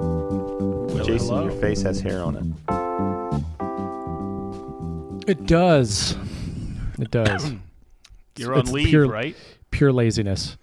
Well, 0.00 1.04
Jason, 1.04 1.28
hello. 1.28 1.42
your 1.48 1.60
face 1.60 1.82
has 1.82 2.00
hair 2.00 2.22
on 2.22 2.36
it. 2.36 2.44
It 5.30 5.44
does. 5.46 6.16
It 6.98 7.10
does. 7.10 7.52
You're 8.36 8.54
on 8.54 8.60
it's 8.60 8.70
leave, 8.70 8.88
pure- 8.88 9.08
right? 9.08 9.36
Pure 9.70 9.92
laziness. 9.92 10.56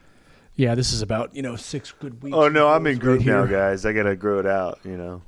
Yeah, 0.56 0.74
this 0.76 0.94
is 0.94 1.02
about 1.02 1.36
you 1.36 1.42
know 1.42 1.58
six 1.58 1.92
good 1.92 2.24
weeks. 2.24 2.36
Oh 2.36 2.48
no, 2.48 2.70
I'm 2.70 2.88
in 2.88 2.94
right 2.94 3.02
group 3.02 3.26
now, 3.26 3.46
here. 3.46 3.58
guys. 3.58 3.86
I 3.86 3.92
gotta 3.92 4.16
grow 4.16 4.40
it 4.40 4.46
out. 4.46 4.80
You 4.86 4.96
know. 4.96 5.22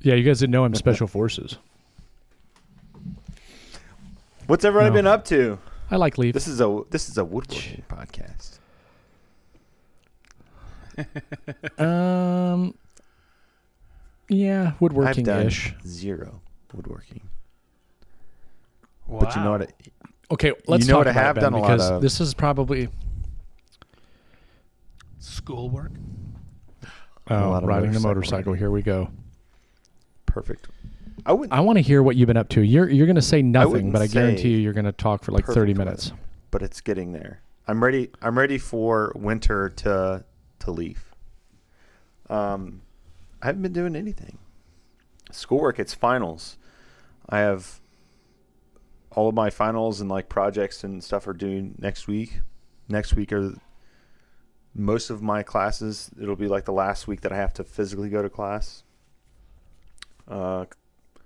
Yeah, 0.00 0.14
you 0.14 0.22
guys 0.24 0.40
didn't 0.40 0.52
know 0.52 0.64
I'm 0.64 0.74
special 0.74 1.06
forces. 1.06 1.58
What's 4.46 4.64
everybody 4.64 4.90
No. 4.90 4.94
been 4.96 5.06
up 5.06 5.24
to? 5.26 5.58
I 5.90 5.96
like 5.96 6.16
leave. 6.16 6.32
This 6.32 6.48
is 6.48 6.60
a 6.62 6.82
this 6.90 7.10
is 7.10 7.18
a 7.18 7.24
woodworking 7.24 7.82
podcast. 7.88 8.58
Um. 11.78 12.74
Yeah, 14.28 14.72
woodworking 14.80 15.24
done 15.24 15.46
ish. 15.46 15.74
zero 15.86 16.40
woodworking, 16.72 17.28
Wow. 19.06 19.20
but 19.20 19.36
you 19.36 19.42
know 19.42 19.50
what? 19.52 19.62
I, 19.62 19.68
Okay, 20.30 20.52
let's 20.66 20.86
You 20.86 20.88
know 20.92 20.98
talk 20.98 21.06
what 21.06 21.08
I 21.08 21.12
have 21.12 21.36
it, 21.36 21.40
done 21.40 21.52
Ben, 21.52 21.60
a 21.60 21.62
lot 21.62 21.68
because 21.72 21.90
of? 21.90 22.02
this 22.02 22.20
is 22.20 22.32
probably 22.34 22.88
Schoolwork. 25.18 25.92
A 27.28 27.34
oh, 27.42 27.50
lot 27.50 27.62
of 27.62 27.68
riding 27.68 27.92
the 27.92 28.00
motorcycle 28.00 28.08
motorcycle. 28.08 28.52
riding. 28.52 28.58
Here 28.60 28.70
we 28.70 28.82
go. 28.82 29.10
perfect. 30.26 30.68
I 31.26 31.32
would 31.32 31.50
I 31.52 31.60
want 31.60 31.76
to 31.78 31.82
hear 31.82 32.02
what 32.02 32.16
you've 32.16 32.26
been 32.26 32.36
up 32.36 32.48
to. 32.50 32.60
You're 32.62 32.88
you're 32.90 33.06
going 33.06 33.16
to 33.16 33.22
say 33.22 33.40
nothing, 33.42 33.72
wouldn't 33.72 33.92
but 33.92 34.02
I 34.02 34.06
guarantee 34.06 34.50
you 34.50 34.58
you're 34.58 34.72
going 34.74 34.84
to 34.84 34.92
talk 34.92 35.22
for 35.22 35.32
like 35.32 35.46
30 35.46 35.72
minutes. 35.74 36.10
weather, 36.10 36.22
but 36.50 36.62
it's 36.62 36.80
getting 36.80 37.12
there. 37.12 37.40
I'm 37.66 37.82
ready. 37.82 38.10
I'm 38.20 38.36
ready 38.36 38.58
for 38.58 39.12
winter 39.14 39.70
to 39.70 40.24
to 40.60 40.70
leave. 40.70 41.02
Um, 42.28 42.82
I 43.44 43.48
haven't 43.48 43.60
been 43.60 43.74
doing 43.74 43.94
anything. 43.94 44.38
Schoolwork. 45.30 45.78
It's 45.78 45.92
finals. 45.92 46.56
I 47.28 47.40
have 47.40 47.78
all 49.10 49.28
of 49.28 49.34
my 49.34 49.50
finals 49.50 50.00
and 50.00 50.08
like 50.08 50.30
projects 50.30 50.82
and 50.82 51.04
stuff 51.04 51.26
are 51.26 51.34
due 51.34 51.74
next 51.76 52.08
week. 52.08 52.40
Next 52.88 53.12
week 53.12 53.34
are 53.34 53.52
most 54.74 55.10
of 55.10 55.20
my 55.20 55.42
classes. 55.42 56.10
It'll 56.18 56.36
be 56.36 56.48
like 56.48 56.64
the 56.64 56.72
last 56.72 57.06
week 57.06 57.20
that 57.20 57.32
I 57.32 57.36
have 57.36 57.52
to 57.54 57.64
physically 57.64 58.08
go 58.08 58.22
to 58.22 58.30
class. 58.30 58.82
Uh, 60.26 60.64
a 60.64 61.18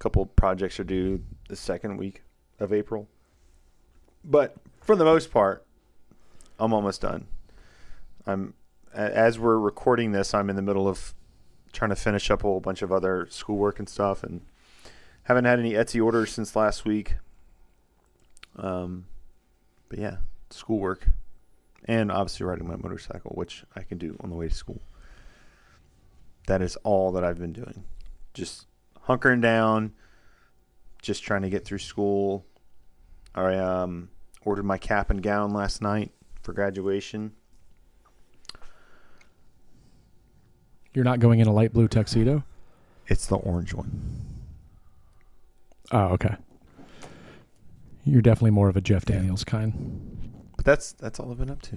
couple 0.00 0.26
projects 0.26 0.80
are 0.80 0.84
due 0.84 1.22
the 1.48 1.54
second 1.54 1.96
week 1.96 2.22
of 2.58 2.72
April. 2.72 3.06
But 4.24 4.56
for 4.80 4.96
the 4.96 5.04
most 5.04 5.30
part, 5.30 5.64
I'm 6.58 6.72
almost 6.72 7.02
done. 7.02 7.28
I'm 8.26 8.54
as 8.92 9.38
we're 9.38 9.58
recording 9.58 10.10
this, 10.10 10.34
I'm 10.34 10.50
in 10.50 10.56
the 10.56 10.62
middle 10.62 10.88
of 10.88 11.14
trying 11.72 11.90
to 11.90 11.96
finish 11.96 12.30
up 12.30 12.40
a 12.40 12.46
whole 12.46 12.60
bunch 12.60 12.82
of 12.82 12.92
other 12.92 13.26
schoolwork 13.30 13.78
and 13.78 13.88
stuff, 13.88 14.22
and 14.22 14.42
haven't 15.24 15.44
had 15.44 15.58
any 15.58 15.72
Etsy 15.72 16.04
orders 16.04 16.30
since 16.32 16.54
last 16.54 16.84
week. 16.84 17.16
Um, 18.56 19.06
but 19.88 19.98
yeah, 19.98 20.16
schoolwork, 20.50 21.08
and 21.84 22.12
obviously 22.12 22.46
riding 22.46 22.68
my 22.68 22.76
motorcycle, 22.76 23.32
which 23.34 23.64
I 23.74 23.82
can 23.82 23.98
do 23.98 24.16
on 24.20 24.30
the 24.30 24.36
way 24.36 24.48
to 24.48 24.54
school. 24.54 24.82
That 26.46 26.60
is 26.60 26.76
all 26.76 27.12
that 27.12 27.24
I've 27.24 27.38
been 27.38 27.52
doing. 27.52 27.84
Just 28.34 28.66
hunkering 29.06 29.40
down, 29.40 29.92
just 31.00 31.22
trying 31.22 31.42
to 31.42 31.50
get 31.50 31.64
through 31.64 31.78
school. 31.78 32.44
I 33.34 33.56
um, 33.56 34.10
ordered 34.44 34.64
my 34.64 34.78
cap 34.78 35.10
and 35.10 35.22
gown 35.22 35.52
last 35.52 35.80
night 35.80 36.12
for 36.42 36.52
graduation. 36.52 37.32
You're 40.94 41.04
not 41.04 41.20
going 41.20 41.40
in 41.40 41.46
a 41.46 41.52
light 41.52 41.72
blue 41.72 41.88
tuxedo? 41.88 42.44
It's 43.06 43.26
the 43.26 43.36
orange 43.36 43.74
one. 43.74 43.90
Oh, 45.90 46.06
okay. 46.08 46.36
You're 48.04 48.22
definitely 48.22 48.50
more 48.50 48.68
of 48.68 48.76
a 48.76 48.80
Jeff 48.80 49.04
Daniels 49.04 49.44
kind. 49.44 50.42
But 50.56 50.64
that's 50.64 50.92
that's 50.92 51.20
all 51.20 51.30
I've 51.30 51.38
been 51.38 51.50
up 51.50 51.62
to. 51.62 51.76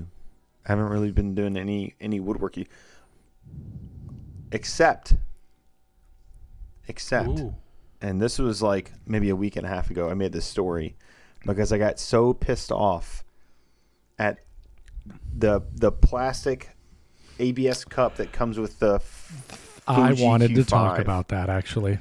I 0.66 0.72
haven't 0.72 0.86
really 0.86 1.12
been 1.12 1.36
doing 1.36 1.58
any 1.58 1.96
any 2.00 2.20
woodworking, 2.20 2.68
except 4.52 5.16
except, 6.88 7.40
Ooh. 7.40 7.56
and 8.02 8.22
this 8.22 8.40
was 8.40 8.62
like 8.62 8.92
maybe 9.06 9.30
a 9.30 9.36
week 9.36 9.56
and 9.56 9.66
a 9.66 9.70
half 9.70 9.90
ago. 9.90 10.09
I 10.09 10.14
made 10.14 10.31
this 10.31 10.46
story 10.46 10.96
because 11.46 11.72
I 11.72 11.78
got 11.78 12.00
so 12.00 12.34
pissed 12.34 12.72
off 12.72 13.24
at 14.18 14.40
the 15.38 15.62
the 15.74 15.92
plastic 15.92 16.75
ABS 17.40 17.85
cup 17.85 18.18
that 18.18 18.31
comes 18.31 18.57
with 18.57 18.79
the. 18.79 18.96
f- 18.96 19.81
I 19.88 20.13
wanted 20.13 20.56
to 20.56 20.63
talk 20.63 21.00
about 21.00 21.28
that 21.29 21.50
actually. 21.50 22.00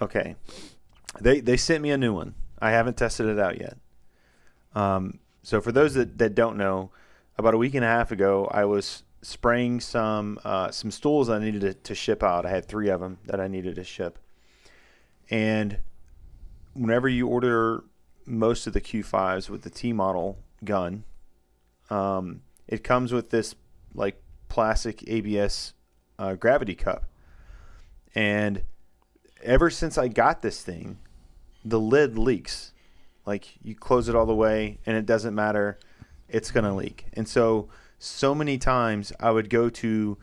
Okay, 0.00 0.36
they 1.20 1.40
they 1.40 1.56
sent 1.56 1.82
me 1.82 1.90
a 1.90 1.98
new 1.98 2.12
one. 2.12 2.34
I 2.60 2.70
haven't 2.70 2.96
tested 2.96 3.26
it 3.26 3.38
out 3.38 3.60
yet. 3.60 3.76
Um, 4.74 5.18
so 5.42 5.60
for 5.60 5.72
those 5.72 5.94
that, 5.94 6.18
that 6.18 6.34
don't 6.34 6.56
know, 6.56 6.90
about 7.36 7.54
a 7.54 7.58
week 7.58 7.74
and 7.74 7.84
a 7.84 7.88
half 7.88 8.10
ago, 8.10 8.48
I 8.50 8.64
was 8.64 9.02
spraying 9.22 9.80
some 9.80 10.38
uh, 10.44 10.70
some 10.70 10.90
stools 10.90 11.28
I 11.28 11.38
needed 11.38 11.60
to, 11.62 11.74
to 11.74 11.94
ship 11.94 12.22
out. 12.22 12.46
I 12.46 12.50
had 12.50 12.66
three 12.66 12.88
of 12.88 13.00
them 13.00 13.18
that 13.26 13.40
I 13.40 13.48
needed 13.48 13.76
to 13.76 13.84
ship, 13.84 14.18
and 15.30 15.78
whenever 16.74 17.08
you 17.08 17.28
order 17.28 17.84
most 18.26 18.66
of 18.66 18.72
the 18.72 18.80
Q5s 18.80 19.48
with 19.48 19.62
the 19.62 19.70
T 19.70 19.92
model 19.92 20.38
gun, 20.64 21.04
um, 21.90 22.40
it 22.66 22.84
comes 22.84 23.12
with 23.12 23.30
this 23.30 23.54
like 23.94 24.20
plastic 24.48 25.08
ABS 25.08 25.74
uh, 26.18 26.34
gravity 26.34 26.74
cup, 26.74 27.04
and 28.14 28.62
ever 29.42 29.70
since 29.70 29.98
I 29.98 30.08
got 30.08 30.42
this 30.42 30.62
thing, 30.62 30.98
the 31.64 31.80
lid 31.80 32.18
leaks. 32.18 32.72
Like 33.26 33.54
you 33.62 33.74
close 33.74 34.08
it 34.08 34.14
all 34.14 34.26
the 34.26 34.34
way 34.34 34.78
and 34.84 34.96
it 34.96 35.06
doesn't 35.06 35.34
matter, 35.34 35.78
it's 36.28 36.50
gonna 36.50 36.74
leak. 36.74 37.06
And 37.14 37.26
so 37.26 37.68
so 37.98 38.34
many 38.34 38.58
times 38.58 39.12
I 39.18 39.30
would 39.30 39.48
go 39.48 39.70
to 39.70 40.18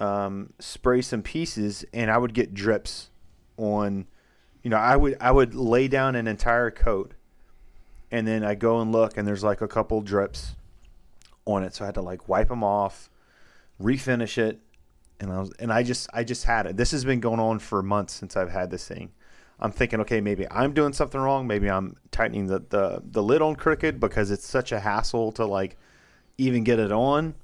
um, 0.00 0.52
spray 0.58 1.02
some 1.02 1.22
pieces 1.22 1.84
and 1.92 2.10
I 2.10 2.18
would 2.18 2.34
get 2.34 2.52
drips 2.52 3.10
on 3.56 4.06
you 4.62 4.70
know, 4.70 4.76
I 4.76 4.96
would 4.96 5.16
I 5.20 5.30
would 5.30 5.54
lay 5.54 5.86
down 5.86 6.16
an 6.16 6.26
entire 6.26 6.72
coat 6.72 7.12
and 8.10 8.26
then 8.26 8.42
I 8.42 8.56
go 8.56 8.80
and 8.80 8.90
look 8.90 9.16
and 9.16 9.26
there's 9.26 9.44
like 9.44 9.60
a 9.60 9.68
couple 9.68 10.00
drips 10.00 10.56
on 11.46 11.62
it. 11.62 11.74
So 11.74 11.84
I 11.84 11.86
had 11.86 11.94
to 11.94 12.02
like 12.02 12.28
wipe 12.28 12.48
them 12.48 12.62
off, 12.62 13.08
refinish 13.80 14.36
it, 14.36 14.60
and 15.20 15.32
I 15.32 15.40
was 15.40 15.52
and 15.58 15.72
I 15.72 15.82
just 15.82 16.08
I 16.12 16.24
just 16.24 16.44
had 16.44 16.66
it. 16.66 16.76
This 16.76 16.90
has 16.90 17.04
been 17.04 17.20
going 17.20 17.40
on 17.40 17.58
for 17.58 17.82
months 17.82 18.12
since 18.12 18.36
I've 18.36 18.50
had 18.50 18.70
this 18.70 18.86
thing. 18.86 19.12
I'm 19.58 19.72
thinking, 19.72 20.00
okay, 20.00 20.20
maybe 20.20 20.46
I'm 20.50 20.74
doing 20.74 20.92
something 20.92 21.18
wrong. 21.20 21.46
Maybe 21.46 21.70
I'm 21.70 21.96
tightening 22.10 22.46
the 22.46 22.58
the, 22.58 23.02
the 23.02 23.22
lid 23.22 23.40
on 23.40 23.56
crooked 23.56 23.98
because 23.98 24.30
it's 24.30 24.46
such 24.46 24.72
a 24.72 24.80
hassle 24.80 25.32
to 25.32 25.46
like 25.46 25.78
even 26.36 26.64
get 26.64 26.78
it 26.78 26.92
on. 26.92 27.34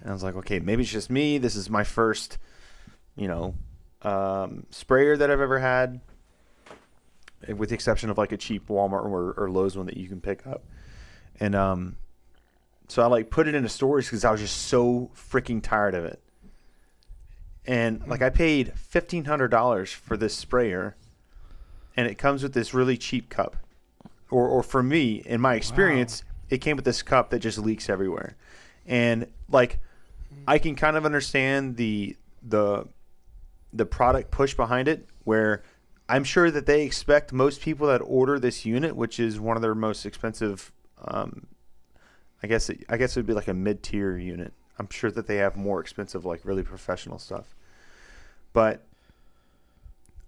And 0.00 0.10
I 0.10 0.12
was 0.12 0.24
like, 0.24 0.34
okay, 0.36 0.58
maybe 0.58 0.82
it's 0.82 0.90
just 0.90 1.10
me. 1.10 1.38
This 1.38 1.54
is 1.54 1.70
my 1.70 1.84
first, 1.84 2.38
you 3.16 3.28
know, 3.28 3.54
um, 4.02 4.66
sprayer 4.70 5.16
that 5.16 5.30
I've 5.30 5.40
ever 5.40 5.58
had, 5.58 6.00
with 7.48 7.68
the 7.68 7.74
exception 7.74 8.10
of 8.10 8.18
like 8.18 8.32
a 8.32 8.36
cheap 8.36 8.66
Walmart 8.68 9.04
or, 9.04 9.34
or 9.36 9.50
Lowe's 9.50 9.76
one 9.76 9.86
that 9.86 9.96
you 9.96 10.08
can 10.08 10.20
pick 10.20 10.46
up. 10.46 10.64
And 11.38 11.54
um, 11.54 11.96
so 12.88 13.02
I 13.02 13.06
like 13.06 13.30
put 13.30 13.48
it 13.48 13.54
into 13.54 13.68
storage 13.68 14.06
because 14.06 14.24
I 14.24 14.30
was 14.30 14.40
just 14.40 14.62
so 14.62 15.10
freaking 15.16 15.62
tired 15.62 15.94
of 15.94 16.04
it. 16.04 16.20
And 17.66 18.06
like 18.06 18.22
I 18.22 18.30
paid 18.30 18.72
fifteen 18.76 19.24
hundred 19.24 19.48
dollars 19.48 19.90
for 19.90 20.16
this 20.16 20.34
sprayer, 20.34 20.96
and 21.96 22.06
it 22.06 22.16
comes 22.16 22.42
with 22.42 22.52
this 22.52 22.74
really 22.74 22.96
cheap 22.96 23.30
cup. 23.30 23.56
Or, 24.30 24.48
or 24.48 24.62
for 24.62 24.82
me, 24.82 25.22
in 25.24 25.40
my 25.40 25.54
experience, 25.54 26.24
it 26.50 26.58
came 26.58 26.76
with 26.76 26.84
this 26.84 27.02
cup 27.02 27.30
that 27.30 27.38
just 27.38 27.56
leaks 27.56 27.88
everywhere. 27.88 28.36
And 28.84 29.28
like, 29.48 29.78
I 30.48 30.58
can 30.58 30.74
kind 30.74 30.96
of 30.96 31.04
understand 31.04 31.76
the 31.76 32.16
the 32.42 32.86
the 33.72 33.86
product 33.86 34.30
push 34.30 34.54
behind 34.54 34.88
it, 34.88 35.08
where 35.24 35.62
I'm 36.08 36.24
sure 36.24 36.50
that 36.50 36.66
they 36.66 36.82
expect 36.82 37.32
most 37.32 37.60
people 37.60 37.86
that 37.86 37.98
order 37.98 38.38
this 38.38 38.66
unit, 38.66 38.94
which 38.96 39.18
is 39.18 39.40
one 39.40 39.56
of 39.56 39.62
their 39.62 39.74
most 39.74 40.04
expensive. 40.04 40.72
Um, 41.02 41.46
I 42.44 42.46
guess 42.46 42.68
it, 42.68 42.84
I 42.90 42.98
guess 42.98 43.16
it 43.16 43.20
would 43.20 43.26
be 43.26 43.32
like 43.32 43.48
a 43.48 43.54
mid 43.54 43.82
tier 43.82 44.18
unit. 44.18 44.52
I'm 44.78 44.86
sure 44.90 45.10
that 45.10 45.26
they 45.26 45.36
have 45.36 45.56
more 45.56 45.80
expensive, 45.80 46.26
like 46.26 46.44
really 46.44 46.62
professional 46.62 47.18
stuff. 47.18 47.54
But 48.52 48.84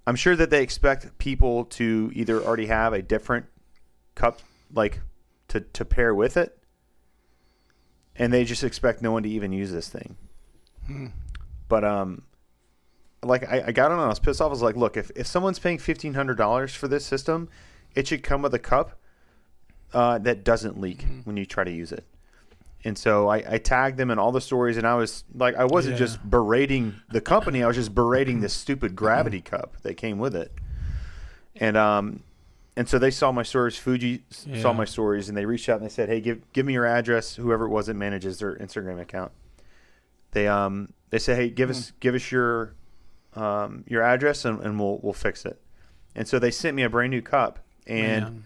I'm 0.06 0.16
sure 0.16 0.34
that 0.34 0.48
they 0.48 0.62
expect 0.62 1.18
people 1.18 1.66
to 1.66 2.10
either 2.14 2.40
already 2.42 2.68
have 2.68 2.94
a 2.94 3.02
different 3.02 3.44
cup, 4.14 4.40
like 4.72 5.02
to 5.48 5.60
to 5.60 5.84
pair 5.84 6.14
with 6.14 6.38
it, 6.38 6.56
and 8.16 8.32
they 8.32 8.44
just 8.44 8.64
expect 8.64 9.02
no 9.02 9.12
one 9.12 9.22
to 9.24 9.28
even 9.28 9.52
use 9.52 9.70
this 9.70 9.90
thing. 9.90 10.16
Hmm. 10.86 11.08
But 11.68 11.84
um, 11.84 12.22
like 13.22 13.46
I, 13.46 13.64
I 13.66 13.72
got 13.72 13.92
on 13.92 13.98
I 13.98 14.06
was 14.06 14.20
pissed 14.20 14.40
off. 14.40 14.46
I 14.46 14.48
was 14.48 14.62
like, 14.62 14.76
look, 14.76 14.96
if 14.96 15.10
if 15.14 15.26
someone's 15.26 15.58
paying 15.58 15.76
fifteen 15.76 16.14
hundred 16.14 16.38
dollars 16.38 16.74
for 16.74 16.88
this 16.88 17.04
system, 17.04 17.50
it 17.94 18.08
should 18.08 18.22
come 18.22 18.40
with 18.40 18.54
a 18.54 18.58
cup 18.58 18.98
uh, 19.94 20.18
that 20.18 20.44
doesn't 20.44 20.80
leak 20.80 21.04
Mhm. 21.06 21.26
when 21.26 21.36
you 21.36 21.46
try 21.46 21.64
to 21.64 21.70
use 21.70 21.92
it. 21.92 22.04
and 22.84 22.96
so 22.96 23.26
I, 23.28 23.42
I 23.54 23.58
tagged 23.58 23.96
them 23.98 24.10
in 24.12 24.18
all 24.18 24.30
the 24.30 24.40
stories, 24.40 24.76
and 24.76 24.86
I 24.86 24.94
was 24.94 25.24
like, 25.34 25.56
I 25.56 25.64
wasn't 25.64 25.94
Yeah. 25.94 25.98
just 26.06 26.30
berating 26.30 26.94
the 27.10 27.20
company, 27.20 27.62
I 27.64 27.66
was 27.66 27.74
just 27.76 27.94
berating 27.94 28.40
this 28.40 28.52
stupid 28.64 28.94
gravity 28.94 29.40
cup 29.40 29.76
that 29.82 29.94
came 29.96 30.18
with 30.18 30.36
it, 30.36 30.52
and 31.56 31.76
um, 31.76 32.22
and 32.76 32.88
so 32.88 32.98
they 32.98 33.10
saw 33.10 33.32
my 33.32 33.42
stories. 33.42 33.76
Fuji 33.78 34.22
s- 34.30 34.46
saw 34.60 34.72
my 34.72 34.84
stories, 34.84 35.28
and 35.28 35.36
they 35.36 35.46
reached 35.46 35.68
out 35.68 35.80
and 35.80 35.84
they 35.84 35.92
said, 35.92 36.08
"Hey, 36.08 36.20
give 36.20 36.40
give 36.52 36.64
me 36.66 36.74
your 36.74 36.86
address." 36.86 37.34
Whoever 37.36 37.64
it 37.64 37.70
was 37.70 37.86
that 37.86 37.94
manages 37.94 38.38
their 38.38 38.54
Instagram 38.56 39.00
account, 39.00 39.32
they 40.32 40.46
um 40.46 40.92
they 41.10 41.18
said, 41.18 41.36
"Hey, 41.38 41.48
give 41.48 41.70
us 41.70 41.92
give 42.00 42.14
us 42.14 42.30
your 42.30 42.74
um 43.34 43.82
your 43.88 44.02
address, 44.02 44.44
and, 44.44 44.60
and 44.60 44.78
we'll 44.78 44.98
we'll 45.02 45.12
fix 45.14 45.44
it." 45.44 45.60
And 46.14 46.28
so 46.28 46.38
they 46.38 46.50
sent 46.50 46.76
me 46.76 46.82
a 46.82 46.90
brand 46.90 47.10
new 47.10 47.22
cup, 47.22 47.58
and 47.86 48.22
Man. 48.24 48.44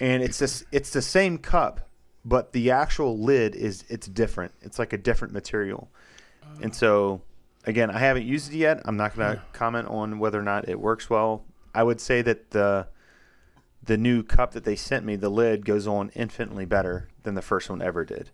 And 0.00 0.22
it's 0.22 0.38
this 0.38 0.64
it's 0.72 0.90
the 0.90 1.02
same 1.02 1.38
cup 1.38 1.88
but 2.24 2.52
the 2.52 2.70
actual 2.70 3.18
lid 3.18 3.54
is 3.54 3.84
it's 3.88 4.06
different. 4.06 4.52
It's 4.60 4.78
like 4.78 4.92
a 4.92 4.98
different 4.98 5.32
material. 5.32 5.88
And 6.62 6.74
so 6.74 7.22
again 7.64 7.90
i 7.90 7.98
haven't 7.98 8.26
used 8.26 8.52
it 8.52 8.56
yet. 8.56 8.82
I'm 8.84 8.96
not 8.96 9.16
going 9.16 9.36
to 9.36 9.42
comment 9.52 9.88
on 9.88 10.18
whether 10.18 10.38
or 10.38 10.42
not 10.42 10.68
it 10.68 10.78
works 10.78 11.08
well. 11.08 11.44
I 11.74 11.82
would 11.82 12.00
say 12.00 12.20
that 12.22 12.50
the 12.50 12.88
the 13.82 13.96
new 13.96 14.22
cup 14.22 14.52
that 14.52 14.64
they 14.64 14.76
sent 14.76 15.06
me 15.06 15.16
the 15.16 15.30
lid 15.30 15.64
goes 15.64 15.86
on 15.86 16.10
infinitely 16.14 16.66
better 16.66 17.08
than 17.22 17.34
the 17.34 17.42
first 17.42 17.70
one 17.70 17.80
ever 17.80 18.04
did. 18.04 18.30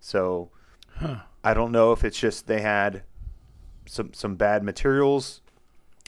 So 0.00 0.50
Huh. 0.96 1.16
i 1.42 1.54
don't 1.54 1.72
know 1.72 1.90
if 1.90 2.04
it's 2.04 2.18
just 2.18 2.46
they 2.46 2.60
had 2.60 3.02
some 3.86 4.12
some 4.12 4.36
bad 4.36 4.62
materials 4.62 5.40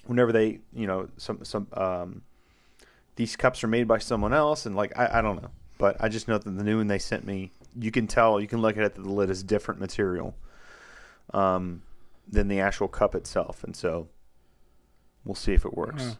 whenever 0.05 0.31
they 0.33 0.61
you 0.73 0.87
know 0.87 1.09
some 1.17 1.45
some 1.45 1.67
um 1.73 2.23
these 3.17 3.37
cups 3.37 3.65
are 3.65 3.69
made 3.69 3.89
by 3.89 3.99
someone 3.99 4.33
else 4.33 4.67
and 4.67 4.77
like 4.77 4.97
I, 4.97 5.19
I 5.19 5.23
don't 5.23 5.43
know 5.43 5.51
but 5.79 5.97
i 6.01 6.09
just 6.09 6.29
know 6.29 6.39
that 6.39 6.45
the 6.45 6.65
new 6.65 6.79
one 6.79 6.87
they 6.87 6.99
sent 6.99 7.25
me 7.25 7.53
you 7.79 7.91
can 7.91 8.07
tell 8.07 8.41
you 8.41 8.47
can 8.47 8.63
look 8.63 8.77
at 8.77 8.85
it 8.85 8.95
that 8.95 9.03
the 9.03 9.13
lid 9.13 9.31
is 9.31 9.43
different 9.43 9.81
material 9.81 10.35
um, 11.35 11.83
than 12.29 12.49
the 12.49 12.61
actual 12.61 12.89
cup 12.89 13.15
itself 13.15 13.65
and 13.65 13.75
so 13.75 14.09
we'll 15.25 15.35
see 15.35 15.53
if 15.53 15.65
it 15.65 15.75
works 15.75 16.19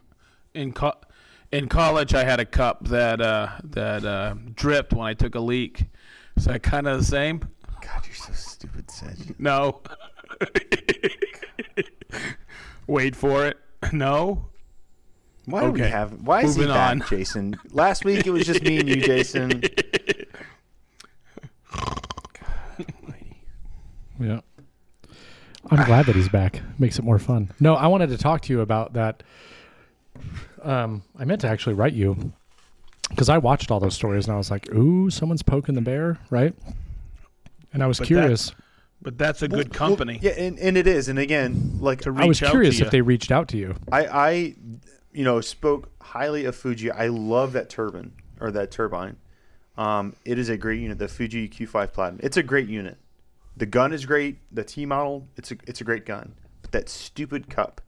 in 0.53 0.73
co- 0.73 0.93
in 1.51 1.69
college, 1.69 2.13
I 2.13 2.23
had 2.23 2.39
a 2.39 2.45
cup 2.45 2.87
that 2.87 3.21
uh, 3.21 3.49
that 3.63 4.03
uh, 4.03 4.35
dripped 4.53 4.93
when 4.93 5.07
I 5.07 5.13
took 5.13 5.35
a 5.35 5.39
leak. 5.39 5.85
Is 6.35 6.45
that 6.45 6.63
kind 6.63 6.87
of 6.87 6.99
the 6.99 7.05
same? 7.05 7.47
god 7.81 8.05
you're 8.05 8.15
so 8.15 8.33
stupid 8.33 8.89
Sid. 8.89 9.35
No. 9.39 9.81
Wait 12.87 13.15
for 13.15 13.45
it. 13.45 13.57
No. 13.93 14.49
Why 15.47 15.61
do 15.63 15.71
we 15.71 15.81
have 15.81 16.11
why 16.21 16.43
is 16.43 16.55
he 16.55 16.65
back 16.65 16.91
on. 16.91 17.03
jason 17.09 17.55
last 17.71 18.05
week 18.05 18.27
it 18.27 18.31
was 18.31 18.45
just 18.45 18.61
me 18.61 18.79
and 18.79 18.87
you 18.87 18.97
jason 18.97 19.63
Yeah. 24.19 24.41
I'm 25.69 25.85
glad 25.85 26.05
that 26.05 26.15
he's 26.15 26.29
back. 26.29 26.61
Makes 26.79 26.97
it 26.97 27.03
more 27.03 27.19
fun. 27.19 27.51
No, 27.59 27.75
I 27.75 27.87
wanted 27.87 28.09
to 28.09 28.17
talk 28.17 28.41
to 28.43 28.53
you 28.53 28.61
about 28.61 28.93
that. 28.93 29.21
Um, 30.63 31.03
I 31.17 31.25
meant 31.25 31.41
to 31.41 31.47
actually 31.47 31.75
write 31.75 31.93
you 31.93 32.31
because 33.09 33.29
I 33.29 33.37
watched 33.37 33.69
all 33.69 33.79
those 33.79 33.93
stories 33.93 34.25
and 34.25 34.33
I 34.33 34.37
was 34.37 34.49
like, 34.49 34.73
"Ooh, 34.73 35.09
someone's 35.09 35.43
poking 35.43 35.75
the 35.75 35.81
bear," 35.81 36.17
right? 36.29 36.55
And 37.73 37.83
I 37.83 37.87
was 37.87 37.99
But 37.99 38.07
curious. 38.07 38.53
But 39.01 39.17
that's 39.17 39.41
a 39.43 39.47
good 39.47 39.69
Well, 39.69 39.77
company 39.77 40.19
yeah 40.21 40.31
and, 40.31 40.57
and 40.57 40.75
it 40.75 40.87
is 40.87 41.07
and 41.07 41.19
again 41.19 41.77
like 41.79 42.01
to 42.01 42.11
reach 42.11 42.23
I 42.23 42.27
was 42.27 42.41
out 42.41 42.49
curious 42.49 42.79
to 42.79 42.85
if 42.85 42.91
they 42.91 43.01
reached 43.01 43.31
out 43.31 43.47
to 43.49 43.57
you. 43.57 43.75
I, 43.91 44.05
I, 44.07 44.55
you 45.17 45.23
know, 45.23 45.41
spoke 45.41 45.89
highly 45.99 46.45
of 46.45 46.55
Fuji. 46.55 46.91
I 46.91 47.07
love 47.07 47.53
that 47.53 47.71
turbine 47.71 48.11
or 48.39 48.51
that 48.51 48.69
turbine. 48.69 49.17
Um, 49.75 50.15
it 50.25 50.37
is 50.37 50.47
a 50.47 50.57
great 50.57 50.79
unit. 50.79 50.99
The 50.99 51.07
Fuji 51.07 51.49
Q5 51.49 51.91
Platinum. 51.91 52.19
It's 52.21 52.37
a 52.37 52.43
great 52.43 52.69
unit. 52.69 52.99
The 53.55 53.65
gun 53.65 53.93
is 53.93 54.05
great. 54.05 54.37
The 54.51 54.63
T 54.63 54.85
model. 54.85 55.27
It's 55.35 55.51
a 55.51 55.57
it's 55.65 55.81
a 55.81 55.83
great 55.83 56.05
gun. 56.05 56.35
But 56.61 56.71
that 56.71 56.87
stupid 56.87 57.49
cup. 57.49 57.81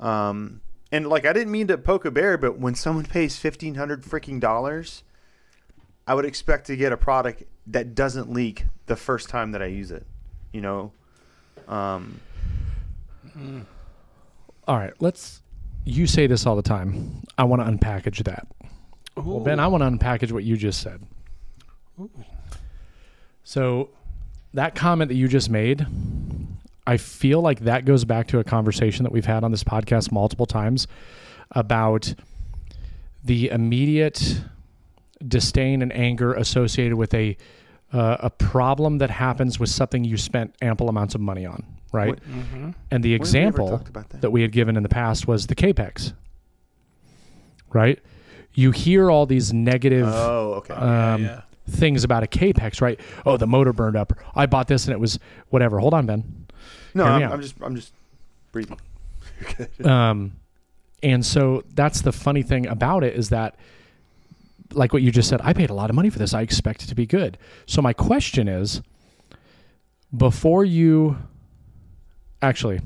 Um, 0.00 0.62
and 0.90 1.06
like 1.06 1.26
I 1.26 1.32
didn't 1.32 1.52
mean 1.52 1.68
to 1.68 1.78
poke 1.78 2.04
a 2.04 2.10
bear, 2.10 2.36
but 2.36 2.58
when 2.58 2.74
someone 2.74 3.04
pays 3.04 3.38
fifteen 3.38 3.76
hundred 3.76 4.02
freaking 4.02 4.40
dollars, 4.40 5.04
I 6.08 6.14
would 6.14 6.24
expect 6.24 6.66
to 6.66 6.76
get 6.76 6.90
a 6.90 6.96
product 6.96 7.44
that 7.68 7.94
doesn't 7.94 8.32
leak 8.32 8.64
the 8.86 8.96
first 8.96 9.28
time 9.28 9.52
that 9.52 9.62
I 9.62 9.66
use 9.66 9.92
it. 9.92 10.04
You 10.52 10.62
know. 10.62 10.92
Um, 11.68 12.18
All 14.66 14.76
right, 14.76 14.94
let's. 14.98 15.41
You 15.84 16.06
say 16.06 16.26
this 16.26 16.46
all 16.46 16.56
the 16.56 16.62
time. 16.62 17.22
I 17.36 17.44
want 17.44 17.62
to 17.62 17.70
unpackage 17.70 18.22
that. 18.24 18.46
Well, 19.16 19.40
Ben, 19.40 19.60
I 19.60 19.66
want 19.66 19.82
to 19.82 19.88
unpackage 19.88 20.32
what 20.32 20.44
you 20.44 20.56
just 20.56 20.80
said. 20.80 21.02
So, 23.44 23.90
that 24.54 24.74
comment 24.74 25.08
that 25.08 25.16
you 25.16 25.28
just 25.28 25.50
made, 25.50 25.86
I 26.86 26.96
feel 26.96 27.40
like 27.40 27.60
that 27.60 27.84
goes 27.84 28.04
back 28.04 28.28
to 28.28 28.38
a 28.38 28.44
conversation 28.44 29.02
that 29.04 29.12
we've 29.12 29.26
had 29.26 29.44
on 29.44 29.50
this 29.50 29.64
podcast 29.64 30.12
multiple 30.12 30.46
times 30.46 30.86
about 31.50 32.14
the 33.24 33.50
immediate 33.50 34.40
disdain 35.26 35.82
and 35.82 35.92
anger 35.92 36.32
associated 36.34 36.96
with 36.96 37.14
a 37.14 37.36
uh, 37.92 38.16
a 38.20 38.30
problem 38.30 38.98
that 38.98 39.10
happens 39.10 39.60
with 39.60 39.68
something 39.68 40.02
you 40.02 40.16
spent 40.16 40.54
ample 40.62 40.88
amounts 40.88 41.14
of 41.14 41.20
money 41.20 41.44
on, 41.44 41.62
right? 41.92 42.08
What- 42.08 42.22
hmm 42.22 42.70
And 42.90 43.04
the 43.04 43.16
when 43.18 43.20
have 43.26 43.32
we 43.34 43.40
ever 43.40 43.52
example 43.60 43.78
that? 43.92 44.20
that 44.22 44.30
we 44.30 44.42
had 44.42 44.50
given 44.52 44.76
in 44.76 44.82
the 44.82 44.88
past 44.88 45.28
was 45.28 45.46
the 45.46 45.54
Kapex, 45.54 46.12
right? 47.72 47.98
You 48.54 48.70
hear 48.70 49.10
all 49.10 49.24
these 49.26 49.52
negative 49.52 50.06
Oh, 50.08 50.54
okay. 50.58 50.74
um, 50.74 51.22
yeah. 51.22 51.42
things 51.68 52.04
about 52.04 52.22
a 52.22 52.26
Kapex, 52.26 52.80
right? 52.82 52.98
Oh, 53.24 53.36
the 53.36 53.46
motor 53.46 53.72
burned 53.72 53.96
up. 53.96 54.12
I 54.34 54.46
bought 54.46 54.68
this 54.68 54.84
and 54.86 54.92
it 54.92 55.00
was 55.00 55.18
whatever. 55.48 55.78
Hold 55.78 55.94
on, 55.94 56.06
Ben. 56.06 56.46
No, 56.94 57.04
I'm. 57.04 57.32
I'm 57.32 57.40
just 57.40 57.54
I'm 57.62 57.74
just 57.76 57.92
breathing. 58.52 58.78
Um, 59.84 60.32
and 61.02 61.26
so 61.26 61.64
that's 61.74 62.02
the 62.02 62.12
funny 62.12 62.42
thing 62.44 62.66
about 62.68 63.02
it 63.02 63.16
is 63.16 63.30
that, 63.30 63.56
like 64.72 64.92
what 64.92 65.02
you 65.02 65.10
just 65.10 65.28
said, 65.28 65.40
I 65.42 65.52
paid 65.52 65.68
a 65.70 65.74
lot 65.74 65.90
of 65.90 65.96
money 65.96 66.10
for 66.10 66.18
this. 66.20 66.32
I 66.32 66.42
expect 66.42 66.84
it 66.84 66.86
to 66.86 66.94
be 66.94 67.06
good. 67.06 67.38
So 67.66 67.82
my 67.82 67.92
question 67.92 68.46
is, 68.46 68.82
before 70.16 70.64
you, 70.64 71.16
actually, 72.42 72.80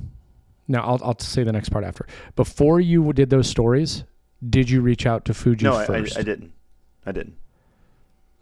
now 0.68 0.82
I'll 0.84 1.00
I'll 1.02 1.18
say 1.18 1.42
the 1.42 1.52
next 1.52 1.70
part 1.70 1.84
after. 1.84 2.06
Before 2.36 2.78
you 2.80 3.12
did 3.12 3.30
those 3.30 3.48
stories, 3.48 4.04
did 4.48 4.70
you 4.70 4.80
reach 4.82 5.06
out 5.06 5.24
to 5.24 5.34
Fuji 5.34 5.64
no, 5.64 5.74
I, 5.74 5.84
I. 5.84 5.96
I 5.98 6.22
didn't. 6.22 6.52
I 7.04 7.12
didn't. 7.12 7.36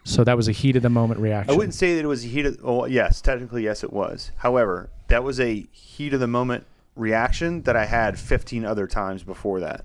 So 0.07 0.23
that 0.25 0.37
was 0.37 0.49
a 0.49 0.53
heat 0.53 0.77
of 0.77 0.83
the 0.83 0.91
moment 0.91 1.19
reaction. 1.21 1.55
I 1.55 1.57
wouldn't 1.57 1.73
say 1.75 1.95
that 1.97 2.05
it 2.05 2.09
was 2.09 2.25
a 2.25 2.29
heat 2.29 2.45
of. 2.45 2.63
Well, 2.63 2.89
yes, 2.89 3.21
technically, 3.23 3.65
yes, 3.65 3.83
it 3.83 3.93
was. 3.93 4.33
However, 4.37 4.91
that 5.09 5.25
was 5.25 5.41
a 5.41 5.67
heat 5.73 6.13
of 6.13 6.21
the 6.21 6.27
moment 6.27 6.67
reaction 6.95 7.63
that 7.63 7.75
I 7.75 7.87
had 7.87 8.19
15 8.19 8.65
other 8.65 8.87
times 8.87 9.23
before 9.23 9.61
that. 9.61 9.85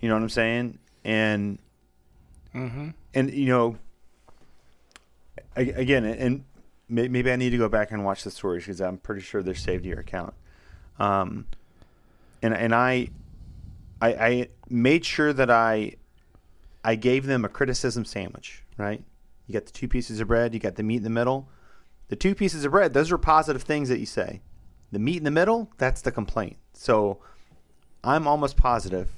You 0.00 0.08
know 0.08 0.16
what 0.16 0.22
I'm 0.22 0.28
saying? 0.28 0.78
And 1.04 1.58
hmm 2.52 2.90
and 3.14 3.32
you 3.32 3.46
know, 3.46 3.76
a- 5.56 5.70
again, 5.70 6.04
and 6.04 6.18
may- 6.20 6.42
maybe 6.92 7.32
I 7.32 7.36
need 7.36 7.50
to 7.50 7.58
go 7.58 7.68
back 7.68 7.90
and 7.90 8.04
watch 8.04 8.22
the 8.22 8.30
stories 8.30 8.64
because 8.64 8.80
I'm 8.80 8.98
pretty 8.98 9.22
sure 9.22 9.42
they're 9.42 9.54
saved 9.54 9.84
to 9.84 9.88
your 9.88 10.00
account. 10.00 10.34
Um, 10.98 11.46
and 12.42 12.54
and 12.54 12.74
I, 12.74 13.08
I, 14.00 14.08
I 14.08 14.48
made 14.68 15.04
sure 15.04 15.32
that 15.32 15.50
I, 15.50 15.96
I 16.84 16.96
gave 16.96 17.26
them 17.26 17.44
a 17.44 17.48
criticism 17.48 18.04
sandwich. 18.04 18.62
Right? 18.76 19.02
You 19.46 19.54
got 19.54 19.66
the 19.66 19.72
two 19.72 19.88
pieces 19.88 20.20
of 20.20 20.28
bread. 20.28 20.54
You 20.54 20.60
got 20.60 20.76
the 20.76 20.82
meat 20.82 20.96
in 20.98 21.02
the 21.02 21.10
middle. 21.10 21.48
The 22.08 22.16
two 22.16 22.34
pieces 22.34 22.64
of 22.64 22.72
bread. 22.72 22.92
Those 22.92 23.10
are 23.10 23.18
positive 23.18 23.62
things 23.62 23.88
that 23.88 23.98
you 23.98 24.06
say. 24.06 24.42
The 24.90 24.98
meat 24.98 25.16
in 25.16 25.24
the 25.24 25.30
middle. 25.30 25.70
That's 25.78 26.02
the 26.02 26.12
complaint. 26.12 26.56
So, 26.74 27.20
I'm 28.04 28.26
almost 28.26 28.56
positive 28.56 29.08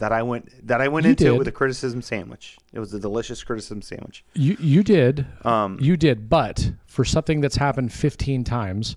that 0.00 0.12
I 0.12 0.22
went 0.22 0.66
that 0.66 0.80
I 0.80 0.88
went 0.88 1.04
You 1.06 1.10
into 1.10 1.26
it 1.26 1.30
did. 1.30 1.38
with 1.38 1.48
a 1.48 1.52
criticism 1.52 2.02
sandwich. 2.02 2.58
It 2.72 2.80
was 2.80 2.92
a 2.92 2.98
delicious 3.00 3.42
criticism 3.44 3.80
sandwich. 3.82 4.24
You 4.34 4.56
you 4.58 4.82
did. 4.82 5.24
Um, 5.44 5.78
You 5.80 5.96
did, 5.96 6.28
but 6.28 6.72
for 6.86 7.04
something 7.04 7.40
that's 7.40 7.56
happened 7.56 7.92
15 7.92 8.42
times, 8.44 8.96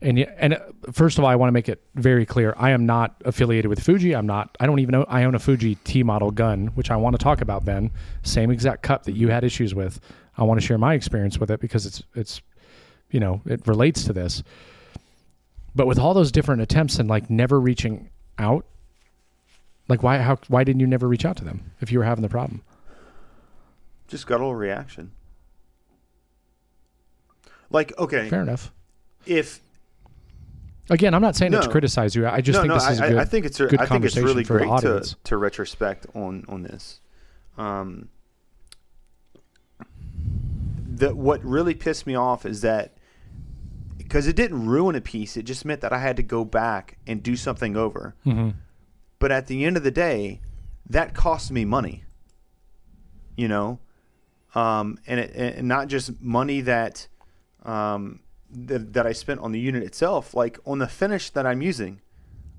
and 0.00 0.18
and 0.18 0.54
uh, 0.54 0.58
first 0.92 1.18
of 1.18 1.24
all, 1.24 1.30
I 1.30 1.36
want 1.36 1.48
to 1.48 1.52
make 1.52 1.68
it 1.68 1.82
very 1.94 2.24
clear: 2.26 2.54
I 2.56 2.70
am 2.70 2.86
not 2.86 3.14
affiliated 3.24 3.68
with 3.68 3.80
Fuji. 3.80 4.14
I'm 4.14 4.26
not. 4.26 4.56
I 4.60 4.66
don't 4.66 4.78
even 4.78 4.92
know. 4.92 5.04
I 5.08 5.24
own 5.24 5.34
a 5.34 5.38
Fuji 5.38 5.74
T 5.76 6.02
model 6.02 6.30
gun, 6.30 6.68
which 6.74 6.90
I 6.90 6.96
want 6.96 7.14
to 7.18 7.22
talk 7.22 7.40
about. 7.40 7.64
Ben, 7.64 7.90
same 8.22 8.50
exact 8.50 8.82
cup 8.82 9.04
that 9.04 9.12
you 9.16 9.28
had 9.28 9.44
issues 9.44 9.74
with. 9.74 10.00
I 10.36 10.44
want 10.44 10.60
to 10.60 10.66
share 10.66 10.78
my 10.78 10.94
experience 10.94 11.38
with 11.38 11.50
it 11.50 11.60
because 11.60 11.86
it's 11.86 12.02
it's, 12.14 12.40
you 13.10 13.20
know, 13.20 13.40
it 13.46 13.66
relates 13.66 14.04
to 14.04 14.12
this. 14.12 14.42
But 15.74 15.86
with 15.86 15.98
all 15.98 16.12
those 16.14 16.32
different 16.32 16.60
attempts 16.62 16.98
and 16.98 17.08
like 17.08 17.30
never 17.30 17.58
reaching 17.60 18.10
out, 18.38 18.66
like 19.88 20.02
why 20.02 20.18
how 20.18 20.38
why 20.48 20.64
didn't 20.64 20.80
you 20.80 20.86
never 20.86 21.08
reach 21.08 21.24
out 21.24 21.36
to 21.38 21.44
them 21.44 21.72
if 21.80 21.92
you 21.92 21.98
were 21.98 22.04
having 22.04 22.22
the 22.22 22.28
problem? 22.28 22.62
just 24.08 24.26
got 24.26 24.36
a 24.36 24.44
little 24.44 24.54
reaction. 24.54 25.10
Like 27.70 27.96
okay, 27.98 28.28
Fair 28.28 28.42
enough. 28.42 28.72
if 29.26 29.60
Again, 30.90 31.14
I'm 31.14 31.22
not 31.22 31.36
saying 31.36 31.54
it 31.54 31.62
to 31.62 31.68
criticize 31.68 32.14
you. 32.14 32.26
I 32.26 32.40
just 32.40 32.56
no, 32.56 32.62
think 32.62 32.68
no, 32.68 32.74
this 32.74 32.90
is 32.90 33.00
I, 33.00 33.08
good. 33.08 33.18
I 33.18 33.24
think 33.24 33.46
it's 33.46 33.60
a, 33.60 33.66
good 33.66 33.80
I 33.80 33.86
think 33.86 34.04
it's 34.04 34.16
really 34.16 34.44
great 34.44 34.68
to, 34.80 35.02
to 35.24 35.36
retrospect 35.36 36.06
on 36.14 36.44
on 36.48 36.62
this. 36.62 37.00
Um, 37.56 38.08
the 40.94 41.14
what 41.14 41.42
really 41.44 41.74
pissed 41.74 42.06
me 42.06 42.14
off 42.14 42.44
is 42.44 42.60
that 42.60 42.96
because 43.96 44.26
it 44.26 44.36
didn't 44.36 44.66
ruin 44.66 44.94
a 44.94 45.00
piece, 45.00 45.36
it 45.36 45.44
just 45.44 45.64
meant 45.64 45.80
that 45.80 45.92
I 45.92 45.98
had 45.98 46.16
to 46.16 46.22
go 46.22 46.44
back 46.44 46.98
and 47.06 47.22
do 47.22 47.36
something 47.36 47.76
over. 47.76 48.14
hmm 48.24 48.50
But 49.22 49.30
at 49.30 49.46
the 49.46 49.64
end 49.64 49.76
of 49.76 49.84
the 49.84 49.92
day, 49.92 50.40
that 50.90 51.14
cost 51.14 51.52
me 51.52 51.64
money. 51.64 52.02
You 53.36 53.46
know, 53.46 53.78
um, 54.52 54.98
and 55.06 55.20
it, 55.20 55.30
and 55.36 55.68
not 55.68 55.86
just 55.86 56.20
money 56.20 56.60
that 56.62 57.06
um, 57.62 58.18
that 58.50 58.94
that 58.94 59.06
I 59.06 59.12
spent 59.12 59.38
on 59.38 59.52
the 59.52 59.60
unit 59.60 59.84
itself, 59.84 60.34
like 60.34 60.58
on 60.66 60.80
the 60.80 60.88
finish 60.88 61.30
that 61.30 61.46
I'm 61.46 61.62
using. 61.62 62.00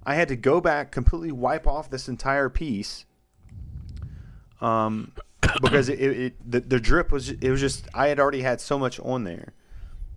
I 0.05 0.15
had 0.15 0.29
to 0.29 0.37
go 0.37 0.61
back, 0.61 0.89
completely 0.89 1.33
wipe 1.33 1.67
off 1.67 1.89
this 1.89 2.07
entire 2.07 2.47
piece, 2.47 3.05
um, 4.61 5.11
because 5.61 5.89
it, 5.89 5.99
it, 5.99 6.17
it 6.17 6.49
the, 6.49 6.61
the 6.61 6.79
drip 6.79 7.11
was 7.11 7.29
it 7.29 7.49
was 7.49 7.59
just 7.59 7.89
I 7.93 8.07
had 8.07 8.21
already 8.21 8.41
had 8.41 8.61
so 8.61 8.79
much 8.79 9.01
on 9.01 9.25
there 9.25 9.51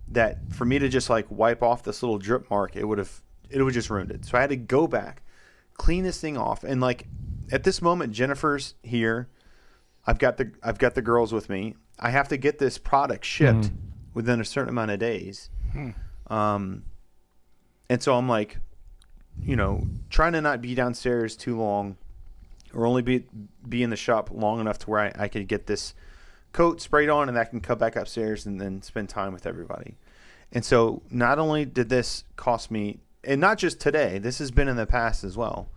that 0.07 0.53
for 0.53 0.63
me 0.63 0.79
to 0.79 0.87
just 0.87 1.09
like 1.09 1.25
wipe 1.29 1.61
off 1.61 1.83
this 1.83 2.01
little 2.01 2.17
drip 2.17 2.49
mark, 2.49 2.77
it 2.77 2.85
would 2.85 2.99
have 2.99 3.21
it 3.49 3.61
would 3.61 3.73
just 3.73 3.89
ruined 3.89 4.11
it. 4.11 4.23
So 4.23 4.37
I 4.37 4.41
had 4.41 4.49
to 4.51 4.55
go 4.55 4.87
back, 4.87 5.23
clean 5.77 6.03
this 6.03 6.19
thing 6.19 6.37
off, 6.37 6.63
and 6.63 6.81
like 6.81 7.07
at 7.51 7.63
this 7.63 7.81
moment, 7.81 8.13
Jennifer's 8.13 8.73
here. 8.83 9.29
I've 10.05 10.19
got 10.19 10.37
the 10.37 10.51
I've 10.63 10.77
got 10.77 10.95
the 10.95 11.01
girls 11.01 11.33
with 11.33 11.49
me. 11.49 11.75
I 11.99 12.09
have 12.11 12.27
to 12.29 12.37
get 12.37 12.59
this 12.59 12.77
product 12.77 13.25
shipped 13.25 13.65
Mhm. 13.65 13.71
within 14.13 14.39
a 14.41 14.45
certain 14.45 14.69
amount 14.69 14.91
of 14.91 14.99
days. 14.99 15.49
Um, 16.27 16.83
and 17.89 18.01
so 18.03 18.15
I'm 18.17 18.27
like, 18.27 18.59
you 19.41 19.55
know, 19.55 19.87
trying 20.09 20.33
to 20.33 20.41
not 20.41 20.61
be 20.61 20.75
downstairs 20.75 21.35
too 21.35 21.57
long, 21.57 21.97
or 22.73 22.85
only 22.85 23.01
be 23.01 23.25
be 23.67 23.83
in 23.83 23.89
the 23.89 23.95
shop 23.95 24.29
long 24.31 24.59
enough 24.59 24.79
to 24.79 24.89
where 24.89 24.99
I, 24.99 25.23
I 25.23 25.27
could 25.27 25.47
get 25.47 25.67
this 25.67 25.93
coat 26.53 26.81
sprayed 26.81 27.09
on, 27.09 27.29
and 27.29 27.37
I 27.37 27.43
can 27.45 27.59
come 27.61 27.77
back 27.77 27.95
upstairs 27.95 28.45
and 28.45 28.59
then 28.59 28.81
spend 28.81 29.09
time 29.09 29.33
with 29.33 29.45
everybody. 29.45 29.95
And 30.51 30.63
so 30.63 31.01
not 31.09 31.39
only 31.39 31.65
did 31.65 31.89
this 31.89 32.23
cost 32.37 32.71
me, 32.71 32.99
and 33.23 33.41
not 33.41 33.57
just 33.57 33.79
today, 33.79 34.19
this 34.19 34.39
has 34.39 34.51
been 34.51 34.67
in 34.67 34.75
the 34.75 34.85
past 34.85 35.23
as 35.23 35.37
well. 35.37 35.69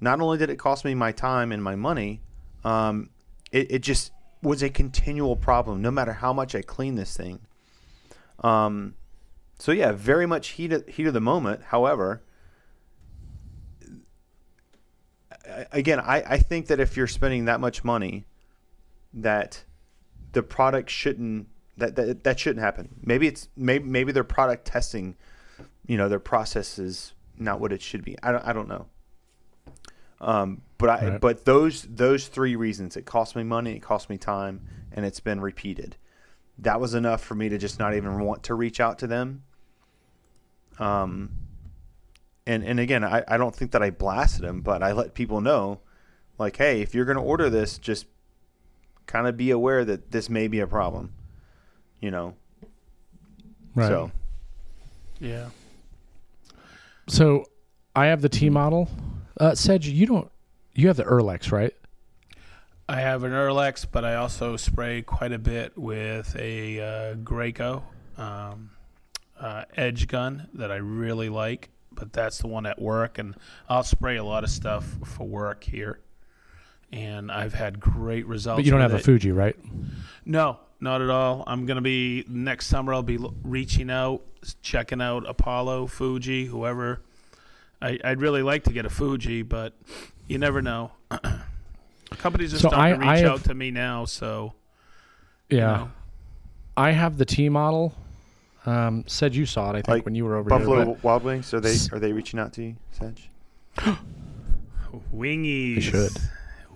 Not 0.00 0.20
only 0.20 0.38
did 0.38 0.50
it 0.50 0.56
cost 0.56 0.84
me 0.84 0.94
my 0.94 1.12
time 1.12 1.52
and 1.52 1.62
my 1.62 1.76
money, 1.76 2.22
um, 2.64 3.10
it, 3.52 3.70
it 3.70 3.78
just 3.80 4.12
was 4.42 4.62
a 4.62 4.70
continual 4.70 5.36
problem, 5.36 5.82
no 5.82 5.90
matter 5.90 6.14
how 6.14 6.32
much 6.32 6.54
I 6.54 6.62
clean 6.62 6.94
this 6.94 7.16
thing. 7.16 7.40
Um, 8.42 8.94
so 9.58 9.72
yeah, 9.72 9.92
very 9.92 10.26
much 10.26 10.48
heat 10.48 10.72
of, 10.72 10.86
heat 10.86 11.06
of 11.06 11.12
the 11.12 11.20
moment. 11.20 11.64
However, 11.64 12.22
again, 15.72 16.00
I, 16.00 16.22
I 16.22 16.38
think 16.38 16.68
that 16.68 16.80
if 16.80 16.96
you're 16.96 17.06
spending 17.06 17.44
that 17.46 17.60
much 17.60 17.84
money, 17.84 18.24
that 19.12 19.64
the 20.32 20.42
product 20.42 20.90
shouldn't 20.90 21.48
that, 21.76 21.96
that 21.96 22.24
that 22.24 22.38
shouldn't 22.38 22.62
happen. 22.62 22.88
Maybe 23.02 23.26
it's 23.26 23.48
maybe 23.56 23.84
maybe 23.84 24.12
their 24.12 24.24
product 24.24 24.66
testing, 24.66 25.16
you 25.90 25.96
know, 25.96 26.08
their 26.08 26.20
process 26.20 26.78
is 26.78 27.14
not 27.36 27.58
what 27.58 27.72
it 27.72 27.82
should 27.82 28.04
be. 28.04 28.16
I 28.22 28.30
don't 28.30 28.46
I 28.46 28.52
don't 28.52 28.68
know. 28.68 28.86
Um, 30.20 30.62
but 30.78 30.88
I 30.88 31.08
Right. 31.08 31.20
but 31.20 31.44
those 31.44 31.82
those 31.82 32.28
three 32.28 32.54
reasons 32.54 32.96
it 32.96 33.06
cost 33.06 33.34
me 33.34 33.42
money, 33.42 33.72
it 33.72 33.80
cost 33.80 34.08
me 34.08 34.16
time, 34.16 34.60
and 34.92 35.04
it's 35.04 35.18
been 35.18 35.40
repeated. 35.40 35.96
That 36.58 36.80
was 36.80 36.94
enough 36.94 37.24
for 37.24 37.34
me 37.34 37.48
to 37.48 37.58
just 37.58 37.80
not 37.80 37.94
even 37.94 38.20
want 38.20 38.44
to 38.44 38.54
reach 38.54 38.78
out 38.78 39.00
to 39.00 39.08
them. 39.08 39.42
Um, 40.78 41.32
and 42.46 42.62
and 42.62 42.78
again, 42.78 43.02
I, 43.02 43.24
I 43.26 43.36
don't 43.36 43.56
think 43.56 43.72
that 43.72 43.82
I 43.82 43.90
blasted 43.90 44.44
them, 44.44 44.60
but 44.60 44.84
I 44.84 44.92
let 44.92 45.14
people 45.14 45.40
know, 45.40 45.80
like, 46.38 46.56
hey, 46.56 46.82
if 46.82 46.94
you're 46.94 47.04
going 47.04 47.18
to 47.18 47.22
order 47.24 47.50
this, 47.50 47.78
just 47.78 48.06
kind 49.06 49.26
of 49.26 49.36
be 49.36 49.50
aware 49.50 49.84
that 49.84 50.12
this 50.12 50.30
may 50.30 50.46
be 50.46 50.60
a 50.60 50.68
problem. 50.68 51.14
You 51.98 52.12
know, 52.12 52.34
Right. 53.74 53.88
so 53.88 54.12
Yeah. 55.18 55.48
So 57.10 57.44
I 57.96 58.06
have 58.06 58.22
the 58.22 58.28
T 58.28 58.50
model. 58.50 58.88
Uh, 59.38 59.54
Sedge, 59.56 59.88
you 59.88 60.06
don't. 60.06 60.30
You 60.74 60.86
have 60.86 60.96
the 60.96 61.02
Earlex, 61.02 61.50
right? 61.50 61.74
I 62.88 63.00
have 63.00 63.24
an 63.24 63.32
Earlex, 63.32 63.84
but 63.90 64.04
I 64.04 64.14
also 64.14 64.56
spray 64.56 65.02
quite 65.02 65.32
a 65.32 65.38
bit 65.38 65.76
with 65.76 66.36
a 66.36 66.80
uh, 66.80 67.14
Graco 67.16 67.82
um, 68.16 68.70
uh, 69.40 69.64
edge 69.76 70.06
gun 70.06 70.48
that 70.54 70.70
I 70.70 70.76
really 70.76 71.28
like. 71.28 71.70
But 71.90 72.12
that's 72.12 72.38
the 72.38 72.46
one 72.46 72.64
at 72.64 72.80
work, 72.80 73.18
and 73.18 73.34
I'll 73.68 73.82
spray 73.82 74.16
a 74.16 74.24
lot 74.24 74.44
of 74.44 74.50
stuff 74.50 74.86
for 75.04 75.26
work 75.26 75.64
here. 75.64 75.98
And 76.92 77.30
I've 77.30 77.54
had 77.54 77.78
great 77.78 78.26
results. 78.26 78.58
But 78.58 78.64
you 78.64 78.70
don't 78.72 78.80
with 78.82 78.90
have 78.90 79.00
a. 79.00 79.04
Fuji, 79.04 79.30
right? 79.32 79.56
No, 80.24 80.58
not 80.80 81.00
at 81.02 81.08
all. 81.10 81.44
I'm 81.46 81.64
gonna 81.66 81.80
be 81.80 82.24
next 82.28 82.66
summer. 82.66 82.92
I'll 82.92 83.02
be 83.02 83.16
l- 83.16 83.32
reaching 83.44 83.90
out, 83.90 84.22
checking 84.62 85.00
out 85.00 85.28
Apollo, 85.28 85.86
Fuji, 85.88 86.46
whoever. 86.46 87.00
I, 87.80 87.98
I'd 88.04 88.20
really 88.20 88.42
like 88.42 88.64
to 88.64 88.72
get 88.72 88.84
a 88.86 88.90
Fuji, 88.90 89.42
but 89.42 89.72
you 90.26 90.38
never 90.38 90.60
know. 90.62 90.90
Companies 92.18 92.52
are 92.54 92.58
So 92.58 92.68
starting 92.68 93.00
to 93.00 93.06
I- 93.06 93.10
I 93.10 93.14
reach 93.14 93.22
have- 93.22 93.32
out 93.40 93.44
to 93.44 93.54
me 93.54 93.70
now, 93.70 94.04
so 94.04 94.54
Yeah. 95.48 95.56
you 95.56 95.60
know. 95.84 95.90
I 96.76 96.90
have 96.90 97.18
the 97.18 97.24
T 97.24 97.48
model. 97.48 97.94
Um, 98.66 99.04
said 99.06 99.34
you 99.34 99.46
saw 99.46 99.68
it, 99.68 99.70
I 99.70 99.72
think, 99.76 99.88
Like 99.88 100.04
when 100.04 100.14
you 100.14 100.24
were 100.24 100.36
over 100.36 100.50
Buffalo 100.50 100.84
here. 100.84 100.96
Wild 101.02 101.22
Wings 101.24 101.54
are 101.54 101.60
they 101.60 101.76
are 101.92 101.98
they 101.98 102.12
reaching 102.12 102.38
out 102.40 102.52
to 102.54 102.62
you, 102.62 102.76
Sedge? 102.90 103.30
wingies. 105.14 105.74
They 105.76 105.80
should. 105.80 106.12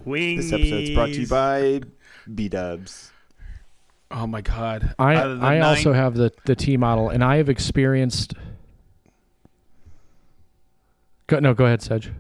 Wingies. 0.06 0.37
This 0.37 0.52
episode's 0.52 0.90
brought 0.90 1.06
to 1.06 1.20
you 1.20 1.26
by 1.26 1.80
B 2.34 2.49
Dubs. 2.49 3.11
Oh 4.11 4.26
my 4.26 4.40
God! 4.42 4.94
I 4.99 5.16
Out 5.16 5.30
of 5.30 5.40
the 5.40 5.46
I 5.46 5.58
nine- 5.58 5.76
also 5.76 5.92
have 5.92 6.14
the 6.14 6.32
the 6.44 6.54
T 6.54 6.76
model, 6.76 7.08
and 7.08 7.25
I 7.25 7.37
have 7.37 7.49
experienced. 7.49 8.34
Go, 11.26 11.38
no, 11.40 11.54
go 11.54 11.64
ahead, 11.64 11.82
Sedge. 11.82 12.12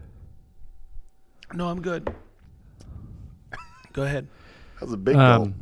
No, 1.52 1.68
I'm 1.68 1.82
good. 1.82 2.12
Go 3.92 4.02
ahead. 4.02 4.26
That 4.80 4.86
was 4.86 4.92
a 4.94 4.96
big 4.96 5.14
gulp. 5.14 5.42
Um, 5.46 5.54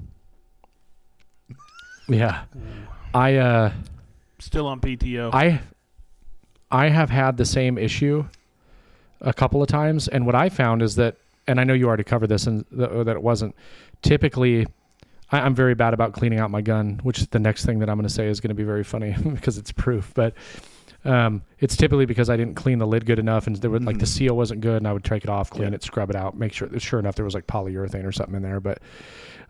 yeah, 2.08 2.44
I 3.14 3.36
uh, 3.36 3.72
Still 4.38 4.66
on 4.66 4.80
PTO. 4.80 5.30
I 5.34 5.60
I 6.70 6.88
have 6.88 7.10
had 7.10 7.36
the 7.36 7.44
same 7.44 7.76
issue 7.76 8.24
a 9.20 9.34
couple 9.34 9.60
of 9.62 9.68
times, 9.68 10.08
and 10.08 10.24
what 10.24 10.34
I 10.34 10.48
found 10.48 10.80
is 10.82 10.96
that, 10.96 11.16
and 11.46 11.60
I 11.60 11.64
know 11.64 11.74
you 11.74 11.86
already 11.88 12.04
covered 12.04 12.28
this, 12.28 12.46
and 12.46 12.64
th- 12.70 12.90
that 13.06 13.08
it 13.16 13.22
wasn't 13.22 13.54
typically. 14.02 14.66
I, 15.30 15.40
I'm 15.40 15.54
very 15.54 15.74
bad 15.74 15.94
about 15.94 16.12
cleaning 16.12 16.38
out 16.40 16.50
my 16.50 16.60
gun, 16.60 17.00
which 17.02 17.26
the 17.30 17.38
next 17.38 17.64
thing 17.64 17.78
that 17.80 17.88
I'm 17.88 17.96
going 17.96 18.06
to 18.08 18.12
say 18.14 18.26
is 18.28 18.40
going 18.40 18.50
to 18.50 18.54
be 18.54 18.64
very 18.64 18.84
funny 18.84 19.14
because 19.34 19.58
it's 19.58 19.72
proof, 19.72 20.12
but. 20.14 20.34
Um, 21.04 21.42
it's 21.58 21.76
typically 21.76 22.06
because 22.06 22.30
I 22.30 22.36
didn't 22.36 22.54
clean 22.54 22.78
the 22.78 22.86
lid 22.86 23.06
good 23.06 23.18
enough, 23.18 23.48
and 23.48 23.56
there 23.56 23.70
was 23.70 23.82
like 23.82 23.98
the 23.98 24.04
Mhm. 24.04 24.08
seal 24.08 24.36
wasn't 24.36 24.60
good, 24.60 24.76
and 24.76 24.86
I 24.86 24.92
would 24.92 25.02
take 25.02 25.24
it 25.24 25.30
off, 25.30 25.50
clean 25.50 25.70
Yeah. 25.70 25.74
it, 25.74 25.82
scrub 25.82 26.10
it 26.10 26.14
out, 26.14 26.38
make 26.38 26.52
sure. 26.52 26.68
Sure 26.78 27.00
enough, 27.00 27.16
there 27.16 27.24
was 27.24 27.34
like 27.34 27.48
polyurethane 27.48 28.04
or 28.04 28.12
something 28.12 28.36
in 28.36 28.42
there, 28.42 28.60
but 28.60 28.78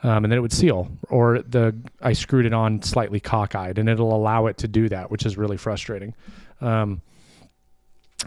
um, 0.02 0.24
and 0.24 0.32
then 0.32 0.38
it 0.38 0.40
would 0.40 0.50
seal, 0.54 0.90
or 1.10 1.42
the 1.42 1.76
I 2.00 2.14
screwed 2.14 2.46
it 2.46 2.54
on 2.54 2.80
slightly 2.80 3.20
cockeyed, 3.20 3.76
and 3.76 3.86
it'll 3.90 4.16
allow 4.16 4.46
it 4.46 4.56
to 4.58 4.66
do 4.68 4.88
that, 4.88 5.10
which 5.10 5.26
is 5.26 5.36
really 5.36 5.58
frustrating. 5.58 6.14
Um, 6.62 7.02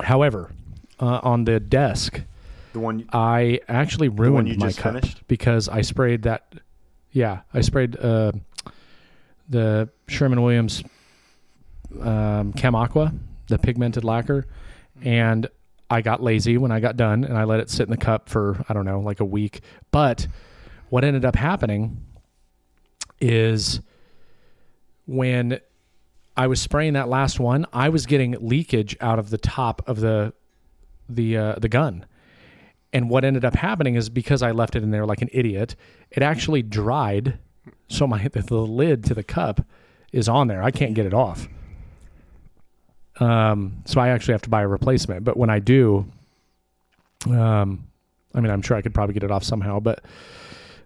however, 0.01 0.51
uh, 0.99 1.19
on 1.23 1.45
the 1.45 1.59
desk, 1.59 2.21
the 2.75 2.81
one 2.81 2.99
you, 2.99 3.05
I 3.11 3.61
actually 3.67 4.09
ruined 4.09 4.49
you 4.49 4.57
my 4.57 4.67
just 4.67 4.79
cup 4.79 4.93
finished. 4.93 5.23
because 5.27 5.67
I 5.69 5.81
sprayed 5.81 6.23
that. 6.23 6.53
Yeah, 7.11 7.41
I 7.53 7.61
sprayed 7.61 7.97
uh, 7.97 8.33
the 9.49 9.89
Sherman 10.09 10.41
Williams 10.41 10.83
um, 12.01 12.51
Kem 12.53 12.75
Aqua, 12.75 13.13
the 13.47 13.57
pigmented 13.57 14.03
lacquer, 14.03 14.45
and 15.01 15.47
I 15.89 16.01
got 16.01 16.21
lazy 16.21 16.57
when 16.57 16.71
I 16.71 16.81
got 16.81 16.97
done, 16.97 17.23
and 17.23 17.37
I 17.37 17.45
let 17.45 17.61
it 17.61 17.69
sit 17.69 17.83
in 17.83 17.91
the 17.91 17.97
cup 17.97 18.27
for 18.27 18.63
I 18.67 18.73
don't 18.73 18.85
know, 18.85 18.99
like 18.99 19.21
a 19.21 19.25
week. 19.25 19.61
But 19.91 20.27
what 20.89 21.05
ended 21.05 21.23
up 21.23 21.37
happening 21.37 22.05
is 23.21 23.79
when 25.07 25.61
I 26.35 26.47
was 26.47 26.59
spraying 26.59 26.93
that 26.93 27.07
last 27.07 27.39
one, 27.39 27.65
I 27.71 27.87
was 27.87 28.05
getting 28.05 28.35
leakage 28.41 28.97
out 28.99 29.17
of 29.17 29.29
the 29.29 29.37
top 29.37 29.87
of 29.87 30.01
the 30.01 30.33
the 31.07 31.37
uh, 31.37 31.55
the 31.55 31.69
gun. 31.69 32.05
And 32.95 33.09
what 33.09 33.25
ended 33.25 33.43
up 33.43 33.55
happening 33.55 33.95
is 33.95 34.07
because 34.07 34.41
I 34.41 34.51
left 34.51 34.77
it 34.77 34.81
in 34.81 34.91
there 34.91 35.05
like 35.05 35.21
an 35.21 35.27
idiot, 35.33 35.75
it 36.11 36.23
actually 36.23 36.61
dried. 36.61 37.37
So 37.89 38.07
my 38.07 38.25
the, 38.25 38.41
the 38.47 38.55
lid 38.55 39.03
to 39.05 39.13
the 39.13 39.21
cup 39.21 39.65
is 40.13 40.29
on 40.29 40.47
there. 40.47 40.63
I 40.63 40.71
can't 40.71 40.93
get 40.93 41.05
it 41.05 41.13
off. 41.13 41.49
Um, 43.19 43.83
so 43.83 43.99
I 43.99 44.09
actually 44.09 44.31
have 44.31 44.43
to 44.43 44.49
buy 44.49 44.61
a 44.61 44.67
replacement. 44.69 45.25
But 45.25 45.35
when 45.35 45.49
I 45.49 45.59
do, 45.59 46.09
um, 47.27 47.85
I 48.33 48.39
mean, 48.39 48.49
I'm 48.49 48.61
sure 48.61 48.77
I 48.77 48.81
could 48.81 48.93
probably 48.93 49.13
get 49.13 49.23
it 49.23 49.31
off 49.31 49.43
somehow. 49.43 49.81
But 49.81 50.05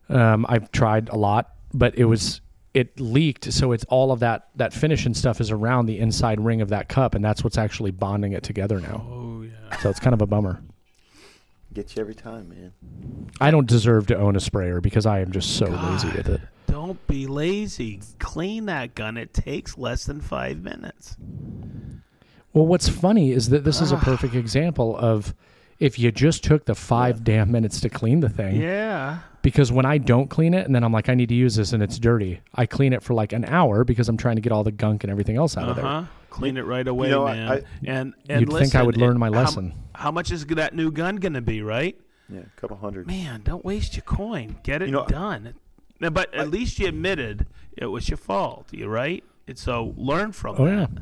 um, 0.10 0.48
I've 0.50 0.72
tried 0.72 1.10
a 1.10 1.16
lot, 1.16 1.54
but 1.76 1.96
it 1.96 2.06
was 2.06 2.42
it 2.74 3.00
leaked. 3.00 3.54
So 3.54 3.72
it's 3.72 3.84
all 3.84 4.12
of 4.12 4.20
that 4.22 4.48
that 4.56 4.74
finish 4.74 5.06
and 5.06 5.16
stuff 5.16 5.40
is 5.40 5.52
around 5.52 5.86
the 5.86 6.00
inside 6.00 6.42
ring 6.42 6.62
of 6.62 6.70
that 6.70 6.90
cup, 6.90 7.14
and 7.14 7.24
that's 7.24 7.44
what's 7.44 7.60
actually 7.60 7.92
bonding 7.92 8.34
it 8.34 8.42
together 8.42 8.82
now. 8.82 9.06
oh 9.08 9.44
yeah. 9.44 9.78
So 9.78 9.92
it's 9.92 10.00
kind 10.00 10.16
of 10.16 10.24
a 10.24 10.28
bummer. 10.28 10.60
Get 11.74 11.96
you 11.96 12.02
every 12.02 12.16
time, 12.16 12.50
man. 12.50 12.74
I 13.40 13.52
don't 13.52 13.68
deserve 13.68 14.08
to 14.08 14.18
own 14.18 14.36
a 14.36 14.40
sprayer 14.40 14.82
because 14.82 15.06
I 15.06 15.20
am 15.20 15.32
just 15.32 15.56
so 15.58 15.66
lazy 15.66 16.08
with 16.10 16.28
it. 16.28 16.42
Don't 16.68 17.06
be 17.08 17.28
lazy. 17.28 18.02
Clean 18.20 18.66
that 18.66 18.96
gun. 18.96 19.18
It 19.18 19.34
takes 19.34 19.78
less 19.78 20.06
than 20.06 20.20
five 20.22 20.62
minutes. 20.64 21.16
Well, 22.54 22.66
what's 22.66 22.90
funny 22.90 23.32
is 23.32 23.50
that 23.50 23.64
this 23.64 23.82
is 23.82 23.92
a 23.92 23.96
Ah. 23.98 24.04
perfect 24.04 24.34
example 24.34 24.98
of 24.98 25.36
if 25.80 26.00
you 26.00 26.12
just 26.12 26.44
took 26.44 26.66
the 26.66 26.76
five 26.76 27.24
damn 27.24 27.52
minutes 27.52 27.80
to 27.82 27.90
clean 27.90 28.20
the 28.22 28.30
thing. 28.30 28.60
Yeah. 28.60 29.20
Because 29.44 29.72
when 29.72 29.86
I 29.86 30.00
don't 30.00 30.30
clean 30.30 30.54
it 30.54 30.66
and 30.66 30.74
then 30.76 30.84
I'm 30.84 30.92
like, 30.92 31.08
I 31.08 31.14
need 31.14 31.30
to 31.30 31.36
use 31.36 31.56
this 31.56 31.72
and 31.72 31.82
it's 31.84 31.98
dirty, 32.00 32.42
I 32.56 32.66
clean 32.66 32.92
it 32.94 33.04
for 33.04 33.14
like 33.14 33.32
an 33.32 33.46
hour 33.46 33.84
because 33.84 34.10
I'm 34.10 34.18
trying 34.18 34.36
to 34.36 34.42
get 34.42 34.52
all 34.52 34.64
the 34.64 34.72
gunk 34.72 35.04
and 35.04 35.12
everything 35.12 35.38
else 35.38 35.56
out 35.56 35.68
Uh 35.68 35.70
of 35.70 35.76
there. 35.76 36.10
Huh. 36.30 36.36
Clean 36.36 36.58
it 36.58 36.66
right 36.66 36.88
away, 36.88 37.10
know, 37.10 37.26
man. 37.26 37.52
I- 37.52 37.62
and 37.86 38.14
and 38.30 38.42
You'd 38.42 38.52
think 38.58 38.76
I 38.76 38.84
would 38.84 38.98
learn 38.98 39.18
my 39.18 39.30
lesson. 39.30 39.74
How, 39.96 40.12
much 40.12 40.32
is 40.32 40.46
that 40.48 40.74
new 40.74 40.92
gun 40.92 41.18
gonna 41.18 41.42
be, 41.42 41.62
right? 41.62 42.00
Yeah, 42.30 42.40
a 42.42 42.60
couple 42.62 42.78
hundred. 42.78 43.08
Man, 43.08 43.42
don't 43.44 43.66
waste 43.66 43.96
your 43.96 44.04
coin. 44.04 44.58
Get 44.64 44.82
it 44.82 44.86
You 44.88 44.92
know, 44.94 45.06
done. 45.08 45.56
Now, 46.00 46.10
But 46.12 46.34
at 46.34 46.42
I- 46.42 46.44
least 46.46 46.80
you 46.80 46.88
admitted 46.88 47.48
it 47.76 47.88
was 47.88 48.08
your 48.08 48.18
fault. 48.18 48.68
You 48.72 48.88
right? 48.88 49.24
And 49.48 49.58
so 49.58 49.94
learn 49.98 50.32
from 50.32 50.56
Oh, 50.60 50.66
that. 50.66 50.90
yeah. 50.92 51.02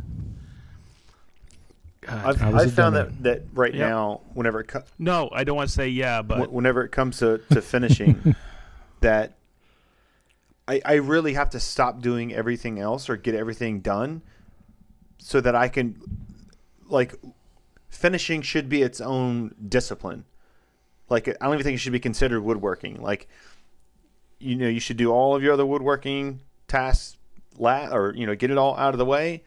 God. 2.01 2.25
I've, 2.25 2.41
I 2.41 2.49
was 2.51 2.63
I've 2.67 2.73
found 2.73 2.95
that, 2.95 3.23
that 3.23 3.41
right 3.53 3.73
Yep. 3.73 3.89
now, 3.89 4.21
whenever 4.33 4.61
it 4.61 4.67
co- 4.67 4.83
no, 4.97 5.29
I 5.33 5.43
don't 5.43 5.57
want 5.57 5.67
to 5.69 5.73
say 5.75 5.89
yeah, 5.89 6.21
but 6.21 6.51
whenever 6.51 6.83
it 6.85 6.89
comes 6.91 7.19
to, 7.19 7.39
to 7.51 7.61
finishing, 7.61 8.35
that 9.01 9.33
I, 10.67 10.81
I 10.85 10.93
really 10.95 11.33
have 11.33 11.49
to 11.51 11.59
stop 11.59 12.01
doing 12.01 12.33
everything 12.33 12.79
else 12.79 13.09
or 13.09 13.17
get 13.17 13.35
everything 13.35 13.81
done 13.81 14.21
so 15.17 15.41
that 15.41 15.55
I 15.55 15.67
can, 15.67 15.99
like, 16.87 17.15
finishing 17.89 18.41
should 18.41 18.69
be 18.69 18.81
its 18.81 19.01
own 19.01 19.55
discipline. 19.67 20.25
Like, 21.09 21.27
I 21.27 21.33
don't 21.41 21.53
even 21.53 21.63
think 21.63 21.75
it 21.75 21.79
should 21.79 21.93
be 21.93 21.99
considered 21.99 22.41
woodworking. 22.41 23.01
Like, 23.01 23.27
you 24.39 24.55
know, 24.55 24.67
you 24.67 24.79
should 24.79 24.97
do 24.97 25.11
all 25.11 25.35
of 25.35 25.43
your 25.43 25.53
other 25.53 25.65
woodworking 25.65 26.41
tasks, 26.67 27.17
la- 27.57 27.89
or, 27.93 28.13
you 28.15 28.25
know, 28.25 28.35
get 28.35 28.51
it 28.51 28.57
all 28.57 28.77
out 28.77 28.93
of 28.93 28.97
the 28.97 29.05
way. 29.05 29.43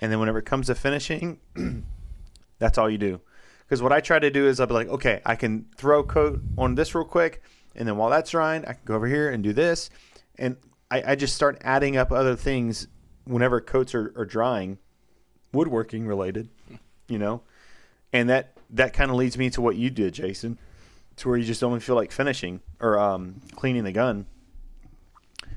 And 0.00 0.10
then 0.10 0.18
whenever 0.18 0.38
it 0.38 0.46
comes 0.46 0.66
to 0.66 0.74
finishing, 0.74 1.38
that's 2.58 2.78
all 2.78 2.90
you 2.90 2.98
do. 2.98 3.20
Because 3.66 3.82
what 3.82 3.92
I 3.92 4.00
try 4.00 4.18
to 4.18 4.30
do 4.30 4.46
is 4.46 4.60
I'll 4.60 4.66
be 4.66 4.74
like, 4.74 4.88
okay, 4.88 5.20
I 5.24 5.36
can 5.36 5.66
throw 5.76 6.02
coat 6.02 6.40
on 6.58 6.74
this 6.74 6.94
real 6.94 7.04
quick, 7.04 7.42
and 7.74 7.88
then 7.88 7.96
while 7.96 8.10
that's 8.10 8.30
drying, 8.30 8.64
I 8.66 8.74
can 8.74 8.82
go 8.84 8.94
over 8.94 9.06
here 9.06 9.30
and 9.30 9.42
do 9.42 9.52
this, 9.52 9.88
and 10.36 10.56
I, 10.90 11.12
I 11.12 11.14
just 11.14 11.34
start 11.34 11.58
adding 11.62 11.96
up 11.96 12.12
other 12.12 12.36
things 12.36 12.88
whenever 13.24 13.60
coats 13.60 13.94
are, 13.94 14.12
are 14.16 14.26
drying, 14.26 14.78
woodworking 15.54 16.06
related, 16.06 16.48
you 17.08 17.18
know, 17.18 17.42
and 18.12 18.28
that 18.28 18.52
that 18.70 18.92
kind 18.92 19.10
of 19.10 19.16
leads 19.16 19.38
me 19.38 19.50
to 19.50 19.60
what 19.60 19.76
you 19.76 19.90
did, 19.90 20.14
Jason, 20.14 20.58
to 21.16 21.28
where 21.28 21.38
you 21.38 21.44
just 21.44 21.62
only 21.62 21.80
feel 21.80 21.94
like 21.94 22.12
finishing 22.12 22.60
or 22.80 22.98
um, 22.98 23.40
cleaning 23.54 23.84
the 23.84 23.92
gun. 23.92 24.26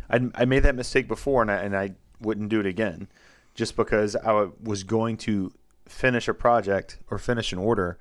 I, 0.09 0.29
I 0.35 0.45
made 0.45 0.63
that 0.63 0.75
mistake 0.75 1.07
before, 1.07 1.41
and 1.41 1.51
I, 1.51 1.55
and 1.55 1.75
I 1.75 1.91
wouldn't 2.21 2.49
do 2.49 2.59
it 2.59 2.65
again, 2.65 3.07
just 3.55 3.75
because 3.75 4.15
I 4.15 4.49
was 4.63 4.83
going 4.83 5.17
to 5.17 5.51
finish 5.87 6.27
a 6.27 6.33
project 6.33 6.99
or 7.09 7.17
finish 7.17 7.51
an 7.51 7.59
order, 7.59 7.97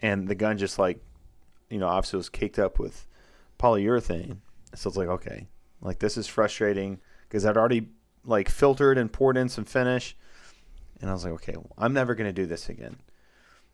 and 0.00 0.28
the 0.28 0.34
gun 0.34 0.58
just 0.58 0.78
like, 0.78 1.02
you 1.68 1.78
know, 1.78 1.88
obviously 1.88 2.18
was 2.18 2.28
caked 2.28 2.58
up 2.58 2.78
with 2.78 3.06
polyurethane. 3.58 4.38
So 4.74 4.88
it's 4.88 4.96
like, 4.96 5.08
okay, 5.08 5.48
like 5.80 5.98
this 5.98 6.16
is 6.16 6.26
frustrating 6.26 7.00
because 7.28 7.44
I'd 7.44 7.56
already 7.56 7.88
like 8.24 8.48
filtered 8.48 8.98
and 8.98 9.12
poured 9.12 9.36
in 9.36 9.48
some 9.48 9.64
finish, 9.64 10.16
and 11.02 11.10
I 11.10 11.12
was 11.12 11.24
like, 11.24 11.34
okay, 11.34 11.54
well, 11.56 11.72
I'm 11.76 11.92
never 11.92 12.14
gonna 12.14 12.32
do 12.32 12.46
this 12.46 12.68
again. 12.68 12.96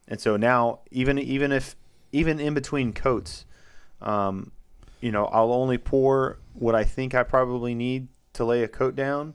And 0.09 0.19
so 0.21 0.37
now, 0.37 0.81
even 0.91 1.19
even 1.19 1.53
if 1.53 1.77
even 2.11 2.41
in 2.41 2.55
between 2.55 2.93
coats, 2.95 3.45
um, 4.01 4.51
you 5.01 5.13
know, 5.13 5.27
I'll 5.27 5.53
only 5.53 5.79
pour 5.79 6.39
what 6.55 6.75
I 6.75 6.83
think 6.83 7.15
I 7.15 7.23
probably 7.23 7.75
need 7.75 8.09
to 8.33 8.45
lay 8.45 8.63
a 8.65 8.69
coat 8.69 8.97
down, 8.97 9.35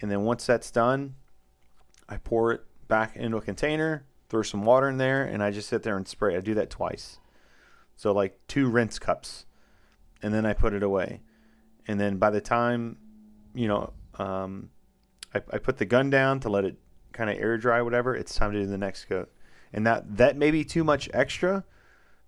and 0.00 0.10
then 0.10 0.22
once 0.22 0.46
that's 0.46 0.70
done, 0.70 1.14
I 2.08 2.16
pour 2.16 2.52
it 2.52 2.64
back 2.88 3.14
into 3.16 3.36
a 3.36 3.42
container, 3.42 4.06
throw 4.30 4.42
some 4.42 4.64
water 4.64 4.88
in 4.88 4.96
there, 4.96 5.22
and 5.22 5.42
I 5.42 5.50
just 5.50 5.68
sit 5.68 5.82
there 5.82 5.96
and 5.96 6.08
spray. 6.08 6.36
I 6.36 6.40
do 6.40 6.54
that 6.54 6.70
twice. 6.70 7.18
So 7.96 8.12
like 8.12 8.40
two 8.48 8.68
rinse 8.68 8.98
cups, 8.98 9.44
and 10.22 10.32
then 10.32 10.46
I 10.46 10.54
put 10.54 10.72
it 10.72 10.82
away. 10.82 11.20
And 11.86 12.00
then 12.00 12.16
by 12.16 12.30
the 12.30 12.40
time, 12.40 12.96
you 13.54 13.68
know, 13.68 13.92
um, 14.18 14.70
I, 15.34 15.42
I 15.52 15.58
put 15.58 15.76
the 15.76 15.84
gun 15.84 16.08
down 16.08 16.40
to 16.40 16.48
let 16.48 16.64
it 16.64 16.78
kind 17.20 17.28
of 17.28 17.36
air 17.36 17.58
dry, 17.58 17.82
whatever. 17.82 18.16
It's 18.16 18.34
time 18.34 18.52
to 18.52 18.60
do 18.60 18.66
the 18.66 18.78
next 18.78 19.04
coat, 19.04 19.30
and 19.74 19.86
that 19.86 20.16
that 20.16 20.38
may 20.38 20.50
be 20.50 20.64
too 20.64 20.82
much 20.82 21.10
extra, 21.12 21.64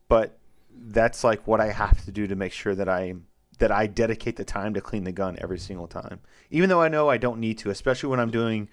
but 0.07 0.39
that's 0.71 1.25
like 1.25 1.47
what 1.47 1.63
I 1.63 1.73
have 1.73 2.05
to 2.05 2.13
do 2.13 2.27
to 2.27 2.37
make 2.37 2.53
sure 2.53 2.75
that 2.75 2.91
I 2.91 3.15
that 3.59 3.73
I 3.73 3.87
dedicate 3.87 4.37
the 4.37 4.45
time 4.45 4.75
to 4.75 4.83
clean 4.83 5.05
the 5.05 5.13
gun 5.13 5.39
every 5.41 5.59
single 5.59 5.87
time, 5.87 6.21
even 6.51 6.69
though 6.69 6.83
I 6.83 6.89
know 6.89 7.09
I 7.09 7.17
don't 7.17 7.41
need 7.41 7.57
to, 7.59 7.71
especially 7.71 8.11
when 8.11 8.21
I'm 8.21 8.31
doing 8.31 8.69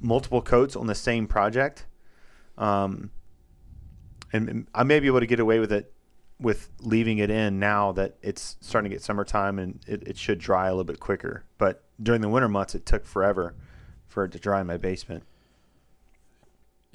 multiple 0.00 0.42
coats 0.42 0.74
on 0.74 0.88
the 0.88 0.94
same 0.94 1.28
project. 1.28 1.86
Um, 2.58 3.12
and 4.32 4.66
I 4.74 4.82
may 4.82 4.98
be 4.98 5.06
able 5.06 5.20
to 5.20 5.26
get 5.26 5.38
away 5.38 5.60
with 5.60 5.72
it 5.72 5.92
with 6.40 6.68
leaving 6.80 7.18
it 7.18 7.30
in 7.30 7.60
now 7.60 7.92
that 7.92 8.16
it's 8.22 8.56
starting 8.60 8.90
to 8.90 8.94
get 8.96 9.04
summertime 9.04 9.60
and 9.60 9.78
it, 9.86 10.02
it 10.08 10.18
should 10.18 10.40
dry 10.40 10.66
a 10.66 10.70
little 10.70 10.82
bit 10.82 10.98
quicker. 10.98 11.44
But 11.58 11.84
during 12.02 12.22
the 12.22 12.28
winter 12.28 12.48
months, 12.48 12.74
it 12.74 12.84
took 12.84 13.06
forever 13.06 13.54
for 14.08 14.24
it 14.24 14.32
to 14.32 14.40
dry 14.40 14.60
in 14.60 14.66
my 14.66 14.76
basement. 14.76 15.22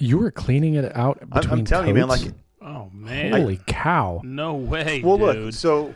You 0.00 0.18
were 0.18 0.30
cleaning 0.30 0.74
it 0.74 0.96
out 0.96 1.18
I'm, 1.20 1.28
between 1.28 1.58
I'm 1.60 1.64
telling 1.64 1.88
you, 1.88 1.94
man, 1.94 2.08
like, 2.08 2.32
oh 2.62 2.90
man, 2.92 3.32
holy 3.32 3.60
cow, 3.66 4.22
no 4.24 4.54
way, 4.54 5.02
well, 5.02 5.18
dude. 5.18 5.44
look, 5.44 5.54
so 5.54 5.94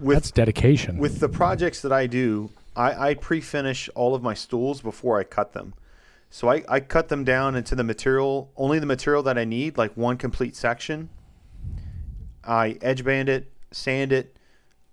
with 0.00 0.16
that's 0.16 0.30
dedication. 0.32 0.98
with 0.98 1.20
the 1.20 1.28
projects 1.28 1.80
that 1.82 1.92
I 1.92 2.08
do, 2.08 2.50
I, 2.74 3.10
I 3.10 3.14
pre-finish 3.14 3.88
all 3.94 4.14
of 4.14 4.22
my 4.22 4.34
stools 4.34 4.80
before 4.80 5.18
I 5.20 5.24
cut 5.24 5.52
them. 5.52 5.74
So 6.30 6.50
I, 6.50 6.64
I 6.68 6.80
cut 6.80 7.08
them 7.08 7.24
down 7.24 7.54
into 7.54 7.76
the 7.76 7.84
material, 7.84 8.50
only 8.56 8.80
the 8.80 8.86
material 8.86 9.22
that 9.22 9.38
I 9.38 9.44
need, 9.44 9.78
like 9.78 9.96
one 9.96 10.16
complete 10.16 10.56
section. 10.56 11.08
I 12.44 12.76
edge 12.82 13.04
band 13.04 13.28
it, 13.28 13.50
sand 13.70 14.12
it. 14.12 14.36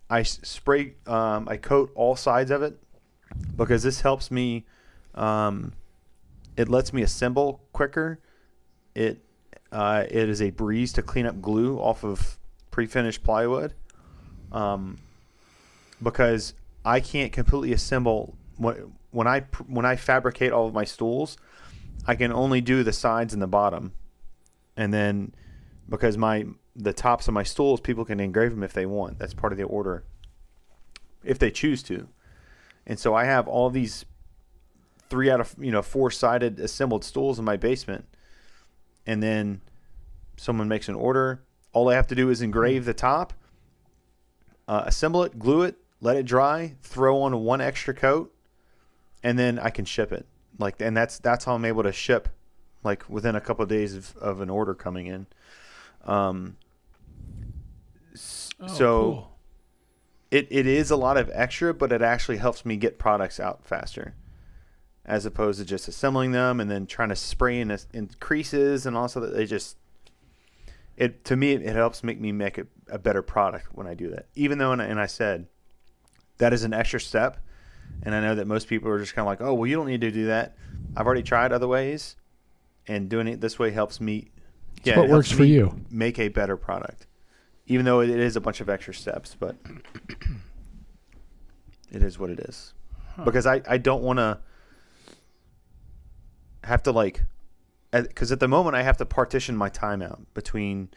I 0.09 0.21
spray, 0.21 0.93
um, 1.07 1.49
I 1.49 1.57
coat 1.57 1.91
all 1.95 2.15
sides 2.15 2.51
of 2.51 2.61
it 2.61 2.77
because 3.55 3.81
this 3.81 4.01
helps 4.01 4.29
me. 4.29 4.65
Um, 5.15 5.73
it 6.57 6.69
lets 6.69 6.93
me 6.93 7.01
assemble 7.01 7.63
quicker. 7.73 8.19
It 8.95 9.23
uh, 9.71 10.05
it 10.09 10.29
is 10.29 10.41
a 10.41 10.51
breeze 10.51 10.93
to 10.93 11.01
clean 11.01 11.25
up 11.25 11.41
glue 11.41 11.79
off 11.79 12.03
of 12.03 12.37
pre-finished 12.69 13.23
plywood. 13.23 13.73
Um, 14.51 14.99
because 16.01 16.53
I 16.85 16.99
can't 16.99 17.31
completely 17.31 17.73
assemble 17.73 18.35
when 18.57 18.93
when 19.11 19.27
I 19.27 19.41
when 19.67 19.85
I 19.85 19.95
fabricate 19.95 20.51
all 20.51 20.67
of 20.67 20.73
my 20.73 20.83
stools, 20.83 21.37
I 22.05 22.15
can 22.15 22.31
only 22.31 22.61
do 22.61 22.83
the 22.83 22.93
sides 22.93 23.33
and 23.33 23.41
the 23.41 23.47
bottom, 23.47 23.93
and 24.75 24.93
then 24.93 25.33
because 25.89 26.17
my 26.17 26.45
the 26.75 26.93
tops 26.93 27.27
of 27.27 27.33
my 27.33 27.43
stools 27.43 27.79
people 27.79 28.05
can 28.05 28.19
engrave 28.19 28.51
them 28.51 28.63
if 28.63 28.73
they 28.73 28.85
want. 28.85 29.19
That's 29.19 29.33
part 29.33 29.53
of 29.53 29.57
the 29.57 29.63
order, 29.63 30.03
if 31.23 31.39
they 31.39 31.51
choose 31.51 31.81
to, 31.83 32.09
and 32.85 32.99
so 32.99 33.15
I 33.15 33.25
have 33.25 33.47
all 33.47 33.69
these 33.69 34.05
three 35.13 35.29
out 35.29 35.39
of 35.39 35.53
you 35.59 35.71
know 35.71 35.83
four 35.83 36.09
sided 36.09 36.59
assembled 36.59 37.03
stools 37.03 37.37
in 37.37 37.45
my 37.45 37.55
basement, 37.55 38.05
and 39.05 39.21
then 39.21 39.61
someone 40.37 40.67
makes 40.67 40.89
an 40.89 40.95
order. 40.95 41.43
All 41.71 41.87
I 41.87 41.93
have 41.93 42.07
to 42.07 42.15
do 42.15 42.31
is 42.31 42.41
engrave 42.41 42.85
the 42.85 42.95
top 42.95 43.31
uh, 44.67 44.83
assemble 44.87 45.23
it, 45.23 45.37
glue 45.37 45.61
it, 45.61 45.75
let 46.01 46.17
it 46.17 46.25
dry, 46.25 46.75
throw 46.81 47.21
on 47.21 47.37
one 47.43 47.61
extra 47.61 47.93
coat, 47.93 48.33
and 49.21 49.37
then 49.37 49.59
I 49.59 49.69
can 49.69 49.85
ship 49.85 50.11
it. 50.11 50.25
Like, 50.57 50.81
and 50.81 50.97
that's 50.97 51.19
that's 51.19 51.45
how 51.45 51.53
I'm 51.53 51.65
able 51.65 51.83
to 51.83 51.91
ship, 51.91 52.29
like 52.83 53.07
within 53.07 53.35
a 53.35 53.41
couple 53.41 53.61
of 53.61 53.69
days 53.69 53.93
of, 53.93 54.17
of 54.17 54.41
an 54.41 54.49
order 54.49 54.73
coming 54.73 55.05
in. 55.07 55.27
Um, 56.05 56.57
Oh, 58.59 58.67
so 58.67 59.01
cool. 59.01 59.37
it, 60.31 60.47
it 60.49 60.65
is 60.67 60.89
a 60.91 60.95
lot 60.95 61.17
of 61.17 61.29
extra, 61.33 61.73
but 61.73 61.91
it 61.91 62.01
actually 62.01 62.37
helps 62.37 62.65
me 62.65 62.77
get 62.77 62.97
products 62.99 63.39
out 63.39 63.65
faster, 63.65 64.13
as 65.05 65.25
opposed 65.25 65.59
to 65.59 65.65
just 65.65 65.87
assembling 65.87 66.31
them 66.31 66.59
and 66.59 66.71
then 66.71 66.87
trying 66.87 67.09
to 67.09 67.15
spray 67.15 67.59
in, 67.59 67.75
in 67.93 68.09
creases 68.19 68.85
and 68.85 68.95
also 68.95 69.19
that 69.19 69.35
they 69.35 69.45
just 69.45 69.77
it 70.95 71.25
to 71.25 71.35
me 71.35 71.53
it 71.53 71.75
helps 71.75 72.03
make 72.03 72.21
me 72.21 72.31
make 72.31 72.57
a, 72.57 72.65
a 72.87 72.97
better 72.97 73.21
product 73.21 73.67
when 73.73 73.87
I 73.87 73.95
do 73.95 74.09
that. 74.11 74.27
Even 74.35 74.59
though 74.59 74.71
and, 74.71 74.81
I- 74.81 74.85
and 74.85 74.99
I 74.99 75.07
said 75.07 75.47
that 76.37 76.53
is 76.53 76.63
an 76.63 76.73
extra 76.73 76.99
step, 76.99 77.37
and 78.03 78.15
I 78.15 78.21
know 78.21 78.35
that 78.35 78.47
most 78.47 78.67
people 78.67 78.89
are 78.89 78.99
just 78.99 79.13
kind 79.13 79.23
of 79.23 79.27
like, 79.27 79.41
oh 79.41 79.53
well, 79.53 79.67
you 79.67 79.75
don't 79.75 79.87
need 79.87 80.01
to 80.01 80.11
do 80.11 80.27
that. 80.27 80.55
I've 80.95 81.05
already 81.05 81.23
tried 81.23 81.51
other 81.51 81.67
ways, 81.67 82.15
and 82.87 83.09
doing 83.09 83.27
it 83.27 83.41
this 83.41 83.59
way 83.59 83.71
helps 83.71 83.99
me. 84.01 84.31
It's 84.77 84.87
it 84.89 84.97
what 84.97 85.09
works 85.09 85.31
for 85.31 85.43
you. 85.43 85.79
Make 85.89 86.19
a 86.19 86.29
better 86.29 86.57
product, 86.57 87.07
even 87.67 87.85
though 87.85 88.01
it 88.01 88.09
is 88.09 88.35
a 88.35 88.41
bunch 88.41 88.61
of 88.61 88.69
extra 88.69 88.93
steps, 88.93 89.35
but 89.39 89.55
it 91.91 92.03
is 92.03 92.17
what 92.17 92.29
it 92.29 92.39
is. 92.39 92.73
Huh. 93.15 93.23
Because 93.25 93.45
I 93.45 93.61
I 93.67 93.77
don't 93.77 94.03
want 94.03 94.19
to 94.19 94.39
have 96.63 96.83
to 96.83 96.91
like 96.91 97.23
because 97.91 98.31
at 98.31 98.39
the 98.39 98.47
moment 98.47 98.75
I 98.75 98.81
have 98.81 98.97
to 98.97 99.05
partition 99.05 99.55
my 99.55 99.69
time 99.69 100.01
out 100.01 100.21
between 100.33 100.89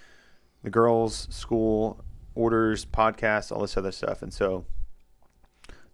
the 0.62 0.70
girls, 0.70 1.28
school, 1.30 2.02
orders, 2.34 2.84
podcasts, 2.84 3.52
all 3.52 3.60
this 3.60 3.76
other 3.76 3.92
stuff. 3.92 4.22
And 4.22 4.32
so 4.32 4.64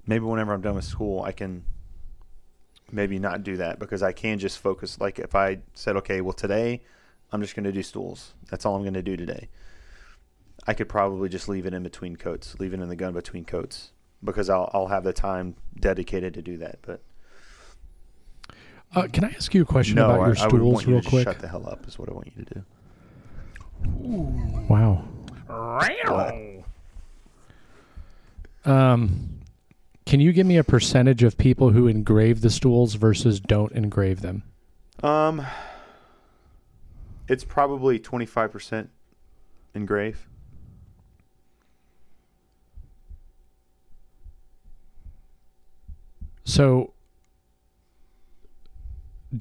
maybe 0.07 0.25
whenever 0.25 0.53
I'm 0.53 0.61
done 0.61 0.77
with 0.77 0.85
school, 0.85 1.23
I 1.23 1.33
can 1.33 1.65
maybe 2.91 3.19
not 3.19 3.43
do 3.43 3.57
that 3.57 3.79
because 3.79 4.03
I 4.03 4.13
can 4.13 4.39
just 4.39 4.59
focus. 4.59 5.01
Like 5.01 5.19
if 5.19 5.35
I 5.35 5.59
said, 5.75 5.97
okay, 5.97 6.21
well, 6.21 6.33
today 6.33 6.83
I'm 7.33 7.41
just 7.41 7.57
going 7.57 7.65
to 7.65 7.73
do 7.73 7.83
stools. 7.83 8.35
That's 8.51 8.65
all 8.65 8.77
I'm 8.77 8.83
going 8.83 8.95
to 8.95 9.03
do 9.03 9.17
today. 9.17 9.49
I 10.67 10.75
could 10.75 10.89
probably 10.89 11.29
just 11.29 11.49
leave 11.49 11.67
it 11.67 11.75
in 11.75 11.83
between 11.83 12.15
coats, 12.15 12.61
leave 12.61 12.75
it 12.75 12.81
in 12.81 12.89
the 12.89 12.97
gun 12.97 13.13
between 13.13 13.45
coats 13.45 13.91
because 14.23 14.49
I'll, 14.49 14.71
I'll 14.73 14.87
have 14.87 15.03
the 15.03 15.13
time 15.13 15.57
dedicated 15.79 16.35
to 16.35 16.43
do 16.43 16.59
that. 16.59 16.79
But 16.83 17.03
Uh, 18.95 19.09
can 19.11 19.25
I 19.25 19.29
ask 19.31 19.55
you 19.55 19.63
a 19.63 19.65
question 19.65 19.97
no, 19.97 20.05
about 20.05 20.21
I, 20.21 20.27
your 20.27 20.39
I 20.39 20.43
would 20.45 20.51
stools, 20.51 20.75
want 20.75 20.87
you 20.87 20.93
real 20.95 21.03
to 21.03 21.09
quick? 21.09 21.25
shut 21.25 21.39
the 21.41 21.49
hell 21.49 21.67
up 21.69 21.87
is 21.89 21.99
what 21.99 22.09
I 22.09 22.13
want 22.13 22.33
you 22.37 22.45
to 22.45 22.55
do. 22.55 22.65
Wow. 24.69 25.09
Um, 28.65 29.41
can 30.07 30.21
you 30.21 30.33
give 30.33 30.47
me 30.47 30.57
a 30.57 30.65
percentage 30.65 31.23
of 31.23 31.37
people 31.39 31.71
who 31.71 31.87
engrave 31.89 32.43
the 32.43 32.51
stools 32.51 32.95
versus 32.95 33.41
don't 33.41 33.73
engrave 33.73 34.21
them? 34.21 34.43
Um, 35.03 35.45
it's 37.29 37.45
probably 37.45 37.99
25% 37.99 38.89
engrave. 39.75 40.29
So, 46.45 46.92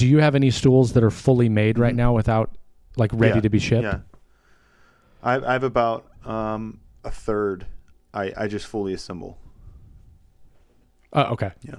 do 0.01 0.07
you 0.07 0.17
have 0.17 0.33
any 0.33 0.49
stools 0.49 0.93
that 0.93 1.03
are 1.03 1.11
fully 1.11 1.47
made 1.47 1.77
right 1.77 1.93
Mhm. 1.93 1.97
now 1.97 2.13
without 2.15 2.49
like 2.97 3.11
ready 3.13 3.35
Yeah, 3.35 3.41
to 3.41 3.49
be 3.49 3.59
shipped? 3.59 3.83
Yeah. 3.83 3.99
I, 5.21 5.35
I 5.35 5.53
have 5.53 5.63
about 5.63 6.05
um, 6.25 6.79
a 7.03 7.11
third 7.11 7.67
I, 8.13 8.33
I 8.35 8.47
just 8.47 8.65
fully 8.65 8.93
assemble. 8.93 9.37
Oh, 11.13 11.21
okay. 11.33 11.51
Yeah. 11.61 11.75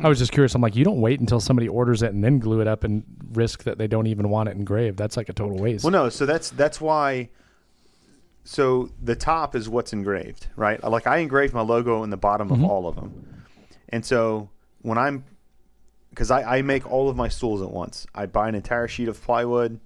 I 0.00 0.08
was 0.08 0.18
just 0.18 0.32
curious. 0.32 0.54
I'm 0.54 0.60
like, 0.60 0.76
you 0.76 0.84
don't 0.84 1.00
wait 1.00 1.18
until 1.20 1.40
somebody 1.40 1.66
orders 1.68 2.02
it 2.02 2.12
and 2.12 2.22
then 2.22 2.38
glue 2.38 2.60
it 2.60 2.68
up 2.68 2.84
and 2.84 3.04
risk 3.32 3.64
that 3.64 3.78
they 3.78 3.86
don't 3.86 4.06
even 4.06 4.28
want 4.28 4.48
it 4.50 4.56
engraved. 4.56 4.98
That's 4.98 5.16
like 5.16 5.28
a 5.30 5.32
total 5.32 5.56
waste. 5.58 5.82
Well, 5.84 5.90
no, 5.92 6.08
so 6.10 6.26
that's 6.26 6.50
that's 6.50 6.78
why. 6.80 7.30
So 8.44 8.90
the 9.02 9.16
top 9.16 9.54
is 9.56 9.68
what's 9.68 9.92
engraved, 9.92 10.46
right? 10.56 10.82
Like 10.84 11.06
I 11.06 11.18
engraved 11.18 11.52
my 11.54 11.60
logo 11.62 12.02
in 12.04 12.10
the 12.10 12.16
bottom 12.16 12.48
Mhm. 12.50 12.52
of 12.54 12.64
all 12.64 12.86
of 12.86 12.96
them, 12.96 13.12
and 13.90 14.04
so 14.04 14.48
when 14.82 14.98
I'm, 14.98 15.24
because 16.10 16.30
I, 16.30 16.58
I 16.58 16.62
make 16.62 16.90
all 16.90 17.08
of 17.08 17.16
my 17.16 17.28
stools 17.28 17.62
at 17.62 17.70
once. 17.70 18.06
I 18.14 18.26
buy 18.26 18.48
an 18.48 18.54
entire 18.54 18.88
sheet 18.88 19.08
of 19.08 19.22
plywood. 19.22 19.80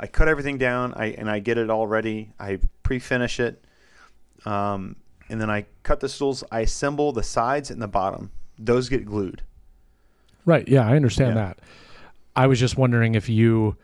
I 0.00 0.06
cut 0.06 0.28
everything 0.28 0.58
down. 0.58 0.94
I 0.94 1.06
and 1.06 1.28
I 1.28 1.40
get 1.40 1.58
it 1.58 1.70
all 1.70 1.86
ready. 1.86 2.32
I 2.38 2.58
pre-finish 2.82 3.40
it, 3.40 3.62
um, 4.46 4.96
and 5.28 5.40
then 5.40 5.50
I 5.50 5.66
cut 5.82 6.00
the 6.00 6.08
stools. 6.08 6.44
I 6.52 6.60
assemble 6.60 7.12
the 7.12 7.22
sides 7.24 7.70
and 7.70 7.82
the 7.82 7.88
bottom. 7.88 8.30
Those 8.58 8.88
get 8.88 9.04
glued. 9.04 9.42
Right. 10.44 10.66
Yeah, 10.66 10.86
I 10.86 10.96
understand 10.96 11.34
Yeah. 11.36 11.46
that. 11.46 11.58
I 12.34 12.46
was 12.46 12.58
just 12.60 12.76
wondering 12.78 13.14
if 13.14 13.28
you 13.28 13.76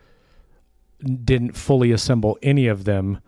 didn't 1.24 1.52
fully 1.56 1.90
assemble 1.92 2.38
any 2.42 2.68
of 2.68 2.84
them. 2.84 3.18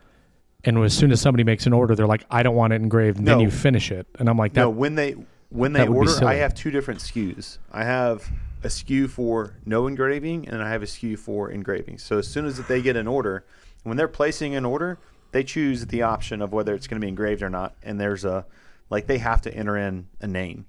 And 0.64 0.78
as 0.78 0.94
soon 0.94 1.12
as 1.12 1.20
somebody 1.20 1.44
makes 1.44 1.66
an 1.66 1.72
order, 1.72 1.94
they're 1.94 2.06
like, 2.06 2.24
I 2.30 2.42
don't 2.42 2.56
want 2.56 2.72
it 2.72 2.76
engraved. 2.76 3.18
And 3.18 3.28
then 3.28 3.40
you 3.40 3.50
finish 3.50 3.90
it. 3.92 4.06
And 4.18 4.28
I'm 4.28 4.36
like, 4.38 4.54
that, 4.54 4.62
no, 4.62 4.70
when 4.70 4.94
they 4.94 5.14
when 5.50 5.72
they 5.72 5.80
that 5.80 5.90
would 5.90 6.06
be 6.06 6.12
order, 6.12 6.26
I 6.26 6.34
have 6.34 6.54
two 6.54 6.70
different 6.70 7.00
SKUs. 7.00 7.58
I 7.72 7.84
have 7.84 8.30
a 8.62 8.68
SKU 8.68 9.08
for 9.08 9.54
no 9.64 9.86
engraving, 9.86 10.48
and 10.48 10.62
I 10.62 10.70
have 10.70 10.82
a 10.82 10.86
SKU 10.86 11.18
for 11.18 11.50
engraving. 11.50 11.98
So 11.98 12.18
as 12.18 12.28
soon 12.28 12.46
as 12.46 12.58
they 12.66 12.82
get 12.82 12.96
an 12.96 13.06
order, 13.06 13.44
when 13.84 13.96
they're 13.96 14.08
placing 14.08 14.54
an 14.54 14.64
order, 14.64 14.98
they 15.32 15.44
choose 15.44 15.86
the 15.86 16.02
option 16.02 16.42
of 16.42 16.52
whether 16.52 16.74
it's 16.74 16.86
going 16.86 17.00
to 17.00 17.04
be 17.04 17.08
engraved 17.08 17.42
or 17.42 17.50
not. 17.50 17.74
And 17.82 18.00
there's 18.00 18.24
a 18.24 18.46
like 18.90 19.06
they 19.06 19.18
have 19.18 19.42
to 19.42 19.54
enter 19.54 19.76
in 19.76 20.08
a 20.20 20.26
name 20.26 20.66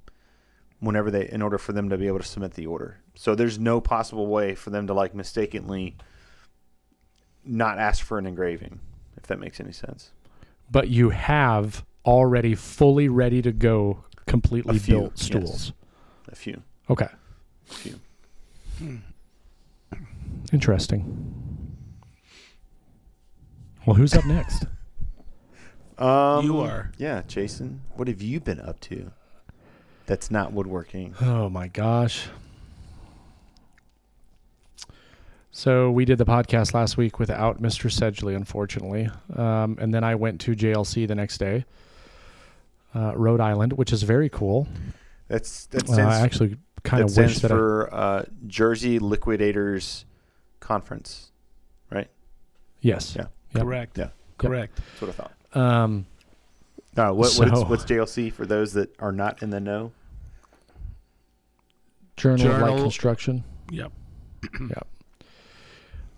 whenever 0.80 1.10
they 1.10 1.28
in 1.30 1.42
order 1.42 1.58
for 1.58 1.74
them 1.74 1.90
to 1.90 1.98
be 1.98 2.08
able 2.08 2.20
to 2.20 2.26
submit 2.26 2.54
the 2.54 2.66
order. 2.68 3.00
So 3.16 3.34
there's 3.36 3.58
no 3.58 3.82
possible 3.82 4.28
way 4.28 4.54
for 4.56 4.70
them 4.70 4.88
to 4.88 4.94
like 4.94 5.16
mistakenly 5.16 5.96
not 7.44 7.80
ask 7.80 8.04
for 8.04 8.18
an 8.18 8.26
engraving, 8.26 8.80
if 9.16 9.24
that 9.24 9.40
makes 9.40 9.60
any 9.60 9.72
sense. 9.72 10.12
but 10.70 10.90
you 10.90 11.10
have 11.12 11.86
already 12.06 12.56
fully 12.56 13.08
ready 13.10 13.42
to 13.42 13.52
go, 13.52 14.04
completely 14.28 14.76
A 14.78 14.80
few, 14.80 14.94
built 15.00 15.14
yes. 15.16 15.26
stools. 15.26 15.74
A 16.32 16.36
few. 16.36 16.62
Okay. 16.90 17.08
A 17.72 17.74
few. 17.74 18.00
Interesting. 20.54 21.74
Well, 23.86 23.96
who's 23.96 24.14
up 24.14 24.26
next? 24.26 24.66
Um, 25.98 26.46
You 26.46 26.60
are. 26.60 26.92
Yeah, 26.98 27.24
Jason. 27.28 27.82
What 27.96 28.08
have 28.08 28.22
you 28.22 28.40
been 28.40 28.60
up 28.60 28.80
to? 28.82 29.12
That's 30.06 30.30
not 30.30 30.54
woodworking. 30.54 31.16
Oh 31.22 31.50
my 31.50 31.68
gosh. 31.68 32.28
So 35.52 35.90
we 35.90 36.06
did 36.06 36.20
the 36.20 36.26
podcast 36.26 36.74
last 36.76 36.98
week 36.98 37.18
without 37.18 37.62
Mr. 37.62 37.90
Sedgley, 37.92 38.36
unfortunately, 38.36 39.10
um, 39.36 39.76
and 39.82 39.92
then 39.92 40.04
I 40.04 40.14
went 40.14 40.40
to 40.42 40.52
JLC 40.56 41.08
the 41.08 41.16
next 41.16 41.40
day, 41.40 41.66
uh, 42.98 43.14
Rhode 43.16 43.40
Island, 43.40 43.74
which 43.74 43.94
is 43.94 44.04
very 44.04 44.30
cool. 44.30 44.68
That's 45.28 45.66
that's 45.68 45.92
Uh, 45.92 46.02
I 46.02 46.20
actually 46.22 46.58
kind 46.84 47.04
of 47.04 47.10
stands 47.12 47.34
wish 47.36 47.42
that 47.42 47.52
I, 47.52 47.56
for 47.56 47.94
uh, 47.94 48.24
Jersey 48.48 48.98
Liquidators 49.00 50.06
Conference. 50.60 51.32
Right? 51.92 52.10
Yes, 52.82 53.16
Yeah. 53.16 53.28
Yep. 53.54 53.64
Correct. 53.64 53.98
Yeah. 53.98 54.10
Correct. 54.38 54.76
That's 54.76 55.02
what 55.02 55.10
I 55.10 55.14
thought. 55.14 55.62
um, 55.62 56.06
No, 56.96 57.14
what, 57.14 57.34
what 57.38 57.50
So- 57.50 57.64
is, 57.64 57.66
what's 57.66 57.86
JLC 57.86 58.32
for 58.32 58.46
those 58.46 58.74
that 58.74 58.94
are 59.00 59.12
not 59.12 59.42
in 59.42 59.50
the 59.50 59.60
know? 59.60 59.92
Journal, 62.16 62.48
of 62.52 62.62
Light 62.62 62.82
Construction. 62.82 63.44
Yep. 63.72 63.92
Yep. 64.60 64.88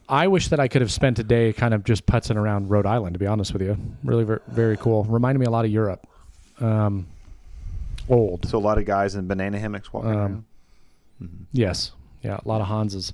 I 0.08 0.28
wish 0.28 0.48
that 0.48 0.60
I 0.60 0.68
could 0.68 0.82
have 0.82 0.92
spent 0.92 1.20
a 1.20 1.24
day 1.24 1.54
kind 1.54 1.72
of 1.74 1.84
just 1.84 2.06
putzing 2.08 2.36
around 2.36 2.70
Rhode 2.72 2.88
Island. 2.88 3.14
To 3.14 3.20
be 3.20 3.28
honest 3.28 3.54
with 3.54 3.62
you, 3.62 3.78
really 4.04 4.24
very, 4.24 4.40
very 4.48 4.76
cool. 4.78 5.04
Reminded 5.04 5.38
me 5.40 5.46
a 5.46 5.52
lot 5.52 5.66
of 5.66 5.72
Europe. 5.72 6.08
Um, 6.62 7.08
old, 8.10 8.46
So 8.48 8.58
a 8.58 8.60
lot 8.60 8.78
of 8.78 8.86
guys 8.86 9.16
in 9.16 9.28
banana 9.28 9.60
hammocks 9.60 9.92
walking 9.94 10.12
Um, 10.12 10.18
around. 10.18 10.44
Mhm. 11.22 11.30
yes, 11.52 11.92
yeah, 12.24 12.40
a 12.44 12.48
lot 12.48 12.62
of 12.62 12.68
Hanses. 12.68 13.14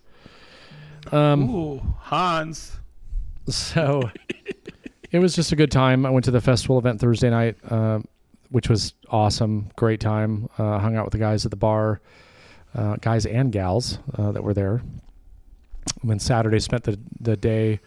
Um, 1.12 1.49
Ooh, 1.49 1.81
Hans. 1.99 2.79
so 3.47 4.10
it 5.12 5.19
was 5.19 5.36
just 5.36 5.51
a 5.51 5.55
good 5.55 5.71
time. 5.71 6.05
I 6.05 6.10
went 6.10 6.25
to 6.25 6.31
the 6.31 6.41
festival 6.41 6.77
event 6.79 6.99
Thursday 6.99 7.29
night, 7.29 7.55
um, 7.71 8.05
which 8.49 8.69
was 8.69 8.93
awesome. 9.10 9.69
Great 9.75 9.99
time. 9.99 10.49
Uh, 10.58 10.79
hung 10.79 10.95
out 10.95 11.05
with 11.05 11.12
the 11.13 11.17
guys 11.19 11.45
at 11.45 11.51
the 11.51 11.58
bar, 11.58 11.99
uh, 12.73 12.95
guys 13.01 13.25
and 13.25 13.51
gals 13.51 13.99
uh, 14.17 14.31
that 14.31 14.43
were 14.43 14.53
there. 14.53 14.81
And 16.01 16.10
then 16.12 16.19
Saturday 16.19 16.60
spent 16.60 16.84
the 16.84 16.97
the 17.19 17.38
day 17.38 17.79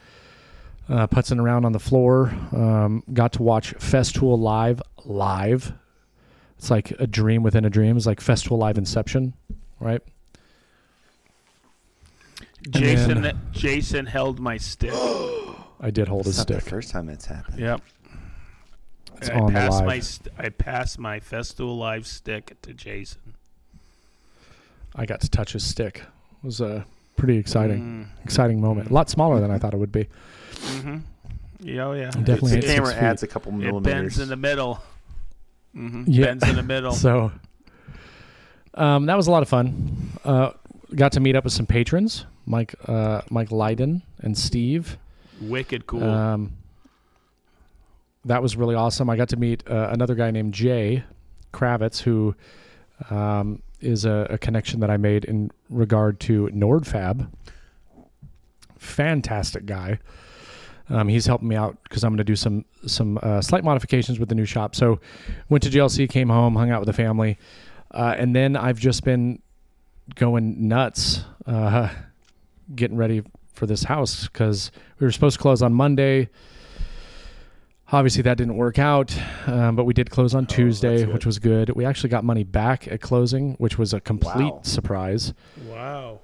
uh, 0.88 1.06
putzing 1.08 1.40
around 1.40 1.64
on 1.64 1.72
the 1.72 1.78
floor. 1.80 2.28
Um, 2.52 3.02
got 3.12 3.32
to 3.34 3.42
watch 3.42 3.74
Festool 3.76 4.38
live 4.38 4.80
live. 5.08 5.72
It's 6.58 6.70
like 6.70 6.90
a 6.98 7.06
dream 7.06 7.42
within 7.42 7.64
a 7.64 7.70
dream. 7.70 7.96
It's 7.96 8.06
like 8.06 8.20
Festool 8.20 8.58
live 8.58 8.78
Inception, 8.78 9.34
right? 9.80 10.02
Jason. 12.70 13.22
then- 13.22 13.40
Jason 13.52 14.06
held 14.06 14.40
my 14.40 14.56
stick. 14.56 14.92
I 15.80 15.90
did 15.90 16.08
hold 16.08 16.20
It's 16.26 16.30
his 16.30 16.38
not 16.38 16.48
the 16.48 16.54
stick. 16.60 16.70
first 16.70 16.90
time 16.90 17.06
that's 17.06 17.26
happened. 17.26 17.58
Yep. 17.60 17.80
It's 19.18 19.30
I 19.30 19.34
on 19.34 19.52
passed 19.52 19.78
live. 19.78 19.86
my 19.86 20.00
st- 20.00 20.34
I 20.38 20.48
passed 20.48 20.98
my 20.98 21.18
Festool 21.20 21.76
Live 21.78 22.06
stick 22.06 22.56
to 22.62 22.72
Jason. 22.74 23.34
I 24.94 25.06
got 25.06 25.20
to 25.22 25.28
touch 25.30 25.52
his 25.52 25.64
stick. 25.64 25.98
It 26.42 26.46
was 26.46 26.60
a 26.60 26.84
pretty 27.16 27.36
exciting. 27.36 28.08
Mm. 28.18 28.24
exciting 28.24 28.60
moment. 28.60 28.90
A 28.90 28.94
lot 28.94 29.08
smaller 29.10 29.40
than 29.40 29.50
I 29.50 29.58
thought 29.58 29.74
it 29.74 29.78
would 29.78 29.90
be. 29.92 30.06
Mm-hmm. 30.54 30.98
Yeah, 31.60 31.84
oh 31.86 31.92
yeah. 31.92 32.10
Definitely 32.10 32.60
the 32.60 32.66
hit 32.68 32.76
camera 32.76 32.94
adds 32.94 33.22
a 33.24 33.26
couple 33.26 33.50
millimeters. 33.52 33.68
It 33.68 33.72
millimeters. 33.72 34.02
bends 34.16 34.18
in 34.20 34.28
the 34.28 34.36
middle. 34.36 34.82
Mm-hmm. 35.76 36.04
Yeah. 36.06 36.24
Bends 36.26 36.48
in 36.48 36.56
the 36.56 36.62
middle. 36.62 36.92
So 36.94 37.32
um, 38.74 39.06
that 39.06 39.16
was 39.16 39.26
a 39.26 39.30
lot 39.30 39.42
of 39.42 39.48
fun. 39.48 40.12
Uh, 40.24 40.50
got 40.94 41.12
to 41.12 41.20
meet 41.20 41.36
up 41.36 41.44
with 41.44 41.52
some 41.52 41.66
patrons, 41.66 42.26
Mike, 42.46 42.74
uh, 42.86 43.22
Mike 43.30 43.50
Leiden 43.50 44.02
and 44.20 44.36
Steve. 44.36 44.98
Wicked 45.40 45.86
cool. 45.86 46.04
Um, 46.04 46.52
that 48.24 48.42
was 48.42 48.56
really 48.56 48.74
awesome. 48.74 49.08
I 49.10 49.16
got 49.16 49.28
to 49.30 49.36
meet 49.36 49.62
uh, 49.68 49.88
another 49.92 50.14
guy 50.14 50.30
named 50.30 50.54
Jay 50.54 51.04
Kravitz, 51.52 52.00
who 52.00 52.34
um, 53.10 53.62
is 53.80 54.04
a, 54.04 54.26
a 54.30 54.38
connection 54.38 54.80
that 54.80 54.90
I 54.90 54.96
made 54.96 55.24
in 55.24 55.50
regard 55.70 56.20
to 56.20 56.48
NordFab. 56.52 57.28
Fantastic 58.78 59.66
guy. 59.66 59.98
Um, 60.90 61.08
he's 61.08 61.26
helping 61.26 61.48
me 61.48 61.56
out 61.56 61.76
because 61.84 62.02
I'm 62.04 62.10
going 62.12 62.18
to 62.18 62.24
do 62.24 62.36
some 62.36 62.64
some 62.86 63.18
uh, 63.22 63.40
slight 63.42 63.62
modifications 63.64 64.18
with 64.18 64.28
the 64.28 64.34
new 64.34 64.44
shop. 64.46 64.74
So, 64.74 65.00
went 65.48 65.62
to 65.64 65.70
JLC, 65.70 66.08
came 66.08 66.28
home, 66.28 66.54
hung 66.56 66.70
out 66.70 66.80
with 66.80 66.86
the 66.86 66.92
family, 66.94 67.38
uh, 67.92 68.14
and 68.16 68.34
then 68.34 68.56
I've 68.56 68.78
just 68.78 69.04
been 69.04 69.40
going 70.14 70.68
nuts, 70.68 71.20
uh, 71.46 71.90
getting 72.74 72.96
ready 72.96 73.22
for 73.52 73.66
this 73.66 73.82
house 73.84 74.28
because 74.28 74.70
we 74.98 75.04
were 75.06 75.12
supposed 75.12 75.36
to 75.36 75.42
close 75.42 75.60
on 75.62 75.74
Monday. 75.74 76.30
Obviously, 77.90 78.22
that 78.22 78.36
didn't 78.36 78.56
work 78.56 78.78
out, 78.78 79.18
um, 79.46 79.74
but 79.74 79.84
we 79.84 79.94
did 79.94 80.10
close 80.10 80.34
on 80.34 80.42
Oh, 80.44 80.46
Tuesday, 80.46 81.06
which 81.06 81.24
was 81.24 81.38
good. 81.38 81.70
We 81.70 81.86
actually 81.86 82.10
got 82.10 82.22
money 82.22 82.44
back 82.44 82.86
at 82.86 83.00
closing, 83.00 83.54
which 83.54 83.78
was 83.78 83.94
a 83.94 84.00
complete 84.00 84.52
Wow. 84.52 84.60
surprise. 84.62 85.32
Wow. 85.66 86.20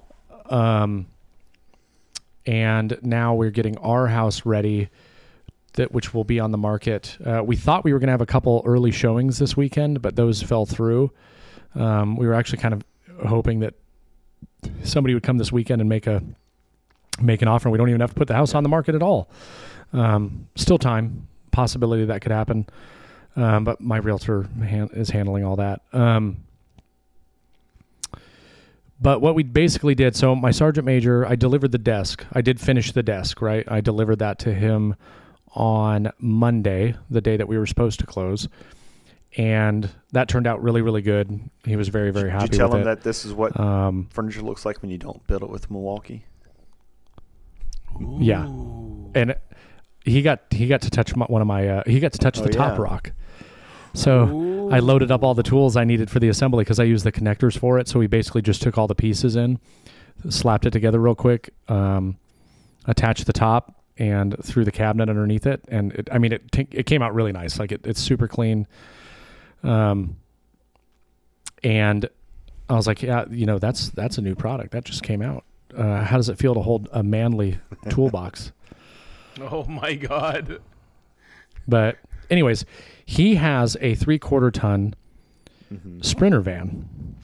Um, 0.47 1.07
and 2.45 2.97
now 3.01 3.33
we're 3.33 3.51
getting 3.51 3.77
our 3.77 4.07
house 4.07 4.45
ready, 4.45 4.89
that 5.73 5.91
which 5.91 6.13
will 6.13 6.23
be 6.23 6.39
on 6.39 6.51
the 6.51 6.57
market. 6.57 7.17
Uh, 7.25 7.41
we 7.43 7.55
thought 7.55 7.83
we 7.83 7.93
were 7.93 7.99
going 7.99 8.07
to 8.07 8.11
have 8.13 8.21
a 8.21 8.25
couple 8.25 8.61
early 8.65 8.91
showings 8.91 9.39
this 9.39 9.57
weekend, 9.57 10.01
but 10.01 10.15
those 10.15 10.41
fell 10.41 10.65
through. 10.65 11.11
Um, 11.73 12.15
we 12.15 12.27
were 12.27 12.33
actually 12.33 12.59
kind 12.59 12.73
of 12.73 12.83
hoping 13.27 13.59
that 13.59 13.73
somebody 14.83 15.13
would 15.13 15.23
come 15.23 15.37
this 15.37 15.51
weekend 15.51 15.81
and 15.81 15.89
make 15.89 16.07
a 16.07 16.23
make 17.21 17.41
an 17.41 17.47
offer. 17.47 17.69
We 17.69 17.77
don't 17.77 17.89
even 17.89 18.01
have 18.01 18.11
to 18.11 18.15
put 18.15 18.27
the 18.27 18.33
house 18.33 18.53
on 18.53 18.63
the 18.63 18.69
market 18.69 18.95
at 18.95 19.01
all. 19.01 19.29
Um, 19.93 20.47
still 20.55 20.77
time 20.77 21.27
possibility 21.51 22.05
that 22.05 22.21
could 22.21 22.31
happen, 22.31 22.67
um, 23.35 23.63
but 23.63 23.79
my 23.79 23.97
realtor 23.97 24.47
is 24.93 25.09
handling 25.09 25.45
all 25.45 25.55
that. 25.55 25.81
Um, 25.93 26.44
but 28.99 29.21
what 29.21 29.35
we 29.35 29.43
basically 29.43 29.95
did, 29.95 30.15
so 30.15 30.35
my 30.35 30.51
sergeant 30.51 30.85
major, 30.85 31.25
I 31.25 31.35
delivered 31.35 31.71
the 31.71 31.77
desk. 31.77 32.25
I 32.33 32.41
did 32.41 32.59
finish 32.59 32.91
the 32.91 33.03
desk, 33.03 33.41
right? 33.41 33.65
I 33.69 33.81
delivered 33.81 34.19
that 34.19 34.39
to 34.39 34.53
him 34.53 34.95
on 35.53 36.11
Monday, 36.19 36.95
the 37.09 37.21
day 37.21 37.37
that 37.37 37.47
we 37.47 37.57
were 37.57 37.65
supposed 37.65 37.99
to 38.01 38.05
close. 38.05 38.47
And 39.37 39.89
that 40.13 40.29
turned 40.29 40.47
out 40.47 40.63
really, 40.63 40.81
really 40.81 41.01
good. 41.01 41.41
He 41.65 41.75
was 41.75 41.89
very, 41.89 42.11
very 42.11 42.29
happy 42.31 42.45
Did 42.45 42.53
you 42.53 42.57
tell 42.59 42.73
him 42.73 42.81
it. 42.81 42.85
that 42.85 43.01
this 43.01 43.25
is 43.25 43.33
what 43.33 43.59
um, 43.59 44.07
furniture 44.11 44.41
looks 44.41 44.65
like 44.65 44.81
when 44.81 44.91
you 44.91 44.97
don't 44.97 45.25
build 45.27 45.43
it 45.43 45.49
with 45.49 45.69
Milwaukee? 45.69 46.25
Yeah. 48.19 48.45
And 48.45 49.35
he 50.03 50.21
got 50.21 50.41
he 50.51 50.67
got 50.67 50.81
to 50.83 50.89
touch 50.89 51.15
my, 51.15 51.25
one 51.25 51.41
of 51.41 51.47
my 51.47 51.67
uh, 51.67 51.83
he 51.85 51.99
got 51.99 52.13
to 52.13 52.17
touch 52.19 52.39
Oh, 52.39 52.43
the 52.43 52.49
top 52.49 52.77
yeah. 52.77 52.83
rock. 52.83 53.11
So 53.95 54.69
I 54.71 54.79
loaded 54.79 55.11
up 55.11 55.23
all 55.23 55.33
the 55.33 55.43
tools 55.43 55.75
I 55.77 55.83
needed 55.83 56.09
for 56.09 56.19
the 56.19 56.27
assembly 56.29 56.63
because 56.63 56.79
I 56.79 56.83
used 56.83 57.05
the 57.05 57.11
connectors 57.11 57.57
for 57.57 57.79
it. 57.79 57.87
So 57.87 57.99
we 57.99 58.07
basically 58.07 58.41
just 58.41 58.61
took 58.61 58.77
all 58.77 58.87
the 58.87 58.95
pieces 58.95 59.35
in, 59.35 59.59
slapped 60.29 60.65
it 60.65 60.71
together 60.71 60.99
real 60.99 61.15
quick, 61.15 61.51
um, 61.67 62.17
attached 62.85 63.25
the 63.25 63.33
top, 63.33 63.81
and 63.97 64.35
threw 64.43 64.65
the 64.65 64.71
cabinet 64.71 65.09
underneath 65.09 65.45
it. 65.47 65.63
And 65.69 65.93
it, 65.93 66.09
I 66.11 66.17
mean, 66.17 66.33
it 66.33 66.51
t- 66.51 66.67
it 66.71 66.85
came 66.85 67.01
out 67.01 67.13
really 67.15 67.31
nice. 67.31 67.57
Like 67.59 67.71
it, 67.71 67.81
it's 67.85 68.01
super 68.01 68.27
clean. 68.27 68.67
Um, 69.63 70.17
and 71.63 72.09
I 72.69 72.73
was 72.73 72.87
like, 72.87 73.01
yeah, 73.01 73.25
you 73.29 73.45
know, 73.45 73.59
that's 73.59 73.89
that's 73.89 74.17
a 74.17 74.21
new 74.21 74.35
product 74.35 74.71
that 74.71 74.83
just 74.83 75.03
came 75.03 75.21
out. 75.21 75.45
Uh, 75.75 76.03
how 76.03 76.17
does 76.17 76.29
it 76.29 76.37
feel 76.37 76.53
to 76.53 76.61
hold 76.61 76.89
a 76.91 77.03
manly 77.03 77.59
toolbox? 77.89 78.51
Oh 79.39 79.63
my 79.65 79.95
God. 79.95 80.59
But 81.67 81.97
anyways, 82.29 82.65
he 83.05 83.35
has 83.35 83.77
a 83.81 83.95
three 83.95 84.19
quarter 84.19 84.51
ton 84.51 84.95
Mm-hmm. 85.73 86.01
Sprinter 86.01 86.41
van, 86.41 87.15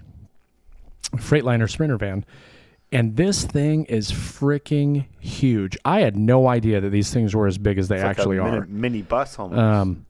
Freightliner 1.16 1.70
Sprinter 1.70 1.98
van. 1.98 2.26
And 2.92 3.16
this 3.16 3.46
thing 3.46 3.86
is 3.86 4.12
freaking 4.12 5.06
huge. 5.20 5.78
I 5.86 6.02
had 6.02 6.18
no 6.18 6.48
idea 6.48 6.82
that 6.82 6.90
these 6.90 7.14
things 7.14 7.34
were 7.34 7.48
as 7.48 7.58
big 7.58 7.78
as 7.78 7.88
they 7.88 7.96
It's 7.96 8.04
like 8.04 8.18
a 8.18 8.22
actually 8.22 8.38
mini, 8.40 8.58
are. 8.58 8.66
Mini 8.66 9.02
bus 9.02 9.40
almost. 9.40 9.60
Um, 9.60 10.06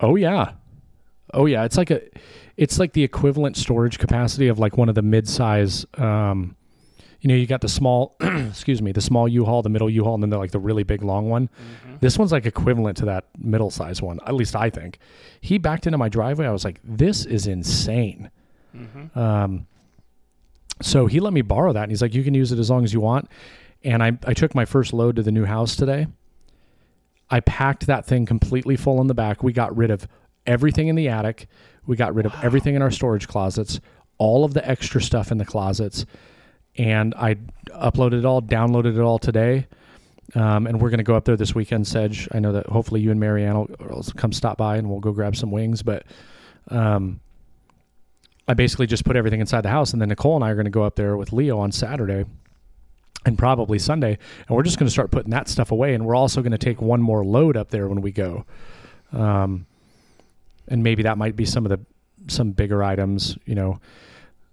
oh 0.00 0.16
yeah, 0.16 0.52
oh 1.34 1.44
yeah. 1.44 1.64
It's 1.64 1.76
like 1.76 1.90
a, 1.90 2.00
it's 2.56 2.78
like 2.78 2.94
the 2.94 3.04
equivalent 3.04 3.56
storage 3.56 3.98
capacity 3.98 4.48
of 4.48 4.58
like 4.58 4.78
one 4.78 4.88
of 4.88 4.94
the 4.94 5.02
mid-size. 5.02 5.84
Um, 5.94 6.56
you 7.20 7.28
know, 7.28 7.34
you 7.34 7.46
got 7.46 7.60
the 7.60 7.68
small, 7.68 8.16
excuse 8.20 8.80
me, 8.80 8.92
the 8.92 9.02
small 9.02 9.28
U-Haul, 9.28 9.60
the 9.60 9.68
middle 9.68 9.90
U-Haul, 9.90 10.14
and 10.14 10.22
then 10.22 10.30
the, 10.30 10.38
like 10.38 10.52
the 10.52 10.58
really 10.58 10.84
big 10.84 11.02
long 11.02 11.28
one. 11.28 11.48
Mm-hmm. 11.48 11.89
This 12.00 12.18
one's 12.18 12.32
like 12.32 12.46
equivalent 12.46 12.96
to 12.98 13.04
that 13.06 13.26
middle 13.38 13.70
size 13.70 14.00
one, 14.00 14.18
at 14.26 14.34
least 14.34 14.56
I 14.56 14.70
think. 14.70 14.98
He 15.40 15.58
backed 15.58 15.86
into 15.86 15.98
my 15.98 16.08
driveway. 16.08 16.46
I 16.46 16.50
was 16.50 16.64
like, 16.64 16.80
this 16.82 17.26
is 17.26 17.46
insane. 17.46 18.30
Mm-hmm. 18.74 19.18
Um, 19.18 19.66
so 20.82 21.06
he 21.06 21.20
let 21.20 21.32
me 21.32 21.42
borrow 21.42 21.72
that, 21.72 21.82
and 21.82 21.92
he's 21.92 22.00
like, 22.00 22.14
you 22.14 22.24
can 22.24 22.34
use 22.34 22.52
it 22.52 22.58
as 22.58 22.70
long 22.70 22.84
as 22.84 22.92
you 22.92 23.00
want. 23.00 23.28
And 23.84 24.02
I, 24.02 24.12
I 24.26 24.34
took 24.34 24.54
my 24.54 24.64
first 24.64 24.92
load 24.92 25.16
to 25.16 25.22
the 25.22 25.32
new 25.32 25.44
house 25.44 25.76
today. 25.76 26.06
I 27.30 27.40
packed 27.40 27.86
that 27.86 28.06
thing 28.06 28.26
completely 28.26 28.76
full 28.76 29.00
in 29.00 29.06
the 29.06 29.14
back. 29.14 29.42
We 29.42 29.52
got 29.52 29.76
rid 29.76 29.90
of 29.90 30.08
everything 30.46 30.88
in 30.88 30.96
the 30.96 31.08
attic. 31.08 31.48
We 31.86 31.96
got 31.96 32.14
rid 32.14 32.26
of 32.26 32.34
everything 32.42 32.74
in 32.74 32.82
our 32.82 32.90
storage 32.90 33.28
closets, 33.28 33.80
all 34.18 34.44
of 34.44 34.54
the 34.54 34.68
extra 34.68 35.00
stuff 35.00 35.30
in 35.30 35.38
the 35.38 35.44
closets. 35.44 36.06
And 36.76 37.14
I 37.14 37.36
uploaded 37.68 38.20
it 38.20 38.24
all, 38.24 38.42
downloaded 38.42 38.96
it 38.96 39.00
all 39.00 39.18
today. 39.18 39.66
Um, 40.34 40.66
and 40.66 40.80
we're 40.80 40.90
going 40.90 40.98
to 40.98 41.04
go 41.04 41.16
up 41.16 41.24
there 41.24 41.36
this 41.36 41.54
weekend, 41.54 41.86
Sedge. 41.86 42.28
I 42.32 42.38
know 42.38 42.52
that 42.52 42.66
hopefully 42.66 43.00
you 43.00 43.10
and 43.10 43.18
Marianne 43.18 43.58
will, 43.58 43.70
will 43.80 44.04
come 44.16 44.32
stop 44.32 44.58
by 44.58 44.76
and 44.76 44.88
we'll 44.88 45.00
go 45.00 45.12
grab 45.12 45.34
some 45.36 45.50
wings. 45.50 45.82
But 45.82 46.04
um, 46.68 47.20
I 48.46 48.54
basically 48.54 48.86
just 48.86 49.04
put 49.04 49.16
everything 49.16 49.40
inside 49.40 49.62
the 49.62 49.70
house. 49.70 49.92
And 49.92 50.00
then 50.00 50.08
Nicole 50.08 50.36
and 50.36 50.44
I 50.44 50.50
are 50.50 50.54
going 50.54 50.64
to 50.64 50.70
go 50.70 50.84
up 50.84 50.96
there 50.96 51.16
with 51.16 51.32
Leo 51.32 51.58
on 51.58 51.72
Saturday 51.72 52.24
and 53.24 53.36
probably 53.36 53.78
Sunday. 53.78 54.18
And 54.46 54.56
we're 54.56 54.62
just 54.62 54.78
going 54.78 54.86
to 54.86 54.92
start 54.92 55.10
putting 55.10 55.30
that 55.30 55.48
stuff 55.48 55.72
away. 55.72 55.94
And 55.94 56.06
we're 56.06 56.16
also 56.16 56.42
going 56.42 56.52
to 56.52 56.58
take 56.58 56.80
one 56.80 57.02
more 57.02 57.24
load 57.24 57.56
up 57.56 57.70
there 57.70 57.88
when 57.88 58.00
we 58.00 58.12
go. 58.12 58.44
Um, 59.12 59.66
and 60.68 60.82
maybe 60.82 61.02
that 61.02 61.18
might 61.18 61.34
be 61.34 61.44
some 61.44 61.66
of 61.66 61.70
the 61.70 61.80
some 62.28 62.52
bigger 62.52 62.82
items, 62.84 63.36
you 63.46 63.54
know. 63.54 63.80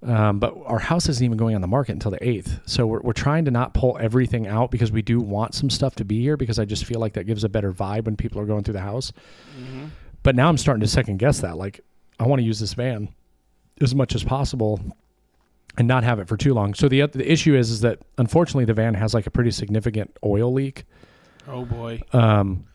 Um, 0.03 0.39
but 0.39 0.55
our 0.65 0.77
house 0.77 1.09
isn't 1.09 1.23
even 1.23 1.37
going 1.37 1.55
on 1.55 1.61
the 1.61 1.67
market 1.67 1.93
until 1.93 2.11
the 2.11 2.19
8th. 2.19 2.61
So 2.65 2.85
we're, 2.85 3.01
we're 3.01 3.13
trying 3.13 3.45
to 3.45 3.51
not 3.51 3.73
pull 3.73 3.97
everything 3.99 4.45
out 4.45 4.69
because 4.69 4.91
we 4.91 5.01
do 5.01 5.19
want 5.19 5.55
some 5.55 5.69
stuff 5.71 5.95
to 5.95 6.05
be 6.05 6.21
here 6.21 6.37
because 6.37 6.59
I 6.59 6.65
just 6.65 6.85
feel 6.85 6.99
like 6.99 7.13
that 7.13 7.23
gives 7.23 7.43
a 7.43 7.49
better 7.49 7.73
vibe 7.73 8.05
when 8.05 8.15
people 8.15 8.39
are 8.39 8.45
going 8.45 8.63
through 8.63 8.75
the 8.75 8.81
house. 8.81 9.11
Mm-hmm. 9.59 9.85
But 10.21 10.35
now 10.35 10.49
I'm 10.49 10.57
starting 10.57 10.81
to 10.81 10.87
second 10.87 11.17
guess 11.17 11.39
that. 11.41 11.57
Like, 11.57 11.81
I 12.19 12.27
want 12.27 12.39
to 12.41 12.45
use 12.45 12.59
this 12.59 12.73
van 12.73 13.09
as 13.81 13.95
much 13.95 14.13
as 14.13 14.23
possible 14.23 14.79
and 15.77 15.87
not 15.87 16.03
have 16.03 16.19
it 16.19 16.27
for 16.27 16.37
too 16.37 16.53
long. 16.53 16.73
So 16.73 16.89
the 16.89 17.05
the 17.05 17.31
issue 17.31 17.55
is 17.55 17.69
is 17.69 17.81
that 17.81 17.99
unfortunately 18.17 18.65
the 18.65 18.73
van 18.73 18.95
has 18.95 19.13
like 19.13 19.27
a 19.27 19.31
pretty 19.31 19.51
significant 19.51 20.15
oil 20.23 20.51
leak. 20.51 20.85
Oh 21.47 21.65
boy. 21.65 22.01
Um, 22.13 22.65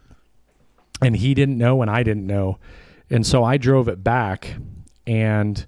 and 1.01 1.17
he 1.17 1.35
didn't 1.35 1.59
know 1.59 1.83
and 1.83 1.91
I 1.91 2.03
didn't 2.03 2.27
know. 2.27 2.59
And 3.11 3.27
so 3.27 3.43
I 3.45 3.57
drove 3.57 3.89
it 3.89 4.03
back 4.03 4.55
and 5.07 5.67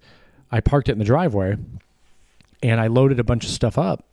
I 0.55 0.61
parked 0.61 0.89
it 0.89 0.93
in 0.93 0.99
the 0.99 1.05
driveway 1.05 1.57
and 2.63 2.81
I 2.81 2.87
loaded 2.87 3.19
a 3.19 3.25
bunch 3.25 3.45
of 3.45 3.51
stuff 3.51 3.77
up. 3.77 4.05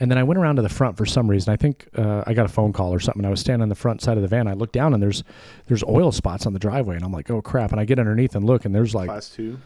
And 0.00 0.10
then 0.10 0.16
I 0.16 0.22
went 0.22 0.38
around 0.38 0.56
to 0.56 0.62
the 0.62 0.68
front 0.68 0.96
for 0.96 1.04
some 1.04 1.28
reason. 1.28 1.52
I 1.52 1.56
think 1.56 1.86
uh, 1.96 2.24
I 2.26 2.32
got 2.32 2.46
a 2.46 2.48
phone 2.48 2.72
call 2.72 2.94
or 2.94 2.98
something. 2.98 3.24
I 3.24 3.28
was 3.28 3.40
standing 3.40 3.62
on 3.62 3.68
the 3.68 3.74
front 3.74 4.00
side 4.00 4.16
of 4.16 4.22
the 4.22 4.28
van. 4.28 4.48
I 4.48 4.54
looked 4.54 4.72
down 4.72 4.94
and 4.94 5.02
there's 5.02 5.22
there's 5.66 5.84
oil 5.84 6.10
spots 6.10 6.46
on 6.46 6.54
the 6.54 6.58
driveway, 6.58 6.96
and 6.96 7.04
I'm 7.04 7.12
like, 7.12 7.30
oh 7.30 7.42
crap! 7.42 7.70
And 7.70 7.80
I 7.80 7.84
get 7.84 7.98
underneath 7.98 8.34
and 8.34 8.44
look, 8.44 8.64
and 8.64 8.74
there's 8.74 8.94
like 8.94 9.08
Class 9.08 9.28
two. 9.28 9.60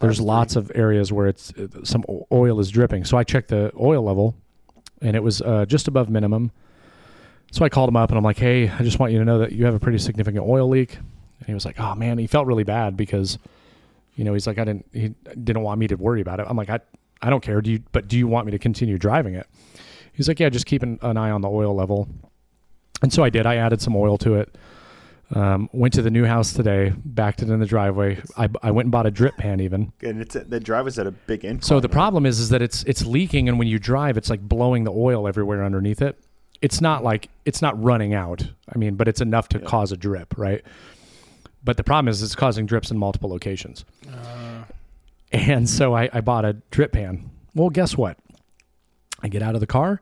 there's 0.00 0.18
Class 0.18 0.26
lots 0.26 0.56
of 0.56 0.70
areas 0.74 1.10
where 1.12 1.26
it's 1.26 1.52
uh, 1.54 1.66
some 1.84 2.04
oil 2.30 2.60
is 2.60 2.70
dripping. 2.70 3.04
So 3.04 3.16
I 3.16 3.24
checked 3.24 3.48
the 3.48 3.72
oil 3.80 4.02
level, 4.02 4.36
and 5.00 5.16
it 5.16 5.22
was 5.22 5.42
uh, 5.42 5.64
just 5.66 5.88
above 5.88 6.08
minimum. 6.08 6.52
So 7.50 7.64
I 7.64 7.68
called 7.68 7.88
him 7.88 7.96
up 7.96 8.10
and 8.10 8.18
I'm 8.18 8.24
like, 8.24 8.38
"Hey, 8.38 8.68
I 8.68 8.82
just 8.82 8.98
want 8.98 9.12
you 9.12 9.18
to 9.18 9.24
know 9.24 9.38
that 9.38 9.52
you 9.52 9.64
have 9.64 9.74
a 9.74 9.80
pretty 9.80 9.98
significant 9.98 10.44
oil 10.46 10.68
leak." 10.68 10.96
And 10.96 11.46
he 11.46 11.54
was 11.54 11.64
like, 11.64 11.80
"Oh 11.80 11.94
man," 11.96 12.18
he 12.18 12.26
felt 12.28 12.46
really 12.46 12.64
bad 12.64 12.96
because, 12.96 13.38
you 14.16 14.24
know, 14.24 14.32
he's 14.32 14.46
like, 14.46 14.58
"I 14.58 14.64
didn't, 14.64 14.86
he 14.92 15.14
didn't 15.44 15.62
want 15.62 15.78
me 15.78 15.86
to 15.88 15.94
worry 15.94 16.20
about 16.20 16.40
it." 16.40 16.46
I'm 16.48 16.56
like, 16.56 16.70
"I, 16.70 16.80
I 17.22 17.30
don't 17.30 17.42
care. 17.42 17.60
Do 17.60 17.70
you? 17.70 17.82
But 17.92 18.08
do 18.08 18.18
you 18.18 18.26
want 18.26 18.46
me 18.46 18.52
to 18.52 18.58
continue 18.58 18.98
driving 18.98 19.34
it?" 19.34 19.46
He's 20.12 20.26
like, 20.28 20.40
"Yeah, 20.40 20.48
just 20.48 20.66
keep 20.66 20.82
an, 20.82 20.98
an 21.02 21.16
eye 21.16 21.30
on 21.30 21.40
the 21.42 21.48
oil 21.48 21.74
level." 21.74 22.08
And 23.02 23.12
so 23.12 23.22
I 23.22 23.30
did. 23.30 23.46
I 23.46 23.56
added 23.56 23.80
some 23.80 23.94
oil 23.94 24.18
to 24.18 24.34
it. 24.34 24.56
Um, 25.34 25.68
went 25.72 25.92
to 25.94 26.02
the 26.02 26.10
new 26.10 26.24
house 26.24 26.52
today, 26.52 26.92
backed 27.04 27.42
it 27.42 27.50
in 27.50 27.58
the 27.58 27.66
driveway. 27.66 28.22
I, 28.36 28.48
I 28.62 28.70
went 28.70 28.86
and 28.86 28.92
bought 28.92 29.06
a 29.06 29.10
drip 29.10 29.36
pan 29.36 29.58
even. 29.60 29.92
And 30.00 30.20
it's 30.20 30.34
the 30.34 30.60
driver's 30.60 31.00
at 31.00 31.06
a 31.08 31.10
big 31.10 31.44
incline. 31.44 31.62
So 31.62 31.80
the 31.80 31.88
right? 31.88 31.92
problem 31.92 32.26
is, 32.26 32.38
is 32.38 32.48
that 32.50 32.62
it's 32.62 32.84
it's 32.84 33.04
leaking, 33.04 33.48
and 33.48 33.58
when 33.58 33.66
you 33.68 33.78
drive, 33.80 34.16
it's 34.16 34.30
like 34.30 34.40
blowing 34.40 34.84
the 34.84 34.92
oil 34.92 35.26
everywhere 35.26 35.64
underneath 35.64 36.00
it. 36.00 36.16
It's 36.62 36.80
not 36.80 37.02
like 37.02 37.28
it's 37.44 37.60
not 37.60 37.80
running 37.82 38.14
out. 38.14 38.48
I 38.72 38.78
mean, 38.78 38.94
but 38.94 39.08
it's 39.08 39.20
enough 39.20 39.48
to 39.48 39.58
Yeah. 39.58 39.64
cause 39.66 39.90
a 39.92 39.96
drip, 39.96 40.38
right? 40.38 40.62
But 41.66 41.76
the 41.76 41.84
problem 41.84 42.08
is, 42.08 42.22
it's 42.22 42.34
causing 42.34 42.64
drips 42.64 42.90
in 42.90 42.96
multiple 42.96 43.28
locations. 43.28 43.84
Uh, 44.10 44.62
And 45.32 45.68
so 45.68 45.94
I, 45.94 46.08
I 46.12 46.20
bought 46.22 46.44
a 46.44 46.54
drip 46.70 46.92
pan. 46.92 47.28
Well, 47.54 47.68
guess 47.70 47.96
what? 47.96 48.16
I 49.22 49.28
get 49.28 49.42
out 49.42 49.54
of 49.54 49.60
the 49.60 49.66
car. 49.66 50.00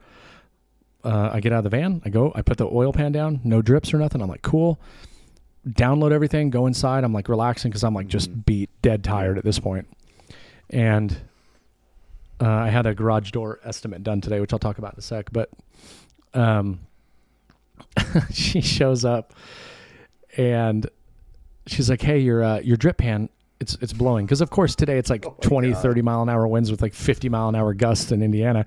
Uh, 1.03 1.31
I 1.33 1.41
get 1.41 1.53
out 1.53 1.59
of 1.59 1.65
the 1.65 1.71
van. 1.71 2.03
I 2.05 2.11
go. 2.11 2.31
I 2.35 2.43
put 2.43 2.59
the 2.59 2.67
oil 2.71 2.93
pan 2.93 3.11
down. 3.13 3.41
No 3.43 3.63
drips 3.63 3.93
or 3.95 3.99
nothing. 3.99 4.21
I'm 4.21 4.29
like, 4.29 4.43
cool. 4.43 4.79
Download 5.67 6.13
everything. 6.13 6.51
Go 6.51 6.67
inside. 6.67 7.03
I'm 7.05 7.13
like 7.15 7.29
relaxing 7.31 7.71
because 7.71 7.83
I'm 7.83 7.95
like 7.95 8.07
just 8.09 8.31
Mhm. 8.31 8.45
beat, 8.45 8.71
dead 8.83 9.03
tired 9.03 9.39
at 9.39 9.45
this 9.45 9.59
point. 9.59 9.89
And 10.69 11.17
uh, 12.41 12.47
I 12.49 12.69
had 12.69 12.85
a 12.87 12.95
garage 12.95 13.31
door 13.31 13.61
estimate 13.65 14.03
done 14.03 14.21
today, 14.21 14.41
which 14.41 14.53
I'll 14.53 14.59
talk 14.59 14.77
about 14.79 14.93
in 14.95 14.99
a 14.99 15.03
sec. 15.03 15.31
But 15.33 15.49
um, 16.35 16.81
she 18.33 18.61
shows 18.61 19.05
up 19.07 19.33
and 20.37 20.87
she's 21.67 21.89
like, 21.91 22.03
"Hey, 22.03 22.19
your 22.21 22.43
uh, 22.43 22.61
your 22.61 22.77
drip 22.77 22.99
pan 22.99 23.29
it's 23.61 23.77
it's 23.81 23.93
blowing 23.93 24.27
because 24.27 24.41
of 24.41 24.51
course 24.51 24.75
today 24.75 24.99
it's 24.99 25.09
like 25.09 25.25
Oh 25.25 25.37
20 25.41 25.71
God. 25.73 25.81
30 25.83 26.03
mile 26.03 26.23
an 26.23 26.29
hour 26.29 26.47
winds 26.47 26.73
with 26.73 26.83
like 26.83 26.93
50 26.93 27.29
mile 27.29 27.49
an 27.49 27.55
hour 27.55 27.73
gusts 27.73 28.11
in 28.11 28.21
indiana 28.21 28.67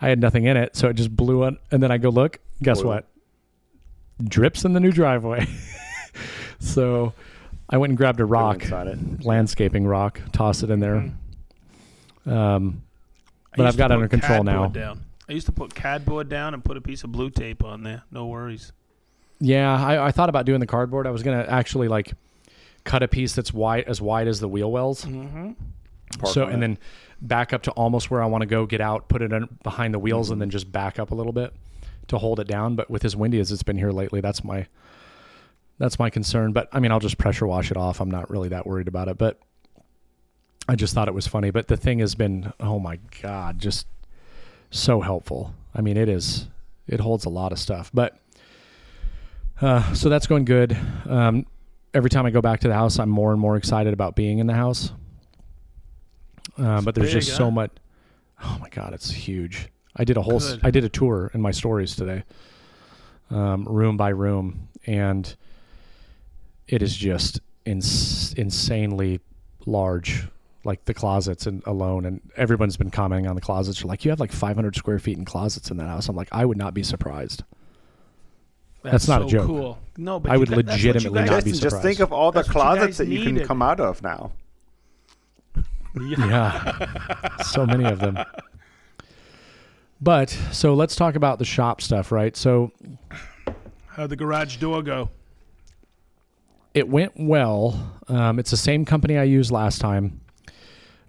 i 0.00 0.08
had 0.08 0.18
nothing 0.20 0.46
in 0.46 0.56
it 0.56 0.74
so 0.74 0.88
it 0.88 0.94
just 0.94 1.14
blew 1.14 1.44
it 1.44 1.54
and 1.70 1.82
then 1.82 1.90
i 1.90 1.98
go 1.98 2.08
look 2.08 2.38
guess 2.62 2.78
Oil. 2.80 2.86
what 2.86 3.08
drips 4.24 4.64
in 4.64 4.72
the 4.72 4.80
new 4.80 4.90
driveway. 4.92 5.46
so 6.60 7.12
I 7.68 7.76
went 7.78 7.90
and 7.90 7.98
grabbed 7.98 8.20
a 8.20 8.24
rock, 8.24 8.64
it. 8.64 9.24
landscaping 9.24 9.86
rock, 9.86 10.20
toss 10.32 10.62
it 10.62 10.70
in 10.70 10.80
there. 10.80 11.12
Mhm. 12.26 12.30
Um, 12.32 12.82
But 13.56 13.66
I've 13.66 13.76
got 13.76 13.90
it 13.90 13.94
under 13.94 14.08
control 14.08 14.44
now. 14.44 14.68
Down. 14.68 15.00
I 15.28 15.32
used 15.32 15.46
to 15.46 15.52
put 15.52 15.74
cardboard 15.74 16.28
down 16.28 16.54
and 16.54 16.64
put 16.64 16.76
a 16.76 16.80
piece 16.80 17.04
of 17.04 17.12
blue 17.12 17.30
tape 17.30 17.64
on 17.64 17.82
there. 17.82 18.02
No 18.10 18.26
worries. 18.26 18.72
yeah, 19.40 19.74
I, 19.74 20.06
I 20.06 20.10
thought 20.12 20.28
about 20.28 20.46
doing 20.46 20.60
the 20.60 20.66
cardboard. 20.66 21.06
I 21.06 21.10
was 21.10 21.22
gonna 21.22 21.44
actually 21.48 21.88
like 21.88 22.12
cut 22.84 23.02
a 23.02 23.08
piece 23.08 23.34
that's 23.34 23.52
wide 23.52 23.84
as 23.84 24.00
wide 24.00 24.28
as 24.28 24.40
the 24.40 24.48
wheel 24.48 24.70
wells. 24.70 25.04
Mm-hmm. 25.04 25.52
So 26.26 26.46
and 26.46 26.62
then 26.62 26.78
back 27.20 27.52
up 27.52 27.62
to 27.62 27.70
almost 27.72 28.10
where 28.10 28.22
I 28.22 28.26
want 28.26 28.42
to 28.42 28.46
go, 28.46 28.66
get 28.66 28.80
out, 28.80 29.08
put 29.08 29.22
it 29.22 29.32
in 29.32 29.48
behind 29.62 29.94
the 29.94 29.98
wheels, 29.98 30.26
Mm-hmm. 30.26 30.32
and 30.34 30.42
then 30.42 30.50
just 30.50 30.70
back 30.70 30.98
up 30.98 31.10
a 31.10 31.14
little 31.14 31.32
bit 31.32 31.54
to 32.08 32.18
hold 32.18 32.40
it 32.40 32.46
down. 32.46 32.76
But 32.76 32.90
with 32.90 33.04
as 33.04 33.16
windy 33.16 33.38
as 33.40 33.50
it's 33.50 33.62
been 33.62 33.78
here 33.78 33.92
lately, 33.92 34.20
that's 34.20 34.44
my 34.44 34.66
that's 35.78 35.98
my 35.98 36.10
concern. 36.10 36.52
But 36.52 36.68
I 36.72 36.80
mean, 36.80 36.92
I'll 36.92 37.00
just 37.00 37.18
pressure 37.18 37.46
wash 37.46 37.70
it 37.70 37.76
off. 37.76 38.00
I'm 38.00 38.10
not 38.10 38.28
really 38.30 38.48
that 38.50 38.66
worried 38.66 38.88
about 38.88 39.08
it. 39.08 39.16
But 39.18 39.38
I 40.68 40.76
just 40.76 40.94
thought 40.94 41.08
it 41.08 41.14
was 41.14 41.26
funny. 41.26 41.50
But 41.50 41.68
the 41.68 41.76
thing 41.76 42.00
has 42.00 42.14
been, 42.14 42.52
oh 42.60 42.78
my 42.78 42.98
god, 43.22 43.58
just 43.58 43.86
so 44.70 45.00
helpful. 45.00 45.54
I 45.74 45.80
mean, 45.80 45.96
it 45.96 46.08
is. 46.08 46.46
It 46.86 47.00
holds 47.00 47.24
a 47.24 47.30
lot 47.30 47.52
of 47.52 47.58
stuff. 47.58 47.90
But 47.94 48.18
uh, 49.60 49.94
so 49.94 50.08
that's 50.08 50.26
going 50.26 50.44
good. 50.44 50.76
Um, 51.08 51.46
every 51.94 52.10
time 52.10 52.26
I 52.26 52.30
go 52.30 52.40
back 52.40 52.60
to 52.60 52.68
the 52.68 52.74
house, 52.74 52.98
I'm 52.98 53.08
more 53.08 53.32
and 53.32 53.40
more 53.40 53.56
excited 53.56 53.92
about 53.92 54.16
being 54.16 54.38
in 54.38 54.46
the 54.46 54.54
house. 54.54 54.92
Uh, 56.58 56.80
but 56.82 56.94
there's 56.94 57.12
just 57.12 57.36
so 57.36 57.50
much. 57.50 57.70
Oh 58.42 58.58
my 58.60 58.68
god, 58.68 58.92
it's 58.92 59.10
huge. 59.10 59.68
I 59.96 60.04
did 60.04 60.16
a 60.16 60.22
whole. 60.22 60.40
Good. 60.40 60.60
I 60.62 60.70
did 60.70 60.84
a 60.84 60.88
tour 60.88 61.30
in 61.34 61.40
my 61.40 61.50
stories 61.50 61.94
today, 61.96 62.24
um, 63.30 63.64
room 63.64 63.96
by 63.96 64.08
room, 64.10 64.68
and 64.86 65.34
it 66.66 66.82
is 66.82 66.96
just 66.96 67.40
ins- 67.64 68.32
insanely 68.34 69.20
large. 69.66 70.26
Like 70.64 70.84
the 70.84 70.94
closets 70.94 71.46
and 71.46 71.60
alone, 71.66 72.04
and 72.04 72.20
everyone's 72.36 72.76
been 72.76 72.92
commenting 72.92 73.26
on 73.26 73.34
the 73.34 73.40
closets. 73.40 73.80
They're 73.80 73.88
like, 73.88 74.04
you 74.04 74.12
have 74.12 74.20
like 74.20 74.30
500 74.30 74.76
square 74.76 75.00
feet 75.00 75.18
in 75.18 75.24
closets 75.24 75.72
in 75.72 75.76
that 75.78 75.88
house. 75.88 76.08
I'm 76.08 76.14
like, 76.14 76.28
I 76.30 76.44
would 76.44 76.56
not 76.56 76.72
be 76.72 76.84
surprised. 76.84 77.42
That's 78.82 79.06
not 79.08 79.22
a 79.22 79.26
joke. 79.26 79.46
Cool. 79.46 79.78
No, 79.96 80.18
but 80.20 80.32
I 80.32 80.36
would 80.36 80.48
got- 80.48 80.64
that's 80.66 80.68
what 80.72 80.80
you 80.82 80.88
legitimately 80.92 81.20
guys- 81.20 81.30
not 81.30 81.44
be 81.44 81.50
Jason, 81.52 81.70
just 81.70 81.82
think 81.82 82.00
of 82.00 82.12
all 82.12 82.32
the 82.32 82.40
That's 82.40 82.48
what 82.48 82.62
closets 82.62 82.86
guys 82.86 82.98
that 82.98 83.08
you 83.08 83.22
can 83.22 83.44
come 83.46 83.62
out 83.62 83.78
of 83.80 84.02
now. 84.02 84.32
Yeah. 86.00 87.36
so 87.44 87.66
many 87.66 87.84
of 87.84 87.98
them. 88.00 88.18
But 90.00 90.30
so 90.50 90.74
let's 90.74 90.96
talk 90.96 91.14
about 91.14 91.38
the 91.38 91.44
shop 91.44 91.80
stuff, 91.80 92.10
right? 92.10 92.36
So 92.36 92.72
How'd 93.86 94.10
the 94.10 94.16
garage 94.16 94.56
door 94.56 94.82
go? 94.82 95.10
it 96.74 96.88
went 96.88 97.12
well. 97.18 97.92
Um, 98.08 98.38
it's 98.38 98.50
the 98.50 98.56
same 98.56 98.86
company 98.86 99.18
I 99.18 99.24
used 99.24 99.50
last 99.50 99.78
time. 99.80 100.20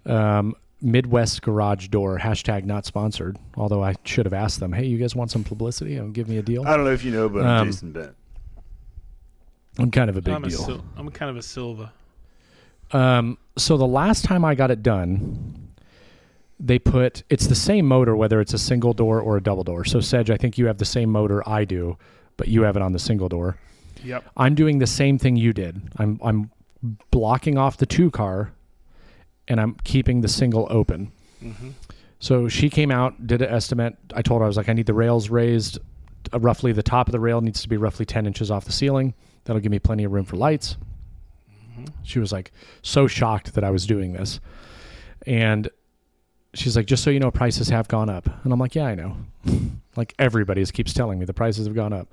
Um, 0.04 0.54
Midwest 0.84 1.40
Garage 1.42 1.88
Door, 1.88 2.18
hashtag 2.18 2.64
not 2.64 2.84
sponsored. 2.84 3.38
Although 3.56 3.82
I 3.82 3.94
should 4.04 4.26
have 4.26 4.34
asked 4.34 4.60
them, 4.60 4.72
hey, 4.72 4.84
you 4.84 4.98
guys 4.98 5.16
want 5.16 5.30
some 5.30 5.42
publicity 5.42 5.96
and 5.96 6.12
give 6.14 6.28
me 6.28 6.36
a 6.36 6.42
deal? 6.42 6.64
I 6.66 6.76
don't 6.76 6.84
know 6.84 6.92
if 6.92 7.04
you 7.04 7.10
know, 7.10 7.28
but 7.28 7.42
I'm 7.42 7.62
Um, 7.62 7.66
Jason 7.68 7.92
Bent. 7.92 8.14
I'm 9.78 9.90
kind 9.90 10.08
of 10.10 10.16
a 10.16 10.22
big 10.22 10.34
I'm, 10.34 10.44
a 10.44 10.48
deal. 10.48 10.58
sil- 10.62 10.84
I'm 10.96 11.10
kind 11.10 11.30
of 11.30 11.36
a 11.36 11.42
silver. 11.42 11.90
Um, 12.92 13.38
so 13.56 13.76
the 13.76 13.86
last 13.86 14.24
time 14.24 14.44
I 14.44 14.54
got 14.54 14.70
it 14.70 14.82
done, 14.82 15.70
they 16.60 16.78
put 16.78 17.24
it's 17.28 17.48
the 17.48 17.54
same 17.56 17.84
motor 17.86 18.14
whether 18.14 18.40
it's 18.40 18.54
a 18.54 18.58
single 18.58 18.92
door 18.92 19.20
or 19.20 19.36
a 19.36 19.42
double 19.42 19.64
door. 19.64 19.84
So 19.84 19.98
Sedge, 20.00 20.30
I 20.30 20.36
think 20.36 20.58
you 20.58 20.66
have 20.66 20.78
the 20.78 20.84
same 20.84 21.10
motor 21.10 21.46
I 21.48 21.64
do, 21.64 21.96
but 22.36 22.46
you 22.48 22.62
have 22.62 22.76
it 22.76 22.82
on 22.82 22.92
the 22.92 22.98
single 23.00 23.28
door. 23.28 23.56
Yep. 24.04 24.24
I'm 24.36 24.54
doing 24.54 24.78
the 24.78 24.86
same 24.86 25.18
thing 25.18 25.34
you 25.36 25.52
did. 25.52 25.80
I'm 25.96 26.20
I'm 26.22 26.50
blocking 27.10 27.58
off 27.58 27.78
the 27.78 27.86
two 27.86 28.10
car, 28.10 28.52
and 29.48 29.60
I'm 29.60 29.76
keeping 29.84 30.20
the 30.20 30.28
single 30.28 30.66
open. 30.70 31.12
Mm-hmm. 31.42 31.70
So 32.18 32.48
she 32.48 32.70
came 32.70 32.90
out, 32.90 33.26
did 33.26 33.42
an 33.42 33.50
estimate. 33.50 33.96
I 34.14 34.22
told 34.22 34.40
her 34.40 34.44
I 34.44 34.48
was 34.48 34.56
like, 34.56 34.68
I 34.68 34.72
need 34.72 34.86
the 34.86 34.94
rails 34.94 35.28
raised. 35.28 35.78
Uh, 36.32 36.40
roughly, 36.40 36.72
the 36.72 36.82
top 36.82 37.08
of 37.08 37.12
the 37.12 37.20
rail 37.20 37.40
needs 37.40 37.60
to 37.62 37.68
be 37.68 37.76
roughly 37.76 38.06
ten 38.06 38.26
inches 38.26 38.50
off 38.50 38.64
the 38.64 38.72
ceiling. 38.72 39.14
That'll 39.44 39.60
give 39.60 39.70
me 39.70 39.78
plenty 39.78 40.04
of 40.04 40.12
room 40.12 40.24
for 40.24 40.36
lights. 40.36 40.76
She 42.02 42.18
was 42.18 42.32
like 42.32 42.52
so 42.82 43.06
shocked 43.06 43.54
that 43.54 43.64
I 43.64 43.70
was 43.70 43.84
doing 43.84 44.12
this, 44.12 44.40
and 45.26 45.68
she's 46.54 46.76
like, 46.76 46.86
just 46.86 47.02
so 47.02 47.10
you 47.10 47.20
know, 47.20 47.30
prices 47.30 47.68
have 47.68 47.88
gone 47.88 48.08
up. 48.08 48.26
And 48.44 48.52
I'm 48.52 48.58
like, 48.58 48.74
yeah, 48.74 48.86
I 48.86 48.94
know. 48.94 49.16
like 49.96 50.14
everybody 50.18 50.64
keeps 50.66 50.92
telling 50.92 51.18
me 51.18 51.24
the 51.24 51.34
prices 51.34 51.66
have 51.66 51.74
gone 51.74 51.92
up. 51.92 52.08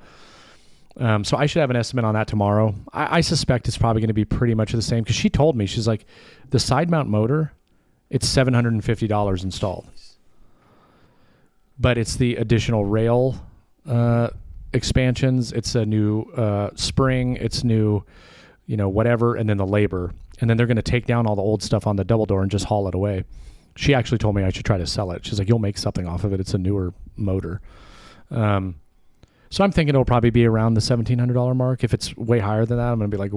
Um, 0.97 1.23
so 1.23 1.37
I 1.37 1.45
should 1.45 1.61
have 1.61 1.69
an 1.69 1.77
estimate 1.77 2.05
on 2.05 2.13
that 2.15 2.27
tomorrow. 2.27 2.75
I, 2.91 3.17
I 3.17 3.21
suspect 3.21 3.67
it's 3.67 3.77
probably 3.77 4.01
going 4.01 4.09
to 4.09 4.13
be 4.13 4.25
pretty 4.25 4.53
much 4.53 4.73
the 4.73 4.81
same 4.81 5.03
because 5.03 5.15
she 5.15 5.29
told 5.29 5.55
me 5.55 5.65
she's 5.65 5.87
like, 5.87 6.05
the 6.49 6.59
side 6.59 6.89
mount 6.89 7.07
motor, 7.07 7.53
it's 8.09 8.27
seven 8.27 8.53
hundred 8.53 8.73
and 8.73 8.83
fifty 8.83 9.07
dollars 9.07 9.43
installed, 9.43 9.87
but 11.79 11.97
it's 11.97 12.17
the 12.17 12.35
additional 12.35 12.83
rail 12.83 13.41
uh, 13.87 14.29
expansions. 14.73 15.53
It's 15.53 15.75
a 15.75 15.85
new 15.85 16.23
uh, 16.35 16.71
spring. 16.75 17.37
It's 17.37 17.63
new, 17.63 18.03
you 18.65 18.75
know, 18.75 18.89
whatever, 18.89 19.35
and 19.35 19.49
then 19.49 19.55
the 19.57 19.65
labor, 19.65 20.13
and 20.41 20.49
then 20.49 20.57
they're 20.57 20.67
going 20.67 20.75
to 20.75 20.81
take 20.81 21.05
down 21.05 21.25
all 21.25 21.37
the 21.37 21.41
old 21.41 21.63
stuff 21.63 21.87
on 21.87 21.95
the 21.95 22.03
double 22.03 22.25
door 22.25 22.41
and 22.41 22.51
just 22.51 22.65
haul 22.65 22.87
it 22.89 22.95
away. 22.95 23.23
She 23.77 23.93
actually 23.93 24.17
told 24.17 24.35
me 24.35 24.43
I 24.43 24.49
should 24.49 24.65
try 24.65 24.77
to 24.77 24.85
sell 24.85 25.11
it. 25.11 25.25
She's 25.25 25.39
like, 25.39 25.47
"You'll 25.47 25.59
make 25.59 25.77
something 25.77 26.05
off 26.05 26.25
of 26.25 26.33
it. 26.33 26.41
It's 26.41 26.53
a 26.53 26.57
newer 26.57 26.93
motor." 27.15 27.61
Um, 28.29 28.75
so 29.51 29.63
I'm 29.63 29.71
thinking 29.71 29.89
it'll 29.93 30.05
probably 30.05 30.31
be 30.31 30.45
around 30.45 30.73
the 30.73 30.81
seventeen 30.81 31.19
hundred 31.19 31.35
dollar 31.35 31.53
mark. 31.53 31.83
If 31.83 31.93
it's 31.93 32.15
way 32.17 32.39
higher 32.39 32.65
than 32.65 32.77
that, 32.77 32.91
I'm 32.91 32.97
gonna 32.97 33.09
be 33.09 33.17
like, 33.17 33.31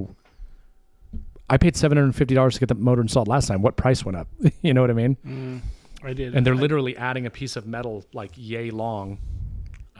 I 1.50 1.59
paid 1.59 1.77
seven 1.77 1.98
hundred 1.98 2.07
and 2.07 2.16
fifty 2.16 2.35
dollars 2.35 2.55
to 2.55 2.61
get 2.61 2.68
the 2.68 2.74
motor 2.77 3.03
installed 3.03 3.29
last 3.29 3.48
time. 3.48 3.61
What 3.61 3.77
price 3.77 4.05
went 4.05 4.16
up? 4.16 4.29
you 4.62 4.72
know 4.72 4.81
what 4.81 4.90
I 4.90 4.94
mean? 4.94 5.16
Mm, 5.27 5.61
I 6.03 6.12
did. 6.14 6.35
And 6.35 6.46
they're 6.46 6.55
I- 6.55 6.59
literally 6.59 6.96
adding 6.96 7.27
a 7.27 7.31
piece 7.31 7.57
of 7.57 7.66
metal 7.66 8.05
like 8.14 8.31
yay 8.37 8.70
long, 8.70 9.18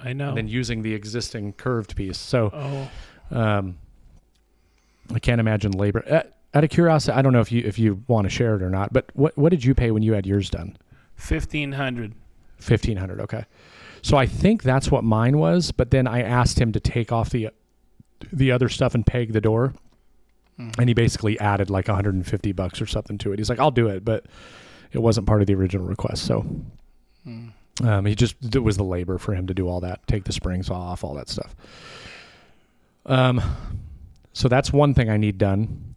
I 0.03 0.13
know. 0.13 0.29
and 0.29 0.37
then 0.39 0.49
using 0.49 0.83
the 0.83 0.95
existing 0.95 1.53
curved 1.55 1.95
piece. 1.97 2.17
So 2.17 2.51
oh, 2.55 3.37
um, 3.37 3.77
I 5.13 5.19
can't 5.19 5.41
imagine 5.41 5.73
labor. 5.73 6.05
Uh, 6.09 6.23
out 6.57 6.63
of 6.63 6.71
curiosity, 6.71 7.13
I 7.19 7.23
don't 7.23 7.33
know 7.33 7.41
if 7.41 7.51
you 7.51 7.63
if 7.67 7.79
you 7.79 8.03
want 8.07 8.25
to 8.27 8.31
share 8.31 8.55
it 8.55 8.63
or 8.63 8.71
not, 8.71 8.93
but 8.93 9.11
what 9.15 9.37
what 9.37 9.51
did 9.51 9.65
you 9.65 9.75
pay 9.75 9.91
when 9.91 10.03
you 10.05 10.13
had 10.13 10.27
yours 10.27 10.49
done? 10.49 10.77
fifteen 11.17 11.73
hundred. 11.73 12.15
Fifteen 12.59 12.97
hundred. 12.97 13.21
Okay. 13.21 13.45
So 14.05 14.19
I 14.19 14.27
think 14.27 14.63
that's 14.63 14.91
what 14.91 15.03
mine 15.03 15.39
was, 15.39 15.73
but 15.73 15.91
then 15.91 16.07
I 16.07 16.21
asked 16.21 16.61
him 16.61 16.73
to 16.73 16.79
take 16.79 17.11
off 17.11 17.31
the 17.31 17.49
the 18.31 18.53
other 18.53 18.69
stuff 18.69 18.95
and 18.95 19.05
peg 19.07 19.33
the 19.33 19.41
door, 19.41 19.73
and 20.79 20.91
he 20.91 20.93
basically 20.93 21.41
added 21.41 21.71
like 21.71 21.89
150 21.89 22.53
bucks 22.53 22.83
or 22.83 22.87
something 22.87 23.17
to 23.17 23.33
it. 23.33 23.39
He's 23.39 23.49
like, 23.49 23.59
"I'll 23.59 23.71
do 23.71 23.89
it," 23.89 24.05
but 24.05 24.27
it 24.93 24.99
wasn't 24.99 25.27
part 25.27 25.41
of 25.41 25.47
the 25.47 25.55
original 25.55 25.87
request. 25.87 26.27
So 26.27 26.45
um, 27.83 28.05
he 28.05 28.15
just 28.15 28.37
it 28.55 28.59
was 28.63 28.77
the 28.77 28.85
labor 28.85 29.17
for 29.17 29.35
him 29.35 29.47
to 29.47 29.55
do 29.55 29.69
all 29.69 29.81
that, 29.81 30.07
take 30.07 30.25
the 30.25 30.35
springs 30.35 30.69
off, 30.69 31.03
all 31.03 31.15
that 31.15 31.31
stuff. 31.31 31.57
Um, 33.07 33.41
so 34.35 34.49
that's 34.49 34.71
one 34.71 34.93
thing 34.93 35.09
I 35.09 35.17
need 35.17 35.39
done. 35.39 35.95